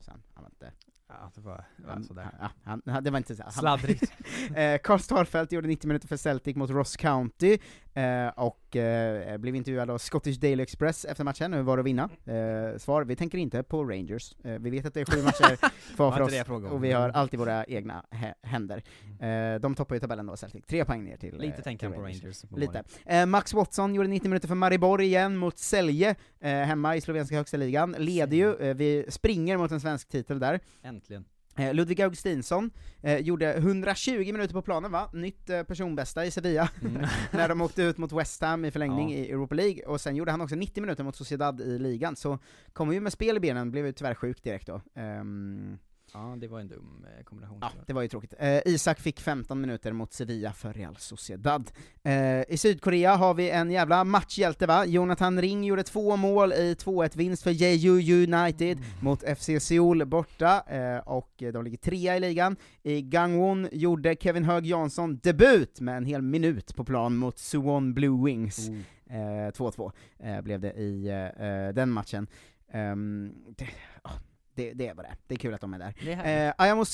Så 0.08 0.12
han, 0.12 0.22
han 0.34 0.44
var 0.44 0.50
inte... 0.50 0.72
Ja, 1.08 1.30
det 1.34 1.40
var, 1.40 1.64
ja, 1.76 1.90
Han, 1.92 2.04
sådär. 2.04 2.30
ja, 2.40 2.50
han, 2.64 2.82
han, 2.86 3.04
det 3.04 3.10
var 3.10 3.18
inte 3.18 3.36
så. 3.36 3.42
Sladdrigt. 3.50 4.02
eh, 4.54 4.78
Carl 4.84 4.98
Starfelt 4.98 5.52
gjorde 5.52 5.68
90 5.68 5.88
minuter 5.88 6.08
för 6.08 6.16
Celtic 6.16 6.56
mot 6.56 6.70
Ross 6.70 6.96
County, 6.96 7.58
eh, 7.98 8.28
och 8.28 8.76
eh, 8.76 9.36
blev 9.38 9.56
intervjuad 9.56 9.90
av 9.90 9.98
Scottish 9.98 10.40
Daily 10.40 10.62
Express 10.62 11.04
efter 11.04 11.24
matchen, 11.24 11.52
hur 11.52 11.62
var 11.62 11.76
det 11.76 11.80
att 11.80 11.86
vinna? 11.86 12.08
Eh, 12.24 12.78
svar, 12.78 13.04
vi 13.04 13.16
tänker 13.16 13.38
inte 13.38 13.62
på 13.62 13.84
Rangers. 13.84 14.34
Eh, 14.44 14.52
vi 14.58 14.70
vet 14.70 14.86
att 14.86 14.94
det 14.94 15.00
är 15.00 15.04
sju 15.04 15.22
matcher 15.22 15.56
kvar 15.96 16.10
Var 16.10 16.12
för 16.12 16.20
oss, 16.64 16.72
och 16.72 16.84
vi 16.84 16.92
har 16.92 17.08
alltid 17.10 17.38
våra 17.38 17.64
egna 17.64 18.04
hä- 18.10 18.34
händer. 18.42 18.82
Eh, 19.20 19.60
de 19.60 19.74
toppar 19.74 19.94
ju 19.94 20.00
tabellen 20.00 20.26
då, 20.26 20.36
Celtic. 20.36 20.64
Tre 20.66 20.84
poäng 20.84 21.04
ner 21.04 21.16
till 21.16 21.38
Lite 21.38 21.56
eh, 21.58 21.62
tänker 21.62 21.86
han 21.86 21.94
på 21.96 22.02
Rangers, 22.02 22.44
Lite. 22.56 23.26
Max 23.26 23.54
Watson 23.54 23.94
gjorde 23.94 24.08
90 24.08 24.28
minuter 24.28 24.48
för 24.48 24.54
Maribor 24.54 25.00
igen 25.02 25.36
mot 25.36 25.58
eh, 25.72 26.14
hemma 26.40 26.96
i 26.96 27.00
slovenska 27.00 27.36
högsta 27.36 27.56
ligan. 27.56 27.94
Leder 27.98 28.36
ju, 28.36 28.74
vi 28.74 29.06
springer 29.08 29.56
mot 29.56 29.70
en 29.70 29.80
svensk 29.80 30.08
titel 30.08 30.38
där. 30.38 30.60
Äntligen. 30.82 31.24
Eh, 31.58 31.74
Ludvig 31.74 32.02
Augustinsson 32.02 32.70
eh, 33.02 33.18
gjorde 33.18 33.54
120 33.54 34.10
minuter 34.32 34.52
på 34.54 34.62
planen 34.62 34.92
va? 34.92 35.10
Nytt 35.12 35.50
eh, 35.50 35.62
personbästa 35.62 36.24
i 36.26 36.30
Sevilla, 36.30 36.68
Mm. 36.82 37.06
när 37.32 37.48
de 37.48 37.60
åkte 37.60 37.82
ut 37.82 37.98
mot 37.98 38.12
West 38.12 38.40
Ham 38.42 38.64
i 38.64 38.70
förlängning 38.70 39.10
Ja. 39.10 39.16
i 39.16 39.30
Europa 39.30 39.54
League, 39.54 39.82
och 39.86 40.00
sen 40.00 40.16
gjorde 40.16 40.30
han 40.30 40.40
också 40.40 40.56
90 40.56 40.80
minuter 40.80 41.04
mot 41.04 41.16
Sociedad 41.16 41.60
i 41.60 41.78
ligan, 41.78 42.16
så 42.16 42.38
kom 42.72 42.92
ju 42.92 43.00
med 43.00 43.12
spel 43.12 43.36
i 43.36 43.40
benen, 43.40 43.70
blev 43.70 43.86
ju 43.86 43.92
tyvärr 43.92 44.14
sjuk 44.14 44.42
direkt 44.42 44.66
då. 44.66 44.80
Ehm, 44.94 45.78
Ja, 46.14 46.36
det 46.40 46.48
var 46.48 46.60
en 46.60 46.68
dum 46.68 47.06
eh, 47.18 47.24
kombination. 47.24 47.58
Ja, 47.60 47.70
det 47.86 47.92
var 47.92 48.02
ju 48.02 48.08
tråkigt. 48.08 48.34
Eh, 48.38 48.60
Isak 48.64 49.00
fick 49.00 49.20
15 49.20 49.60
minuter 49.60 49.92
mot 49.92 50.12
Sevilla 50.12 50.52
för 50.52 50.72
Real 50.72 50.96
Sociedad. 50.96 51.70
Eh, 52.02 52.40
I 52.48 52.56
Sydkorea 52.56 53.14
har 53.16 53.34
vi 53.34 53.50
en 53.50 53.70
jävla 53.70 54.04
matchhjälte 54.04 54.66
va? 54.66 54.84
Jonathan 54.86 55.40
Ring 55.40 55.64
gjorde 55.64 55.82
två 55.82 56.16
mål 56.16 56.52
i 56.52 56.74
2-1-vinst 56.74 57.42
för 57.42 57.50
Jeju 57.50 58.24
United 58.24 58.78
mot 59.02 59.22
FC 59.38 59.50
Seoul 59.60 60.06
borta, 60.06 60.62
eh, 60.68 60.98
och 60.98 61.42
eh, 61.42 61.52
de 61.52 61.64
ligger 61.64 61.78
trea 61.78 62.16
i 62.16 62.20
ligan. 62.20 62.56
I 62.82 63.02
Gangwon 63.02 63.68
gjorde 63.72 64.16
Kevin 64.20 64.44
Hög 64.44 64.66
Jansson 64.66 65.18
debut 65.22 65.80
med 65.80 65.96
en 65.96 66.04
hel 66.04 66.22
minut 66.22 66.76
på 66.76 66.84
plan 66.84 67.16
mot 67.16 67.38
Suwon 67.38 67.94
Blue 67.94 68.24
Wings. 68.24 68.68
Eh, 69.10 69.14
2-2 69.52 69.92
eh, 70.18 70.40
blev 70.40 70.60
det 70.60 70.72
i 70.72 71.08
eh, 71.08 71.46
eh, 71.48 71.74
den 71.74 71.90
matchen. 71.90 72.26
Ehm, 72.72 73.32
det, 73.56 73.68
ja, 74.04 74.10
det, 74.58 74.72
det 74.72 74.88
är 74.88 74.94
vad 74.94 75.04
det 75.04 75.08
är. 75.08 75.16
Det 75.26 75.34
är 75.34 75.38
kul 75.38 75.54
att 75.54 75.60
de 75.60 75.74
är 75.74 75.78
där. 75.78 75.94
Är. 76.08 76.48
Eh, 76.48 76.54
Ayamo 76.58 76.84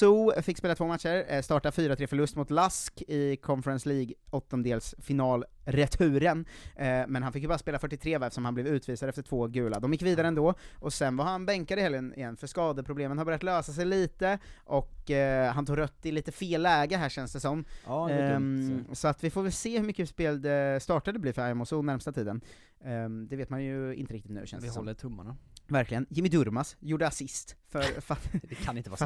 fick 0.43 0.59
spela 0.59 0.75
två 0.75 0.87
matcher, 0.87 1.25
eh, 1.29 1.43
starta 1.43 1.71
4-3 1.71 2.07
förlust 2.07 2.37
mot 2.37 2.51
Lask 2.51 3.03
i 3.09 3.37
Conference 3.37 3.89
League 3.89 4.15
åttondelsfinalreturen, 4.31 6.45
eh, 6.77 7.03
men 7.09 7.23
han 7.23 7.33
fick 7.33 7.43
ju 7.43 7.49
bara 7.49 7.59
spela 7.59 7.79
43 7.79 8.19
va, 8.19 8.27
eftersom 8.27 8.45
han 8.45 8.55
blev 8.55 8.67
utvisad 8.67 9.09
efter 9.09 9.23
två 9.23 9.47
gula. 9.47 9.81
De 9.81 9.93
gick 9.93 10.03
vidare 10.03 10.27
ändå, 10.27 10.55
och 10.79 10.93
sen 10.93 11.17
var 11.17 11.25
han 11.25 11.47
bänkad 11.47 11.79
i 11.79 11.83
helgen 11.83 12.15
igen, 12.15 12.37
för 12.37 12.47
skadeproblemen 12.47 13.19
har 13.19 13.25
börjat 13.25 13.43
lösa 13.43 13.73
sig 13.73 13.85
lite, 13.85 14.39
och 14.65 15.11
eh, 15.11 15.53
han 15.53 15.67
tog 15.67 15.79
rött 15.79 16.07
i 16.07 16.13
lite 16.13 16.33
fel 16.33 16.63
läge 16.63 16.97
här 16.97 17.09
känns 17.09 17.33
det 17.33 17.41
som. 17.41 17.65
Ja, 17.87 18.09
det 18.09 18.33
dumt. 18.33 18.85
så 18.93 19.09
att 19.09 19.25
vi 19.25 19.31
får 19.31 19.43
väl 19.43 19.53
se 19.53 19.79
hur 19.79 19.87
mycket 19.87 20.09
spel 20.09 20.43
det 20.43 20.83
startar 20.83 21.13
det 21.13 21.19
blir 21.19 21.33
för 21.33 21.43
Ayamo 21.43 21.65
Su 21.65 21.83
närmsta 21.83 22.13
tiden. 22.13 22.41
Ehm, 22.85 23.29
det 23.29 23.37
vet 23.37 23.51
man 23.51 23.65
ju 23.65 23.95
inte 23.95 24.15
riktigt 24.15 24.33
nu 24.33 24.47
känns 24.47 24.65
Vi 24.65 24.69
det 24.69 24.73
som. 24.73 24.81
håller 24.81 24.95
tummarna. 24.95 25.37
Verkligen. 25.69 26.07
Jimmy 26.11 26.29
Durmas 26.29 26.77
gjorde 26.81 27.07
assist 27.07 27.57
för 27.83 28.17
Det 28.49 28.55
kan 28.55 28.77
inte 28.77 28.91
vara 28.91 28.97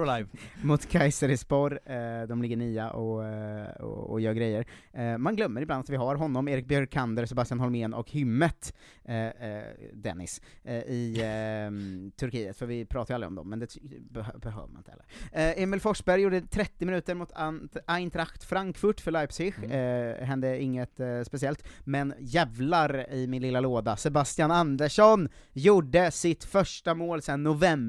or 0.00 0.08
alive. 0.08 0.28
mot 0.62 0.86
Kayserispor, 0.88 1.80
eh, 1.86 2.22
de 2.28 2.42
ligger 2.42 2.56
nia 2.56 2.90
och, 2.90 3.24
eh, 3.24 3.68
och, 3.70 4.10
och 4.10 4.20
gör 4.20 4.32
grejer. 4.32 4.64
Eh, 4.92 5.18
man 5.18 5.36
glömmer 5.36 5.62
ibland 5.62 5.80
att 5.80 5.90
vi 5.90 5.96
har 5.96 6.14
honom, 6.16 6.48
Erik 6.48 6.66
Björkander, 6.66 7.26
Sebastian 7.26 7.60
Holmén 7.60 7.94
och 7.94 8.10
Hymmet, 8.10 8.74
eh, 9.04 9.26
eh, 9.26 9.62
Dennis, 9.94 10.40
eh, 10.64 10.74
i 10.76 11.20
eh, 11.20 12.10
Turkiet, 12.16 12.56
för 12.56 12.66
vi 12.66 12.84
pratar 12.84 13.12
ju 13.12 13.14
aldrig 13.14 13.28
om 13.28 13.34
dem, 13.34 13.48
men 13.50 13.58
det 13.58 13.66
beh- 14.12 14.38
behöver 14.40 14.68
man 14.68 14.76
inte 14.78 14.90
heller. 14.90 15.62
Emil 15.62 15.80
Forsberg 15.80 16.20
gjorde 16.22 16.40
30 16.40 16.86
minuter 16.86 17.14
mot 17.14 17.32
Ant- 17.32 17.78
Eintracht 17.86 18.44
Frankfurt 18.44 19.00
för 19.00 19.10
Leipzig, 19.10 19.54
eh, 19.70 20.24
hände 20.26 20.62
inget 20.62 21.00
speciellt, 21.26 21.64
men 21.84 22.14
jävlar 22.18 23.10
i 23.12 23.26
min 23.26 23.42
lilla 23.42 23.60
låda, 23.60 23.96
Sebastian 23.96 24.50
Andersson 24.50 25.28
gjorde 25.52 26.10
sitt 26.10 26.44
första 26.44 26.94
mål 26.94 27.22
sedan 27.22 27.42
november 27.42 27.85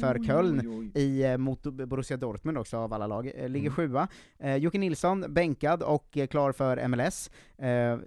för 0.00 0.24
Köln 0.26 0.90
i 0.94 1.22
eh, 1.24 1.36
mot 1.36 1.62
Borussia 1.62 2.16
Dortmund 2.16 2.58
också 2.58 2.76
av 2.78 2.92
alla 2.92 3.06
lag, 3.06 3.26
eh, 3.34 3.48
ligger 3.48 3.66
Mm. 3.70 3.72
sjua. 3.76 4.08
Eh, 4.38 4.56
Jocke 4.56 4.78
Nilsson 4.78 5.24
bänkad 5.28 5.82
och 5.82 6.16
eh, 6.16 6.26
klar 6.26 6.52
för 6.52 6.88
MLS. 6.88 7.30
Eh, 7.58 7.98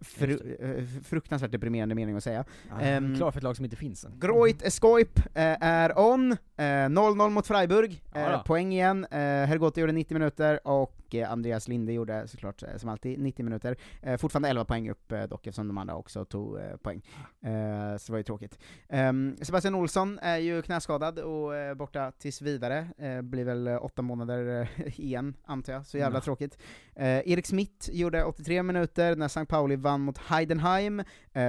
fru- 0.00 0.86
fruktansvärt 1.04 1.50
deprimerande 1.52 1.94
mening 1.94 2.16
att 2.16 2.24
säga. 2.24 2.44
Ja, 2.70 2.80
Ehm, 2.80 3.16
klar 3.16 3.30
för 3.30 3.38
ett 3.38 3.44
lag 3.44 3.56
som 3.56 3.64
inte 3.64 3.76
finns 3.76 4.04
än. 4.04 4.12
Groit 4.20 4.62
Escoip 4.62 5.18
eh, 5.18 5.56
är 5.60 5.98
on, 5.98 6.32
eh, 6.32 6.64
0-0 6.88 7.30
mot 7.30 7.46
Freiburg, 7.46 8.02
Ja 8.14 8.42
poäng 8.46 8.72
igen, 8.72 9.06
Hergotti 9.10 9.80
gjorde 9.80 9.92
90 9.92 10.14
minuter, 10.14 10.66
och 10.68 10.94
eh, 11.14 11.32
Andreas 11.32 11.68
Linde 11.68 11.92
gjorde 11.92 12.28
såklart 12.28 12.62
eh, 12.62 12.76
som 12.76 12.88
alltid 12.88 13.18
90 13.18 13.44
minuter. 13.44 13.76
Eh, 14.02 14.16
fortfarande 14.16 14.48
11 14.48 14.64
poäng 14.64 14.90
upp 14.90 15.12
eh, 15.12 15.22
dock 15.22 15.46
eftersom 15.46 15.68
de 15.68 15.78
andra 15.78 15.94
också 15.96 16.24
tog 16.24 16.58
eh, 16.58 16.76
poäng. 16.76 17.02
Eh, 17.42 17.96
så 17.98 18.06
det 18.06 18.10
var 18.12 18.16
ju 18.18 18.22
tråkigt. 18.22 18.58
Ehm, 18.88 19.36
Sebastian 19.42 19.74
Olsson 19.74 20.18
är 20.22 20.36
ju 20.36 20.62
knäskadad 20.62 21.18
och 21.18 21.76
borta 21.76 22.12
tills 22.18 22.42
vidare, 22.42 22.88
blir 23.22 23.44
väl 23.44 23.68
åtta 23.68 24.02
månader 24.02 24.68
igen, 25.00 25.34
antar 25.44 25.72
jag, 25.72 25.86
så 25.86 25.98
jävla 25.98 26.14
Mm. 26.18 26.22
tråkigt. 26.24 26.58
Erik 26.96 27.46
Smith 27.46 27.90
gjorde 27.92 28.24
83 28.24 28.62
minuter 28.62 29.16
när 29.16 29.26
St. 29.26 29.46
Pauli 29.46 29.76
vann 29.76 30.00
mot 30.00 30.18
Heidenheim, 30.18 31.02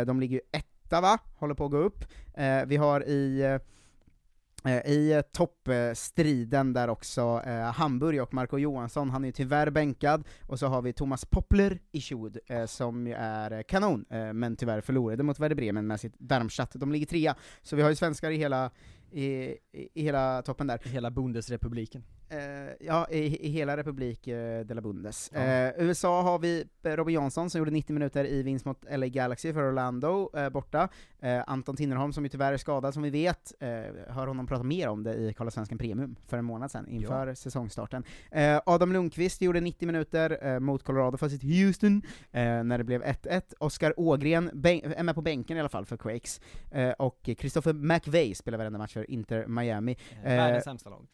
de 0.05 0.19
ligger 0.19 0.35
ju 0.35 0.41
etta 0.51 1.01
va, 1.01 1.17
håller 1.35 1.53
på 1.55 1.65
att 1.65 1.71
gå 1.71 1.77
upp. 1.77 2.05
Vi 2.65 2.75
har 2.77 3.03
i 3.03 3.59
Eh, 4.65 4.91
I 4.91 5.11
eh, 5.11 5.21
toppstriden 5.21 6.73
där 6.73 6.87
också 6.87 7.41
eh, 7.45 7.71
Hamburg 7.71 8.21
och 8.21 8.33
Marco 8.33 8.57
Johansson, 8.57 9.09
han 9.09 9.23
är 9.23 9.27
ju 9.27 9.31
tyvärr 9.31 9.69
bänkad, 9.69 10.23
och 10.47 10.59
så 10.59 10.67
har 10.67 10.81
vi 10.81 10.93
Thomas 10.93 11.25
Poppler 11.25 11.79
i 11.91 12.01
Schud, 12.01 12.37
eh, 12.47 12.65
som 12.65 13.07
ju 13.07 13.13
är 13.13 13.51
eh, 13.51 13.61
kanon, 13.61 14.05
eh, 14.09 14.33
men 14.33 14.55
tyvärr 14.55 14.81
förlorade 14.81 15.23
mot 15.23 15.39
Werder 15.39 15.55
Bremen 15.55 15.87
med 15.87 15.99
sitt 15.99 16.19
Darmstadt. 16.19 16.71
De 16.73 16.91
ligger 16.91 17.05
trea, 17.05 17.35
så 17.61 17.75
vi 17.75 17.81
har 17.81 17.89
ju 17.89 17.95
svenskar 17.95 18.31
i 18.31 18.37
hela, 18.37 18.71
i, 19.11 19.25
i, 19.25 19.57
i 19.93 20.03
hela 20.03 20.41
toppen 20.41 20.67
där. 20.67 20.79
Hela 20.83 21.11
Bundesrepubliken. 21.11 22.03
Eh, 22.29 22.39
ja, 22.79 23.07
i, 23.09 23.47
i 23.47 23.49
hela 23.49 23.77
Republik 23.77 24.27
eh, 24.27 24.65
de 24.65 24.73
la 24.73 24.81
Bundes. 24.81 25.31
Ja. 25.33 25.39
Eh, 25.39 25.73
USA 25.77 26.21
har 26.21 26.39
vi 26.39 26.65
Robin 26.83 27.13
Jansson 27.13 27.49
som 27.49 27.59
gjorde 27.59 27.71
90 27.71 27.93
minuter 27.93 28.25
i 28.25 28.43
vinst 28.43 28.65
mot 28.65 28.85
LA 28.91 29.07
Galaxy 29.07 29.53
för 29.53 29.69
Orlando, 29.69 30.29
eh, 30.37 30.49
borta. 30.49 30.89
Eh, 31.19 31.43
Anton 31.47 31.75
Tinnerholm 31.75 32.13
som 32.13 32.23
ju 32.23 32.29
tyvärr 32.29 32.53
är 32.53 32.57
skadad, 32.57 32.93
som 32.93 33.03
vi 33.03 33.09
vet, 33.09 33.53
eh, 33.59 33.69
hör 34.07 34.27
honom 34.27 34.47
prata 34.47 34.63
mer 34.63 34.87
om 34.87 35.03
det 35.03 35.15
i 35.15 35.33
Karla 35.33 35.51
Svensken 35.51 35.77
Premium 35.77 36.15
för 36.27 36.37
en 36.37 36.45
månad 36.45 36.71
sedan, 36.71 36.87
inför 36.87 37.33
säsongstarten. 37.33 38.03
Eh, 38.31 38.61
Adam 38.65 38.93
Lundqvist 38.93 39.41
gjorde 39.41 39.61
90 39.61 39.85
minuter 39.85 40.59
mot 40.59 40.83
Colorado 40.83 41.17
för 41.17 41.29
sitt 41.29 41.43
Houston, 41.43 42.01
när 42.31 42.77
det 42.77 42.83
blev 42.83 43.03
1-1. 43.03 43.53
Oskar 43.59 43.99
Ågren 43.99 44.49
är 44.65 45.03
med 45.03 45.15
på 45.15 45.21
bänken 45.21 45.57
i 45.57 45.59
alla 45.59 45.69
fall 45.69 45.85
för 45.85 45.97
Quakes, 45.97 46.41
och 46.97 47.29
Christopher 47.37 47.73
McVeigh 47.73 48.33
spelar 48.33 48.57
varenda 48.57 48.79
match 48.79 48.93
för 48.93 49.11
Inter 49.11 49.47
Miami. 49.47 49.97
Världens 50.23 50.63
sämsta 50.63 50.89
lag. 50.89 51.07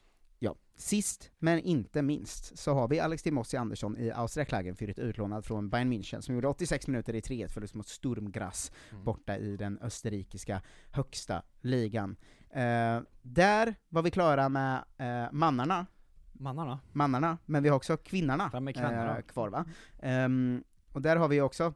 Ja. 0.44 0.56
Sist, 0.76 1.32
men 1.39 1.60
inte 1.60 2.02
minst, 2.02 2.58
så 2.60 2.74
har 2.74 2.88
vi 2.88 3.00
Alex 3.00 3.24
Timossi 3.24 3.58
Andersson 3.58 3.98
i 3.98 4.12
Austria 4.12 4.46
Klagenfurt 4.46 5.00
utlånad 5.00 5.46
från 5.46 5.70
Bayern 5.70 5.94
München, 5.94 6.22
som 6.22 6.36
gjorde 6.36 6.48
86 6.48 6.88
minuter 6.88 7.16
i 7.16 7.20
3-1 7.22 7.48
förlust 7.48 7.74
mot 7.76 7.88
Sturm 7.88 8.32
Graz, 8.32 8.72
Mm. 8.92 9.04
borta 9.04 9.38
i 9.38 9.58
den 9.58 9.80
österrikiska 9.82 10.62
högsta 10.92 11.42
ligan. 11.62 12.16
Eh, 12.50 13.00
där 13.22 13.76
var 13.89 14.02
vi 14.02 14.12
klara 14.12 14.50
med 14.50 14.84
eh, 14.98 15.32
mannarna, 15.32 15.86
Mannarna? 16.34 16.80
mannarna, 16.94 17.38
men 17.46 17.64
vi 17.64 17.70
har 17.70 17.76
också 17.76 17.98
kvinnorna, 17.98 18.50
eh, 19.18 19.22
kvar 19.22 19.50
va? 19.50 19.66
Ehm, 20.00 20.64
och 20.92 21.02
där 21.02 21.16
har 21.16 21.28
vi 21.28 21.42
också 21.42 21.74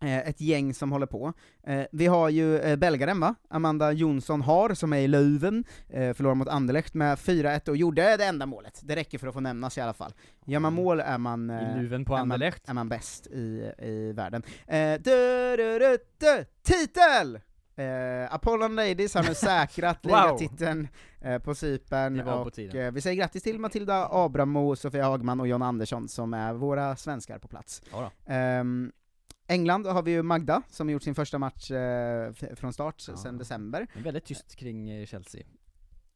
ett 0.00 0.40
gäng 0.40 0.74
som 0.74 0.92
håller 0.92 1.06
på. 1.06 1.32
Eh, 1.66 1.82
vi 1.92 2.06
har 2.06 2.28
ju 2.28 2.58
eh, 2.58 2.76
belgaren 2.76 3.20
va, 3.20 3.34
Amanda 3.50 3.92
Jonsson 3.92 4.40
Har, 4.40 4.74
som 4.74 4.92
är 4.92 4.98
i 4.98 5.08
Leuven, 5.08 5.64
eh, 5.88 6.14
förlorar 6.14 6.34
mot 6.34 6.48
Anderlecht 6.48 6.94
med 6.94 7.18
4-1 7.18 7.68
och 7.68 7.76
gjorde 7.76 8.16
det 8.16 8.24
enda 8.24 8.46
målet. 8.46 8.80
Det 8.82 8.96
räcker 8.96 9.18
för 9.18 9.26
att 9.26 9.34
få 9.34 9.40
nämnas 9.40 9.78
i 9.78 9.80
alla 9.80 9.94
fall. 9.94 10.12
Gör 10.46 10.60
man 10.60 10.72
mål 10.72 11.00
är 11.00 11.18
man... 11.18 11.50
I 11.50 11.54
eh, 11.54 11.82
luven 11.82 12.04
på 12.04 12.16
är 12.16 12.24
man, 12.24 12.42
är 12.42 12.74
man 12.74 12.88
bäst 12.88 13.26
i, 13.26 13.72
i 13.78 14.12
världen. 14.12 14.42
Eh, 14.66 14.94
du, 15.00 15.56
du, 15.56 15.78
du, 15.78 15.98
du, 16.18 16.44
titel! 16.62 17.38
Eh, 17.78 18.34
Apollon 18.34 18.76
Ladies 18.76 19.14
har 19.14 19.22
nu 19.22 19.34
säkrat 19.34 19.98
Wow. 20.02 20.12
ligatiteln 20.12 20.88
eh, 21.20 21.38
på 21.38 21.54
Cypern, 21.54 22.20
och 22.20 22.58
eh, 22.58 22.92
vi 22.92 23.00
säger 23.00 23.16
grattis 23.16 23.42
till 23.42 23.58
Matilda 23.58 24.08
Abramo, 24.10 24.76
Sofia 24.76 25.04
Hagman 25.04 25.40
och 25.40 25.48
John 25.48 25.62
Andersson 25.62 26.08
som 26.08 26.34
är 26.34 26.52
våra 26.52 26.96
svenskar 26.96 27.38
på 27.38 27.48
plats. 27.48 27.82
Ehm, 28.26 28.92
England 29.48 29.86
har 29.86 30.02
vi 30.02 30.10
ju 30.10 30.22
Magda, 30.22 30.62
som 30.68 30.90
gjort 30.90 31.02
sin 31.02 31.14
första 31.14 31.38
match 31.38 31.70
eh, 31.70 32.32
från 32.32 32.72
start 32.72 33.04
Ja. 33.08 33.16
sedan 33.16 33.38
december. 33.38 33.86
Är 33.94 34.02
väldigt 34.02 34.24
tyst 34.24 34.56
kring 34.56 34.90
eh, 34.90 35.06
Chelsea. 35.06 35.42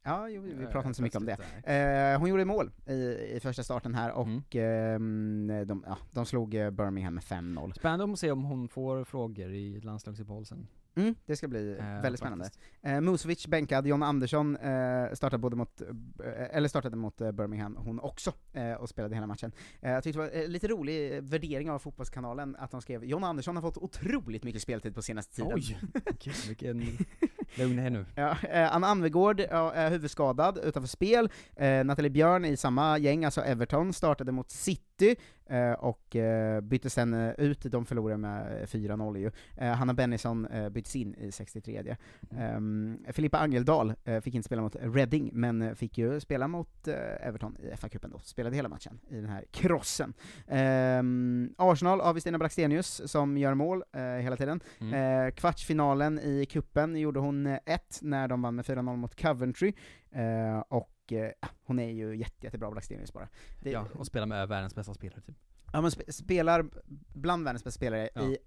Ja, 0.05 0.28
jo, 0.28 0.43
vi 0.43 0.53
Eh, 0.53 0.59
pratar 0.70 0.87
inte 0.89 0.95
så 0.97 1.03
mycket 1.03 1.16
om 1.18 1.26
det. 1.26 1.37
Eh, 2.12 2.18
hon 2.20 2.28
gjorde 2.28 2.45
mål 2.45 2.70
i, 2.87 2.93
i 3.37 3.39
första 3.43 3.62
starten 3.62 3.95
här, 3.95 4.12
och 4.12 4.26
Mm. 4.57 5.51
ehm, 5.51 5.66
de, 5.66 5.85
ja, 5.89 5.99
de 6.11 6.26
slog 6.26 6.55
eh, 6.55 6.70
Birmingham 6.70 7.14
med 7.14 7.24
5-0. 7.24 7.72
Spännande 7.74 8.12
att 8.12 8.18
se 8.18 8.30
om 8.30 8.45
hon 8.45 8.68
får 8.68 9.05
frågor 9.05 9.53
i 9.53 9.80
landslagsuppehåll 9.80 10.47
sen. 10.47 10.66
Mm, 10.95 11.14
det 11.26 11.36
ska 11.36 11.49
bli 11.49 11.76
Eh, 11.78 12.03
väldigt 12.03 12.20
spännande. 12.20 12.51
Eh, 12.82 13.01
Musovic 13.01 13.47
bänkad, 13.47 13.86
John 13.86 14.03
Andersson 14.03 14.57
eh, 14.57 15.12
startade 15.12 15.38
både 15.38 15.57
mot, 15.57 15.80
eh, 15.80 16.57
eller 16.57 16.68
startade 16.68 16.97
mot 16.97 17.20
eh, 17.20 17.32
Birmingham, 17.32 17.76
hon 17.76 18.01
också, 18.01 18.32
eh, 18.53 18.72
och 18.72 18.88
spelade 18.88 19.14
hela 19.14 19.26
matchen. 19.26 19.53
Jag 19.80 20.03
tyckte 20.05 20.20
det 20.20 20.30
var 20.30 20.43
eh, 20.43 20.49
lite 20.49 20.68
rolig 20.68 21.22
värdering 21.22 21.70
av 21.70 21.78
Fotbollskanalen, 21.78 22.57
att 22.59 22.70
de 22.70 22.82
skrev 22.82 23.05
John 23.05 23.24
Andersson 23.24 23.57
har 23.57 23.62
fått 23.62 23.78
otroligt 23.78 24.45
mycket 24.45 24.62
speltid 24.62 24.95
på 24.95 25.03
senaste 25.03 25.34
tiden. 25.34 25.53
Oj! 25.55 25.78
Gud, 26.20 26.34
vilken... 26.49 26.82
Lugn 27.55 27.78
här 27.78 27.90
nu. 27.90 28.07
Ja, 28.14 28.36
Anna 28.70 28.86
Anvegård 28.86 29.40
är 29.40 29.90
huvudskadad 29.90 30.59
utanför 30.64 30.88
spel, 30.88 31.30
Nathalie 31.84 32.11
Björn 32.11 32.45
i 32.45 32.57
samma 32.57 32.99
gäng, 32.99 33.24
alltså 33.24 33.40
Everton, 33.40 33.93
startade 33.93 34.32
mot 34.32 34.51
City, 34.51 34.91
eh, 35.47 35.73
och 35.73 36.17
eh, 36.17 36.61
bytte 36.61 36.91
sen 36.91 37.15
eh, 37.15 37.33
ut, 37.39 37.63
de 37.63 37.87
förlorade 37.87 38.19
med 38.19 38.63
eh, 38.63 38.67
4-0 38.67 39.19
ju. 39.19 39.31
Hanna 39.57 39.95
Bennison 39.95 40.49
byttes 40.71 40.97
in 40.97 41.15
i 41.15 41.33
63 41.33 41.97
um, 42.57 42.99
Filippa 43.09 43.39
Angeldal 43.39 43.95
fick 44.23 44.35
inte 44.35 44.47
spela 44.47 44.63
mot 44.63 44.77
Reading, 44.81 45.31
men 45.33 45.77
fick 45.77 45.99
ju 45.99 46.21
spela 46.21 46.49
mot 46.49 46.89
Everton 47.21 47.57
i 47.59 47.77
FA-cupen 47.77 48.11
då, 48.11 48.19
spelade 48.19 48.57
hela 48.57 48.69
matchen 48.69 49.01
i 49.09 49.15
den 49.15 49.29
här 49.29 49.45
krossen. 49.51 50.15
Ehm, 50.49 51.55
Arsenal 51.59 52.15
vi 52.15 52.21
Stina 52.21 52.39
Blackstenius 52.39 53.03
som 53.11 53.39
gör 53.39 53.55
mål 53.55 53.85
hela 54.21 54.37
tiden. 54.37 54.61
Mm. 54.81 55.33
Kvartsfinalen 55.33 56.19
i 56.19 56.47
kuppen 56.47 56.97
gjorde 56.97 57.21
hon 57.21 57.47
eh, 57.47 57.59
ett 57.67 57.99
när 58.03 58.29
de 58.29 58.43
vann 58.43 58.55
med 58.55 58.65
4-0 58.65 58.97
mot 58.97 59.23
Coventry, 59.23 59.73
eh, 60.13 60.59
och 60.69 61.13
eh, 61.13 61.31
hon 61.65 61.79
är 61.79 61.91
ju 61.91 62.17
jätte, 62.17 62.47
jättebra 62.47 62.71
Blackstenius 62.71 63.13
bara. 63.13 63.29
Det, 63.61 63.71
Ja, 63.71 63.87
och 63.95 64.07
spela 64.07 64.27
med 64.27 64.49
världens 64.49 64.75
bästa 64.75 64.95
spelare 64.95 65.21
typ. 65.21 65.37
Ja, 65.73 65.81
men 65.81 65.91
spe, 65.91 66.13
spelar 66.13 66.65
bland 67.15 67.45
världens 67.45 67.65
bästa 67.65 67.79
spelare 67.79 68.09
Ja. 68.15 68.23
i 68.23 68.39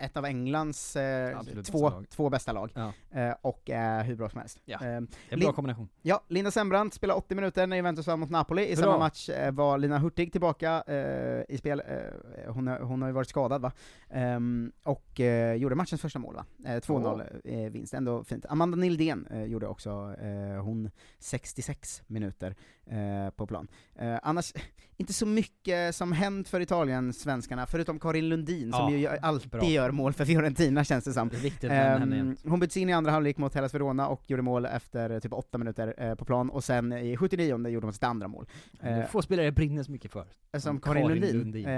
ett 0.00 0.16
av 0.16 0.24
Englands 0.24 0.96
eh, 0.96 1.40
två, 1.42 1.52
bästa 1.54 1.78
lag. 1.90 2.06
två 2.10 2.30
bästa 2.30 2.52
lag, 2.52 2.70
Ja. 2.74 2.92
eh, 3.20 3.34
och 3.40 3.70
är 3.70 4.04
hur 4.04 4.16
bra 4.16 4.30
som 4.30 4.40
helst. 4.40 4.60
Ja, 4.64 4.78
Eh, 4.82 4.86
en 4.96 5.08
Lin- 5.28 5.40
bra 5.40 5.52
kombination. 5.52 5.88
Ja, 6.02 6.24
Linda 6.28 6.50
Sembrant 6.50 6.94
spelar 6.94 7.14
80 7.14 7.34
minuter 7.34 7.66
när 7.66 7.76
Juventus 7.76 8.06
vann 8.06 8.20
mot 8.20 8.30
Napoli, 8.30 8.62
i 8.72 8.76
Bra. 8.76 8.84
samma 8.84 8.98
match 8.98 9.28
eh, 9.28 9.52
var 9.52 9.78
Lina 9.78 9.98
Hurtig 9.98 10.32
tillbaka 10.32 10.82
eh, 10.86 11.54
i 11.54 11.58
spel, 11.58 11.82
eh, 11.88 12.52
hon, 12.52 12.66
har- 12.66 12.80
hon 12.80 13.02
har 13.02 13.08
ju 13.08 13.12
varit 13.14 13.28
skadad 13.28 13.62
va, 13.62 13.72
Ehm, 14.12 14.72
och 14.82 15.20
eh, 15.20 15.54
gjorde 15.54 15.74
matchens 15.74 16.00
första 16.00 16.18
mål 16.18 16.34
va, 16.34 16.44
eh, 16.66 16.80
2-0 16.80 17.22
eh, 17.44 17.70
vinst, 17.70 17.94
ändå 17.94 18.24
fint. 18.24 18.46
Amanda 18.48 18.76
Nildén 18.76 19.26
eh, 19.30 19.44
gjorde 19.44 19.66
också, 19.66 20.14
eh, 20.20 20.62
hon 20.62 20.90
66 21.18 22.02
minuter 22.06 22.56
eh, 22.86 23.30
på 23.36 23.46
plan. 23.46 23.68
Eh, 23.98 24.18
annars, 24.22 24.52
inte 24.96 25.12
så 25.12 25.26
mycket 25.26 25.94
som 25.94 26.12
hänt 26.12 26.48
för 26.48 26.60
Italien-svenskarna, 26.60 27.66
förutom 27.66 27.98
Karin 28.00 28.28
Lundin 28.28 28.72
som 28.72 28.92
Ja, 28.92 28.98
ju 29.12 29.18
alltid 29.22 29.50
bra. 29.50 29.64
gör 29.64 29.89
mål 29.92 30.12
för 30.12 30.24
Fiorentina 30.24 30.84
känns 30.84 31.04
det 31.04 31.12
som. 31.12 31.28
Det 31.28 31.36
är 31.36 31.40
viktigt 31.40 31.70
jämt. 31.70 32.40
hon 32.44 32.60
byttes 32.60 32.76
in 32.76 32.88
i 32.88 32.92
andra 32.92 33.10
halvlek 33.12 33.38
mot 33.38 33.54
Hellas 33.54 33.74
Verona 33.74 34.08
och 34.08 34.30
gjorde 34.30 34.42
mål 34.42 34.64
efter 34.66 35.10
eh, 35.10 35.18
typ 35.18 35.32
åtta 35.32 35.58
minuter 35.58 35.94
eh, 35.98 36.14
på 36.14 36.24
plan, 36.24 36.50
och 36.50 36.64
sen 36.64 36.92
i 36.92 37.16
79 37.16 37.68
gjorde 37.68 37.86
hon 37.86 37.92
sitt 37.92 38.04
andra 38.04 38.28
mål. 38.28 38.46
Eh, 38.80 39.04
Få 39.06 39.22
spelare 39.22 39.52
brinner 39.52 39.82
så 39.82 39.92
mycket 39.92 40.10
för. 40.12 40.26
som 40.58 40.80
Karin, 40.80 41.08
Lundin. 41.08 41.66
Eh, 41.66 41.72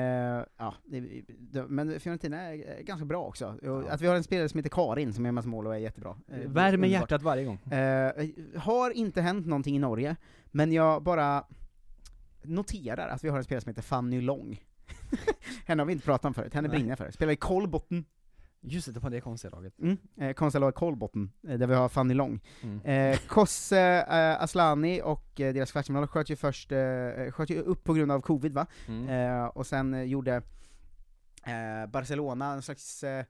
ja, 0.57 0.75
det, 0.85 1.01
det, 1.39 1.67
men 1.69 2.01
Fiorentina 2.01 2.41
är 2.41 2.55
eh, 2.79 2.85
ganska 2.85 3.05
bra 3.05 3.25
också. 3.25 3.47
Och 3.63 3.93
Att 3.93 4.01
vi 4.01 4.07
har 4.07 4.15
en 4.15 4.25
spelare 4.25 4.49
som 4.49 4.59
heter 4.59 4.71
Karin 4.71 5.13
som 5.13 5.25
gör 5.25 5.33
massa 5.33 5.49
mål 5.49 5.67
och 5.67 5.75
är 5.75 5.79
jättebra. 5.79 6.17
Eh, 6.29 6.39
Värmer 6.51 6.89
hjärtat 6.89 7.23
varje 7.23 7.45
gång. 7.45 7.59
Eh, 7.73 8.13
har 8.57 8.91
inte 8.91 9.21
hänt 9.21 9.47
någonting 9.47 9.77
i 9.77 9.79
Norge, 9.79 10.17
men 10.51 10.73
jag 10.73 11.03
bara 11.03 11.45
noterar 12.43 13.09
att 13.09 13.25
vi 13.25 13.29
har 13.29 13.39
en 13.39 13.45
spelare 13.45 13.61
som 13.61 13.71
heter 13.71 13.83
Fanny 13.83 14.21
Long. 14.21 14.61
Henne 15.67 15.83
har 15.83 15.87
vi 15.87 15.93
inte 15.93 16.05
pratat 16.05 16.25
om 16.25 16.35
förut, 16.35 16.55
henne 16.55 16.69
Nej. 16.69 16.79
brinner 16.79 16.97
för. 16.97 17.11
Spelar 17.11 17.33
i 17.33 17.37
Kolbotten, 17.37 18.05
Just 18.65 18.87
det, 18.87 18.93
det 18.93 19.01
var 19.01 19.11
det 19.11 19.21
konstiga 19.21 19.51
laget. 19.51 19.79
mm. 19.79 19.99
eh, 20.21 20.33
konstnärlag 20.33 20.75
Kolbotten, 20.75 21.33
eh, 21.49 21.59
där 21.59 21.67
vi 21.67 21.75
har 21.75 21.89
Fanny 21.89 22.15
Long. 22.15 22.41
Mm. 22.63 22.81
Eh, 22.81 23.19
Kosse 23.27 24.07
eh, 24.09 24.43
Aslani 24.43 25.03
och 25.05 25.41
eh, 25.41 25.55
deras 25.55 25.73
kvartsfinal 25.73 26.07
sköt 26.07 26.31
ju 26.31 26.37
först, 26.37 26.73
eh, 26.73 27.31
sköt 27.31 27.51
ju 27.51 27.61
upp 27.61 27.85
på 27.85 27.95
grund 27.95 28.13
av 28.13 28.21
covid 28.21 28.53
va? 28.53 28.67
Mm. 28.89 29.09
Eh, 29.09 29.45
och 29.45 29.67
sen 29.67 29.95
eh, 29.95 30.03
gjorde 30.03 30.43
eh, 31.47 31.87
Barcelona 31.91 32.53
en 32.53 32.63
slags, 32.63 33.05
eh, 33.05 33.25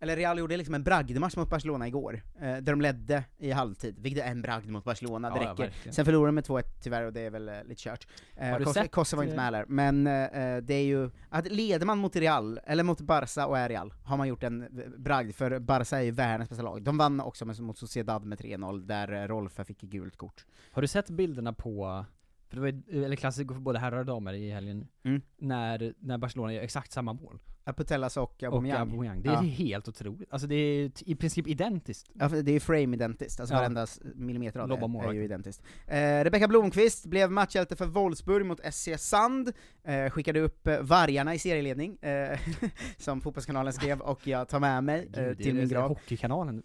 eller 0.00 0.16
Real 0.16 0.38
gjorde 0.38 0.56
liksom 0.56 0.74
en 0.74 0.82
bragdmatch 0.82 1.36
mot 1.36 1.50
Barcelona 1.50 1.86
igår, 1.88 2.22
eh, 2.40 2.40
där 2.42 2.60
de 2.72 2.80
ledde 2.80 3.24
i 3.38 3.50
halvtid, 3.50 3.98
vilket 3.98 4.24
är 4.24 4.30
en 4.30 4.42
bragd 4.42 4.68
mot 4.68 4.84
Barcelona, 4.84 5.30
det 5.30 5.36
Ja, 5.36 5.42
ja, 5.44 5.50
räcker. 5.52 5.62
verkligen. 5.62 5.94
Sen 5.94 6.04
förlorade 6.04 6.28
de 6.28 6.34
med 6.34 6.44
2-1 6.44 6.62
tyvärr, 6.82 7.02
och 7.02 7.12
det 7.12 7.20
är 7.20 7.30
väl 7.30 7.48
eh, 7.48 7.54
lite 7.64 7.82
kört. 7.82 8.06
Eh, 8.36 8.86
Kosse, 8.90 9.16
var 9.16 9.22
inte 9.22 9.32
eh, 9.32 9.36
med 9.36 9.44
heller, 9.44 9.64
men 9.68 10.06
eh, 10.06 10.56
det 10.62 10.74
är 10.74 10.84
ju, 10.84 11.10
att 11.28 11.52
leder 11.52 11.86
man 11.86 11.98
mot 11.98 12.16
Real, 12.16 12.60
eller 12.64 12.82
mot 12.84 13.00
Barca 13.00 13.46
och 13.46 13.58
är 13.58 13.68
Real, 13.68 13.94
har 14.04 14.16
man 14.16 14.28
gjort 14.28 14.42
en 14.42 14.66
v- 14.70 14.84
bragd, 14.98 15.34
för 15.34 15.58
Barca 15.58 15.98
är 15.98 16.02
ju 16.02 16.10
världens 16.10 16.48
bästa 16.50 16.62
lag. 16.62 16.82
De 16.82 16.98
vann 16.98 17.20
också 17.20 17.44
mot 17.44 17.78
Sociedad 17.78 18.24
med 18.24 18.38
3-0, 18.38 18.86
där 18.86 19.12
eh, 19.22 19.28
Rolfe 19.28 19.64
fick 19.64 19.80
gult 19.80 20.16
kort. 20.16 20.44
Har 20.72 20.82
du 20.82 20.88
sett 20.88 21.10
bilderna 21.10 21.52
på 21.52 22.04
för 22.50 22.56
det 22.56 22.60
var 22.60 22.68
ju- 22.68 23.04
eller 23.04 23.16
klassiker 23.16 23.54
för 23.54 23.60
både 23.60 23.78
herrar 23.78 23.98
och 23.98 24.06
damer 24.06 24.32
i 24.32 24.50
helgen, 24.50 24.86
Mm. 25.04 25.22
när, 25.38 25.94
när 26.00 26.18
Barcelona 26.18 26.52
gör 26.54 26.62
exakt 26.62 26.92
samma 26.92 27.12
mål. 27.12 27.38
Putellas 27.76 28.16
och 28.16 28.22
Och 28.22 28.42
Aubameyang. 28.42 28.80
Aubameyang. 28.80 29.22
Det 29.22 29.28
är 29.28 29.32
Ja. 29.32 29.40
helt 29.40 29.88
otroligt. 29.88 30.32
Alltså 30.32 30.48
det 30.48 30.54
är 30.54 30.90
i 31.04 31.14
princip 31.14 31.46
identiskt. 31.46 32.10
Ja, 32.14 32.28
det 32.28 32.50
är 32.50 32.52
ju 32.52 32.60
frame-identiskt, 32.60 33.40
alltså 33.40 33.54
Ja. 33.54 33.58
varenda 33.58 33.86
millimeter 34.14 34.60
av 34.60 34.68
Lobba 34.68 34.88
det 34.88 35.08
är 35.08 35.12
ju 35.12 35.24
identiskt. 35.24 35.62
Eh, 35.86 35.96
Rebecka 36.24 36.48
Blomqvist 36.48 37.06
blev 37.06 37.30
matchhjälte 37.30 37.76
för 37.76 37.86
Wolfsburg 37.86 38.46
mot 38.46 38.60
SC 38.64 38.88
Sand, 38.98 39.52
eh, 39.84 40.10
skickade 40.10 40.40
upp 40.40 40.66
eh, 40.66 40.80
vargarna 40.80 41.34
i 41.34 41.38
serieledning, 41.38 41.96
eh, 41.96 42.38
som 42.98 43.20
Fotbollskanalen 43.20 43.72
skrev, 43.72 44.00
och 44.00 44.26
jag 44.26 44.48
tar 44.48 44.60
med 44.60 44.84
mig 44.84 44.98
eh, 44.98 45.04
Gud, 45.24 45.36
det 45.36 45.42
till 45.44 45.54
min 45.54 45.68
grav. 45.68 45.88
Hockeykanalen. 45.88 46.62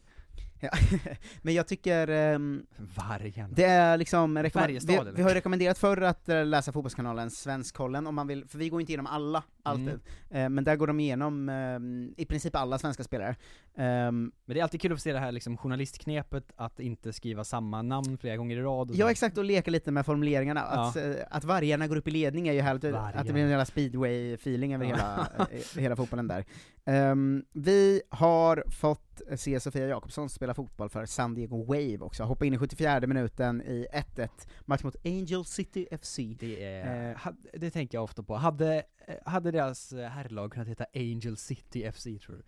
Ja. 0.72 1.00
Men 1.42 1.54
jag 1.54 1.68
tycker, 1.68 2.08
ehm, 2.08 2.66
Vargarna. 2.78 3.54
det 3.56 3.64
är 3.66 3.98
liksom, 3.98 4.34
vi, 4.36 5.00
vi 5.16 5.22
har 5.22 5.30
ju 5.30 5.36
rekommenderat 5.36 5.78
förr 5.78 6.02
att 6.02 6.30
eh, 6.30 6.46
läsa 6.46 6.72
Fotbollskanalens 6.72 7.34
Svenskkollen 7.40 8.08
om 8.08 8.16
man 8.16 8.28
vill, 8.28 8.46
för 8.48 8.58
vi 8.58 8.70
går 8.70 8.82
inte 8.82 8.92
igenom 8.92 9.08
alla, 9.08 9.44
alltid. 9.64 9.88
Mm. 9.88 10.00
Eh, 10.30 10.50
men 10.50 10.64
där 10.64 10.76
går 10.76 10.88
de 10.88 11.00
igenom 11.00 11.50
ehm, 11.50 12.14
i 12.18 12.26
princip 12.26 12.56
alla 12.56 12.78
svenska 12.80 13.04
spelare. 13.04 13.36
Ehm, 13.78 14.32
Men 14.46 14.54
det 14.54 14.60
är 14.60 14.64
alltid 14.64 14.82
kul 14.82 14.94
att 14.94 15.02
se 15.02 15.14
det 15.14 15.20
här 15.20 15.32
liksom 15.32 15.58
journalistknepet, 15.58 16.44
att 16.56 16.80
inte 16.80 17.14
skriva 17.14 17.44
samma 17.44 17.82
namn 17.82 18.18
flera 18.18 18.38
gånger 18.38 18.58
i 18.58 18.62
rad 18.62 18.92
Ja 18.94 19.12
exakt, 19.12 19.38
och 19.38 19.44
leka 19.46 19.72
lite 19.72 19.92
med 19.92 20.06
formuleringarna. 20.06 20.62
Att, 20.62 20.96
Ja. 20.96 21.02
eh, 21.02 21.16
att 21.30 21.44
vargarna 21.44 21.88
går 21.88 21.96
upp 21.96 22.08
i 22.08 22.12
ledning 22.12 22.48
är 22.48 22.54
ju 22.54 22.62
härligt, 22.62 22.84
att 22.84 23.28
det 23.28 23.34
blir 23.34 23.44
en 23.44 23.50
jävla 23.50 23.66
speedway-feeling 23.66 24.76
över 24.76 24.86
Ja. 24.86 24.96
hela, 24.96 25.48
hela 25.78 25.96
fotbollen 25.96 26.28
där. 26.28 26.46
Vi 27.54 28.02
har 28.10 28.64
fått 28.72 29.22
se 29.38 29.60
Sofia 29.60 29.88
Jakobsson 29.88 30.30
spela 30.30 30.54
fotboll 30.56 30.90
för 30.90 31.06
San 31.06 31.34
Diego 31.34 31.64
Wave 31.64 31.98
också, 31.98 32.24
hoppa 32.24 32.46
in 32.46 32.54
i 32.54 32.58
74 32.58 33.08
minuten 33.08 33.62
i 33.62 33.88
1-1, 34.16 34.30
match 34.66 34.84
mot 34.84 34.96
Angel 35.06 35.46
City 35.46 35.88
FC. 36.02 36.20
Det, 36.40 36.64
är, 36.64 37.12
Eh, 37.12 37.18
had- 37.18 37.46
det 37.54 37.72
tänker 37.72 37.98
jag 37.98 38.04
ofta 38.04 38.24
på. 38.24 38.36
Hade, 38.36 38.84
eh, 39.08 39.16
hade 39.26 39.52
deras 39.52 39.94
eh, 39.94 40.10
herrlag 40.10 40.52
kunnat 40.52 40.68
heta 40.68 40.86
Angel 40.96 41.38
City 41.38 41.92
FC 41.92 42.04
tror 42.04 42.36
du? 42.36 42.44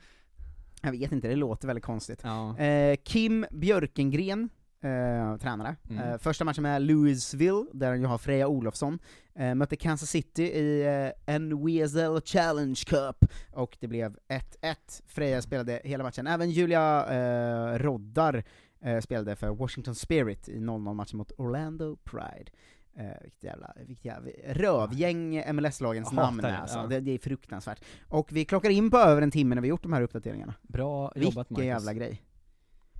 Jag 0.82 0.92
vet 0.92 1.12
inte, 1.12 1.28
det 1.28 1.36
låter 1.36 1.68
väldigt 1.68 1.86
konstigt. 1.86 2.20
Ja. 2.24 2.58
Eh, 2.58 2.96
Kim 3.04 3.46
Björkengren, 3.52 4.50
eh, 4.82 5.38
tränare. 5.38 5.76
Mm. 5.90 6.04
Eh, 6.04 6.18
första 6.18 6.46
matchen 6.46 6.64
med 6.64 6.82
Louisville, 6.82 7.66
där 7.74 7.90
han 7.90 8.00
ju 8.02 8.06
har 8.06 8.18
Freja 8.18 8.48
Olofsson, 8.48 9.00
eh, 9.38 9.56
mötte 9.56 9.76
Kansas 9.76 10.10
City 10.10 10.44
i 10.44 10.86
eh, 11.28 11.40
NWSL 11.40 12.22
Challenge 12.26 12.80
Cup, 12.88 13.32
och 13.54 13.78
det 13.80 13.88
blev 13.88 14.18
1-1. 14.62 14.76
Freja 15.08 15.42
spelade 15.42 15.82
hela 15.84 16.04
matchen. 16.04 16.28
Även 16.28 16.50
Julia 16.50 17.06
eh, 17.06 17.80
Roddar 17.80 18.44
eh, 18.82 19.00
spelade 19.00 19.36
för 19.36 19.50
Washington 19.50 19.96
Spirit 19.96 20.50
i 20.50 20.60
0-0-matchen 20.60 21.18
mot 21.18 21.32
Orlando 21.38 21.96
Pride. 21.96 22.52
Eh, 22.96 23.22
vilket 23.22 23.44
jävla, 23.44 23.74
vilket 23.88 24.06
jävla 24.06 24.32
rövgäng 24.48 25.44
MLS-lagens 25.56 26.12
namn 26.12 26.40
är 26.40 26.54
alltså. 26.54 26.78
ja. 26.78 26.88
det, 26.88 27.00
det 27.00 27.12
är 27.12 27.20
fruktansvärt. 27.20 27.84
Och 28.08 28.32
vi 28.32 28.46
klockar 28.46 28.70
in 28.70 28.92
på 28.92 28.98
över 28.98 29.22
en 29.22 29.32
timme 29.32 29.56
när 29.56 29.62
vi 29.62 29.68
gjort 29.68 29.84
de 29.84 29.94
här 29.94 30.02
uppdateringarna. 30.02 30.54
Bra 30.62 31.12
jobbat 31.16 31.52
Vilken 31.52 31.66
jävla 31.66 31.94
grej. 31.94 32.24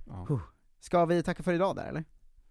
Ja. 0.06 0.26
Huh. 0.28 0.40
Ska 0.80 1.04
vi 1.04 1.22
tacka 1.22 1.42
för 1.42 1.52
idag 1.52 1.76
där 1.76 1.88
eller? 1.88 2.04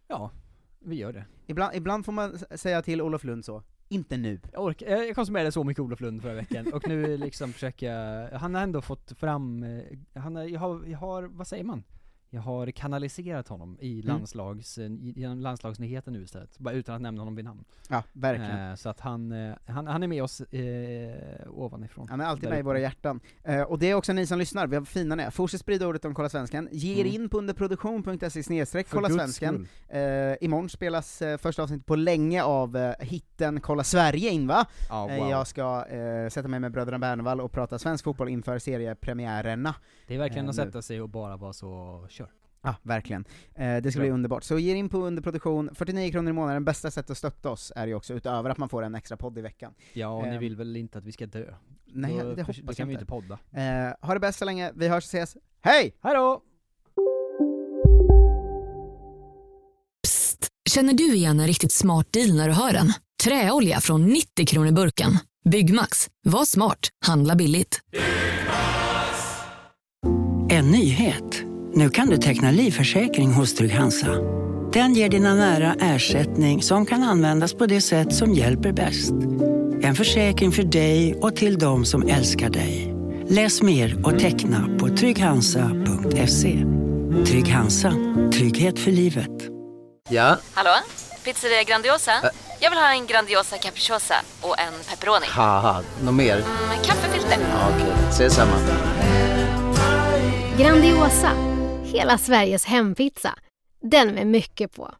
ja, 0.07 0.31
vi 0.79 0.95
gör 0.95 1.13
det. 1.13 1.25
Ibland, 1.45 1.75
ibland 1.75 2.05
får 2.05 2.11
man 2.11 2.39
säga 2.55 2.81
till 2.81 3.01
Olof 3.01 3.23
Lund 3.23 3.45
så, 3.45 3.63
inte 3.89 4.17
nu. 4.17 4.39
Jag, 4.53 4.63
orkar, 4.63 4.87
jag 4.87 5.15
konsumerade 5.15 5.51
så 5.51 5.63
mycket 5.63 5.81
Olof 5.81 6.01
Lund 6.01 6.21
förra 6.21 6.33
veckan, 6.33 6.73
och 6.73 6.87
nu 6.87 7.17
liksom 7.17 7.53
försöker 7.53 7.93
jag, 7.93 8.39
han 8.39 8.55
har 8.55 8.61
ändå 8.61 8.81
fått 8.81 9.11
fram, 9.11 9.63
eh, 9.63 10.21
han 10.21 10.35
har, 10.35 10.43
jag 10.43 10.59
har, 10.59 10.85
jag 10.85 10.97
har, 10.97 11.23
vad 11.23 11.47
säger 11.47 11.63
man? 11.63 11.83
Jag 12.29 12.41
har 12.41 12.71
kanaliserat 12.71 13.47
honom 13.47 13.77
i 13.81 14.01
landslags, 14.01 14.77
i, 14.77 15.13
genom 15.15 15.39
landslagsnyheten 15.41 16.13
nu 16.13 16.23
istället, 16.23 16.59
bara 16.59 16.73
utan 16.73 16.95
att 16.95 17.01
nämna 17.01 17.21
honom 17.21 17.35
vid 17.35 17.45
namn. 17.45 17.65
Ja, 17.89 18.03
verkligen. 18.13 18.69
Eh, 18.69 18.75
så 18.75 18.89
att 18.89 18.99
han, 18.99 19.31
eh, 19.31 19.55
han, 19.65 19.87
han 19.87 20.03
är 20.03 20.07
med 20.07 20.23
oss 20.23 20.41
eh, 20.41 21.49
ovanifrån. 21.49 22.09
Han 22.09 22.21
är 22.21 22.25
alltid 22.25 22.49
med 22.49 22.59
i 22.59 22.61
våra 22.61 22.79
hjärtan. 22.79 23.19
Eh, 23.43 23.61
och 23.61 23.79
det 23.79 23.89
är 23.89 23.93
också 23.95 24.13
ni 24.13 24.25
som 24.27 24.39
lyssnar, 24.39 24.67
vi 24.67 24.75
har 24.75 24.85
fina 24.85 25.15
ni 25.15 25.23
är. 25.23 25.29
Fortsätt 25.29 25.61
sprida 25.61 25.87
ordet 25.87 26.05
om 26.05 26.13
Kolla 26.15 26.29
Svensken. 26.29 26.69
Ge 26.71 26.93
er 27.01 27.05
Mm. 27.05 27.21
in 27.21 27.29
på 27.29 27.37
underproduktion.se 27.37 28.43
snedstreck 28.43 28.87
Kolla 28.89 29.09
Svensken. 29.09 29.67
Eh, 29.89 29.99
imorgon 30.41 30.69
spelas 30.69 31.21
eh, 31.21 31.37
första 31.37 31.63
avsnittet 31.63 31.85
på 31.85 31.95
länge 31.95 32.43
av 32.43 32.77
eh, 32.77 32.93
hitten 32.99 33.61
Kolla 33.61 33.83
Sverige 33.83 34.29
in 34.29 34.47
va? 34.47 34.65
Eh, 34.89 34.97
wow. 34.97 35.29
jag 35.29 35.47
ska 35.47 35.85
eh, 35.87 36.29
sätta 36.29 36.47
mig 36.47 36.59
med 36.59 36.71
bröderna 36.71 36.99
Bernvall 36.99 37.41
och 37.41 37.51
prata 37.51 37.79
svensk 37.79 38.03
fotboll 38.03 38.29
inför 38.29 38.59
seriepremiärerna. 38.59 39.75
Det 40.07 40.15
är 40.15 40.19
verkligen 40.19 40.45
eh, 40.45 40.49
att 40.49 40.55
sätta 40.55 40.81
sig 40.81 41.01
och 41.01 41.09
bara 41.09 41.37
vara 41.37 41.53
så, 41.53 42.05
kör. 42.09 42.26
Ja, 42.67 42.75
verkligen. 42.83 43.25
Eh, 43.55 43.77
det 43.77 43.91
ska 43.91 43.99
bli 44.01 44.09
underbart. 44.09 44.43
Så 44.43 44.59
ge 44.59 44.75
in 44.75 44.89
på 44.89 44.97
underproduktion, 44.97 45.69
49 45.75 46.11
kronor 46.11 46.29
i 46.29 46.33
månaden, 46.33 46.65
bästa 46.65 46.91
sättet 46.91 47.11
att 47.11 47.17
stötta 47.17 47.49
oss 47.49 47.71
är 47.75 47.87
ju 47.87 47.93
också, 47.95 48.13
utöver 48.13 48.49
att 48.49 48.57
man 48.57 48.69
får 48.69 48.83
en 48.83 48.95
extra 48.95 49.17
podd 49.17 49.37
i 49.37 49.41
veckan. 49.41 49.73
Ja, 49.93 50.07
och 50.07 50.27
ni 50.27 50.33
Eh, 50.33 50.39
vill 50.39 50.55
väl 50.55 50.75
inte 50.75 50.97
att 50.97 51.03
vi 51.05 51.11
ska 51.11 51.25
dö? 51.25 51.53
Nej, 51.85 52.11
Då- 52.17 52.23
det 52.23 52.35
då 52.35 52.41
hoppas 52.41 52.55
kan 52.55 52.65
jag 52.77 52.85
vi 52.85 52.93
inte. 52.93 52.93
inte 52.93 53.05
podda. 53.05 53.37
Eh, 53.51 53.93
ha 54.07 54.13
det 54.13 54.19
bäst 54.19 54.39
så 54.39 54.45
länge, 54.45 54.71
vi 54.75 54.87
hörs 54.87 55.03
och 55.03 55.07
ses. 55.07 55.37
Hej! 55.61 55.95
Hejdå! 56.01 56.41
Känner 60.69 60.93
du 60.93 61.13
igen 61.15 61.39
en 61.39 61.47
riktigt 61.47 61.71
smart 61.71 62.13
deal 62.13 62.35
när 62.35 62.47
du 62.47 62.53
hör 62.53 62.73
den? 62.73 62.93
Träolja 63.23 63.79
från 63.79 64.05
90 64.05 64.45
kronor 64.45 64.71
burken. 64.71 65.11
Byggmax. 65.49 66.09
Var 66.23 66.45
smart. 66.45 66.79
Handla 67.05 67.35
billigt. 67.35 67.79
En 70.49 70.71
nyhet. 70.71 71.43
Nu 71.77 71.89
kan 71.89 72.09
du 72.09 72.17
teckna 72.17 72.51
livförsäkring 72.51 73.33
hos 73.33 73.55
Trygg-Hansa. 73.55 74.07
Den 74.73 74.93
ger 74.93 75.09
dina 75.09 75.35
nära 75.35 75.75
ersättning 75.79 76.61
som 76.61 76.85
kan 76.85 77.03
användas 77.03 77.53
på 77.53 77.65
det 77.65 77.81
sätt 77.81 78.13
som 78.13 78.33
hjälper 78.33 78.71
bäst. 78.71 79.11
En 79.81 79.95
försäkring 79.95 80.51
för 80.51 80.63
dig 80.63 81.15
och 81.21 81.35
till 81.35 81.57
de 81.57 81.85
som 81.85 82.07
älskar 82.07 82.49
dig. 82.49 82.93
Läs 83.29 83.61
mer 83.61 84.05
och 84.05 84.19
teckna 84.19 84.77
på 84.79 84.87
trygghansa.se. 84.87 86.65
Trygg 87.25 87.47
Hansa. 87.47 87.93
Trygghet 88.33 88.79
för 88.79 88.91
livet. 88.91 89.31
Ja, 90.09 90.37
Hallå? 90.53 90.75
Pizzeria 91.23 91.63
Grandiosa? 91.63 92.11
Jag 92.59 92.69
vill 92.69 92.79
ha 92.79 92.91
en 92.93 93.05
Grandiosa 93.05 93.57
capriciosa 93.57 94.15
och 94.41 94.59
en 94.59 94.73
pepperoni. 94.89 95.25
något 96.03 96.13
mer? 96.13 96.35
Med 96.69 96.85
kaffefilter. 96.85 97.37
Ja, 97.53 97.69
Okej, 97.75 97.93
ses 98.09 98.33
samma. 98.33 98.53
Grandiosa, 100.57 101.56
hela 101.93 102.17
Sveriges 102.17 102.65
hempizza. 102.65 103.33
Den 103.81 104.13
med 104.15 104.27
mycket 104.27 104.75
på. 104.75 104.91